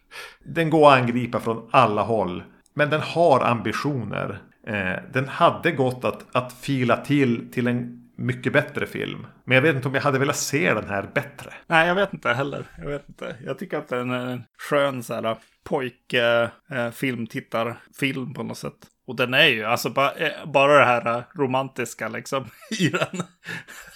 Den 0.45 0.71
går 0.71 0.93
att 0.93 0.99
angripa 0.99 1.41
från 1.41 1.69
alla 1.71 2.03
håll. 2.03 2.43
Men 2.75 2.91
den 2.91 3.01
har 3.01 3.41
ambitioner. 3.41 4.43
Eh, 4.69 4.99
den 5.13 5.29
hade 5.29 5.73
gått 5.73 6.05
att, 6.05 6.37
att 6.37 6.53
fila 6.53 6.97
till 6.97 7.53
till 7.53 7.67
en 7.67 8.09
mycket 8.17 8.53
bättre 8.53 8.87
film. 8.87 9.27
Men 9.45 9.55
jag 9.55 9.63
vet 9.63 9.77
inte 9.77 9.89
om 9.89 9.95
jag 9.95 10.03
hade 10.03 10.19
velat 10.19 10.37
se 10.37 10.75
den 10.75 10.89
här 10.89 11.11
bättre. 11.15 11.53
Nej, 11.67 11.89
jag 11.89 11.95
vet 11.95 12.13
inte 12.13 12.29
heller. 12.29 12.65
Jag 12.79 12.89
vet 12.89 13.09
inte. 13.09 13.37
Jag 13.45 13.59
tycker 13.59 13.79
att 13.79 13.89
den 13.89 14.11
är 14.11 14.27
en 14.27 14.45
skön 14.59 15.03
så 15.03 15.15
här 15.15 15.37
pojkfilmtittarfilm 15.65 18.29
eh, 18.29 18.35
på 18.35 18.43
något 18.43 18.59
sätt. 18.59 18.87
Och 19.07 19.17
den 19.17 19.35
är 19.35 19.47
ju, 19.47 19.65
alltså 19.65 19.91
bara, 19.91 20.13
eh, 20.13 20.47
bara 20.47 20.79
det 20.79 20.85
här 20.85 21.17
eh, 21.17 21.23
romantiska 21.35 22.09
liksom 22.09 22.45
i 22.79 22.89
den. 22.89 23.23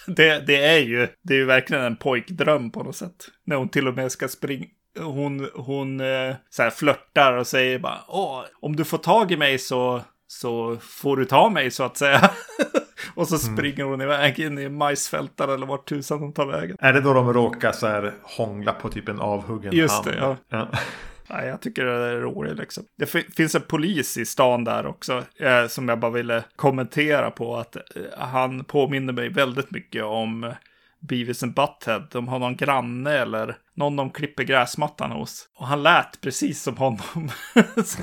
Det, 0.07 0.47
det 0.47 0.65
är 0.65 0.79
ju, 0.79 1.07
det 1.21 1.33
är 1.33 1.37
ju 1.37 1.45
verkligen 1.45 1.83
en 1.83 1.95
pojkdröm 1.95 2.71
på 2.71 2.83
något 2.83 2.95
sätt. 2.95 3.29
När 3.45 3.55
hon 3.55 3.69
till 3.69 3.87
och 3.87 3.93
med 3.93 4.11
ska 4.11 4.27
springa, 4.27 4.65
hon, 4.99 5.49
hon 5.53 5.99
eh, 5.99 6.35
så 6.49 6.63
här 6.63 6.69
flörtar 6.69 7.33
och 7.33 7.47
säger 7.47 7.79
bara 7.79 7.99
Åh, 8.07 8.43
om 8.61 8.75
du 8.75 8.83
får 8.83 8.97
tag 8.97 9.31
i 9.31 9.37
mig 9.37 9.59
så 9.59 10.01
så 10.39 10.77
får 10.81 11.17
du 11.17 11.25
ta 11.25 11.49
mig 11.49 11.71
så 11.71 11.83
att 11.83 11.97
säga. 11.97 12.31
och 13.13 13.27
så 13.27 13.47
mm. 13.47 13.57
springer 13.57 13.83
hon 13.83 14.01
iväg 14.01 14.39
in 14.39 14.59
i 14.59 14.69
majsfälten 14.69 15.49
eller 15.49 15.65
vart 15.65 15.89
tusan 15.89 16.19
hon 16.19 16.33
tar 16.33 16.45
vägen. 16.45 16.77
Är 16.79 16.93
det 16.93 17.01
då 17.01 17.13
de 17.13 17.33
råkar 17.33 17.71
så 17.71 17.87
här 17.87 18.13
hångla 18.23 18.73
på 18.73 18.89
typ 18.89 19.09
en 19.09 19.19
avhuggen 19.19 19.73
Just 19.73 19.93
hand? 19.93 20.07
Just 20.07 20.19
det, 20.19 20.25
ja. 20.25 20.37
ja. 20.49 20.67
Nej, 21.29 21.47
jag 21.47 21.61
tycker 21.61 21.85
det 21.85 21.91
är 21.91 22.17
roligt 22.17 22.57
liksom. 22.57 22.83
Det 22.97 23.05
finns 23.05 23.55
en 23.55 23.61
polis 23.61 24.17
i 24.17 24.25
stan 24.25 24.63
där 24.63 24.85
också 24.85 25.23
eh, 25.39 25.67
som 25.67 25.89
jag 25.89 25.99
bara 25.99 26.11
ville 26.11 26.43
kommentera 26.55 27.31
på 27.31 27.57
att 27.57 27.75
eh, 27.75 27.81
han 28.17 28.63
påminner 28.63 29.13
mig 29.13 29.29
väldigt 29.29 29.71
mycket 29.71 30.03
om 30.03 30.53
Beavis 31.07 31.43
and 31.43 31.53
Butthead. 31.53 32.07
De 32.11 32.27
har 32.27 32.39
någon 32.39 32.55
granne 32.55 33.11
eller 33.11 33.57
någon 33.75 33.95
de 33.95 34.09
klipper 34.09 34.43
gräsmattan 34.43 35.11
hos. 35.11 35.49
Och 35.55 35.67
han 35.67 35.83
lät 35.83 36.21
precis 36.21 36.61
som 36.61 36.77
honom. 36.77 37.31
så 37.85 38.01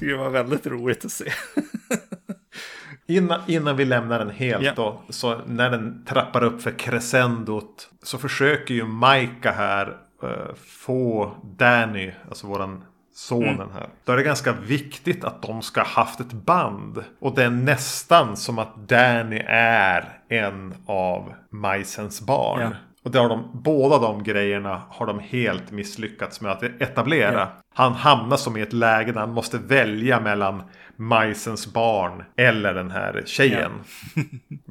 det 0.00 0.14
var 0.14 0.30
väldigt 0.30 0.66
roligt 0.66 1.04
att 1.04 1.12
se. 1.12 1.32
Innan, 3.06 3.40
innan 3.46 3.76
vi 3.76 3.84
lämnar 3.84 4.18
den 4.18 4.30
helt 4.30 4.62
yeah. 4.62 4.76
då. 4.76 5.02
Så 5.08 5.40
när 5.46 5.70
den 5.70 6.04
trappar 6.04 6.44
upp 6.44 6.62
för 6.62 6.78
crescendot. 6.78 7.90
Så 8.02 8.18
försöker 8.18 8.74
ju 8.74 8.84
Maika 8.84 9.52
här 9.52 9.96
uh, 10.24 10.54
få 10.56 11.36
Danny, 11.58 12.12
alltså 12.28 12.46
våran 12.46 12.84
sonen 13.18 13.54
mm. 13.54 13.68
här. 13.74 13.88
Då 14.04 14.12
är 14.12 14.16
det 14.16 14.22
ganska 14.22 14.52
viktigt 14.52 15.24
att 15.24 15.42
de 15.42 15.62
ska 15.62 15.80
ha 15.80 15.88
haft 15.88 16.20
ett 16.20 16.32
band. 16.32 17.04
Och 17.20 17.34
det 17.34 17.44
är 17.44 17.50
nästan 17.50 18.36
som 18.36 18.58
att 18.58 18.88
Danny 18.88 19.42
är 19.48 20.18
en 20.28 20.74
av 20.86 21.34
Majsens 21.50 22.20
barn. 22.20 22.60
Ja. 22.60 22.70
Och 23.02 23.10
det 23.10 23.18
har 23.18 23.28
de, 23.28 23.50
båda 23.52 23.98
de 23.98 24.22
grejerna 24.22 24.82
har 24.88 25.06
de 25.06 25.18
helt 25.18 25.70
misslyckats 25.70 26.40
med 26.40 26.52
att 26.52 26.62
etablera. 26.62 27.32
Ja. 27.32 27.52
Han 27.74 27.92
hamnar 27.92 28.36
som 28.36 28.56
i 28.56 28.60
ett 28.60 28.72
läge 28.72 29.12
där 29.12 29.20
han 29.20 29.32
måste 29.32 29.58
välja 29.58 30.20
mellan 30.20 30.62
Majsens 30.96 31.72
barn 31.72 32.24
eller 32.36 32.74
den 32.74 32.90
här 32.90 33.22
tjejen. 33.26 33.72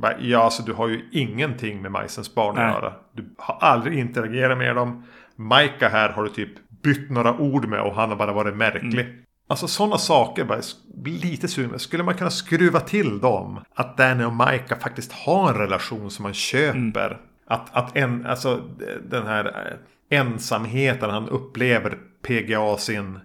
Ja, 0.01 0.11
ja 0.19 0.43
alltså 0.43 0.63
du 0.63 0.73
har 0.73 0.87
ju 0.87 1.09
ingenting 1.11 1.81
med 1.81 1.91
Majsens 1.91 2.35
barn 2.35 2.55
Nej. 2.55 2.65
att 2.65 2.73
göra. 2.73 2.93
Du 3.11 3.35
har 3.37 3.57
aldrig 3.59 3.99
interagerat 3.99 4.57
med 4.57 4.75
dem. 4.75 5.03
Maika 5.35 5.89
här 5.89 6.09
har 6.09 6.23
du 6.23 6.29
typ 6.29 6.51
bytt 6.81 7.09
några 7.09 7.37
ord 7.37 7.67
med 7.67 7.81
och 7.81 7.95
han 7.95 8.09
har 8.09 8.15
bara 8.15 8.33
varit 8.33 8.55
märklig. 8.55 9.05
Mm. 9.05 9.23
Alltså 9.49 9.67
sådana 9.67 9.97
saker 9.97 10.45
bara 10.45 10.61
lite 11.05 11.47
sur 11.47 11.77
Skulle 11.77 12.03
man 12.03 12.15
kunna 12.15 12.29
skruva 12.29 12.79
till 12.79 13.19
dem? 13.19 13.59
Att 13.73 13.97
Danny 13.97 14.23
och 14.23 14.33
Micah 14.33 14.79
faktiskt 14.79 15.11
har 15.11 15.49
en 15.49 15.57
relation 15.57 16.11
som 16.11 16.23
man 16.23 16.33
köper. 16.33 17.05
Mm. 17.05 17.17
Att, 17.47 17.75
att 17.75 17.97
en, 17.97 18.25
alltså 18.25 18.63
den 19.09 19.27
här 19.27 19.45
eh, 19.45 20.19
ensamheten 20.19 21.09
han 21.09 21.29
upplever 21.29 21.97
PGA 22.21 22.77
sin 22.77 23.19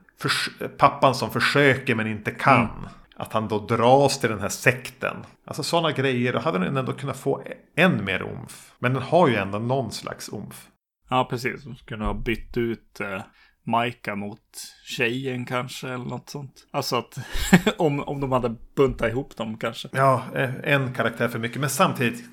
pappan 0.76 1.14
som 1.14 1.30
försöker 1.30 1.94
men 1.94 2.06
inte 2.06 2.30
kan. 2.30 2.60
Mm. 2.60 2.88
Att 3.16 3.32
han 3.32 3.48
då 3.48 3.58
dras 3.58 4.20
till 4.20 4.30
den 4.30 4.40
här 4.40 4.48
sekten. 4.48 5.16
Alltså 5.44 5.62
sådana 5.62 5.92
grejer. 5.92 6.32
Då 6.32 6.38
hade 6.38 6.58
den 6.58 6.76
ändå 6.76 6.92
kunnat 6.92 7.16
få 7.16 7.44
än 7.76 8.04
mer 8.04 8.22
omf. 8.22 8.72
Men 8.78 8.94
den 8.94 9.02
har 9.02 9.28
ju 9.28 9.36
ändå 9.36 9.58
någon 9.58 9.92
slags 9.92 10.28
omf. 10.28 10.68
Ja, 11.12 11.26
precis. 11.30 11.64
De 11.64 11.76
skulle 11.76 12.04
ha 12.04 12.14
bytt 12.14 12.56
ut 12.56 13.00
eh, 13.00 13.22
Majka 13.66 14.14
mot 14.14 14.40
tjejen 14.84 15.44
kanske 15.44 15.88
eller 15.88 16.04
något 16.04 16.30
sånt. 16.30 16.66
Alltså 16.70 16.96
att 16.96 17.18
om, 17.76 18.00
om 18.00 18.20
de 18.20 18.32
hade 18.32 18.54
buntat 18.76 19.10
ihop 19.10 19.36
dem 19.36 19.58
kanske. 19.58 19.88
Ja, 19.92 20.24
eh, 20.34 20.50
en 20.64 20.94
karaktär 20.94 21.28
för 21.28 21.38
mycket. 21.38 21.60
Men 21.60 21.70
samtidigt, 21.70 22.24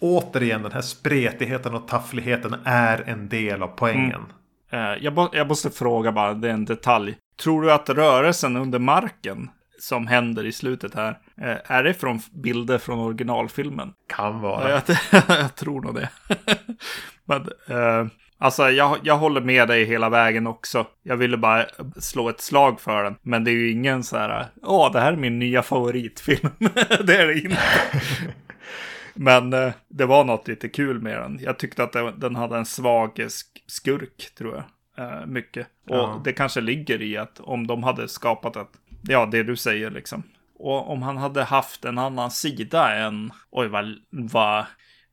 återigen 0.00 0.62
den 0.62 0.72
här 0.72 0.80
spretigheten 0.80 1.74
och 1.74 1.88
taffligheten 1.88 2.56
är 2.64 3.08
en 3.08 3.28
del 3.28 3.62
av 3.62 3.68
poängen. 3.68 4.24
Mm. 4.70 4.92
Eh, 4.92 5.04
jag, 5.04 5.28
jag 5.32 5.48
måste 5.48 5.70
fråga 5.70 6.12
bara, 6.12 6.34
det 6.34 6.48
är 6.48 6.52
en 6.52 6.64
detalj. 6.64 7.16
Tror 7.42 7.62
du 7.62 7.72
att 7.72 7.88
rörelsen 7.88 8.56
under 8.56 8.78
marken 8.78 9.50
som 9.80 10.06
händer 10.06 10.46
i 10.46 10.52
slutet 10.52 10.94
här. 10.94 11.18
Eh, 11.40 11.56
är 11.64 11.82
det 11.82 11.94
från 11.94 12.20
bilder 12.32 12.78
från 12.78 12.98
originalfilmen? 12.98 13.92
Kan 14.08 14.40
vara. 14.40 14.70
Jag, 14.70 14.82
jag 15.28 15.54
tror 15.54 15.80
nog 15.82 15.94
det. 15.94 16.08
Men, 17.24 17.40
eh, 17.66 18.06
Alltså 18.40 18.70
jag, 18.70 18.98
jag 19.02 19.18
håller 19.18 19.40
med 19.40 19.68
dig 19.68 19.84
hela 19.84 20.08
vägen 20.08 20.46
också. 20.46 20.86
Jag 21.02 21.16
ville 21.16 21.36
bara 21.36 21.66
slå 21.96 22.28
ett 22.28 22.40
slag 22.40 22.80
för 22.80 23.04
den. 23.04 23.16
Men 23.22 23.44
det 23.44 23.50
är 23.50 23.52
ju 23.52 23.70
ingen 23.70 24.04
så 24.04 24.16
här, 24.16 24.46
åh 24.62 24.92
det 24.92 25.00
här 25.00 25.12
är 25.12 25.16
min 25.16 25.38
nya 25.38 25.62
favoritfilm. 25.62 26.50
det 27.04 27.16
är 27.16 27.26
det 27.26 27.38
inte. 27.38 27.58
Men 29.14 29.52
eh, 29.52 29.72
det 29.88 30.06
var 30.06 30.24
något 30.24 30.48
lite 30.48 30.68
kul 30.68 31.00
med 31.00 31.18
den. 31.18 31.38
Jag 31.42 31.58
tyckte 31.58 31.82
att 31.82 31.92
det, 31.92 32.12
den 32.16 32.36
hade 32.36 32.56
en 32.56 32.66
svag 32.66 33.26
skurk, 33.66 34.34
tror 34.38 34.54
jag. 34.54 34.64
Eh, 34.98 35.26
mycket. 35.26 35.66
Och 35.88 35.96
ja. 35.96 36.20
det 36.24 36.32
kanske 36.32 36.60
ligger 36.60 37.02
i 37.02 37.16
att 37.16 37.40
om 37.40 37.66
de 37.66 37.82
hade 37.82 38.08
skapat 38.08 38.56
ett, 38.56 38.68
ja 39.02 39.26
det 39.26 39.42
du 39.42 39.56
säger 39.56 39.90
liksom. 39.90 40.22
Och 40.58 40.90
om 40.90 41.02
han 41.02 41.16
hade 41.16 41.44
haft 41.44 41.84
en 41.84 41.98
annan 41.98 42.30
sida 42.30 42.94
än, 42.94 43.30
oj 43.50 43.68
vad, 43.68 43.94
vad 44.10 44.64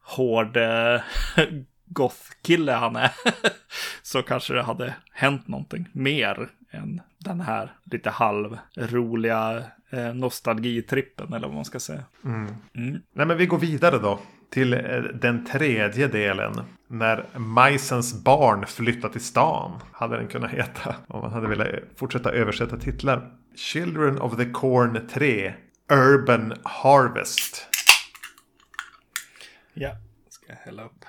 hård 0.02 0.58
eh, 0.58 1.02
goth-kille 1.96 2.72
han 2.72 2.96
är. 2.96 3.12
så 4.02 4.22
kanske 4.22 4.54
det 4.54 4.64
hade 4.64 4.96
hänt 5.12 5.48
någonting 5.48 5.90
mer 5.92 6.50
än 6.72 7.02
den 7.18 7.42
här 7.42 7.72
lite 7.84 8.10
halvroliga 8.10 9.64
eh, 9.90 10.14
nostalgitrippen 10.14 11.34
eller 11.34 11.48
vad 11.48 11.56
man 11.56 11.66
ska 11.66 11.80
säga. 11.80 12.04
Mm. 12.24 12.56
Mm. 12.76 13.02
Nej 13.14 13.26
men 13.26 13.38
vi 13.38 13.46
går 13.46 13.58
vidare 13.58 13.98
då 13.98 14.20
till 14.50 14.74
eh, 14.74 14.80
den 15.14 15.46
tredje 15.46 16.08
delen. 16.08 16.62
När 16.88 17.26
Majsens 17.40 18.24
barn 18.24 18.66
flyttar 18.68 19.10
till 19.10 19.24
stan. 19.24 19.82
Hade 19.92 20.18
den 20.18 20.28
kunnat 20.28 20.52
heta. 20.52 20.96
Om 21.08 21.22
man 21.22 21.34
hade 21.34 21.48
velat 21.48 21.68
fortsätta 21.96 22.32
översätta 22.32 22.78
titlar. 22.78 23.32
Children 23.56 24.22
of 24.22 24.38
the 24.38 24.46
Corn 24.46 25.08
3. 25.14 25.54
Urban 25.92 26.54
Harvest. 26.64 27.68
Ja, 29.74 29.92
ska 30.30 30.46
jag 30.48 30.56
hälla 30.56 30.84
upp. 30.84 31.06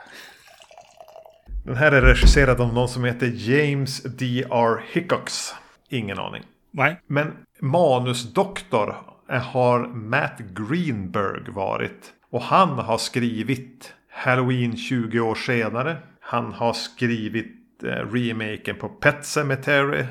Den 1.66 1.76
här 1.76 1.92
är 1.92 2.02
regisserad 2.02 2.60
av 2.60 2.74
någon 2.74 2.88
som 2.88 3.04
heter 3.04 3.32
James 3.34 4.02
D.R. 4.02 4.84
Hickox. 4.92 5.54
Ingen 5.88 6.18
aning. 6.18 6.42
Nej. 6.70 7.00
Men 7.06 7.32
manusdoktor 7.60 8.96
har 9.28 9.86
Matt 9.86 10.38
Greenberg 10.38 11.50
varit. 11.50 12.12
Och 12.30 12.42
han 12.42 12.68
har 12.68 12.98
skrivit 12.98 13.94
Halloween 14.10 14.76
20 14.76 15.20
år 15.20 15.34
senare. 15.34 15.96
Han 16.20 16.52
har 16.52 16.72
skrivit 16.72 17.82
eh, 17.84 17.88
remaken 17.88 18.76
på 18.76 18.88
Pet 18.88 19.24
Cemetery. 19.24 20.04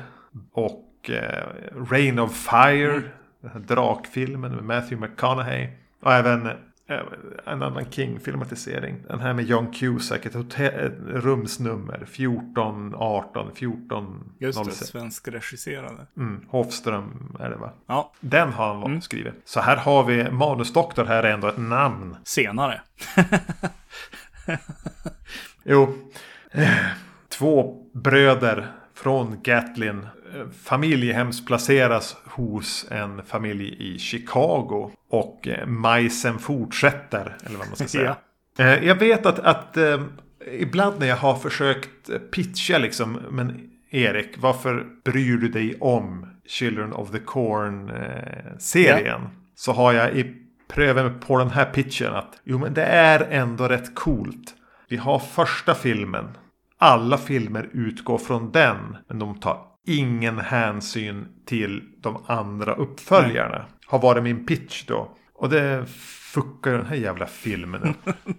Och 0.52 1.10
eh, 1.10 1.44
Rain 1.90 2.18
of 2.18 2.36
Fire. 2.36 2.92
Mm. 2.92 3.02
Den 3.40 3.50
här 3.50 3.60
drakfilmen 3.60 4.52
med 4.52 4.64
Matthew 4.64 5.06
McConaughey. 5.06 5.68
Och 6.02 6.12
även 6.12 6.50
en 6.88 7.62
annan 7.62 7.84
King-filmatisering. 7.90 8.96
Den 9.08 9.20
här 9.20 9.32
med 9.34 9.44
John 9.44 9.72
Cusack, 9.72 10.26
ett, 10.26 10.34
hotell, 10.34 10.74
ett 10.86 10.98
rumsnummer 11.06 12.04
14, 12.06 12.94
18, 12.96 13.50
14, 13.54 14.32
Just 14.38 14.64
det, 14.64 14.70
06. 14.70 14.86
svensk 14.86 15.28
regisserade. 15.28 16.06
Mm, 16.16 16.40
Hofström 16.48 17.36
är 17.40 17.50
det 17.50 17.56
va? 17.56 17.72
Ja, 17.86 18.12
Den 18.20 18.52
har 18.52 18.74
han 18.74 19.02
skrivit. 19.02 19.34
Så 19.44 19.60
här 19.60 19.76
har 19.76 20.04
vi 20.04 20.30
manusdoktor 20.30 21.04
här 21.04 21.22
är 21.22 21.30
ändå 21.32 21.48
ett 21.48 21.58
namn. 21.58 22.16
senare. 22.24 22.80
Jo. 25.64 25.94
Eh, 26.50 26.68
Två 27.28 27.82
bröder 27.94 28.66
från 28.94 29.42
Gatlin 29.42 30.06
eh, 30.40 30.46
familjehemsplaceras 30.64 32.16
hos 32.24 32.86
en 32.90 33.22
familj 33.22 33.76
i 33.78 33.98
Chicago. 33.98 34.90
Och 35.10 35.48
eh, 35.48 35.66
majsen 35.66 36.38
fortsätter, 36.38 37.36
eller 37.46 37.58
vad 37.58 37.66
man 37.66 37.76
ska 37.76 37.88
säga. 37.98 38.16
Eh, 38.58 38.84
Jag 38.84 38.94
vet 38.94 39.26
att, 39.26 39.38
att 39.38 39.76
eh, 39.76 40.02
ibland 40.52 41.00
när 41.00 41.06
jag 41.06 41.16
har 41.16 41.34
försökt 41.34 42.10
pitcha 42.30 42.78
liksom, 42.78 43.18
men 43.30 43.70
Erik, 43.90 44.34
varför 44.38 44.86
bryr 45.04 45.36
du 45.36 45.48
dig 45.48 45.76
om 45.80 46.26
Children 46.46 46.92
of 46.92 47.10
the 47.10 47.18
Corn-serien? 47.18 49.20
Så 49.54 49.72
har 49.72 49.92
jag 49.92 50.16
i 50.16 50.34
pröven 50.68 51.20
på 51.20 51.38
den 51.38 51.50
här 51.50 51.64
pitchen 51.64 52.14
att 52.14 52.40
jo 52.44 52.58
men 52.58 52.74
det 52.74 52.84
är 52.84 53.20
ändå 53.30 53.68
rätt 53.68 53.94
coolt. 53.94 54.54
Vi 54.88 54.96
har 54.96 55.18
första 55.18 55.74
filmen. 55.74 56.24
Alla 56.78 57.18
filmer 57.18 57.68
utgår 57.72 58.18
från 58.18 58.52
den. 58.52 58.96
Men 59.08 59.18
de 59.18 59.40
tar 59.40 59.58
ingen 59.86 60.38
hänsyn 60.38 61.28
till 61.44 61.82
de 62.00 62.24
andra 62.26 62.74
uppföljarna. 62.74 63.64
Har 63.86 63.98
varit 63.98 64.22
min 64.22 64.46
pitch 64.46 64.84
då. 64.84 65.10
Och 65.34 65.48
det 65.48 65.86
fuckar 66.32 66.72
den 66.72 66.86
här 66.86 66.96
jävla 66.96 67.26
filmen 67.26 67.82
upp. 67.82 68.14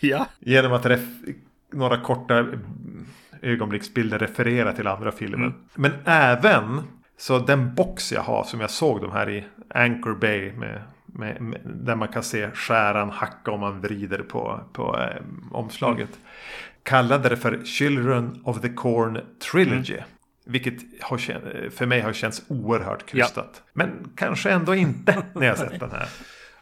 Ja, 0.00 0.26
Genom 0.38 0.72
att 0.72 0.86
några 1.72 2.00
korta 2.00 2.46
ögonblicksbilder 3.42 4.18
referera 4.18 4.72
till 4.72 4.86
andra 4.86 5.12
filmer. 5.12 5.52
Men 5.74 5.92
även 6.04 6.82
så 7.16 7.38
den 7.38 7.74
box 7.74 8.12
jag 8.12 8.22
har 8.22 8.44
som 8.44 8.60
jag 8.60 8.70
såg 8.70 9.00
de 9.00 9.12
här 9.12 9.30
i 9.30 9.44
Anchor 9.74 10.14
Bay 10.14 10.52
med, 10.52 10.82
med, 11.06 11.40
med 11.40 11.60
där 11.64 11.96
man 11.96 12.08
kan 12.08 12.22
se 12.22 12.50
skäran 12.50 13.10
hacka 13.10 13.50
om 13.50 13.60
man 13.60 13.80
vrider 13.80 14.18
på, 14.18 14.60
på 14.72 14.98
eh, 14.98 15.22
omslaget. 15.52 16.18
Kallade 16.82 17.28
det 17.28 17.36
för 17.36 17.64
Children 17.64 18.40
of 18.44 18.60
the 18.60 18.68
Corn 18.68 19.20
Trilogy. 19.50 19.98
Vilket 20.46 20.74
har, 21.00 21.18
för 21.70 21.86
mig 21.86 22.00
har 22.00 22.12
känts 22.12 22.42
oerhört 22.48 23.06
krystat. 23.06 23.62
Men 23.72 23.90
kanske 24.16 24.50
ändå 24.50 24.74
inte 24.74 25.22
när 25.34 25.46
jag 25.46 25.58
sett 25.58 25.80
den 25.80 25.90
här. 25.90 26.08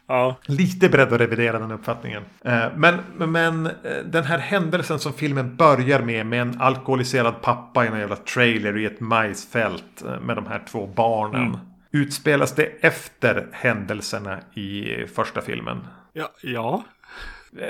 ja, 0.07 0.35
Lite 0.45 0.89
beredd 0.89 1.13
att 1.13 1.21
revidera 1.21 1.59
den 1.59 1.71
uppfattningen. 1.71 2.23
Eh, 2.45 2.65
Men, 2.75 2.99
men 3.17 3.65
eh, 3.65 3.71
den 4.05 4.23
här 4.23 4.37
händelsen 4.37 4.99
som 4.99 5.13
filmen 5.13 5.55
börjar 5.55 5.99
med. 6.01 6.25
Med 6.25 6.41
en 6.41 6.61
alkoholiserad 6.61 7.41
pappa 7.41 7.85
i 7.85 7.87
en 7.87 7.99
jävla 7.99 8.15
trailer 8.15 8.77
i 8.77 8.85
ett 8.85 8.99
majsfält. 8.99 10.03
eh, 10.05 10.19
Med 10.19 10.35
de 10.35 10.47
här 10.47 10.61
två 10.71 10.87
barnen. 10.87 11.57
Utspelas 11.91 12.51
det 12.55 12.65
efter 12.65 13.47
händelserna 13.51 14.39
i 14.53 14.85
första 15.15 15.41
filmen? 15.41 15.77
ja, 16.13 16.29
ja. 16.41 16.83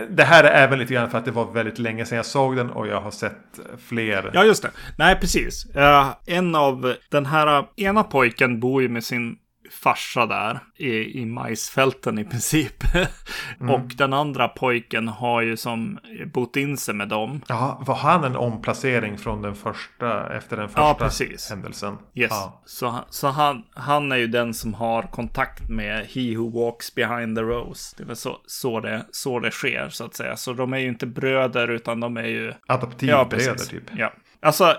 Det 0.10 0.24
här 0.24 0.44
är 0.44 0.64
även 0.64 0.80
lite 0.80 0.94
grann 0.94 1.10
för 1.10 1.18
att 1.18 1.26
det 1.26 1.32
var 1.32 1.52
väldigt 1.52 1.80
länge 1.80 2.06
sedan 2.06 2.16
jag 2.16 2.26
såg 2.26 2.56
den 2.56 2.70
och 2.70 2.88
jag 2.88 3.02
har 3.02 3.12
sett 3.12 3.60
fler. 3.88 4.32
Ja, 4.34 4.44
just 4.44 4.64
det. 4.64 4.72
Nej, 4.98 5.16
precis. 5.16 5.66
Uh, 5.76 6.16
en 6.26 6.56
av 6.56 6.96
den 7.10 7.26
här 7.26 7.60
eh, 7.60 7.66
ena 7.76 8.04
pojken 8.04 8.60
bor 8.60 8.82
ju 8.82 8.90
med 8.90 9.04
sin 9.04 9.38
farsa 9.82 10.26
där 10.26 10.60
i, 10.78 11.22
i 11.22 11.26
majsfälten 11.26 12.20
i 12.20 12.26
princip. 12.26 12.84
Och 13.60 13.96
den 13.96 14.14
andra 14.14 14.48
pojken 14.48 15.08
har 15.08 15.42
ju 15.42 15.58
som 15.58 16.00
bott 16.34 16.56
in 16.56 16.78
sig 16.78 16.96
med 16.96 17.08
dem. 17.08 17.42
Ja, 17.48 17.84
var 17.86 17.96
han 17.96 18.24
en 18.24 18.36
omplacering 18.36 19.18
från 19.18 19.42
den 19.42 19.56
första, 19.56 20.38
efter 20.38 20.58
den 20.58 20.68
första 20.68 20.82
Ja, 20.82 20.96
precis. 21.00 21.50
händelsen? 21.50 21.98
Yes. 22.16 22.32
Ja. 22.32 22.62
Så, 22.66 23.00
så 23.10 23.28
han, 23.28 23.64
han 23.74 24.12
är 24.12 24.16
ju 24.16 24.28
den 24.28 24.54
som 24.54 24.74
har 24.74 25.02
kontakt 25.02 25.70
med 25.70 26.06
He 26.06 26.36
Who 26.38 26.50
Walks 26.64 26.96
Behind 26.96 27.38
the 27.38 27.42
Rose. 27.42 27.96
Det 27.98 28.04
är 28.04 28.08
väl 28.08 28.16
så, 28.16 28.38
så, 28.46 28.80
det, 28.80 29.06
så 29.12 29.40
det 29.40 29.52
sker 29.52 29.90
så 29.90 30.06
att 30.06 30.16
säga. 30.16 30.36
Så 30.36 30.54
de 30.54 30.74
är 30.74 30.78
ju 30.78 30.88
inte 30.88 31.06
bröder 31.08 31.68
utan 31.68 32.00
de 32.00 32.18
är 32.18 32.28
ju... 32.28 32.54
Adoptivbröder 32.68 33.56
typ. 33.56 33.84
Ja. 33.96 34.14
Alltså, 34.44 34.78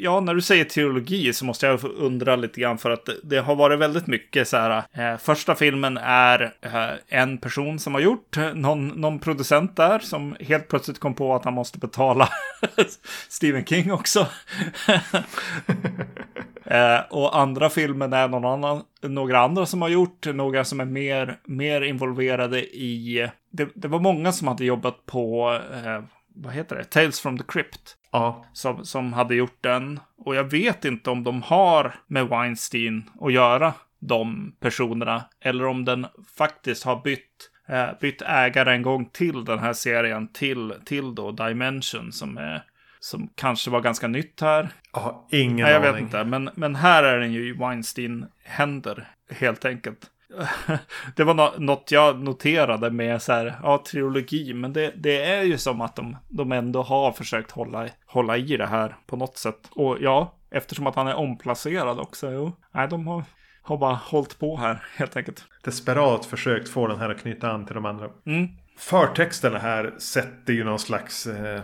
ja, 0.00 0.20
när 0.20 0.34
du 0.34 0.40
säger 0.40 0.64
teologi 0.64 1.32
så 1.32 1.44
måste 1.44 1.66
jag 1.66 1.84
undra 1.84 2.36
lite 2.36 2.60
grann 2.60 2.78
för 2.78 2.90
att 2.90 3.08
det, 3.22 3.38
har 3.38 3.54
varit 3.54 3.78
väldigt 3.78 4.06
mycket 4.06 4.48
så 4.48 4.56
här. 4.56 4.82
Eh, 4.92 5.18
första 5.18 5.54
filmen 5.54 5.96
är 6.02 6.54
eh, 6.60 7.18
en 7.20 7.38
person 7.38 7.78
som 7.78 7.94
har 7.94 8.00
gjort, 8.00 8.36
eh, 8.36 8.54
någon, 8.54 8.88
någon 8.88 9.18
producent 9.18 9.76
där 9.76 9.98
som 9.98 10.36
helt 10.40 10.68
plötsligt 10.68 10.98
kom 10.98 11.14
på 11.14 11.34
att 11.34 11.44
han 11.44 11.54
måste 11.54 11.78
betala 11.78 12.28
Stephen 13.28 13.64
King 13.64 13.92
också. 13.92 14.26
Eh, 16.64 17.00
och 17.10 17.38
andra 17.38 17.70
filmen 17.70 18.12
är 18.12 18.28
någon 18.28 18.44
annan, 18.44 18.82
några 19.02 19.40
andra 19.40 19.66
som 19.66 19.82
har 19.82 19.88
gjort, 19.88 20.26
några 20.26 20.64
som 20.64 20.80
är 20.80 20.84
mer, 20.84 21.38
mer 21.44 21.80
involverade 21.80 22.60
i... 22.60 23.28
Det, 23.50 23.68
det 23.74 23.88
var 23.88 24.00
många 24.00 24.32
som 24.32 24.48
hade 24.48 24.64
jobbat 24.64 25.06
på, 25.06 25.58
eh, 25.84 26.02
vad 26.34 26.52
heter 26.52 26.76
det, 26.76 26.84
Tales 26.84 27.20
from 27.20 27.38
the 27.38 27.44
Crypt. 27.48 27.96
Ja, 28.12 28.44
Som, 28.52 28.84
som 28.84 29.12
hade 29.12 29.34
gjort 29.34 29.58
den. 29.62 30.00
Och 30.16 30.34
jag 30.34 30.44
vet 30.44 30.84
inte 30.84 31.10
om 31.10 31.24
de 31.24 31.42
har 31.42 31.94
med 32.06 32.28
Weinstein 32.28 33.10
att 33.20 33.32
göra, 33.32 33.72
de 34.00 34.52
personerna. 34.60 35.24
Eller 35.40 35.66
om 35.66 35.84
den 35.84 36.06
faktiskt 36.36 36.84
har 36.84 37.02
bytt, 37.02 37.50
eh, 37.68 37.88
bytt 38.00 38.22
ägare 38.22 38.74
en 38.74 38.82
gång 38.82 39.10
till 39.12 39.44
den 39.44 39.58
här 39.58 39.72
serien, 39.72 40.28
till, 40.32 40.74
till 40.84 41.14
då 41.14 41.32
Dimension, 41.32 42.12
som 42.12 42.38
är 42.38 42.62
som 43.00 43.28
kanske 43.34 43.70
var 43.70 43.80
ganska 43.80 44.08
nytt 44.08 44.40
här. 44.40 44.68
har 44.92 45.24
ingen 45.30 45.64
Nej, 45.64 45.72
jag 45.72 45.82
aning. 45.82 45.92
vet 45.92 46.02
inte. 46.02 46.24
Men, 46.24 46.50
men 46.54 46.74
här 46.76 47.02
är 47.02 47.18
den 47.20 47.32
ju 47.32 47.48
i 47.48 47.52
Weinstein-händer, 47.52 49.08
helt 49.30 49.64
enkelt. 49.64 50.10
Det 51.16 51.24
var 51.24 51.34
nå- 51.34 51.54
något 51.58 51.90
jag 51.90 52.20
noterade 52.22 52.90
med 52.90 53.22
så 53.22 53.32
här, 53.32 53.60
ja, 53.62 53.82
trilogi, 53.86 54.54
men 54.54 54.72
det, 54.72 54.92
det 54.96 55.24
är 55.24 55.42
ju 55.42 55.58
som 55.58 55.80
att 55.80 55.96
de, 55.96 56.16
de 56.28 56.52
ändå 56.52 56.82
har 56.82 57.12
försökt 57.12 57.50
hålla, 57.50 57.88
hålla 58.06 58.36
i 58.36 58.56
det 58.56 58.66
här 58.66 58.96
på 59.06 59.16
något 59.16 59.36
sätt. 59.36 59.68
Och 59.70 59.96
ja, 60.00 60.34
eftersom 60.50 60.86
att 60.86 60.94
han 60.94 61.08
är 61.08 61.14
omplacerad 61.14 61.98
också, 61.98 62.30
jo. 62.32 62.52
Nej, 62.72 62.88
de 62.88 63.06
har, 63.06 63.24
har 63.62 63.76
bara 63.76 63.94
hållit 63.94 64.38
på 64.38 64.56
här, 64.56 64.84
helt 64.96 65.16
enkelt. 65.16 65.44
Desperat 65.64 66.26
försökt 66.26 66.68
få 66.68 66.86
den 66.86 66.98
här 66.98 67.10
att 67.10 67.20
knyta 67.20 67.50
an 67.50 67.66
till 67.66 67.74
de 67.74 67.86
andra. 67.86 68.08
Mm. 68.26 68.48
Förtexterna 68.78 69.58
här 69.58 69.94
sätter 69.98 70.52
ju 70.52 70.64
någon 70.64 70.78
slags 70.78 71.26
eh, 71.26 71.60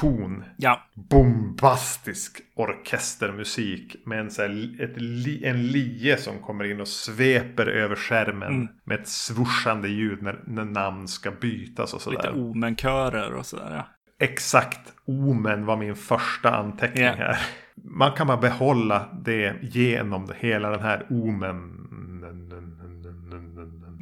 ton. 0.00 0.44
Ja, 0.56 0.82
Bombastisk 0.94 2.40
orkestermusik 2.54 3.96
med 4.06 4.20
en, 4.20 4.30
så 4.30 4.42
här, 4.42 4.76
ett, 4.80 4.96
en 5.44 5.66
lie 5.66 6.16
som 6.16 6.38
kommer 6.38 6.64
in 6.64 6.80
och 6.80 6.88
sveper 6.88 7.66
över 7.66 7.96
skärmen. 7.96 8.54
Mm. 8.54 8.68
Med 8.84 9.00
ett 9.00 9.08
swooshande 9.08 9.88
ljud 9.88 10.22
när, 10.22 10.40
när 10.46 10.64
namn 10.64 11.08
ska 11.08 11.30
bytas 11.30 11.94
och 11.94 12.12
lite 12.12 12.22
sådär. 12.22 12.40
omenkörer 12.50 13.32
och 13.32 13.46
sådär, 13.46 13.74
ja. 13.76 13.88
Exakt 14.20 14.92
Omen 15.04 15.66
var 15.66 15.76
min 15.76 15.96
första 15.96 16.50
anteckning 16.50 17.04
Ja. 17.04 17.12
här. 17.12 17.38
Man 17.84 18.12
kan 18.12 18.26
bara 18.26 18.36
behålla 18.36 19.08
det 19.24 19.56
genom 19.62 20.28
hela 20.36 20.70
den 20.70 20.80
här 20.80 21.06
Omen. 21.10 21.74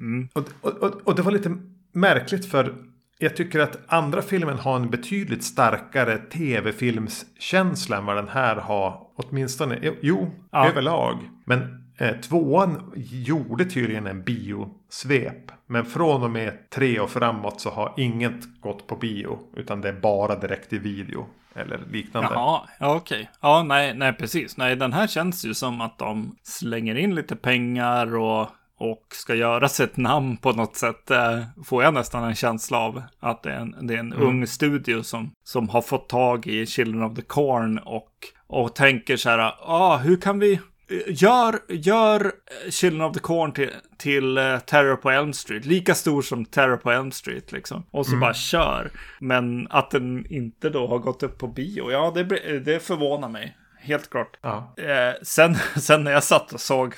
Mm. 0.00 0.28
Och, 0.32 0.44
och, 0.60 0.82
och, 0.82 1.08
och 1.08 1.14
det 1.14 1.22
var 1.22 1.32
lite 1.32 1.56
märkligt 1.92 2.50
för 2.50 2.74
jag 3.18 3.36
tycker 3.36 3.60
att 3.60 3.78
andra 3.88 4.22
filmen 4.22 4.58
har 4.58 4.76
en 4.76 4.90
betydligt 4.90 5.44
starkare 5.44 6.18
tv-filmskänsla 6.18 7.96
än 7.96 8.06
vad 8.06 8.16
den 8.16 8.28
här 8.28 8.56
har. 8.56 9.00
Åtminstone, 9.16 9.78
jo, 10.02 10.30
Ja. 10.52 10.68
överlag. 10.68 11.18
Men 11.44 11.86
eh, 11.98 12.16
tvåan 12.16 12.92
gjorde 12.96 13.64
tydligen 13.64 14.06
en 14.06 14.22
biosvep. 14.22 15.52
Men 15.66 15.84
från 15.84 16.22
och 16.22 16.30
med 16.30 16.70
tre 16.70 17.00
och 17.00 17.10
framåt 17.10 17.60
så 17.60 17.70
har 17.70 17.94
inget 17.96 18.60
gått 18.60 18.86
på 18.86 18.96
bio. 18.96 19.38
Utan 19.56 19.80
det 19.80 19.88
är 19.88 20.00
bara 20.00 20.36
direkt 20.38 20.72
i 20.72 20.78
video. 20.78 21.26
Eller 21.54 21.80
liknande. 21.90 22.28
Jaha, 22.32 22.60
ja 22.80 22.94
okej. 22.96 23.30
Ja, 23.40 23.62
nej, 23.62 23.94
nej, 23.94 24.12
precis. 24.12 24.56
Nej, 24.56 24.76
den 24.76 24.92
här 24.92 25.06
känns 25.06 25.44
ju 25.44 25.54
som 25.54 25.80
att 25.80 25.98
de 25.98 26.36
slänger 26.42 26.94
in 26.94 27.14
lite 27.14 27.36
pengar 27.36 28.16
och, 28.16 28.48
och 28.78 29.02
ska 29.10 29.34
göra 29.34 29.68
sig 29.68 29.84
ett 29.84 29.96
namn 29.96 30.36
på 30.36 30.52
något 30.52 30.76
sätt. 30.76 31.10
Eh, 31.10 31.40
får 31.64 31.82
jag 31.82 31.94
nästan 31.94 32.24
en 32.24 32.34
känsla 32.34 32.78
av 32.78 33.02
att 33.20 33.42
det 33.42 33.50
är 33.50 33.60
en, 33.60 33.86
det 33.86 33.94
är 33.94 33.98
en 33.98 34.12
ung 34.12 34.46
studio 34.46 35.02
som, 35.02 35.32
som 35.44 35.68
har 35.68 35.82
fått 35.82 36.08
tag 36.08 36.46
i 36.46 36.66
Children 36.66 37.02
of 37.02 37.16
the 37.16 37.22
Corn 37.22 37.78
och, 37.78 38.10
och 38.46 38.74
tänker 38.74 39.16
så 39.16 39.30
här, 39.30 39.54
ah, 39.60 39.96
hur 39.96 40.16
kan 40.16 40.38
vi 40.38 40.60
Gör, 41.06 41.58
gör 41.68 42.24
eh, 42.24 42.70
Children 42.70 43.02
of 43.02 43.14
the 43.14 43.20
Corn 43.20 43.52
till, 43.52 43.70
till 43.98 44.38
eh, 44.38 44.58
Terror 44.58 44.96
på 44.96 45.10
Elm 45.10 45.32
Street. 45.32 45.64
Lika 45.64 45.94
stor 45.94 46.22
som 46.22 46.44
Terror 46.44 46.76
på 46.76 46.90
Elm 46.90 47.12
Street 47.12 47.52
liksom. 47.52 47.82
Och 47.90 48.06
så 48.06 48.16
bara 48.16 48.34
kör. 48.34 48.90
Men 49.20 49.66
att 49.70 49.90
den 49.90 50.26
inte 50.32 50.70
då 50.70 50.86
har 50.86 50.98
gått 50.98 51.22
upp 51.22 51.38
på 51.38 51.46
bio. 51.46 51.90
Ja, 51.90 52.12
det, 52.14 52.58
det 52.58 52.80
förvånar 52.80 53.28
mig. 53.28 53.56
Helt 53.86 54.10
klart. 54.10 54.36
Ja. 54.40 54.74
Eh, 54.76 55.14
sen, 55.22 55.56
sen 55.76 56.04
när 56.04 56.12
jag 56.12 56.24
satt 56.24 56.52
och 56.52 56.60
såg 56.60 56.94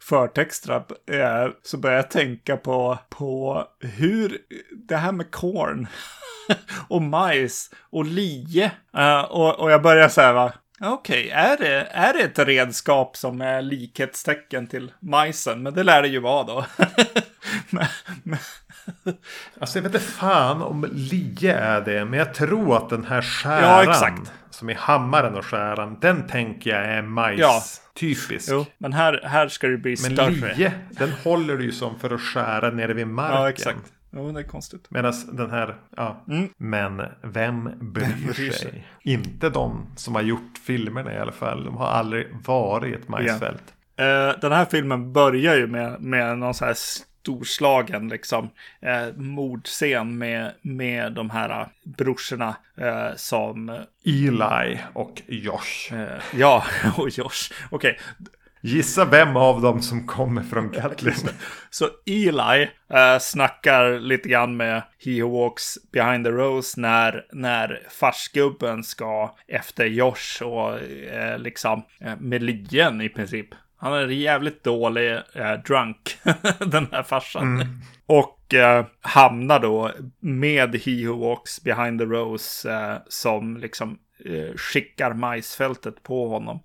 förtexterna 0.00 0.76
eh, 1.10 1.52
så 1.62 1.76
började 1.76 2.02
jag 2.02 2.10
tänka 2.10 2.56
på, 2.56 2.98
på 3.08 3.64
hur 3.80 4.38
det 4.88 4.96
här 4.96 5.12
med 5.12 5.30
korn 5.30 5.86
och 6.88 7.02
majs 7.02 7.70
och 7.90 8.04
lie. 8.04 8.70
Eh, 8.96 9.20
och, 9.20 9.60
och 9.60 9.70
jag 9.70 9.82
började 9.82 10.10
säga 10.10 10.32
va, 10.32 10.52
Okej, 10.80 11.26
okay. 11.26 11.28
är, 11.28 11.56
det, 11.56 11.88
är 11.90 12.12
det 12.12 12.20
ett 12.20 12.38
redskap 12.38 13.16
som 13.16 13.40
är 13.40 13.62
likhetstecken 13.62 14.66
till 14.66 14.92
majsen? 15.00 15.62
Men 15.62 15.74
det 15.74 15.82
lär 15.82 16.02
det 16.02 16.08
ju 16.08 16.20
vara 16.20 16.44
då. 16.44 16.66
men, 17.70 17.86
men... 18.22 18.38
Alltså 19.60 19.78
jag 19.78 19.82
vet 19.82 19.94
inte 19.94 20.06
fan 20.06 20.62
om 20.62 20.86
lie 20.92 21.52
är 21.52 21.80
det, 21.80 22.04
men 22.04 22.18
jag 22.18 22.34
tror 22.34 22.76
att 22.76 22.90
den 22.90 23.04
här 23.04 23.22
skäran 23.22 23.84
ja, 23.86 24.32
som 24.50 24.70
är 24.70 24.74
hammaren 24.74 25.34
och 25.34 25.44
skäran, 25.44 25.98
den 26.00 26.26
tänker 26.26 26.70
jag 26.70 26.84
är 26.84 27.02
majs. 27.02 27.40
Ja. 27.40 27.62
Typisk. 27.94 28.48
Jo, 28.50 28.66
men 28.78 28.92
här, 28.92 29.20
här 29.24 29.48
ska 29.48 29.68
det 29.68 29.76
bli 29.76 29.96
men 30.02 30.12
större. 30.12 30.30
Men 30.30 30.56
lie, 30.56 30.72
den 30.90 31.12
håller 31.24 31.56
du 31.56 31.64
ju 31.64 31.72
som 31.72 31.98
för 31.98 32.14
att 32.14 32.20
skära 32.20 32.70
nere 32.70 32.94
vid 32.94 33.06
marken. 33.06 33.40
Ja, 33.40 33.48
exakt. 33.48 33.92
Jo, 34.10 34.32
det 34.32 34.40
är 34.40 34.44
konstigt. 34.44 34.86
Medan 34.90 35.14
den 35.32 35.50
här, 35.50 35.76
ja. 35.96 36.24
Mm. 36.28 36.48
Men 36.56 37.02
vem 37.22 37.70
bryr, 37.80 38.32
sig? 38.32 38.52
sig? 38.52 38.86
Inte 39.02 39.50
de 39.50 39.86
som 39.96 40.14
har 40.14 40.22
gjort 40.22 40.58
filmerna 40.66 41.14
i 41.14 41.18
alla 41.18 41.32
fall. 41.32 41.64
De 41.64 41.76
har 41.76 41.86
aldrig 41.86 42.26
varit 42.44 42.94
ett 42.94 43.08
majsfält. 43.08 43.62
Yeah. 44.00 44.34
Uh, 44.34 44.40
den 44.40 44.52
här 44.52 44.64
filmen 44.64 45.12
börjar 45.12 45.56
ju 45.56 45.66
med, 45.66 46.00
med 46.00 46.38
någon 46.38 46.54
så 46.54 46.64
här 46.64 46.74
storslagen 47.28 48.08
liksom 48.08 48.50
eh, 48.80 49.16
mordscen 49.16 50.18
med, 50.18 50.52
med 50.62 51.12
de 51.12 51.30
här 51.30 51.68
brorsorna 51.84 52.56
eh, 52.76 53.16
som... 53.16 53.68
Eli 54.04 54.78
och 54.92 55.22
Josh. 55.26 55.94
Eh, 55.94 56.22
ja, 56.34 56.64
och 56.96 57.08
Josh. 57.08 57.52
Okej. 57.70 57.90
Okay. 57.90 58.28
Gissa 58.60 59.04
vem 59.04 59.36
av 59.36 59.60
dem 59.60 59.82
som 59.82 60.06
kommer 60.06 60.42
från 60.42 60.72
Gatlin. 60.72 61.28
Så 61.70 61.88
Eli 62.06 62.68
äh, 62.90 63.18
snackar 63.20 63.98
lite 64.00 64.28
grann 64.28 64.56
med 64.56 64.82
He 65.04 65.22
Who 65.22 65.40
Walks 65.40 65.78
Behind 65.92 66.24
the 66.24 66.30
Rose 66.30 66.80
när, 66.80 67.26
när 67.32 67.82
farsgubben 67.90 68.84
ska 68.84 69.34
efter 69.48 69.84
Josh 69.84 70.42
och 70.42 70.80
äh, 70.80 71.38
liksom 71.38 71.82
äh, 72.00 72.16
med 72.18 72.42
lien 72.42 73.00
i 73.00 73.08
princip. 73.08 73.48
Han 73.78 73.92
är 73.92 74.08
jävligt 74.08 74.64
dålig 74.64 75.12
äh, 75.32 75.52
drunk, 75.66 76.18
den 76.58 76.86
här 76.92 77.02
farsan. 77.02 77.42
Mm. 77.42 77.66
Och 78.06 78.54
äh, 78.54 78.86
hamnar 79.00 79.60
då 79.60 79.92
med 80.20 80.76
He 80.76 81.06
Who 81.06 81.28
Walks 81.28 81.62
Behind 81.62 82.00
the 82.00 82.06
Rose 82.06 82.72
äh, 82.72 82.96
som 83.08 83.56
liksom 83.56 83.98
äh, 84.24 84.56
skickar 84.56 85.14
majsfältet 85.14 86.02
på 86.02 86.28
honom 86.28 86.60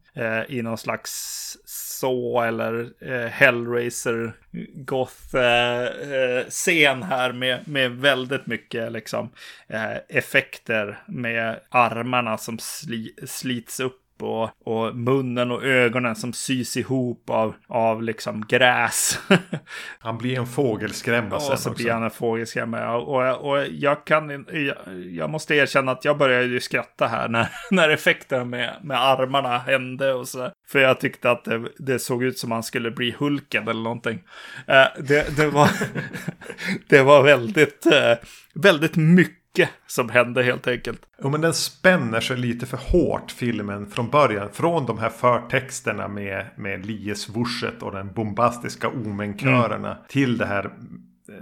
i 0.47 0.61
någon 0.61 0.77
slags 0.77 1.57
så 2.03 2.41
eller 2.41 2.89
eh, 2.99 3.27
Hellraiser 3.27 4.33
goth 4.75 5.35
eh, 5.35 6.45
scen 6.49 7.03
här 7.03 7.33
med, 7.33 7.67
med 7.67 7.91
väldigt 7.91 8.47
mycket 8.47 8.91
liksom 8.91 9.29
eh, 9.67 9.97
effekter 10.09 11.03
med 11.07 11.59
armarna 11.69 12.37
som 12.37 12.59
sli, 12.59 13.15
slits 13.25 13.79
upp 13.79 14.02
och, 14.23 14.49
och 14.63 14.95
munnen 14.95 15.51
och 15.51 15.63
ögonen 15.63 16.15
som 16.15 16.33
sys 16.33 16.77
ihop 16.77 17.29
av, 17.29 17.53
av 17.67 18.03
liksom 18.03 18.45
gräs. 18.47 19.19
han 19.99 20.17
blir 20.17 20.39
en 20.39 20.47
fågelskrämma 20.47 21.39
sen 21.39 21.57
så 21.57 21.71
blir 21.71 21.91
han 21.91 22.03
en 22.03 22.11
fågelskrämma. 22.11 22.95
Och, 22.95 23.51
och 23.51 23.65
jag 23.71 24.05
kan 24.05 24.45
jag, 24.51 24.77
jag 25.11 25.29
måste 25.29 25.55
erkänna 25.55 25.91
att 25.91 26.05
jag 26.05 26.17
började 26.17 26.45
ju 26.45 26.59
skratta 26.59 27.07
här 27.07 27.27
när, 27.29 27.47
när 27.71 27.89
effekterna 27.89 28.45
med, 28.45 28.75
med 28.83 29.01
armarna 29.01 29.57
hände 29.57 30.13
och 30.13 30.27
så. 30.27 30.51
För 30.67 30.79
jag 30.79 30.99
tyckte 30.99 31.31
att 31.31 31.45
det, 31.45 31.63
det 31.77 31.99
såg 31.99 32.23
ut 32.23 32.37
som 32.37 32.51
han 32.51 32.63
skulle 32.63 32.91
bli 32.91 33.15
Hulken 33.19 33.67
eller 33.67 33.81
någonting. 33.81 34.23
Eh, 34.67 34.85
det, 34.99 35.37
det, 35.37 35.47
var, 35.47 35.69
det 36.87 37.01
var 37.01 37.23
väldigt, 37.23 37.85
eh, 37.85 38.13
väldigt 38.53 38.95
mycket 38.95 39.42
mycket 39.57 39.73
som 39.87 40.09
hände 40.09 40.43
helt 40.43 40.67
enkelt. 40.67 41.01
Jo, 41.23 41.29
men 41.29 41.41
den 41.41 41.53
spänner 41.53 42.19
sig 42.19 42.37
lite 42.37 42.65
för 42.65 42.77
hårt 42.77 43.31
filmen 43.31 43.87
från 43.87 44.09
början. 44.09 44.49
Från 44.53 44.85
de 44.85 44.97
här 44.97 45.09
förtexterna 45.09 46.07
med, 46.07 46.45
med 46.57 46.85
liesvurset 46.85 47.83
och 47.83 47.91
den 47.91 48.13
bombastiska 48.13 48.87
omenkörerna. 48.87 49.91
Mm. 49.91 50.03
Till 50.09 50.37
det 50.37 50.45
här, 50.45 50.73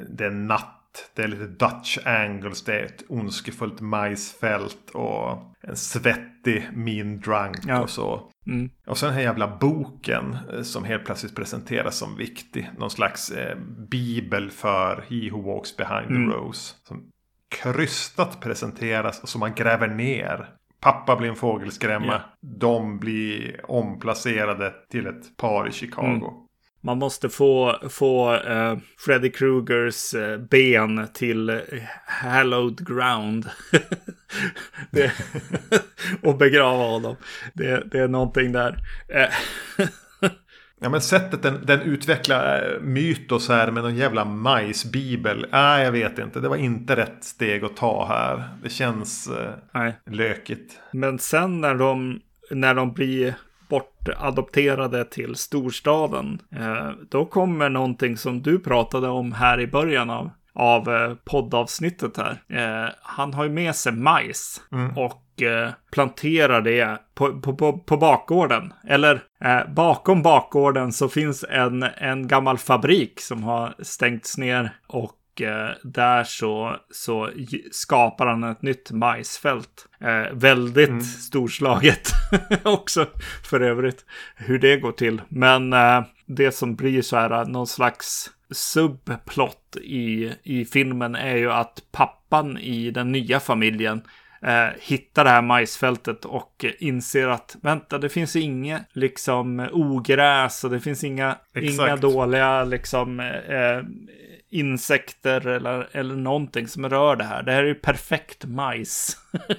det 0.10 0.26
är 0.26 0.32
natt. 0.32 0.78
Det 1.16 1.24
är 1.24 1.28
lite 1.28 1.48
Dutch 1.48 1.98
angles, 2.06 2.64
det 2.64 2.80
är 2.80 2.86
ett 2.86 3.04
ondskefullt 3.10 3.82
majsfält 3.82 4.90
och 4.94 5.56
en 5.62 5.76
svettig 5.76 6.70
mean 6.74 7.20
drunk 7.20 7.58
ja. 7.68 7.82
och 7.82 7.90
så. 7.90 8.30
Mm. 8.48 8.70
Och 8.88 8.98
sen 8.98 9.08
den 9.08 9.16
här 9.16 9.24
jävla 9.24 9.58
boken 9.58 10.38
eh, 10.54 10.62
som 10.62 10.84
helt 10.84 11.06
plötsligt 11.06 11.36
presenteras 11.36 11.98
som 11.98 12.18
viktig. 12.18 12.70
Någon 12.78 12.90
slags 12.90 13.32
eh, 13.32 13.58
bibel 13.90 14.50
för 14.50 15.06
He 15.10 15.32
Who 15.32 15.42
Walks 15.42 15.78
Behind 15.78 16.12
mm. 16.12 16.30
the 16.30 16.38
Rose. 16.38 16.76
Som 16.88 17.12
krystat 17.52 18.42
presenteras 18.42 19.30
som 19.30 19.40
man 19.40 19.54
gräver 19.56 19.88
ner. 19.88 20.50
Pappa 20.80 21.16
blir 21.16 21.30
en 21.30 21.36
fågelskrämma. 21.36 22.06
Yeah. 22.06 22.22
De 22.42 23.00
blir 23.00 23.62
omplacerade 23.72 24.74
till 24.92 25.08
ett 25.08 25.38
par 25.38 25.68
i 25.68 25.72
Chicago. 25.72 26.08
Mm. 26.08 26.48
Man 26.84 26.98
måste 26.98 27.30
få, 27.30 27.76
få 27.90 28.34
uh, 28.34 28.78
Freddy 29.06 29.32
Krugers 29.32 30.14
uh, 30.14 30.38
ben 30.38 31.08
till 31.14 31.50
uh, 31.50 31.60
hallowed 32.06 32.88
ground. 32.88 33.50
det, 34.92 35.12
och 36.24 36.38
begrava 36.38 36.84
honom. 36.84 37.16
Det, 37.54 37.84
det 37.92 38.00
är 38.00 38.08
någonting 38.08 38.52
där. 38.52 38.78
Ja 40.84 40.90
men 40.90 41.02
sättet 41.02 41.44
den, 41.44 41.66
den 41.66 41.82
utvecklar 41.82 42.74
eh, 42.74 42.82
mytos 42.82 43.50
här 43.50 43.72
med 43.72 43.84
någon 43.84 43.96
jävla 43.96 44.26
majsbibel. 44.26 45.46
Nej 45.52 45.84
jag 45.84 45.92
vet 45.92 46.20
inte. 46.20 46.40
Det 46.40 46.50
var 46.50 46.56
inte 46.56 46.96
rätt 46.96 47.24
steg 47.24 47.64
att 47.64 47.78
ta 47.78 48.06
här. 48.06 48.50
Det 48.64 48.70
känns 48.70 49.28
eh, 49.28 49.52
Nej. 49.74 49.94
lökigt. 50.06 50.80
Men 50.92 51.20
sen 51.20 51.62
när 51.62 51.76
de, 51.76 52.22
när 52.52 52.76
de 52.76 52.94
blir 52.94 53.36
bortadopterade 53.70 55.06
till 55.06 55.36
storstaden. 55.36 56.42
Eh, 56.56 56.90
då 57.10 57.26
kommer 57.26 57.70
någonting 57.70 58.18
som 58.18 58.42
du 58.42 58.60
pratade 58.60 59.08
om 59.08 59.32
här 59.32 59.60
i 59.60 59.68
början 59.68 60.10
av, 60.10 60.30
av 60.54 60.90
eh, 60.90 61.14
poddavsnittet 61.26 62.18
här. 62.18 62.42
Eh, 62.50 62.90
han 63.02 63.34
har 63.34 63.44
ju 63.44 63.50
med 63.50 63.76
sig 63.76 63.94
majs. 63.94 64.62
Mm. 64.72 64.98
Och 64.98 65.24
planterar 65.92 66.62
det 66.62 66.98
på, 67.16 67.42
på, 67.42 67.56
på, 67.56 67.78
på 67.78 67.98
bakgården. 67.98 68.74
Eller 68.88 69.24
eh, 69.44 69.74
bakom 69.74 70.22
bakgården 70.22 70.92
så 70.92 71.10
finns 71.10 71.46
en, 71.50 71.84
en 71.84 72.28
gammal 72.28 72.58
fabrik 72.58 73.22
som 73.22 73.44
har 73.44 73.76
stängts 73.80 74.38
ner 74.38 74.76
och 74.88 75.42
eh, 75.42 75.70
där 75.84 76.24
så, 76.24 76.76
så 76.92 77.30
skapar 77.72 78.28
han 78.28 78.44
ett 78.44 78.62
nytt 78.62 78.92
majsfält. 78.92 79.88
Eh, 80.00 80.34
väldigt 80.34 80.90
mm. 80.90 81.02
storslaget 81.02 82.12
också 82.64 83.08
för 83.50 83.62
övrigt 83.62 84.06
hur 84.36 84.60
det 84.60 84.78
går 84.78 84.92
till. 84.92 85.22
Men 85.28 85.74
eh, 85.74 86.04
det 86.26 86.52
som 86.52 86.76
blir 86.76 87.02
så 87.02 87.18
här 87.18 87.46
någon 87.46 87.68
slags 87.68 88.32
subplot 88.52 89.78
i, 89.82 90.32
i 90.44 90.66
filmen 90.66 91.16
är 91.16 91.36
ju 91.36 91.52
att 91.52 91.84
pappan 91.92 92.58
i 92.58 92.92
den 92.92 93.12
nya 93.12 93.40
familjen 93.40 94.02
eh, 94.46 94.68
hittar 94.80 95.24
det 95.24 95.30
här 95.30 95.42
majsfältet 95.42 96.26
och 96.26 96.66
inser 96.80 97.28
att 97.28 97.56
vänta, 97.62 97.98
det 97.98 98.10
finns 98.10 98.36
inget 98.36 98.82
liksom 98.94 99.70
ogräs 99.72 100.64
och 100.64 100.70
det 100.70 100.80
finns 100.80 101.04
inga, 101.04 101.38
inga 101.56 101.96
dåliga 101.96 102.64
liksom 102.64 103.20
eh, 103.20 103.82
insekter 104.50 105.48
eller, 105.48 105.90
eller 105.92 106.16
någonting 106.16 106.68
som 106.68 106.90
rör 106.90 107.16
det 107.16 107.24
här. 107.24 107.44
Det 107.44 107.52
här 107.52 107.64
är 107.64 107.68
ju 107.68 107.76
perfekt 107.76 108.46
majs. 108.46 109.18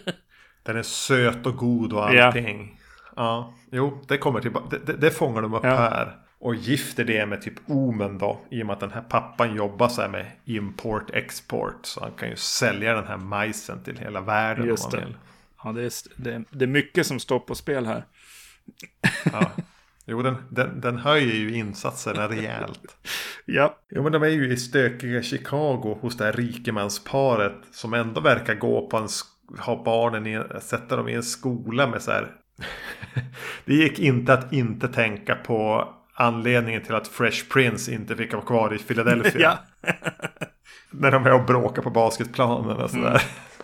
Den 0.63 0.77
är 0.77 0.83
söt 0.83 1.47
och 1.47 1.57
god 1.57 1.93
och 1.93 2.05
allting. 2.09 2.73
Ja. 2.73 2.79
Ja, 3.17 3.55
jo, 3.71 4.03
det 4.09 4.19
kommer 4.19 4.41
tillbaka. 4.41 4.67
Det, 4.71 4.87
det, 4.87 4.99
det 4.99 5.11
fångar 5.11 5.43
de 5.43 5.55
upp 5.55 5.65
ja. 5.65 5.77
här. 5.77 6.17
Och 6.43 6.55
gifter 6.55 7.05
det 7.05 7.27
med 7.27 7.43
typ 7.43 7.55
Omen 7.67 8.19
då. 8.19 8.41
I 8.51 8.63
och 8.63 8.67
med 8.67 8.75
att 8.75 8.81
den 8.81 8.91
här 8.91 9.03
pappan 9.03 9.57
jobbar 9.57 9.89
så 9.89 10.01
här 10.01 10.09
med 10.09 10.27
import-export. 10.45 11.87
Så 11.87 12.01
han 12.01 12.13
kan 12.13 12.29
ju 12.29 12.37
sälja 12.37 12.95
den 12.95 13.07
här 13.07 13.17
majsen 13.17 13.83
till 13.83 13.99
hela 13.99 14.21
världen 14.21 14.67
Just 14.67 14.85
om 14.85 14.91
han 14.93 15.05
vill. 15.05 15.17
Ja, 15.65 15.73
det 15.73 15.83
är, 15.83 15.93
det, 16.17 16.45
det 16.51 16.65
är 16.65 16.69
mycket 16.69 17.07
som 17.07 17.21
står 17.21 17.39
på 17.39 17.55
spel 17.55 17.87
här. 17.87 18.05
Ja. 19.33 19.51
Jo, 20.07 20.23
den, 20.23 20.37
den, 20.51 20.81
den 20.81 20.99
höjer 20.99 21.35
ju 21.35 21.55
insatserna 21.57 22.29
rejält. 22.29 22.97
ja. 23.45 23.79
Jo, 23.91 24.03
men 24.03 24.13
de 24.13 24.23
är 24.23 24.29
ju 24.29 24.53
i 24.53 24.57
stökiga 24.57 25.23
Chicago 25.23 25.99
hos 26.01 26.17
det 26.17 26.25
här 26.25 26.33
rikemansparet. 26.33 27.57
Som 27.71 27.95
ändå 27.95 28.21
verkar 28.21 28.55
gå 28.55 28.89
på 28.89 28.97
en, 28.97 29.09
ha 29.59 29.85
barnen 29.85 30.27
i, 30.27 30.43
sätta 30.61 30.97
dem 30.97 31.09
i 31.09 31.15
en 31.15 31.23
skola 31.23 31.87
med 31.87 32.03
så 32.03 32.11
här. 32.11 32.33
det 33.65 33.75
gick 33.75 33.99
inte 33.99 34.33
att 34.33 34.53
inte 34.53 34.89
tänka 34.89 35.35
på 35.35 35.89
anledningen 36.15 36.83
till 36.83 36.95
att 36.95 37.09
Fresh 37.09 37.49
Prince 37.49 37.95
inte 37.95 38.17
fick 38.17 38.33
vara 38.33 38.45
kvar 38.45 38.75
i 38.75 38.79
Philadelphia. 38.79 39.59
När 40.91 41.11
de 41.11 41.27
är 41.27 41.33
och 41.33 41.47
bråkar 41.47 41.83
på 41.83 41.91
basketplanen 41.91 42.77
och 42.77 42.91
sådär. 42.91 43.23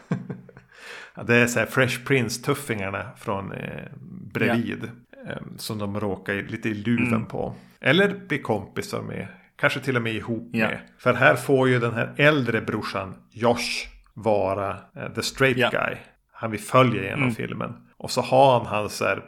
Mm. 0.09 0.23
ja, 1.15 1.23
det 1.23 1.37
är 1.37 1.47
så 1.47 1.59
här 1.59 1.67
Fresh 1.67 2.05
Prince-tuffingarna 2.05 3.07
från 3.17 3.53
eh, 3.53 3.85
bredvid. 4.33 4.91
Ja. 5.27 5.33
Eh, 5.33 5.37
som 5.57 5.79
de 5.79 6.01
råkar 6.01 6.35
lite 6.35 6.69
i 6.69 6.75
luven 6.75 7.07
mm. 7.07 7.27
på. 7.27 7.55
Eller 7.81 8.15
blir 8.29 8.43
kompisar 8.43 9.03
med. 9.03 9.27
Kanske 9.57 9.81
till 9.81 9.97
och 9.97 10.03
med 10.03 10.15
ihop 10.15 10.51
ja. 10.53 10.67
med. 10.67 10.79
För 10.99 11.15
här 11.15 11.35
får 11.37 11.69
ju 11.69 11.79
den 11.79 11.95
här 11.95 12.15
äldre 12.17 12.61
brorsan 12.61 13.15
Josh 13.31 13.89
vara 14.15 14.71
uh, 14.71 15.15
the 15.15 15.23
straight 15.23 15.73
guy. 15.73 15.97
Han 16.33 16.51
vill 16.51 16.61
följa 16.61 17.03
genom 17.03 17.23
mm. 17.23 17.35
filmen. 17.35 17.73
Och 17.97 18.11
så 18.11 18.21
har 18.21 18.59
han 18.59 18.67
hans 18.67 19.01
här 19.01 19.23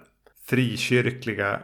frikyrkliga 0.46 1.60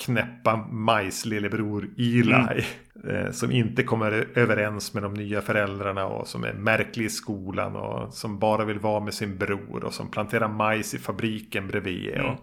knäppa 0.00 0.56
majs-lillebror 0.70 1.88
Eli. 1.98 2.32
Mm. 2.32 2.64
Eh, 3.08 3.30
som 3.30 3.50
inte 3.50 3.82
kommer 3.82 4.28
överens 4.34 4.94
med 4.94 5.02
de 5.02 5.14
nya 5.14 5.40
föräldrarna 5.40 6.06
och 6.06 6.26
som 6.26 6.44
är 6.44 6.52
märklig 6.52 7.04
i 7.04 7.10
skolan 7.10 7.76
och 7.76 8.14
som 8.14 8.38
bara 8.38 8.64
vill 8.64 8.78
vara 8.78 9.00
med 9.00 9.14
sin 9.14 9.38
bror 9.38 9.84
och 9.84 9.94
som 9.94 10.10
planterar 10.10 10.48
majs 10.48 10.94
i 10.94 10.98
fabriken 10.98 11.68
bredvid. 11.68 12.14
Mm. 12.14 12.36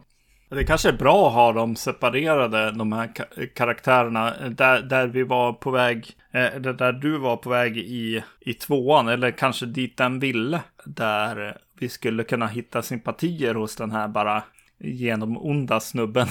Det 0.49 0.63
kanske 0.63 0.89
är 0.89 0.97
bra 0.97 1.27
att 1.27 1.33
ha 1.33 1.53
dem 1.53 1.75
separerade, 1.75 2.71
de 2.71 2.91
här 2.91 3.11
karaktärerna. 3.55 4.33
Där, 4.49 4.81
där 4.81 5.07
vi 5.07 5.23
var 5.23 5.53
på 5.53 5.71
väg, 5.71 6.11
eh, 6.31 6.59
där 6.59 6.93
du 6.93 7.17
var 7.17 7.37
på 7.37 7.49
väg 7.49 7.77
i, 7.77 8.23
i 8.39 8.53
tvåan, 8.53 9.07
eller 9.07 9.31
kanske 9.31 9.65
dit 9.65 9.97
den 9.97 10.19
ville. 10.19 10.61
Där 10.85 11.57
vi 11.79 11.89
skulle 11.89 12.23
kunna 12.23 12.47
hitta 12.47 12.81
sympatier 12.81 13.55
hos 13.55 13.75
den 13.75 13.91
här 13.91 14.07
bara 14.07 14.43
genom 14.79 15.37
onda 15.37 15.79
snubben. 15.79 16.27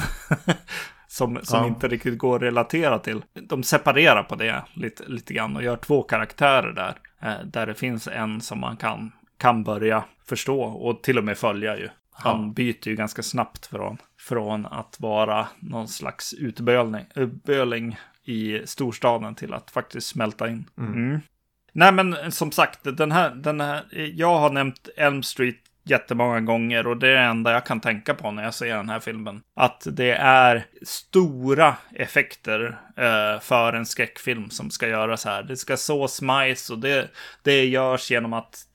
som, 1.15 1.39
som 1.43 1.59
ja. 1.59 1.67
inte 1.67 1.89
riktigt 1.89 2.19
går 2.19 2.37
att 2.37 2.43
relatera 2.43 2.99
till. 2.99 3.25
De 3.33 3.63
separerar 3.63 4.23
på 4.23 4.35
det 4.35 4.65
lite, 4.75 5.05
lite 5.07 5.35
grann 5.35 5.57
och 5.57 5.63
gör 5.63 5.77
två 5.77 6.03
karaktärer 6.03 6.73
där. 6.73 6.95
Eh, 7.23 7.47
där 7.47 7.67
det 7.67 7.75
finns 7.75 8.09
en 8.09 8.41
som 8.41 8.61
man 8.61 8.77
kan, 8.77 9.13
kan 9.39 9.65
börja 9.65 10.05
förstå 10.27 10.63
och 10.63 11.03
till 11.03 11.19
och 11.19 11.25
med 11.25 11.39
följa 11.39 11.77
ju. 11.77 11.89
Han 12.13 12.43
ja. 12.43 12.53
byter 12.53 12.89
ju 12.89 12.97
ganska 12.97 13.23
snabbt 13.23 13.67
från, 13.67 13.99
från 14.21 14.67
att 14.67 14.97
vara 15.01 15.49
någon 15.61 15.89
slags 15.89 16.35
utböling 16.35 17.97
i 18.25 18.61
storstaden 18.65 19.35
till 19.35 19.55
att 19.55 19.71
faktiskt 19.71 20.07
smälta 20.07 20.49
in. 20.49 20.65
Mm. 20.79 20.93
Mm. 20.93 21.21
Nej 21.73 21.93
men 21.93 22.33
som 22.33 22.53
sagt, 22.53 22.81
den 22.97 23.13
här, 23.13 23.31
den 23.31 23.61
här, 23.61 23.85
jag 24.15 24.39
har 24.39 24.51
nämnt 24.51 24.89
Elm 24.97 25.23
Street 25.23 25.64
jättemånga 25.85 26.41
gånger 26.41 26.87
och 26.87 26.97
det 26.97 27.09
är 27.09 27.13
det 27.13 27.21
enda 27.21 27.53
jag 27.53 27.67
kan 27.67 27.81
tänka 27.81 28.15
på 28.15 28.31
när 28.31 28.45
jag 28.45 28.55
ser 28.55 28.77
den 28.77 28.89
här 28.89 29.01
filmen. 29.01 29.43
Att 29.57 29.87
det 29.91 30.11
är 30.11 30.67
stora 30.83 31.77
effekter 31.93 32.79
eh, 32.97 33.41
för 33.41 33.73
en 33.73 33.87
skräckfilm 33.87 34.51
som 34.51 34.71
ska 34.71 34.89
göras 34.89 35.25
här. 35.25 35.43
Det 35.43 35.57
ska 35.57 35.77
sås 35.77 36.23
majs 36.23 36.71
och 36.71 36.79
det, 36.79 37.11
det 37.43 37.65
görs 37.65 38.11
genom 38.11 38.33
att 38.33 38.67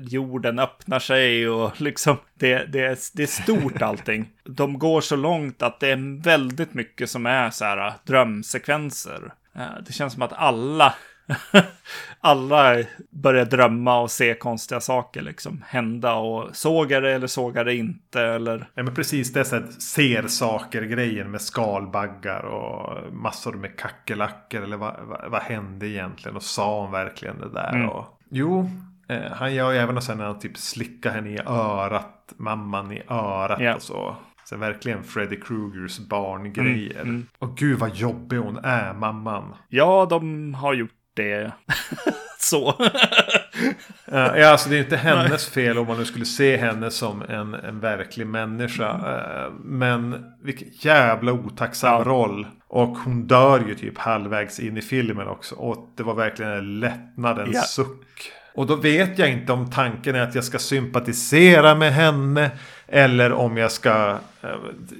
jorden 0.00 0.58
öppnar 0.58 0.98
sig 0.98 1.48
och 1.48 1.80
liksom 1.80 2.16
det, 2.34 2.64
det, 2.64 3.10
det 3.14 3.22
är 3.22 3.42
stort 3.42 3.82
allting. 3.82 4.28
De 4.44 4.78
går 4.78 5.00
så 5.00 5.16
långt 5.16 5.62
att 5.62 5.80
det 5.80 5.88
är 5.88 6.22
väldigt 6.22 6.74
mycket 6.74 7.10
som 7.10 7.26
är 7.26 7.50
så 7.50 7.64
här 7.64 7.86
eh, 7.86 7.92
drömsekvenser. 8.04 9.32
Eh, 9.54 9.82
det 9.86 9.92
känns 9.92 10.12
som 10.12 10.22
att 10.22 10.32
alla 10.32 10.94
alla 12.20 12.76
börjar 13.10 13.44
drömma 13.44 14.00
och 14.00 14.10
se 14.10 14.34
konstiga 14.34 14.80
saker 14.80 15.22
liksom 15.22 15.64
hända 15.68 16.14
och 16.14 16.56
sågar 16.56 17.02
det 17.02 17.12
eller 17.12 17.26
sågar 17.26 17.64
det 17.64 17.74
inte 17.74 18.22
eller. 18.22 18.70
Ja 18.74 18.82
men 18.82 18.94
precis 18.94 19.32
det 19.32 19.40
är 19.40 19.80
ser 19.80 20.26
saker 20.26 20.82
grejen 20.82 21.30
med 21.30 21.40
skalbaggar 21.40 22.42
och 22.42 23.12
massor 23.12 23.52
med 23.52 23.78
kackerlackor 23.78 24.62
eller 24.62 24.76
vad, 24.76 24.94
vad, 25.00 25.30
vad, 25.30 25.42
hände 25.42 25.88
egentligen 25.88 26.36
och 26.36 26.42
sa 26.42 26.80
hon 26.80 26.90
verkligen 26.90 27.40
det 27.40 27.48
där? 27.48 27.72
Mm. 27.74 27.88
Och, 27.88 28.20
jo, 28.30 28.70
eh, 29.08 29.32
han 29.32 29.54
gör 29.54 29.72
ju 29.72 29.78
även 29.78 30.02
sen 30.02 30.18
när 30.18 30.24
han 30.24 30.38
typ 30.38 30.56
slickar 30.56 31.10
henne 31.10 31.30
i 31.30 31.38
örat, 31.46 32.34
mamman 32.36 32.92
i 32.92 33.02
örat 33.08 33.60
yeah. 33.60 33.76
och 33.76 33.82
så. 33.82 34.16
Så 34.44 34.56
verkligen 34.56 35.04
Freddy 35.04 35.40
Krugers 35.40 35.98
barngrejer. 35.98 37.00
Mm, 37.00 37.08
mm. 37.08 37.26
Och 37.38 37.56
gud 37.56 37.78
vad 37.78 37.94
jobbig 37.94 38.36
hon 38.36 38.58
är, 38.64 38.94
mamman. 38.94 39.54
Ja, 39.68 40.06
de 40.10 40.54
har 40.54 40.74
gjort 40.74 40.97
det 41.18 41.52
så. 42.38 42.74
ja, 44.10 44.48
alltså 44.48 44.68
det 44.68 44.76
är 44.76 44.80
inte 44.80 44.96
hennes 44.96 45.48
fel 45.48 45.78
om 45.78 45.86
man 45.86 45.98
nu 45.98 46.04
skulle 46.04 46.24
se 46.24 46.56
henne 46.56 46.90
som 46.90 47.22
en, 47.22 47.54
en 47.54 47.80
verklig 47.80 48.26
människa. 48.26 48.90
Mm. 48.90 49.52
Men 49.54 50.24
vilken 50.42 50.68
jävla 50.72 51.32
otacksam 51.32 52.04
roll. 52.04 52.46
Och 52.68 52.98
hon 52.98 53.26
dör 53.26 53.64
ju 53.68 53.74
typ 53.74 53.98
halvvägs 53.98 54.60
in 54.60 54.76
i 54.76 54.82
filmen 54.82 55.28
också. 55.28 55.54
Och 55.54 55.92
det 55.96 56.02
var 56.02 56.14
verkligen 56.14 56.52
en 56.52 56.80
lättnadens 56.80 57.54
ja. 57.54 57.62
suck. 57.62 58.32
Och 58.54 58.66
då 58.66 58.76
vet 58.76 59.18
jag 59.18 59.30
inte 59.30 59.52
om 59.52 59.70
tanken 59.70 60.14
är 60.14 60.20
att 60.20 60.34
jag 60.34 60.44
ska 60.44 60.58
sympatisera 60.58 61.74
med 61.74 61.92
henne. 61.92 62.50
Eller 62.86 63.32
om 63.32 63.56
jag 63.56 63.72
ska 63.72 64.18
äh, 64.42 64.50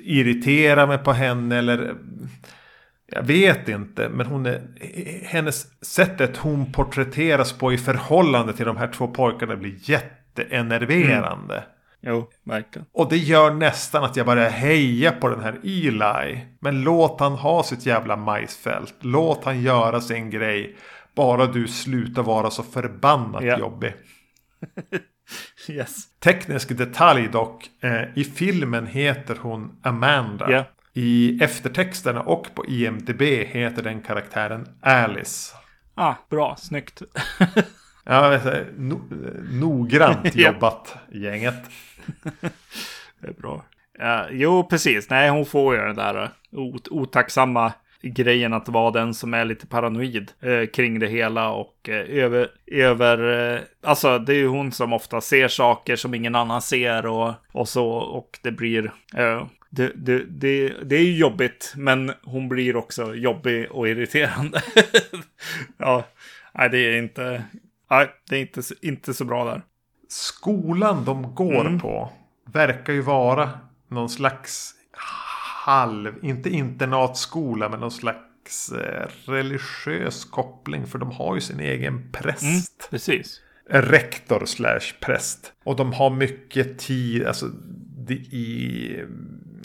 irritera 0.04 0.86
mig 0.86 0.98
på 0.98 1.12
henne. 1.12 1.58
Eller 1.58 1.94
jag 3.10 3.22
vet 3.22 3.68
inte, 3.68 4.08
men 4.08 4.26
hon 4.26 4.46
är, 4.46 4.60
hennes 5.24 5.84
sättet 5.84 6.36
hon 6.36 6.72
porträtteras 6.72 7.52
på 7.52 7.72
i 7.72 7.78
förhållande 7.78 8.52
till 8.52 8.66
de 8.66 8.76
här 8.76 8.88
två 8.88 9.08
pojkarna 9.08 9.56
blir 9.56 9.74
jätteenerverande. 9.90 11.54
Mm. 11.54 11.68
Jo, 12.00 12.30
verkligen. 12.44 12.86
Och 12.92 13.08
det 13.08 13.16
gör 13.16 13.54
nästan 13.54 14.04
att 14.04 14.16
jag 14.16 14.26
börjar 14.26 14.50
heja 14.50 15.12
på 15.12 15.28
den 15.28 15.40
här 15.40 15.60
Eli. 15.62 16.46
Men 16.60 16.82
låt 16.82 17.20
han 17.20 17.32
ha 17.32 17.62
sitt 17.62 17.86
jävla 17.86 18.16
majsfält. 18.16 18.94
Låt 19.00 19.44
han 19.44 19.62
göra 19.62 20.00
sin 20.00 20.30
grej. 20.30 20.76
Bara 21.14 21.46
du 21.46 21.68
slutar 21.68 22.22
vara 22.22 22.50
så 22.50 22.62
förbannat 22.62 23.42
yeah. 23.42 23.60
jobbig. 23.60 23.94
yes. 25.68 26.04
Teknisk 26.20 26.76
detalj 26.78 27.28
dock. 27.28 27.70
Eh, 27.80 28.02
I 28.14 28.24
filmen 28.24 28.86
heter 28.86 29.38
hon 29.40 29.80
Amanda. 29.82 30.50
Yeah. 30.50 30.64
I 31.00 31.38
eftertexterna 31.42 32.20
och 32.20 32.54
på 32.54 32.66
IMDB 32.66 33.22
heter 33.22 33.82
den 33.82 34.00
karaktären 34.00 34.66
Alice. 34.80 35.54
Ah, 35.94 36.14
bra, 36.30 36.56
snyggt. 36.58 37.02
ja, 38.04 38.40
no, 38.76 39.00
noggrant 39.52 40.34
jobbat 40.36 40.96
gänget. 41.12 41.54
det 43.20 43.28
är 43.28 43.32
bra. 43.32 43.64
Uh, 44.00 44.26
jo, 44.32 44.66
precis. 44.70 45.10
Nej, 45.10 45.30
hon 45.30 45.46
får 45.46 45.74
ju 45.74 45.80
den 45.80 45.96
där 45.96 46.30
ot 46.52 46.88
otacksamma 46.88 47.72
grejen 48.02 48.52
att 48.52 48.68
vara 48.68 48.90
den 48.90 49.14
som 49.14 49.34
är 49.34 49.44
lite 49.44 49.66
paranoid 49.66 50.32
eh, 50.40 50.66
kring 50.66 50.98
det 50.98 51.06
hela 51.06 51.50
och 51.50 51.88
eh, 51.88 52.24
över, 52.24 52.48
över 52.66 53.54
eh, 53.54 53.60
alltså 53.82 54.18
det 54.18 54.32
är 54.32 54.36
ju 54.36 54.48
hon 54.48 54.72
som 54.72 54.92
ofta 54.92 55.20
ser 55.20 55.48
saker 55.48 55.96
som 55.96 56.14
ingen 56.14 56.34
annan 56.34 56.62
ser 56.62 57.06
och, 57.06 57.34
och 57.52 57.68
så 57.68 57.88
och 57.88 58.38
det 58.42 58.52
blir, 58.52 58.92
eh, 59.16 59.46
det, 59.70 59.92
det, 59.94 60.24
det, 60.28 60.68
det 60.84 60.96
är 60.96 61.02
ju 61.02 61.16
jobbigt, 61.16 61.72
men 61.76 62.12
hon 62.22 62.48
blir 62.48 62.76
också 62.76 63.14
jobbig 63.14 63.70
och 63.70 63.88
irriterande. 63.88 64.62
ja, 65.76 66.04
nej, 66.54 66.70
det 66.70 66.78
är 66.78 66.98
inte, 66.98 67.44
nej, 67.90 68.10
det 68.28 68.36
är 68.36 68.40
inte, 68.40 68.62
inte 68.82 69.14
så 69.14 69.24
bra 69.24 69.44
där. 69.44 69.62
Skolan 70.08 71.04
de 71.04 71.34
går 71.34 71.66
mm. 71.66 71.80
på 71.80 72.12
verkar 72.52 72.92
ju 72.92 73.00
vara 73.00 73.50
någon 73.88 74.08
slags 74.08 74.74
halv, 75.64 76.14
inte 76.22 76.50
internatskola, 76.50 77.68
men 77.68 77.80
någon 77.80 77.90
slags 77.90 78.72
eh, 78.72 79.08
religiös 79.24 80.24
koppling. 80.24 80.86
För 80.86 80.98
de 80.98 81.10
har 81.10 81.34
ju 81.34 81.40
sin 81.40 81.60
egen 81.60 82.12
präst. 82.12 82.42
Mm, 82.42 82.60
precis. 82.90 83.40
Rektor 83.70 84.46
slash 84.46 84.94
präst. 85.00 85.52
Och 85.64 85.76
de 85.76 85.92
har 85.92 86.10
mycket 86.10 86.78
tid, 86.78 87.26
alltså 87.26 87.46
i 88.10 88.96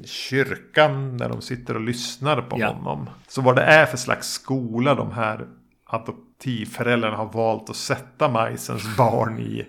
kyrkan 0.06 1.18
när 1.18 1.30
de 1.30 1.42
sitter 1.42 1.76
och 1.76 1.82
lyssnar 1.82 2.42
på 2.42 2.60
ja. 2.60 2.68
honom. 2.68 3.10
Så 3.28 3.42
vad 3.42 3.56
det 3.56 3.64
är 3.64 3.86
för 3.86 3.98
slags 3.98 4.28
skola 4.28 4.96
de 4.96 5.12
här 5.12 5.48
adoptivföräldrarna 5.94 7.18
har 7.18 7.34
valt 7.34 7.70
att 7.70 7.76
sätta 7.76 8.30
majsens 8.30 8.98
barn 8.98 9.40
i. 9.40 9.68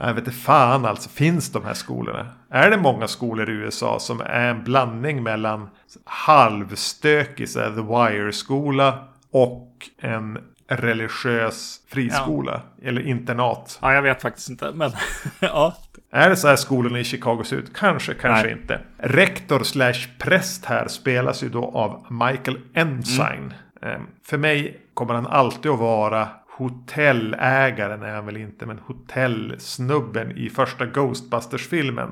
Jag 0.00 0.14
vet 0.14 0.26
inte 0.26 0.38
fan 0.38 0.84
alltså, 0.84 1.08
finns 1.08 1.52
de 1.52 1.64
här 1.64 1.74
skolorna? 1.74 2.28
Är 2.50 2.70
det 2.70 2.76
många 2.76 3.08
skolor 3.08 3.50
i 3.50 3.52
USA 3.52 3.98
som 4.00 4.20
är 4.20 4.50
en 4.50 4.64
blandning 4.64 5.22
mellan 5.22 5.68
halvstökig 6.04 7.52
The 7.52 7.70
Wire-skola 7.70 9.08
och 9.30 9.90
en 9.98 10.38
religiös 10.68 11.80
friskola? 11.88 12.62
Ja. 12.76 12.88
Eller 12.88 13.06
internat? 13.06 13.78
Ja, 13.82 13.94
jag 13.94 14.02
vet 14.02 14.22
faktiskt 14.22 14.50
inte. 14.50 14.72
Men 14.74 14.92
ja, 15.40 15.76
är 16.12 16.30
det 16.30 16.36
så 16.36 16.48
här 16.48 16.56
skolorna 16.56 16.98
i 16.98 17.04
Chicago 17.04 17.44
ser 17.44 17.56
ut? 17.56 17.74
Kanske, 17.74 18.14
kanske 18.14 18.46
Nej. 18.46 18.52
inte. 18.52 18.80
Rektor 18.98 19.62
slash 19.62 20.08
präst 20.18 20.64
här 20.64 20.88
spelas 20.88 21.42
ju 21.42 21.48
då 21.48 21.64
av 21.64 22.06
Michael 22.10 22.58
Ensign. 22.74 23.54
Mm. 23.82 24.02
För 24.24 24.38
mig 24.38 24.80
kommer 24.94 25.14
han 25.14 25.26
alltid 25.26 25.70
att 25.70 25.78
vara 25.78 26.28
hotellägaren 26.56 28.02
är 28.02 28.14
han 28.14 28.26
väl 28.26 28.36
inte, 28.36 28.66
men 28.66 28.78
hotellsnubben 28.78 30.38
i 30.38 30.50
första 30.50 30.86
Ghostbusters-filmen. 30.86 32.10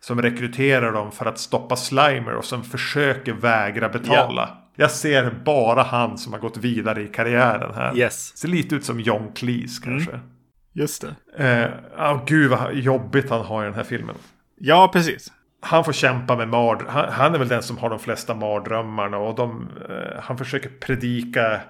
Som 0.00 0.22
rekryterar 0.22 0.92
dem 0.92 1.12
för 1.12 1.26
att 1.26 1.38
stoppa 1.38 1.76
Slimer 1.76 2.34
och 2.34 2.44
som 2.44 2.64
försöker 2.64 3.32
vägra 3.32 3.88
betala. 3.88 4.48
Ja. 4.50 4.64
Jag 4.76 4.90
ser 4.90 5.30
bara 5.44 5.82
han 5.82 6.18
som 6.18 6.32
har 6.32 6.40
gått 6.40 6.56
vidare 6.56 7.02
i 7.02 7.08
karriären 7.08 7.74
här. 7.74 7.96
Yes. 7.96 8.36
Ser 8.36 8.48
lite 8.48 8.74
ut 8.74 8.84
som 8.84 9.00
John 9.00 9.32
Cleese 9.34 9.78
kanske. 9.78 10.10
Mm. 10.10 10.26
Just 10.72 11.04
det. 11.36 11.44
Eh, 11.44 11.70
oh, 12.12 12.24
gud 12.26 12.50
vad 12.50 12.74
jobbigt 12.74 13.30
han 13.30 13.44
har 13.44 13.62
i 13.62 13.66
den 13.66 13.74
här 13.74 13.84
filmen. 13.84 14.16
Ja, 14.58 14.90
precis. 14.92 15.32
han 15.60 15.84
får 15.84 15.92
kämpa 15.92 16.36
med 16.36 16.48
mard. 16.48 16.82
Han, 16.88 17.12
han, 17.12 17.34
är 17.34 17.38
väl 17.38 17.48
den 17.48 17.62
som 17.62 17.78
har 17.78 17.90
de 17.90 17.98
flesta 17.98 18.34
mardrömmarna. 18.34 19.18
Och 19.18 19.34
de, 19.34 19.68
eh, 19.88 20.20
han 20.22 20.38
försöker 20.38 20.68
predika 20.68 21.60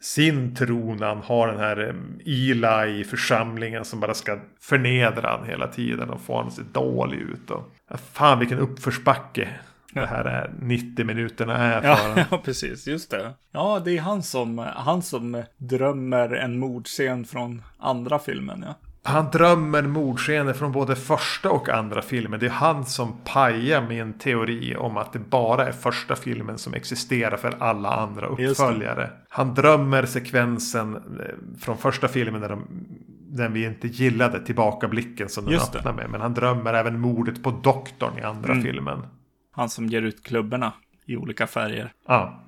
sin 0.00 0.54
tro 0.54 0.94
när 0.94 1.06
han 1.06 1.22
har 1.22 1.48
den 1.48 1.58
här 1.58 1.96
Ila 2.24 2.86
i 2.86 3.04
församlingen 3.04 3.84
som 3.84 4.00
bara 4.00 4.14
ska 4.14 4.38
förnedra 4.60 5.30
han 5.30 5.46
hela 5.46 5.66
tiden 5.66 6.10
och 6.10 6.20
få 6.20 6.32
honom 6.32 6.48
att 6.48 6.54
se 6.54 6.62
dålig 6.72 7.18
ut. 7.18 7.50
Och, 7.50 7.72
fan 8.12 8.38
vilken 8.38 8.58
uppförsbacke. 8.58 9.48
Det 10.00 10.06
här 10.06 10.24
är 10.24 10.50
90 10.60 11.04
minuterna 11.04 11.56
är 11.56 11.80
för 11.80 11.88
ja, 11.88 12.26
ja, 12.30 12.38
precis. 12.44 12.86
Just 12.86 13.10
det. 13.10 13.34
Ja, 13.52 13.82
det 13.84 13.96
är 13.98 14.00
han 14.00 14.22
som, 14.22 14.58
han 14.76 15.02
som 15.02 15.42
drömmer 15.56 16.32
en 16.34 16.58
mordscen 16.58 17.24
från 17.24 17.62
andra 17.78 18.18
filmen. 18.18 18.64
Ja. 18.66 18.74
Han 19.06 19.30
drömmer 19.30 19.82
mordscener 19.82 20.52
från 20.52 20.72
både 20.72 20.96
första 20.96 21.50
och 21.50 21.68
andra 21.68 22.02
filmen. 22.02 22.40
Det 22.40 22.46
är 22.46 22.50
han 22.50 22.86
som 22.86 23.16
pajar 23.24 23.86
min 23.88 24.12
teori 24.12 24.76
om 24.76 24.96
att 24.96 25.12
det 25.12 25.18
bara 25.18 25.68
är 25.68 25.72
första 25.72 26.16
filmen 26.16 26.58
som 26.58 26.74
existerar 26.74 27.36
för 27.36 27.54
alla 27.58 27.88
andra 27.88 28.26
uppföljare. 28.26 29.10
Han 29.28 29.54
drömmer 29.54 30.06
sekvensen 30.06 30.94
eh, 30.94 31.60
från 31.60 31.78
första 31.78 32.08
filmen 32.08 32.40
när 32.40 32.48
de, 32.48 32.66
den 33.28 33.52
vi 33.52 33.64
inte 33.64 33.88
gillade, 33.88 34.46
tillbakablicken 34.46 35.28
som 35.28 35.44
den 35.44 35.52
Just 35.52 35.74
öppnar 35.74 35.92
det. 35.92 35.96
med. 35.96 36.10
Men 36.10 36.20
han 36.20 36.34
drömmer 36.34 36.74
även 36.74 37.00
mordet 37.00 37.42
på 37.42 37.50
doktorn 37.50 38.18
i 38.18 38.22
andra 38.22 38.52
mm. 38.52 38.64
filmen. 38.64 39.02
Han 39.56 39.68
som 39.68 39.86
ger 39.86 40.02
ut 40.02 40.22
klubborna 40.22 40.72
i 41.06 41.16
olika 41.16 41.46
färger. 41.46 41.92
Ja. 42.06 42.42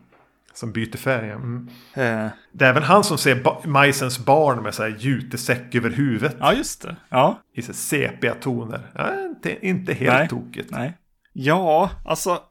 Som 0.54 0.72
byter 0.72 0.96
färg. 0.96 1.30
Mm. 1.30 1.68
Eh. 1.94 2.28
Det 2.52 2.64
är 2.64 2.70
även 2.70 2.82
han 2.82 3.04
som 3.04 3.18
ser 3.18 3.42
ba 3.42 3.62
majsens 3.64 4.18
barn 4.18 4.62
med 4.62 4.74
så 4.74 4.82
här 4.82 4.96
jutesäck 4.98 5.74
över 5.74 5.90
huvudet. 5.90 6.36
Ja, 6.40 6.54
just 6.54 6.82
det. 6.82 6.96
Ja. 7.08 7.42
I 7.54 7.62
så 7.62 7.72
sepia-toner. 7.72 8.80
Ja, 8.94 9.24
inte, 9.24 9.66
inte 9.66 9.94
helt 9.94 10.18
nej, 10.18 10.28
tokigt. 10.28 10.70
Nej. 10.70 10.92
Ja, 11.32 11.90
alltså. 12.04 12.42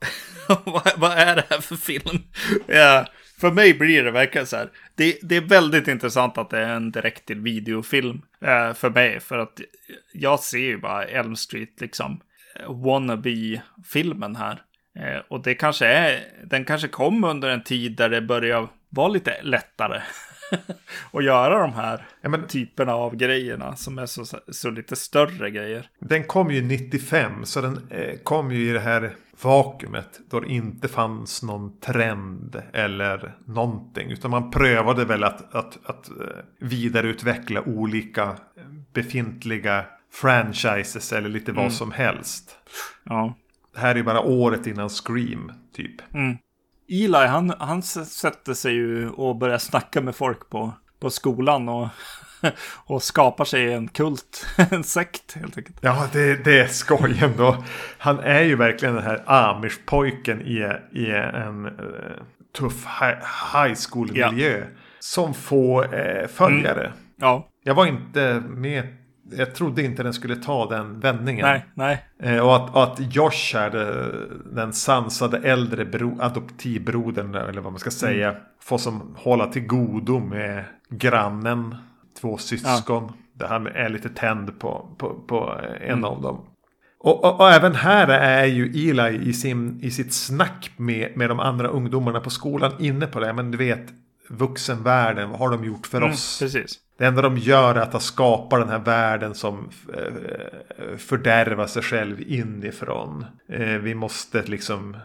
vad, 0.65 0.91
vad, 0.97 1.11
är 1.11 1.35
det 1.35 1.43
här 1.49 1.61
för 1.61 1.75
film? 1.75 2.23
ja, 2.67 3.05
för 3.39 3.51
mig 3.51 3.73
blir 3.73 4.03
det 4.03 4.11
verkligen 4.11 4.47
så 4.47 4.57
här. 4.57 4.69
Det, 4.95 5.19
det, 5.21 5.35
är 5.35 5.41
väldigt 5.41 5.87
intressant 5.87 6.37
att 6.37 6.49
det 6.49 6.59
är 6.59 6.69
en 6.69 6.91
direkt 6.91 7.25
till 7.25 7.39
videofilm. 7.39 8.21
Eh, 8.41 8.73
för 8.73 8.89
mig. 8.89 9.19
För 9.19 9.37
att 9.37 9.59
jag 10.13 10.39
ser 10.39 10.57
ju 10.57 10.77
bara 10.77 11.05
Elm 11.05 11.35
Street 11.35 11.81
liksom. 11.81 12.21
Eh, 12.59 12.83
wannabe-filmen 12.83 14.35
här. 14.35 14.61
Eh, 14.99 15.21
och 15.27 15.43
det 15.43 15.55
kanske 15.55 15.87
är, 15.87 16.19
den 16.45 16.65
kanske 16.65 16.87
kom 16.87 17.23
under 17.23 17.49
en 17.49 17.63
tid 17.63 17.97
där 17.97 18.09
det 18.09 18.21
börjar 18.21 18.67
vara 18.89 19.07
lite 19.07 19.41
lättare 19.43 20.01
att 21.13 21.23
göra 21.23 21.59
de 21.59 21.73
här 21.73 22.05
ja, 22.21 22.29
men, 22.29 22.47
typerna 22.47 22.93
av 22.93 23.15
grejerna 23.15 23.75
som 23.75 23.99
är 23.99 24.05
så, 24.05 24.25
så 24.49 24.69
lite 24.69 24.95
större 24.95 25.51
grejer. 25.51 25.89
Den 25.99 26.23
kom 26.23 26.51
ju 26.51 26.61
95 26.61 27.45
så 27.45 27.61
den 27.61 27.87
eh, 27.89 28.17
kom 28.23 28.51
ju 28.51 28.69
i 28.69 28.73
det 28.73 28.79
här 28.79 29.11
vakuumet 29.41 30.19
då 30.29 30.39
det 30.39 30.47
inte 30.47 30.87
fanns 30.87 31.43
någon 31.43 31.79
trend 31.79 32.61
eller 32.73 33.35
någonting. 33.45 34.11
Utan 34.11 34.31
man 34.31 34.51
prövade 34.51 35.05
väl 35.05 35.23
att, 35.23 35.55
att, 35.55 35.77
att 35.85 36.09
eh, 36.09 36.15
vidareutveckla 36.59 37.61
olika 37.61 38.35
befintliga 38.93 39.85
franchises 40.11 41.13
eller 41.13 41.29
lite 41.29 41.51
vad 41.51 41.63
mm. 41.63 41.71
som 41.71 41.91
helst. 41.91 42.55
Ja 43.03 43.35
det 43.77 43.81
här 43.81 43.95
är 43.95 44.03
bara 44.03 44.21
året 44.21 44.67
innan 44.67 44.89
Scream, 44.89 45.51
typ. 45.75 46.13
Mm. 46.13 46.37
Eli, 46.89 47.27
han, 47.27 47.53
han 47.59 47.81
sätter 47.81 48.53
sig 48.53 48.73
ju 48.73 49.09
och 49.09 49.35
börjar 49.35 49.57
snacka 49.57 50.01
med 50.01 50.15
folk 50.15 50.49
på, 50.49 50.73
på 50.99 51.09
skolan 51.09 51.69
och, 51.69 51.87
och 52.85 53.03
skapar 53.03 53.45
sig 53.45 53.73
en 53.73 53.87
kult, 53.87 54.45
en 54.71 54.83
sekt 54.83 55.33
helt 55.33 55.57
enkelt. 55.57 55.77
Ja, 55.81 56.07
det, 56.13 56.43
det 56.43 56.59
är 56.59 56.67
skoj 56.67 57.19
ändå. 57.23 57.63
Han 57.97 58.19
är 58.19 58.41
ju 58.41 58.55
verkligen 58.55 58.95
den 58.95 59.03
här 59.03 59.23
amish-pojken 59.25 60.41
i, 60.41 60.77
i 60.91 61.11
en 61.11 61.65
uh, 61.65 61.71
tuff 62.57 62.85
high 63.53 63.75
school-miljö. 63.89 64.59
Ja. 64.59 64.65
Som 64.99 65.33
får 65.33 65.95
uh, 65.95 66.27
följare. 66.27 66.85
Mm. 66.85 66.97
Ja. 67.15 67.47
Jag 67.63 67.75
var 67.75 67.85
inte 67.85 68.43
med 68.47 68.83
jag 69.31 69.55
trodde 69.55 69.83
inte 69.83 70.03
den 70.03 70.13
skulle 70.13 70.35
ta 70.35 70.69
den 70.69 70.99
vändningen. 70.99 71.45
Nej, 71.45 71.65
nej. 71.73 72.05
Eh, 72.19 72.39
och, 72.39 72.55
att, 72.55 72.75
och 72.75 72.83
att 72.83 73.15
Josh 73.15 73.55
är 73.55 73.69
den 74.53 74.73
sansade 74.73 75.37
äldre 75.37 75.85
bro, 75.85 76.17
adoptivbrodern, 76.21 77.35
eller 77.35 77.61
vad 77.61 77.73
man 77.73 77.79
ska 77.79 77.91
säga, 77.91 78.29
mm. 78.29 78.41
får 78.61 78.77
som 78.77 79.15
hålla 79.17 79.47
till 79.47 79.67
godo 79.67 80.19
med 80.19 80.63
grannen, 80.89 81.75
två 82.21 82.37
syskon. 82.37 83.03
Ja. 83.07 83.13
Där 83.33 83.47
han 83.47 83.67
är 83.67 83.89
lite 83.89 84.09
tänd 84.09 84.59
på, 84.59 84.95
på, 84.97 85.13
på 85.13 85.59
en 85.81 85.91
mm. 85.91 86.03
av 86.03 86.21
dem. 86.21 86.45
Och, 86.99 87.23
och, 87.23 87.39
och, 87.39 87.49
även 87.49 87.75
här 87.75 88.07
är 88.07 88.45
ju 88.45 88.89
Eli 88.89 89.29
i, 89.29 89.33
sin, 89.33 89.79
i 89.83 89.91
sitt 89.91 90.13
snack 90.13 90.71
med, 90.77 91.17
med 91.17 91.29
de 91.29 91.39
andra 91.39 91.67
ungdomarna 91.67 92.19
på 92.19 92.29
skolan 92.29 92.71
inne 92.79 93.07
på 93.07 93.19
det. 93.19 93.33
Men 93.33 93.51
du 93.51 93.57
vet, 93.57 93.85
vuxenvärlden, 94.29 95.29
vad 95.29 95.39
har 95.39 95.49
de 95.49 95.65
gjort 95.65 95.87
för 95.87 95.97
mm, 95.97 96.09
oss? 96.09 96.39
Precis. 96.39 96.79
Det 96.97 97.05
enda 97.05 97.21
de 97.21 97.37
gör 97.37 97.75
är 97.75 97.79
att 97.79 97.91
de 97.91 98.01
skapar 98.01 98.59
den 98.59 98.69
här 98.69 98.79
världen 98.79 99.35
som 99.35 99.69
eh, 99.93 100.97
fördärvar 100.97 101.67
sig 101.67 101.81
själv 101.81 102.21
inifrån. 102.21 103.25
Eh, 103.49 103.77
vi 103.77 103.95
måste 103.95 104.43
liksom 104.43 104.97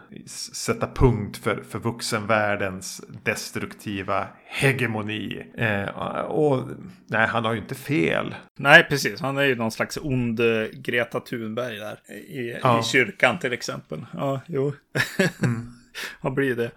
sätta 0.53 0.87
punkt 0.87 1.37
för, 1.37 1.63
för 1.69 1.79
vuxenvärldens 1.79 3.01
destruktiva 3.23 4.27
hegemoni. 4.45 5.45
Eh, 5.57 6.19
och 6.19 6.67
nej, 7.07 7.27
han 7.27 7.45
har 7.45 7.53
ju 7.53 7.59
inte 7.59 7.75
fel. 7.75 8.35
Nej, 8.57 8.83
precis. 8.89 9.21
Han 9.21 9.37
är 9.37 9.43
ju 9.43 9.55
någon 9.55 9.71
slags 9.71 9.97
ond 10.01 10.39
Greta 10.73 11.19
Thunberg 11.19 11.77
där. 11.77 11.99
I, 12.13 12.59
ja. 12.63 12.79
i 12.79 12.83
kyrkan 12.83 13.39
till 13.39 13.53
exempel. 13.53 14.05
Ja, 14.13 14.41
jo. 14.47 14.73
mm. 15.43 15.82
Vad 16.21 16.33
blir 16.33 16.55
det? 16.55 16.71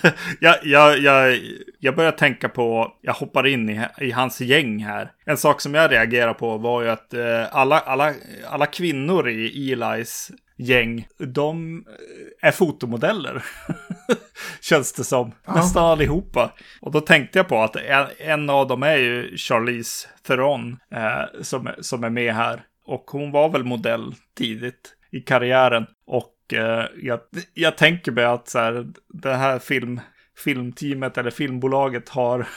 jag, 0.40 0.56
jag, 0.62 0.98
jag, 0.98 1.38
jag 1.78 1.96
börjar 1.96 2.12
tänka 2.12 2.48
på, 2.48 2.92
jag 3.00 3.12
hoppar 3.12 3.46
in 3.46 3.70
i, 3.70 3.86
i 4.00 4.10
hans 4.10 4.40
gäng 4.40 4.84
här. 4.84 5.10
En 5.24 5.36
sak 5.36 5.60
som 5.60 5.74
jag 5.74 5.92
reagerar 5.92 6.34
på 6.34 6.58
var 6.58 6.82
ju 6.82 6.88
att 6.88 7.14
eh, 7.14 7.56
alla, 7.56 7.78
alla, 7.78 8.14
alla 8.50 8.66
kvinnor 8.66 9.28
i 9.28 9.72
Elis 9.72 10.30
gäng, 10.56 11.06
de 11.18 11.84
är 12.42 12.50
fotomodeller. 12.50 13.44
Känns 14.60 14.92
det 14.92 15.04
som. 15.04 15.32
Ja. 15.46 15.54
Nästan 15.54 15.84
allihopa. 15.84 16.52
Och 16.80 16.92
då 16.92 17.00
tänkte 17.00 17.38
jag 17.38 17.48
på 17.48 17.62
att 17.62 17.76
en, 17.76 18.06
en 18.18 18.50
av 18.50 18.68
dem 18.68 18.82
är 18.82 18.96
ju 18.96 19.36
Charlize 19.36 20.08
Theron 20.26 20.78
eh, 20.94 21.42
som, 21.42 21.70
som 21.80 22.04
är 22.04 22.10
med 22.10 22.34
här. 22.34 22.62
Och 22.86 23.10
hon 23.10 23.30
var 23.30 23.48
väl 23.48 23.64
modell 23.64 24.14
tidigt 24.38 24.94
i 25.10 25.20
karriären. 25.20 25.86
Och 26.06 26.32
eh, 26.52 26.84
jag, 27.02 27.20
jag 27.54 27.76
tänker 27.76 28.12
mig 28.12 28.24
att 28.24 28.48
så 28.48 28.58
här, 28.58 28.86
det 29.08 29.34
här 29.34 29.58
film, 29.58 30.00
filmteamet 30.44 31.18
eller 31.18 31.30
filmbolaget 31.30 32.08
har, 32.08 32.48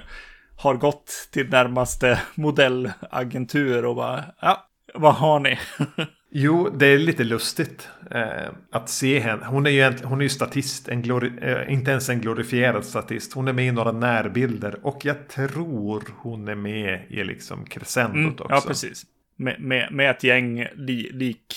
har 0.56 0.74
gått 0.74 1.28
till 1.32 1.48
närmaste 1.48 2.20
modellagentur 2.34 3.84
och 3.84 3.96
bara, 3.96 4.24
ja, 4.40 4.66
vad 4.94 5.14
har 5.14 5.40
ni? 5.40 5.58
Jo, 6.38 6.70
det 6.78 6.86
är 6.86 6.98
lite 6.98 7.24
lustigt 7.24 7.88
eh, 8.10 8.48
att 8.72 8.88
se 8.88 9.18
henne. 9.18 9.46
Hon 9.46 9.66
är 9.66 9.70
ju, 9.70 9.92
hon 10.04 10.20
är 10.20 10.22
ju 10.22 10.28
statist, 10.28 10.88
en 10.88 11.02
glori, 11.02 11.32
eh, 11.42 11.72
inte 11.72 11.90
ens 11.90 12.08
en 12.08 12.20
glorifierad 12.20 12.84
statist. 12.84 13.32
Hon 13.32 13.48
är 13.48 13.52
med 13.52 13.66
i 13.66 13.72
några 13.72 13.92
närbilder 13.92 14.86
och 14.86 15.04
jag 15.04 15.28
tror 15.28 16.02
hon 16.16 16.48
är 16.48 16.54
med 16.54 17.06
i 17.08 17.24
liksom 17.24 17.64
crescendot 17.64 18.16
mm, 18.16 18.32
också. 18.32 18.46
Ja, 18.48 18.62
precis. 18.66 19.06
Med, 19.36 19.60
med, 19.60 19.92
med 19.92 20.10
ett 20.10 20.24
gäng 20.24 20.66
li, 20.74 21.10
lik 21.12 21.54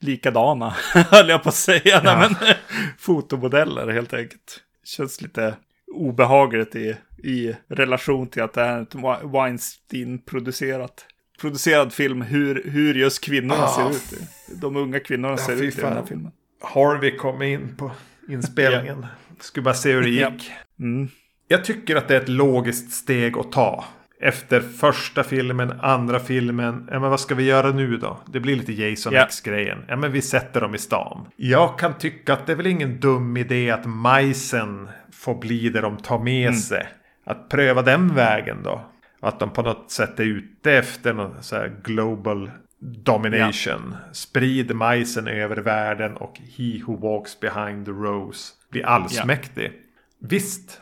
likadana, 0.00 0.74
höll 0.94 1.28
jag 1.28 1.42
på 1.42 1.48
att 1.48 1.54
säga. 1.54 2.00
Ja. 2.04 2.18
Men, 2.18 2.54
fotomodeller 2.98 3.88
helt 3.88 4.14
enkelt. 4.14 4.60
Känns 4.84 5.20
lite 5.20 5.54
obehagligt 5.92 6.76
i, 6.76 6.96
i 7.22 7.54
relation 7.68 8.28
till 8.28 8.42
att 8.42 8.52
det 8.52 8.62
är 8.62 8.82
ett 8.82 8.94
Weinstein-producerat 9.24 11.06
producerad 11.40 11.92
film 11.92 12.22
hur, 12.22 12.62
hur 12.70 12.94
just 12.94 13.24
kvinnorna 13.24 13.64
ah, 13.64 13.90
ser 13.90 13.90
ut. 13.90 14.28
De 14.60 14.76
unga 14.76 15.00
kvinnorna 15.00 15.34
ja, 15.34 15.38
ser 15.38 15.62
ut 15.62 15.78
i 15.78 15.80
den 15.80 15.92
här 15.92 16.04
filmen. 16.06 16.32
Harvey 16.62 17.16
kom 17.16 17.42
in 17.42 17.76
på 17.76 17.90
inspelningen. 18.28 19.06
Skulle 19.40 19.64
bara 19.64 19.74
se 19.74 19.92
hur 19.92 20.02
det 20.02 20.08
gick. 20.08 20.52
Mm. 20.80 21.08
Jag 21.48 21.64
tycker 21.64 21.96
att 21.96 22.08
det 22.08 22.16
är 22.16 22.20
ett 22.20 22.28
logiskt 22.28 22.92
steg 22.92 23.38
att 23.38 23.52
ta 23.52 23.84
efter 24.20 24.60
första 24.60 25.22
filmen, 25.22 25.72
andra 25.80 26.20
filmen. 26.20 26.88
Ja, 26.90 27.00
men 27.00 27.10
vad 27.10 27.20
ska 27.20 27.34
vi 27.34 27.44
göra 27.44 27.70
nu 27.70 27.96
då? 27.96 28.20
Det 28.26 28.40
blir 28.40 28.56
lite 28.56 28.72
Jason 28.72 29.12
yeah. 29.12 29.26
X-grejen. 29.26 29.78
Ja, 29.88 29.96
men 29.96 30.12
vi 30.12 30.22
sätter 30.22 30.60
dem 30.60 30.74
i 30.74 30.78
stan. 30.78 31.26
Jag 31.36 31.78
kan 31.78 31.98
tycka 31.98 32.32
att 32.32 32.46
det 32.46 32.52
är 32.52 32.56
väl 32.56 32.66
ingen 32.66 33.00
dum 33.00 33.36
idé 33.36 33.70
att 33.70 33.86
majsen 33.86 34.88
får 35.12 35.34
bli 35.34 35.68
det 35.68 35.80
de 35.80 35.96
tar 35.96 36.18
med 36.18 36.48
mm. 36.48 36.60
sig. 36.60 36.88
Att 37.24 37.48
pröva 37.48 37.82
den 37.82 38.14
vägen 38.14 38.62
då. 38.62 38.80
Att 39.20 39.38
de 39.38 39.50
på 39.50 39.62
något 39.62 39.90
sätt 39.90 40.20
är 40.20 40.24
ute 40.24 40.72
efter 40.72 41.12
någon 41.12 41.42
så 41.42 41.66
global 41.84 42.50
domination. 42.80 43.94
Ja. 44.06 44.12
Sprid 44.12 44.74
majsen 44.74 45.28
över 45.28 45.56
världen 45.56 46.16
och 46.16 46.40
he 46.56 46.82
who 46.86 46.96
walks 46.96 47.40
behind 47.40 47.86
the 47.86 47.92
rose 47.92 48.52
blir 48.70 48.86
allsmäktig. 48.86 49.64
Ja. 49.64 50.26
Visst, 50.28 50.80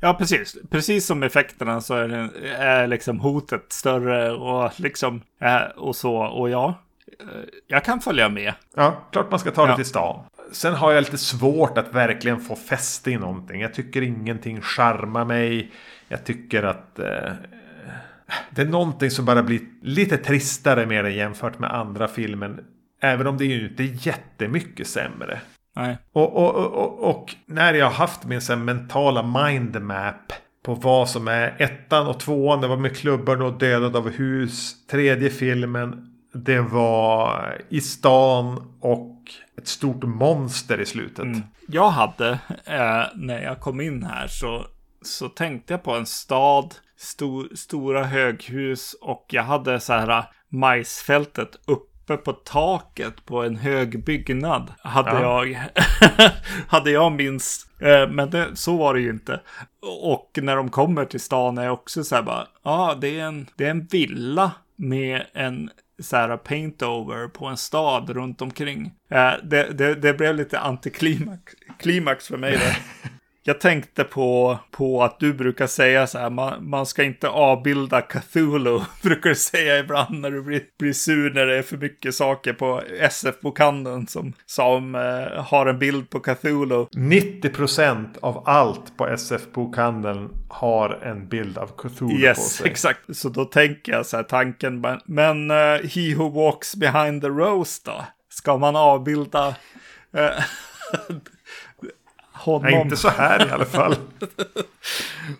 Ja, 0.00 0.14
precis. 0.14 0.56
Precis 0.70 1.06
som 1.06 1.22
effekterna 1.22 1.80
så 1.80 1.94
är, 1.94 2.08
det, 2.08 2.48
är 2.56 2.86
liksom 2.86 3.20
hotet 3.20 3.64
större 3.68 4.32
och 4.32 4.80
liksom 4.80 5.22
och 5.76 5.96
så. 5.96 6.16
Och 6.16 6.50
ja, 6.50 6.82
jag 7.66 7.84
kan 7.84 8.00
följa 8.00 8.28
med. 8.28 8.52
Ja, 8.74 9.02
klart 9.12 9.30
man 9.30 9.40
ska 9.40 9.50
ta 9.50 9.64
det 9.64 9.70
Ja. 9.72 9.76
till 9.76 9.84
stan. 9.84 10.24
Sen 10.52 10.74
har 10.74 10.92
jag 10.92 11.00
lite 11.00 11.18
svårt 11.18 11.78
att 11.78 11.94
verkligen 11.94 12.40
få 12.40 12.56
fäste 12.56 13.10
i 13.10 13.16
någonting. 13.16 13.60
Jag 13.60 13.74
tycker 13.74 14.02
ingenting 14.02 14.60
charmar 14.60 15.24
mig. 15.24 15.72
Jag 16.08 16.24
tycker 16.24 16.62
att 16.62 16.98
eh, 16.98 17.32
det 18.50 18.62
är 18.62 18.66
någonting 18.66 19.10
som 19.10 19.24
bara 19.24 19.42
blir 19.42 19.60
lite 19.82 20.16
tristare 20.16 20.86
med 20.86 21.04
det 21.04 21.10
jämfört 21.10 21.58
med 21.58 21.74
andra 21.74 22.08
filmen. 22.08 22.60
Även 23.00 23.26
om 23.26 23.38
det 23.38 23.44
är 23.44 23.46
ju 23.46 23.68
inte 23.68 23.82
jättemycket 23.84 24.86
sämre. 24.86 25.40
Nej. 25.78 25.98
Och, 26.12 26.36
och, 26.36 26.54
och, 26.54 27.10
och, 27.10 27.34
när 27.46 27.74
jag 27.74 27.86
har 27.86 27.92
haft 27.92 28.24
min 28.24 28.40
så 28.40 28.56
mentala 28.56 29.22
mindmap 29.22 30.32
på 30.62 30.74
vad 30.74 31.08
som 31.08 31.28
är 31.28 31.56
ettan 31.58 32.06
och 32.06 32.20
tvåan. 32.20 32.60
Det 32.60 32.68
var 32.68 32.76
med 32.76 32.96
klubban 32.96 33.42
och 33.42 33.58
dödad 33.58 33.96
av 33.96 34.10
hus. 34.10 34.86
Tredje 34.86 35.30
filmen. 35.30 36.14
Det 36.32 36.60
var 36.60 37.56
i 37.68 37.80
stan 37.80 38.74
och 38.80 39.18
ett 39.58 39.68
stort 39.68 40.02
monster 40.04 40.80
i 40.80 40.86
slutet. 40.86 41.24
Mm. 41.24 41.42
Jag 41.68 41.90
hade, 41.90 42.30
eh, 42.64 43.04
när 43.14 43.42
jag 43.42 43.60
kom 43.60 43.80
in 43.80 44.02
här 44.02 44.26
så, 44.26 44.66
så 45.02 45.28
tänkte 45.28 45.72
jag 45.72 45.82
på 45.82 45.94
en 45.94 46.06
stad, 46.06 46.74
stor, 46.96 47.48
stora 47.54 48.04
höghus 48.04 48.94
och 49.00 49.26
jag 49.28 49.42
hade 49.42 49.80
så 49.80 49.92
här 49.92 50.24
majsfältet 50.48 51.48
uppe 52.14 52.24
på 52.24 52.32
taket 52.32 53.24
på 53.24 53.42
en 53.42 53.56
hög 53.56 54.04
byggnad. 54.04 54.72
Hade 54.82 55.10
Ja. 55.10 55.44
jag, 55.44 55.58
hade 56.68 56.90
jag 56.90 57.12
minst, 57.12 57.80
eh, 57.82 58.08
men 58.10 58.30
det, 58.30 58.46
så 58.56 58.76
var 58.76 58.94
det 58.94 59.00
ju 59.00 59.10
inte. 59.10 59.40
Och 60.02 60.38
när 60.42 60.56
de 60.56 60.68
kommer 60.70 61.04
till 61.04 61.20
stan 61.20 61.58
är 61.58 61.64
jag 61.64 61.72
också 61.72 62.04
så 62.04 62.14
här 62.14 62.22
bara, 62.22 62.46
ja 62.62 62.98
det 63.00 63.20
är 63.20 63.24
en, 63.24 63.46
det 63.56 63.66
är 63.66 63.70
en 63.70 63.86
villa 63.86 64.52
med 64.76 65.22
en 65.32 65.70
så 66.02 66.16
här 66.16 66.36
paint-over 66.36 67.28
på 67.28 67.46
en 67.46 67.56
stad 67.56 68.10
runt 68.10 68.42
omkring. 68.42 68.92
Eh, 69.10 69.32
det, 69.42 69.70
det, 69.78 69.94
det 69.94 70.14
blev 70.14 70.34
lite 70.34 70.58
antiklimax 70.58 71.52
klimax 71.78 72.28
för 72.28 72.36
mig 72.36 72.52
där. 72.52 72.78
Jag 73.48 73.60
tänkte 73.60 74.04
på, 74.04 74.58
på 74.70 75.02
att 75.02 75.20
du 75.20 75.32
brukar 75.32 75.66
säga 75.66 76.06
så 76.06 76.18
här, 76.18 76.30
man, 76.30 76.68
man 76.70 76.86
ska 76.86 77.04
inte 77.04 77.28
avbilda 77.28 78.00
Cthulhu, 78.00 78.80
brukar 79.02 79.30
du 79.30 79.36
säga 79.36 79.78
ibland 79.78 80.20
när 80.20 80.30
du 80.30 80.42
blir, 80.42 80.62
blir 80.78 80.92
sur 80.92 81.34
när 81.34 81.46
det 81.46 81.58
är 81.58 81.62
för 81.62 81.76
mycket 81.76 82.14
saker 82.14 82.52
på 82.52 82.82
SF-bokhandeln 83.00 84.06
som, 84.06 84.32
som 84.46 84.94
eh, 84.94 85.44
har 85.44 85.66
en 85.66 85.78
bild 85.78 86.10
på 86.10 86.20
Cthulhu. 86.20 86.84
90% 86.84 88.06
av 88.20 88.42
allt 88.46 88.96
på 88.96 89.06
SF-bokhandeln 89.06 90.28
har 90.48 90.90
en 91.02 91.28
bild 91.28 91.58
av 91.58 91.66
Cthulhu 91.66 92.14
på 92.14 92.20
Yes, 92.20 92.56
sig. 92.56 92.70
exakt. 92.70 93.16
Så 93.16 93.28
då 93.28 93.44
tänker 93.44 93.92
jag 93.92 94.06
så 94.06 94.16
här 94.16 94.24
tanken, 94.24 94.80
men, 94.80 95.00
men 95.04 95.50
eh, 95.50 95.56
He 95.94 96.14
Who 96.16 96.28
Walks 96.28 96.76
Behind 96.76 97.22
the 97.22 97.28
Rose 97.28 97.82
då? 97.84 98.04
Ska 98.28 98.56
man 98.56 98.76
avbilda 98.76 99.48
eh, 100.12 100.44
honom? 102.52 102.70
Nej, 102.70 102.82
inte 102.82 102.96
så 102.96 103.08
här 103.08 103.48
i 103.48 103.50
alla 103.50 103.64
fall. 103.64 103.94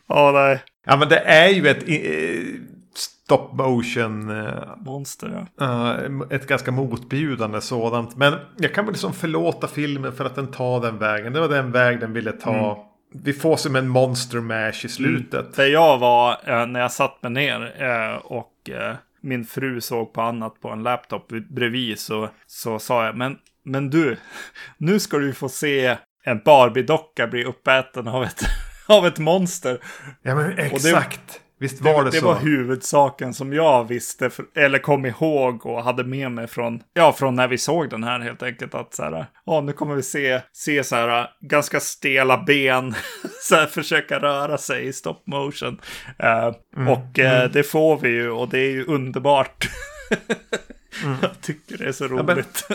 Ja, 0.07 0.31
nej. 0.33 0.63
ja, 0.87 0.97
men 0.97 1.09
det 1.09 1.19
är 1.19 1.49
ju 1.49 1.69
ett 1.69 1.89
eh, 1.89 2.61
stop 2.95 3.49
motion. 3.53 4.31
Eh, 4.31 4.77
Monster, 4.77 5.47
ja. 5.57 5.97
Ett 6.31 6.47
ganska 6.47 6.71
motbjudande 6.71 7.61
sådant. 7.61 8.17
Men 8.17 8.35
jag 8.59 8.75
kan 8.75 8.85
väl 8.85 8.93
liksom 8.93 9.13
förlåta 9.13 9.67
filmen 9.67 10.13
för 10.13 10.25
att 10.25 10.35
den 10.35 10.47
tar 10.47 10.81
den 10.81 10.99
vägen. 10.99 11.33
Det 11.33 11.41
var 11.41 11.49
den 11.49 11.73
väg 11.73 12.01
den 12.01 12.13
ville 12.13 12.33
ta. 12.33 12.85
Vi 13.13 13.33
får 13.33 13.57
som 13.57 13.77
en 13.77 13.89
monster 13.89 14.41
mash 14.41 14.85
i 14.85 14.89
slutet. 14.89 15.57
Där 15.57 15.67
jag 15.67 15.99
var 15.99 16.31
eh, 16.45 16.67
när 16.67 16.81
jag 16.81 16.93
satt 16.93 17.23
mig 17.23 17.33
ner 17.33 18.21
och 18.25 18.71
min 19.21 19.45
fru 19.45 19.81
såg 19.81 20.13
på 20.13 20.23
annat 20.23 20.61
på 20.61 20.69
en 20.69 20.83
laptop 20.83 21.29
bredvid 21.29 21.99
så, 21.99 22.29
så 22.47 22.79
sa 22.79 23.07
jag, 23.07 23.17
men, 23.17 23.39
men 23.63 23.91
du, 23.91 24.17
nu 24.79 25.01
ska 25.01 25.19
du 25.19 25.33
få 25.33 25.49
se 25.49 25.97
en 26.31 26.39
Barbie-docka 26.45 27.27
bli 27.27 27.45
uppäten 27.45 28.09
av 28.09 28.25
ett, 28.25 28.41
av 28.87 29.07
ett 29.07 29.19
monster. 29.19 29.79
Ja 30.23 30.35
men 30.35 30.57
det- 30.57 30.63
exakt. 30.63 31.41
Visst 31.61 31.81
var 31.81 32.05
det, 32.05 32.11
det 32.11 32.17
så? 32.19 32.27
var 32.27 32.37
huvudsaken 32.41 33.35
som 33.35 33.53
jag 33.53 33.89
visste, 33.89 34.31
för, 34.31 34.45
eller 34.55 34.79
kom 34.79 35.07
ihåg 35.07 35.67
och 35.67 35.85
hade 35.85 36.05
med 36.05 36.33
mig 36.33 36.47
från, 36.47 36.81
ja, 36.95 37.13
från 37.13 37.35
när 37.35 37.49
vi 37.49 37.59
såg 37.59 37.91
den 37.91 38.05
här 38.05 38.21
helt 38.21 38.43
enkelt. 38.43 38.75
Att 38.75 38.95
så 38.95 39.03
här, 39.03 39.27
ja, 39.47 39.61
nu 39.61 39.73
kommer 39.73 39.95
vi 39.95 40.03
se, 40.03 40.41
se 40.53 40.85
så 40.85 40.97
här 40.97 41.31
ganska 41.41 41.81
stela 41.81 42.45
ben, 42.45 42.95
så 43.43 43.55
här 43.57 43.67
försöka 43.67 44.19
röra 44.19 44.59
sig 44.59 44.87
i 44.87 44.93
stop 44.93 45.23
motion. 45.27 45.81
Eh, 46.19 46.53
och 46.89 47.19
eh, 47.19 47.51
det 47.51 47.63
får 47.63 47.99
vi 47.99 48.09
ju 48.09 48.31
och 48.31 48.49
det 48.49 48.59
är 48.59 48.71
ju 48.71 48.85
underbart. 48.85 49.69
jag 51.23 51.41
tycker 51.41 51.79
det 51.79 51.85
är 51.89 51.93
så 51.93 52.05
men- 52.09 52.27
roligt. 52.29 52.69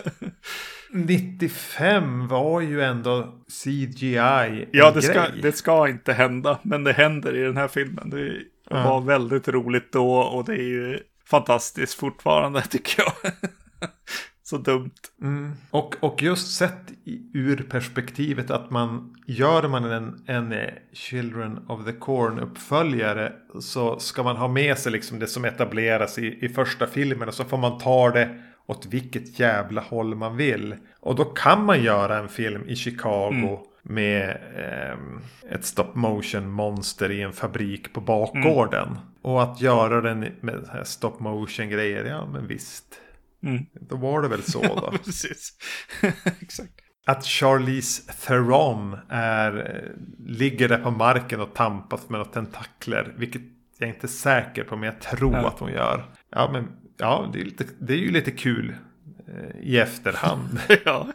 95 0.93 2.27
var 2.27 2.61
ju 2.61 2.81
ändå 2.81 3.33
CGI 3.63 4.67
Ja, 4.71 4.91
det 4.91 5.01
ska, 5.01 5.27
det 5.41 5.51
ska 5.51 5.87
inte 5.87 6.13
hända, 6.13 6.59
men 6.61 6.83
det 6.83 6.93
händer 6.93 7.35
i 7.35 7.43
den 7.43 7.57
här 7.57 7.67
filmen. 7.67 8.09
Det 8.09 8.41
var 8.69 9.01
väldigt 9.01 9.47
roligt 9.47 9.91
då 9.91 10.17
och 10.17 10.45
det 10.45 10.53
är 10.53 10.67
ju 10.67 10.99
fantastiskt 11.25 11.93
fortfarande 11.93 12.61
tycker 12.69 13.03
jag. 13.03 13.33
Så 14.43 14.57
dumt. 14.57 14.91
Mm. 15.21 15.51
Och, 15.71 15.95
och 15.99 16.23
just 16.23 16.55
sett 16.57 16.91
i, 17.03 17.21
ur 17.33 17.65
perspektivet 17.69 18.51
att 18.51 18.69
man 18.69 19.15
gör 19.27 19.67
man 19.67 19.85
en, 19.85 20.23
en 20.25 20.53
Children 20.93 21.59
of 21.67 21.85
the 21.85 21.91
Corn 21.91 22.39
uppföljare 22.39 23.33
så 23.61 23.99
ska 23.99 24.23
man 24.23 24.37
ha 24.37 24.47
med 24.47 24.77
sig 24.77 24.91
liksom 24.91 25.19
det 25.19 25.27
som 25.27 25.45
etableras 25.45 26.19
i, 26.19 26.45
i 26.45 26.49
första 26.49 26.87
filmen 26.87 27.27
och 27.27 27.33
så 27.33 27.43
får 27.43 27.57
man 27.57 27.77
ta 27.77 28.09
det 28.09 28.29
åt 28.65 28.85
vilket 28.85 29.39
jävla 29.39 29.81
håll 29.81 30.15
man 30.15 30.37
vill. 30.37 30.75
Och 30.99 31.15
då 31.15 31.25
kan 31.25 31.65
man 31.65 31.83
göra 31.83 32.17
en 32.17 32.29
film 32.29 32.63
i 32.67 32.75
Chicago 32.75 33.59
med 33.83 34.37
ehm, 34.57 35.19
ett 35.49 35.65
stop 35.65 35.91
motion 35.93 36.49
monster 36.51 37.11
i 37.11 37.21
en 37.21 37.33
fabrik 37.33 37.93
på 37.93 38.01
bakgården. 38.01 38.97
Och 39.21 39.43
att 39.43 39.61
göra 39.61 40.01
den 40.01 40.19
med 40.41 40.81
stop 40.83 41.15
motion 41.19 41.69
grejer, 41.69 42.05
ja 42.05 42.25
men 42.25 42.47
visst. 42.47 42.85
Mm. 43.43 43.65
Då 43.73 43.95
var 43.95 44.21
det 44.21 44.27
väl 44.27 44.43
så 44.43 44.61
då. 44.81 44.91
Precis. 45.05 45.49
Exakt. 46.41 46.71
Att 47.05 47.25
Charlize 47.25 48.11
Theron 48.27 48.97
är, 49.09 49.57
eh, 49.57 49.91
ligger 50.27 50.69
där 50.69 50.77
på 50.77 50.91
marken 50.91 51.41
och 51.41 51.53
tampas 51.53 52.09
med 52.09 52.19
några 52.19 52.31
tentakler. 52.31 53.13
Vilket 53.17 53.41
jag 53.77 53.89
inte 53.89 54.05
är 54.05 54.09
säker 54.09 54.63
på, 54.63 54.75
men 54.75 54.85
jag 54.85 55.01
tror 55.01 55.33
Ja. 55.33 55.47
att 55.47 55.59
hon 55.59 55.71
gör. 55.71 56.05
Ja, 56.29 56.49
men 56.53 56.67
ja, 57.03 57.29
det 57.33 57.41
är, 57.41 57.45
lite, 57.45 57.65
det 57.79 57.93
är 57.93 57.97
ju 57.97 58.11
lite 58.11 58.31
kul 58.31 58.75
eh, 59.27 59.59
i 59.61 59.79
efterhand. 59.79 60.59
ja. 60.85 61.07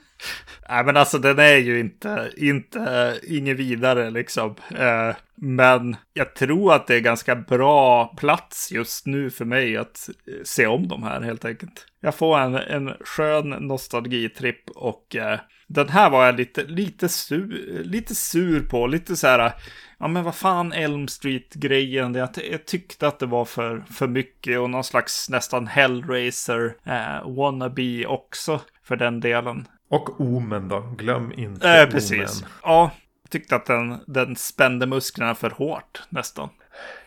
Nej, 0.69 0.85
men 0.85 0.97
alltså 0.97 1.19
den 1.19 1.39
är 1.39 1.57
ju 1.57 1.81
inte, 1.81 2.31
inte, 2.37 2.81
eh, 2.81 3.37
inget 3.37 3.57
vidare 3.57 4.11
liksom. 4.11 4.55
Eh, 4.77 5.17
men 5.35 5.97
jag 6.13 6.35
tror 6.35 6.75
att 6.75 6.87
det 6.87 6.95
är 6.97 7.01
ganska 7.01 7.37
bra 7.37 8.15
plats 8.17 8.73
just 8.73 9.07
nu 9.07 9.31
för 9.31 9.45
mig 9.45 9.77
att 9.77 10.09
eh, 10.09 10.35
se 10.45 10.67
om 10.67 10.89
de 10.89 11.03
här 11.03 11.21
helt 11.21 11.45
enkelt. 11.45 11.87
Jag 12.01 12.15
får 12.15 12.39
en, 12.39 12.55
en 12.55 12.95
skön 13.01 13.49
nostalgitripp 13.49 14.71
och 14.71 15.17
eh, 15.17 15.39
den 15.71 15.89
här 15.89 16.11
var 16.11 16.27
jag 16.27 16.35
lite, 16.37 16.65
lite, 16.65 17.09
sur, 17.09 17.83
lite 17.85 18.15
sur 18.15 18.61
på. 18.61 18.87
Lite 18.87 19.17
så 19.17 19.27
här, 19.27 19.53
ja 19.99 20.09
men 20.09 20.25
vad 20.25 20.35
fan 20.35 20.73
Elm 20.73 21.09
Street-grejen. 21.09 22.15
Jag, 22.15 22.29
jag 22.51 22.65
tyckte 22.67 23.09
att 23.09 23.19
det 23.19 23.27
var 23.27 23.45
för, 23.45 23.85
för 23.91 24.07
mycket 24.09 24.59
och 24.59 24.71
någon 24.71 24.85
slags 24.85 25.31
nästan 25.31 25.67
Hellraiser 25.67 26.77
eh, 26.85 27.31
wannabe 27.37 28.07
också 28.07 28.61
för 28.85 28.97
den 28.97 29.21
delen. 29.21 29.69
och 29.91 30.21
Omen 30.21 30.69
då, 30.69 30.81
glöm 30.99 31.33
inte 31.33 31.69
Eh, 31.69 31.75
Omen. 31.83 31.91
precis. 31.91 32.45
Ja, 32.63 32.91
jag 33.23 33.31
tyckte 33.31 33.57
att 33.57 33.67
den, 33.67 34.01
den 34.07 34.37
spände 34.37 34.87
musklerna 34.87 35.35
för 35.35 35.51
hårt 35.51 36.03
nästan. 36.09 36.49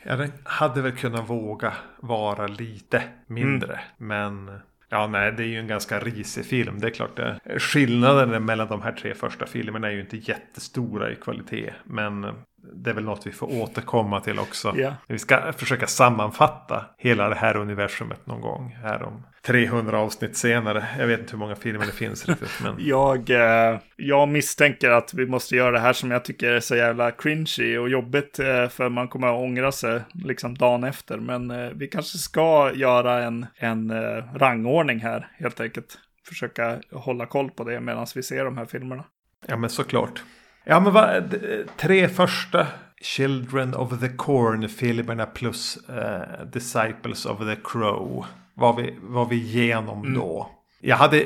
Ja, 0.03 0.15
den 0.15 0.31
hade 0.43 0.81
väl 0.81 0.91
kunnat 0.91 1.29
våga 1.29 1.73
vara 1.99 2.47
lite 2.47 3.03
mindre. 3.27 3.79
Men 3.97 4.59
ja, 4.91 5.07
nej, 5.07 5.31
det 5.31 5.43
är 5.43 5.47
ju 5.47 5.59
en 5.59 5.67
ganska 5.67 5.99
risig 5.99 6.45
film. 6.45 6.79
Det 6.79 6.87
är 6.87 6.91
klart 6.91 7.15
det. 7.15 7.59
Skillnaden 7.59 8.45
mellan 8.45 8.67
de 8.67 8.81
här 8.81 8.91
tre 8.91 9.13
första 9.13 9.45
filmerna 9.45 9.87
är 9.87 9.91
ju 9.91 9.99
inte 9.99 10.17
jättestora 10.17 11.11
i 11.11 11.15
kvalitet. 11.15 11.73
Men 11.83 12.23
det 12.63 12.89
är 12.89 12.93
väl 12.93 13.03
något 13.03 13.27
vi 13.27 13.31
får 13.31 13.61
återkomma 13.61 14.19
till 14.19 14.39
också. 14.39 14.73
Ja. 14.77 14.95
Vi 15.07 15.19
ska 15.19 15.53
försöka 15.53 15.87
sammanfatta 15.87 16.85
hela 16.97 17.29
det 17.29 17.35
här 17.35 17.57
universumet 17.57 18.27
någon 18.27 18.41
gång. 18.41 18.77
Här 18.83 19.03
om 19.03 19.23
300 19.41 19.99
avsnitt 19.99 20.37
senare. 20.37 20.85
Jag 20.99 21.07
vet 21.07 21.19
inte 21.19 21.31
hur 21.31 21.37
många 21.37 21.55
filmer 21.55 21.85
det 21.85 21.91
finns 21.91 22.29
riktigt. 22.29 22.61
Men 22.63 22.75
Jag, 22.79 23.29
eh, 23.29 23.79
jag 23.95 24.27
misstänker 24.27 24.89
att 24.89 25.13
vi 25.13 25.25
måste 25.25 25.55
göra 25.55 25.71
det 25.71 25.79
här 25.79 25.93
som 25.93 26.11
jag 26.11 26.25
tycker 26.25 26.51
är 26.51 26.59
så 26.59 26.75
jävla 26.75 27.11
cringy 27.11 27.77
och 27.77 27.89
jobbigt. 27.89 28.39
Eh, 28.39 28.67
för 28.67 28.89
man 28.89 29.07
kommer 29.07 29.27
att 29.27 29.41
ångra 29.41 29.71
sig 29.71 30.01
liksom 30.13 30.57
dagen 30.57 30.83
efter. 30.83 31.17
Men 31.17 31.51
eh, 31.51 31.69
vi 31.75 31.87
kanske 31.87 32.17
ska 32.17 32.71
göra 32.73 33.23
en, 33.23 33.45
en 33.55 33.89
eh, 33.89 34.23
rangordning 34.35 34.99
här 34.99 35.31
helt 35.33 35.59
enkelt. 35.59 35.97
Försöka 36.27 36.79
hålla 36.91 37.25
koll 37.25 37.51
på 37.51 37.63
det 37.63 37.79
medan 37.79 38.07
vi 38.15 38.23
ser 38.23 38.45
de 38.45 38.57
här 38.57 38.65
filmerna. 38.65 39.03
Ja 39.47 39.57
men 39.57 39.69
såklart. 39.69 40.23
Ja 40.63 40.79
men 40.79 40.93
vad, 40.93 41.23
d- 41.23 41.63
tre 41.77 42.07
första 42.09 42.67
Children 43.01 43.75
of 43.75 43.99
the 43.99 44.07
Corn-filmerna 44.09 45.25
plus 45.25 45.77
eh, 45.89 46.45
Disciples 46.53 47.25
of 47.25 47.39
the 47.39 47.55
Crow. 47.63 48.25
Var 48.53 48.73
vi, 48.81 48.97
var 49.01 49.25
vi 49.25 49.35
igenom 49.35 50.13
då. 50.13 50.49
Jag 50.81 50.95
hade, 50.95 51.23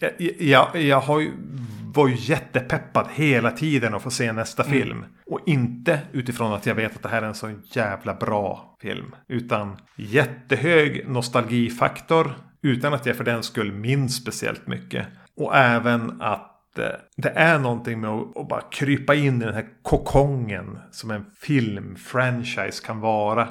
jag, 0.00 0.10
jag, 0.38 0.76
jag 0.82 1.00
har 1.00 1.20
ju, 1.20 1.30
var 1.94 2.08
ju 2.08 2.14
jättepeppad 2.18 3.06
hela 3.14 3.50
tiden 3.50 3.94
att 3.94 4.02
få 4.02 4.10
se 4.10 4.32
nästa 4.32 4.62
Mm. 4.64 4.72
film. 4.78 5.04
Och 5.26 5.40
inte 5.46 6.00
utifrån 6.12 6.52
att 6.52 6.66
jag 6.66 6.74
vet 6.74 6.96
att 6.96 7.02
det 7.02 7.08
här 7.08 7.22
är 7.22 7.26
en 7.26 7.34
så 7.34 7.50
jävla 7.72 8.14
bra 8.14 8.76
film. 8.80 9.14
Utan 9.28 9.76
jättehög 9.96 11.08
nostalgifaktor. 11.08 12.32
Utan 12.62 12.94
att 12.94 13.06
jag 13.06 13.16
för 13.16 13.24
den 13.24 13.42
skull 13.42 13.72
minns 13.72 14.16
speciellt 14.16 14.66
mycket. 14.66 15.06
Och 15.36 15.56
även 15.56 16.22
att 16.22 16.54
det 17.16 17.28
är 17.28 17.58
någonting 17.58 18.00
med 18.00 18.10
att, 18.10 18.36
att 18.36 18.48
bara 18.48 18.60
krypa 18.70 19.14
in 19.14 19.42
i 19.42 19.44
den 19.44 19.54
här 19.54 19.66
kokongen 19.82 20.78
som 20.90 21.10
en 21.10 21.24
filmfranchise 21.40 22.86
kan 22.86 23.00
vara. 23.00 23.42
Eh, 23.42 23.48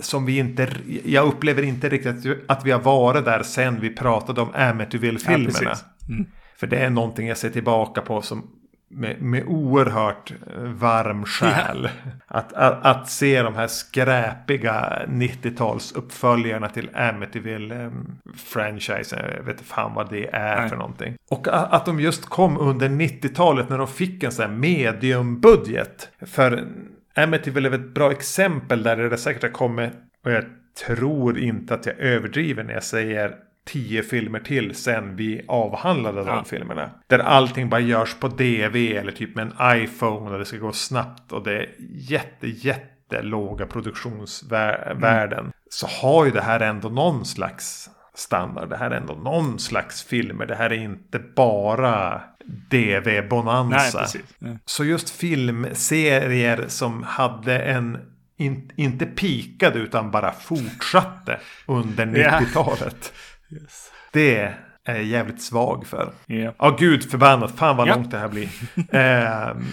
Som 0.00 0.26
vi 0.26 0.38
inte, 0.38 0.68
jag 1.04 1.26
upplever 1.26 1.62
inte 1.62 1.88
riktigt 1.88 2.26
att 2.48 2.64
vi 2.64 2.70
har 2.70 2.80
varit 2.80 3.24
där 3.24 3.42
sen 3.42 3.80
vi 3.80 3.90
pratade 3.90 4.40
om 4.40 4.48
Amityville-filmerna. 4.54 5.52
precis. 5.52 5.84
För 6.56 6.66
det 6.66 6.76
är 6.76 6.90
någonting 6.90 7.28
jag 7.28 7.36
ser 7.38 7.50
tillbaka 7.50 8.00
på 8.00 8.22
som 8.22 8.50
med, 8.90 9.22
med 9.22 9.44
oerhört 9.46 10.32
eh, 10.56 10.62
varm 10.62 11.24
själ. 11.24 11.88
Att, 12.26 12.52
att, 12.52 12.86
att 12.86 13.08
se 13.08 13.42
de 13.42 13.54
här 13.54 13.66
skräpiga 13.66 15.02
90-talsuppföljarna 15.08 16.68
till 16.68 16.90
Amityville-franchisen. 16.94 19.18
Jag 19.36 19.42
vet 19.42 19.54
inte 19.54 19.64
fan 19.64 19.94
vad 19.94 20.10
det 20.10 20.26
är 20.34 20.60
Nej. 20.60 20.68
för 20.68 20.76
någonting. 20.76 21.14
Och 21.30 21.48
a- 21.48 21.68
att 21.70 21.86
de 21.86 22.00
just 22.00 22.26
kom 22.26 22.58
under 22.58 22.88
90-talet 22.88 23.68
när 23.68 23.78
de 23.78 23.86
fick 23.88 24.22
en 24.22 24.32
sån 24.32 24.44
här 24.44 24.52
mediumbudget. 24.56 26.08
För 26.26 26.64
Amityville 27.16 27.68
är 27.68 27.72
ett 27.74 27.94
bra 27.94 28.10
exempel 28.10 28.82
där 28.82 28.96
det 28.96 29.18
säkert 29.18 29.42
har 29.42 29.50
kommit, 29.50 29.92
och 30.24 30.32
jag 30.32 30.44
tror 30.86 31.38
inte 31.38 31.74
att 31.74 31.86
jag 31.86 31.98
överdriver 31.98 32.64
när 32.64 32.74
jag 32.74 32.84
säger 32.84 33.34
tio 33.66 34.02
filmer 34.02 34.40
till 34.40 34.74
sen 34.74 35.16
vi 35.16 35.44
avhandlade 35.48 36.18
de 36.20 36.28
Ja. 36.28 36.44
filmerna. 36.44 36.90
Där 37.06 37.18
allting 37.18 37.68
bara 37.68 37.80
görs 37.80 38.14
på 38.14 38.28
DV 38.28 38.76
eller 38.96 39.12
typ 39.12 39.34
med 39.36 39.46
en 39.60 39.82
iPhone 39.82 40.30
och 40.30 40.38
det 40.38 40.44
ska 40.44 40.56
gå 40.56 40.72
snabbt 40.72 41.32
och 41.32 41.42
det 41.44 41.52
är 41.58 41.68
jätte, 41.90 42.46
jätte 42.48 43.22
låga 43.22 43.66
produktionsvärden. 43.66 45.52
Så 45.70 45.86
har 45.86 46.24
ju 46.24 46.30
det 46.30 46.40
här 46.42 46.60
ändå 46.60 46.88
någon 46.88 47.24
slags 47.24 47.90
standard. 48.14 48.68
Det 48.68 48.76
här 48.76 48.90
är 48.90 48.96
ändå 48.96 49.14
någon 49.14 49.58
slags 49.58 50.02
filmer. 50.04 50.46
Det 50.46 50.54
här 50.54 50.70
är 50.70 50.78
inte 50.82 51.18
bara 51.18 52.20
DV-bonanza. 52.70 54.06
Så 54.66 54.84
just 54.84 55.10
filmserier 55.10 56.64
som 56.68 57.02
hade 57.02 57.58
en 57.58 57.98
in, 58.36 58.70
inte 58.76 59.06
pikade 59.06 59.78
utan 59.78 60.10
bara 60.10 60.32
fortsatte 60.32 61.40
under 61.66 62.06
Ja. 62.06 62.30
90-talet. 62.40 63.12
Yes. 63.52 63.90
Det 64.12 64.36
är 64.84 64.94
jag 64.94 65.02
jävligt 65.04 65.42
svag 65.42 65.86
för. 65.86 66.12
Ja. 66.26 66.54
Ja, 66.58 66.76
gud 66.78 67.10
förbannat. 67.10 67.50
Fan 67.56 67.76
vad 67.76 67.88
Ja. 67.88 67.94
långt 67.94 68.10
det 68.10 68.18
här 68.18 68.28
blir. 68.28 68.48
Ehm, 68.94 69.64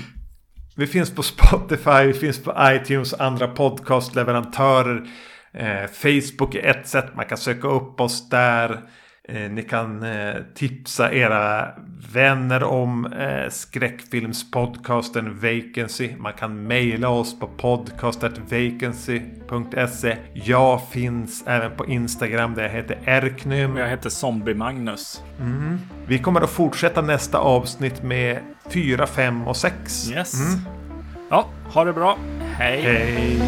vi 0.75 0.87
finns 0.87 1.15
på 1.15 1.23
Spotify, 1.23 2.03
vi 2.05 2.13
finns 2.13 2.43
på 2.43 2.53
iTunes, 2.61 3.13
andra 3.13 3.47
podcastleverantörer. 3.47 5.07
Eh, 5.53 5.87
Facebook 5.91 6.55
är 6.55 6.65
ett 6.65 6.87
sätt 6.87 7.15
man 7.15 7.25
kan 7.25 7.37
söka 7.37 7.67
upp 7.67 7.99
oss 8.01 8.29
där. 8.29 8.81
Eh, 9.29 9.51
ni 9.51 9.63
kan 9.63 10.03
eh, 10.03 10.35
tipsa 10.55 11.13
era 11.13 11.67
vänner 12.13 12.63
om 12.63 13.05
eh, 13.05 13.49
skräckfilmspodcasten 13.49 15.39
Vacancy. 15.39 16.15
Man 16.17 16.33
kan 16.33 16.63
mejla 16.63 17.09
oss 17.09 17.39
på 17.39 17.47
podcastetvacancy.se. 17.47 20.17
Jag 20.33 20.89
finns 20.89 21.43
även 21.47 21.71
på 21.77 21.85
Instagram 21.85 22.53
där 22.53 22.63
jag 22.63 22.69
heter 22.69 22.97
Erknym. 23.05 23.77
Jag 23.77 23.89
heter 23.89 24.09
Zombie 24.09 24.53
Magnus. 24.53 25.23
Vi 26.07 26.19
kommer 26.19 26.41
att 26.41 26.49
fortsätta 26.49 27.01
nästa 27.01 27.37
avsnitt 27.37 28.03
med 28.03 28.39
4, 28.69 29.07
5 29.07 29.47
och 29.47 29.57
6. 29.57 30.11
Yes. 30.11 30.33
Ja, 31.29 31.49
ha 31.73 31.83
det 31.83 31.93
bra. 31.93 32.17
Hej. 32.57 32.81
Hej! 32.81 33.39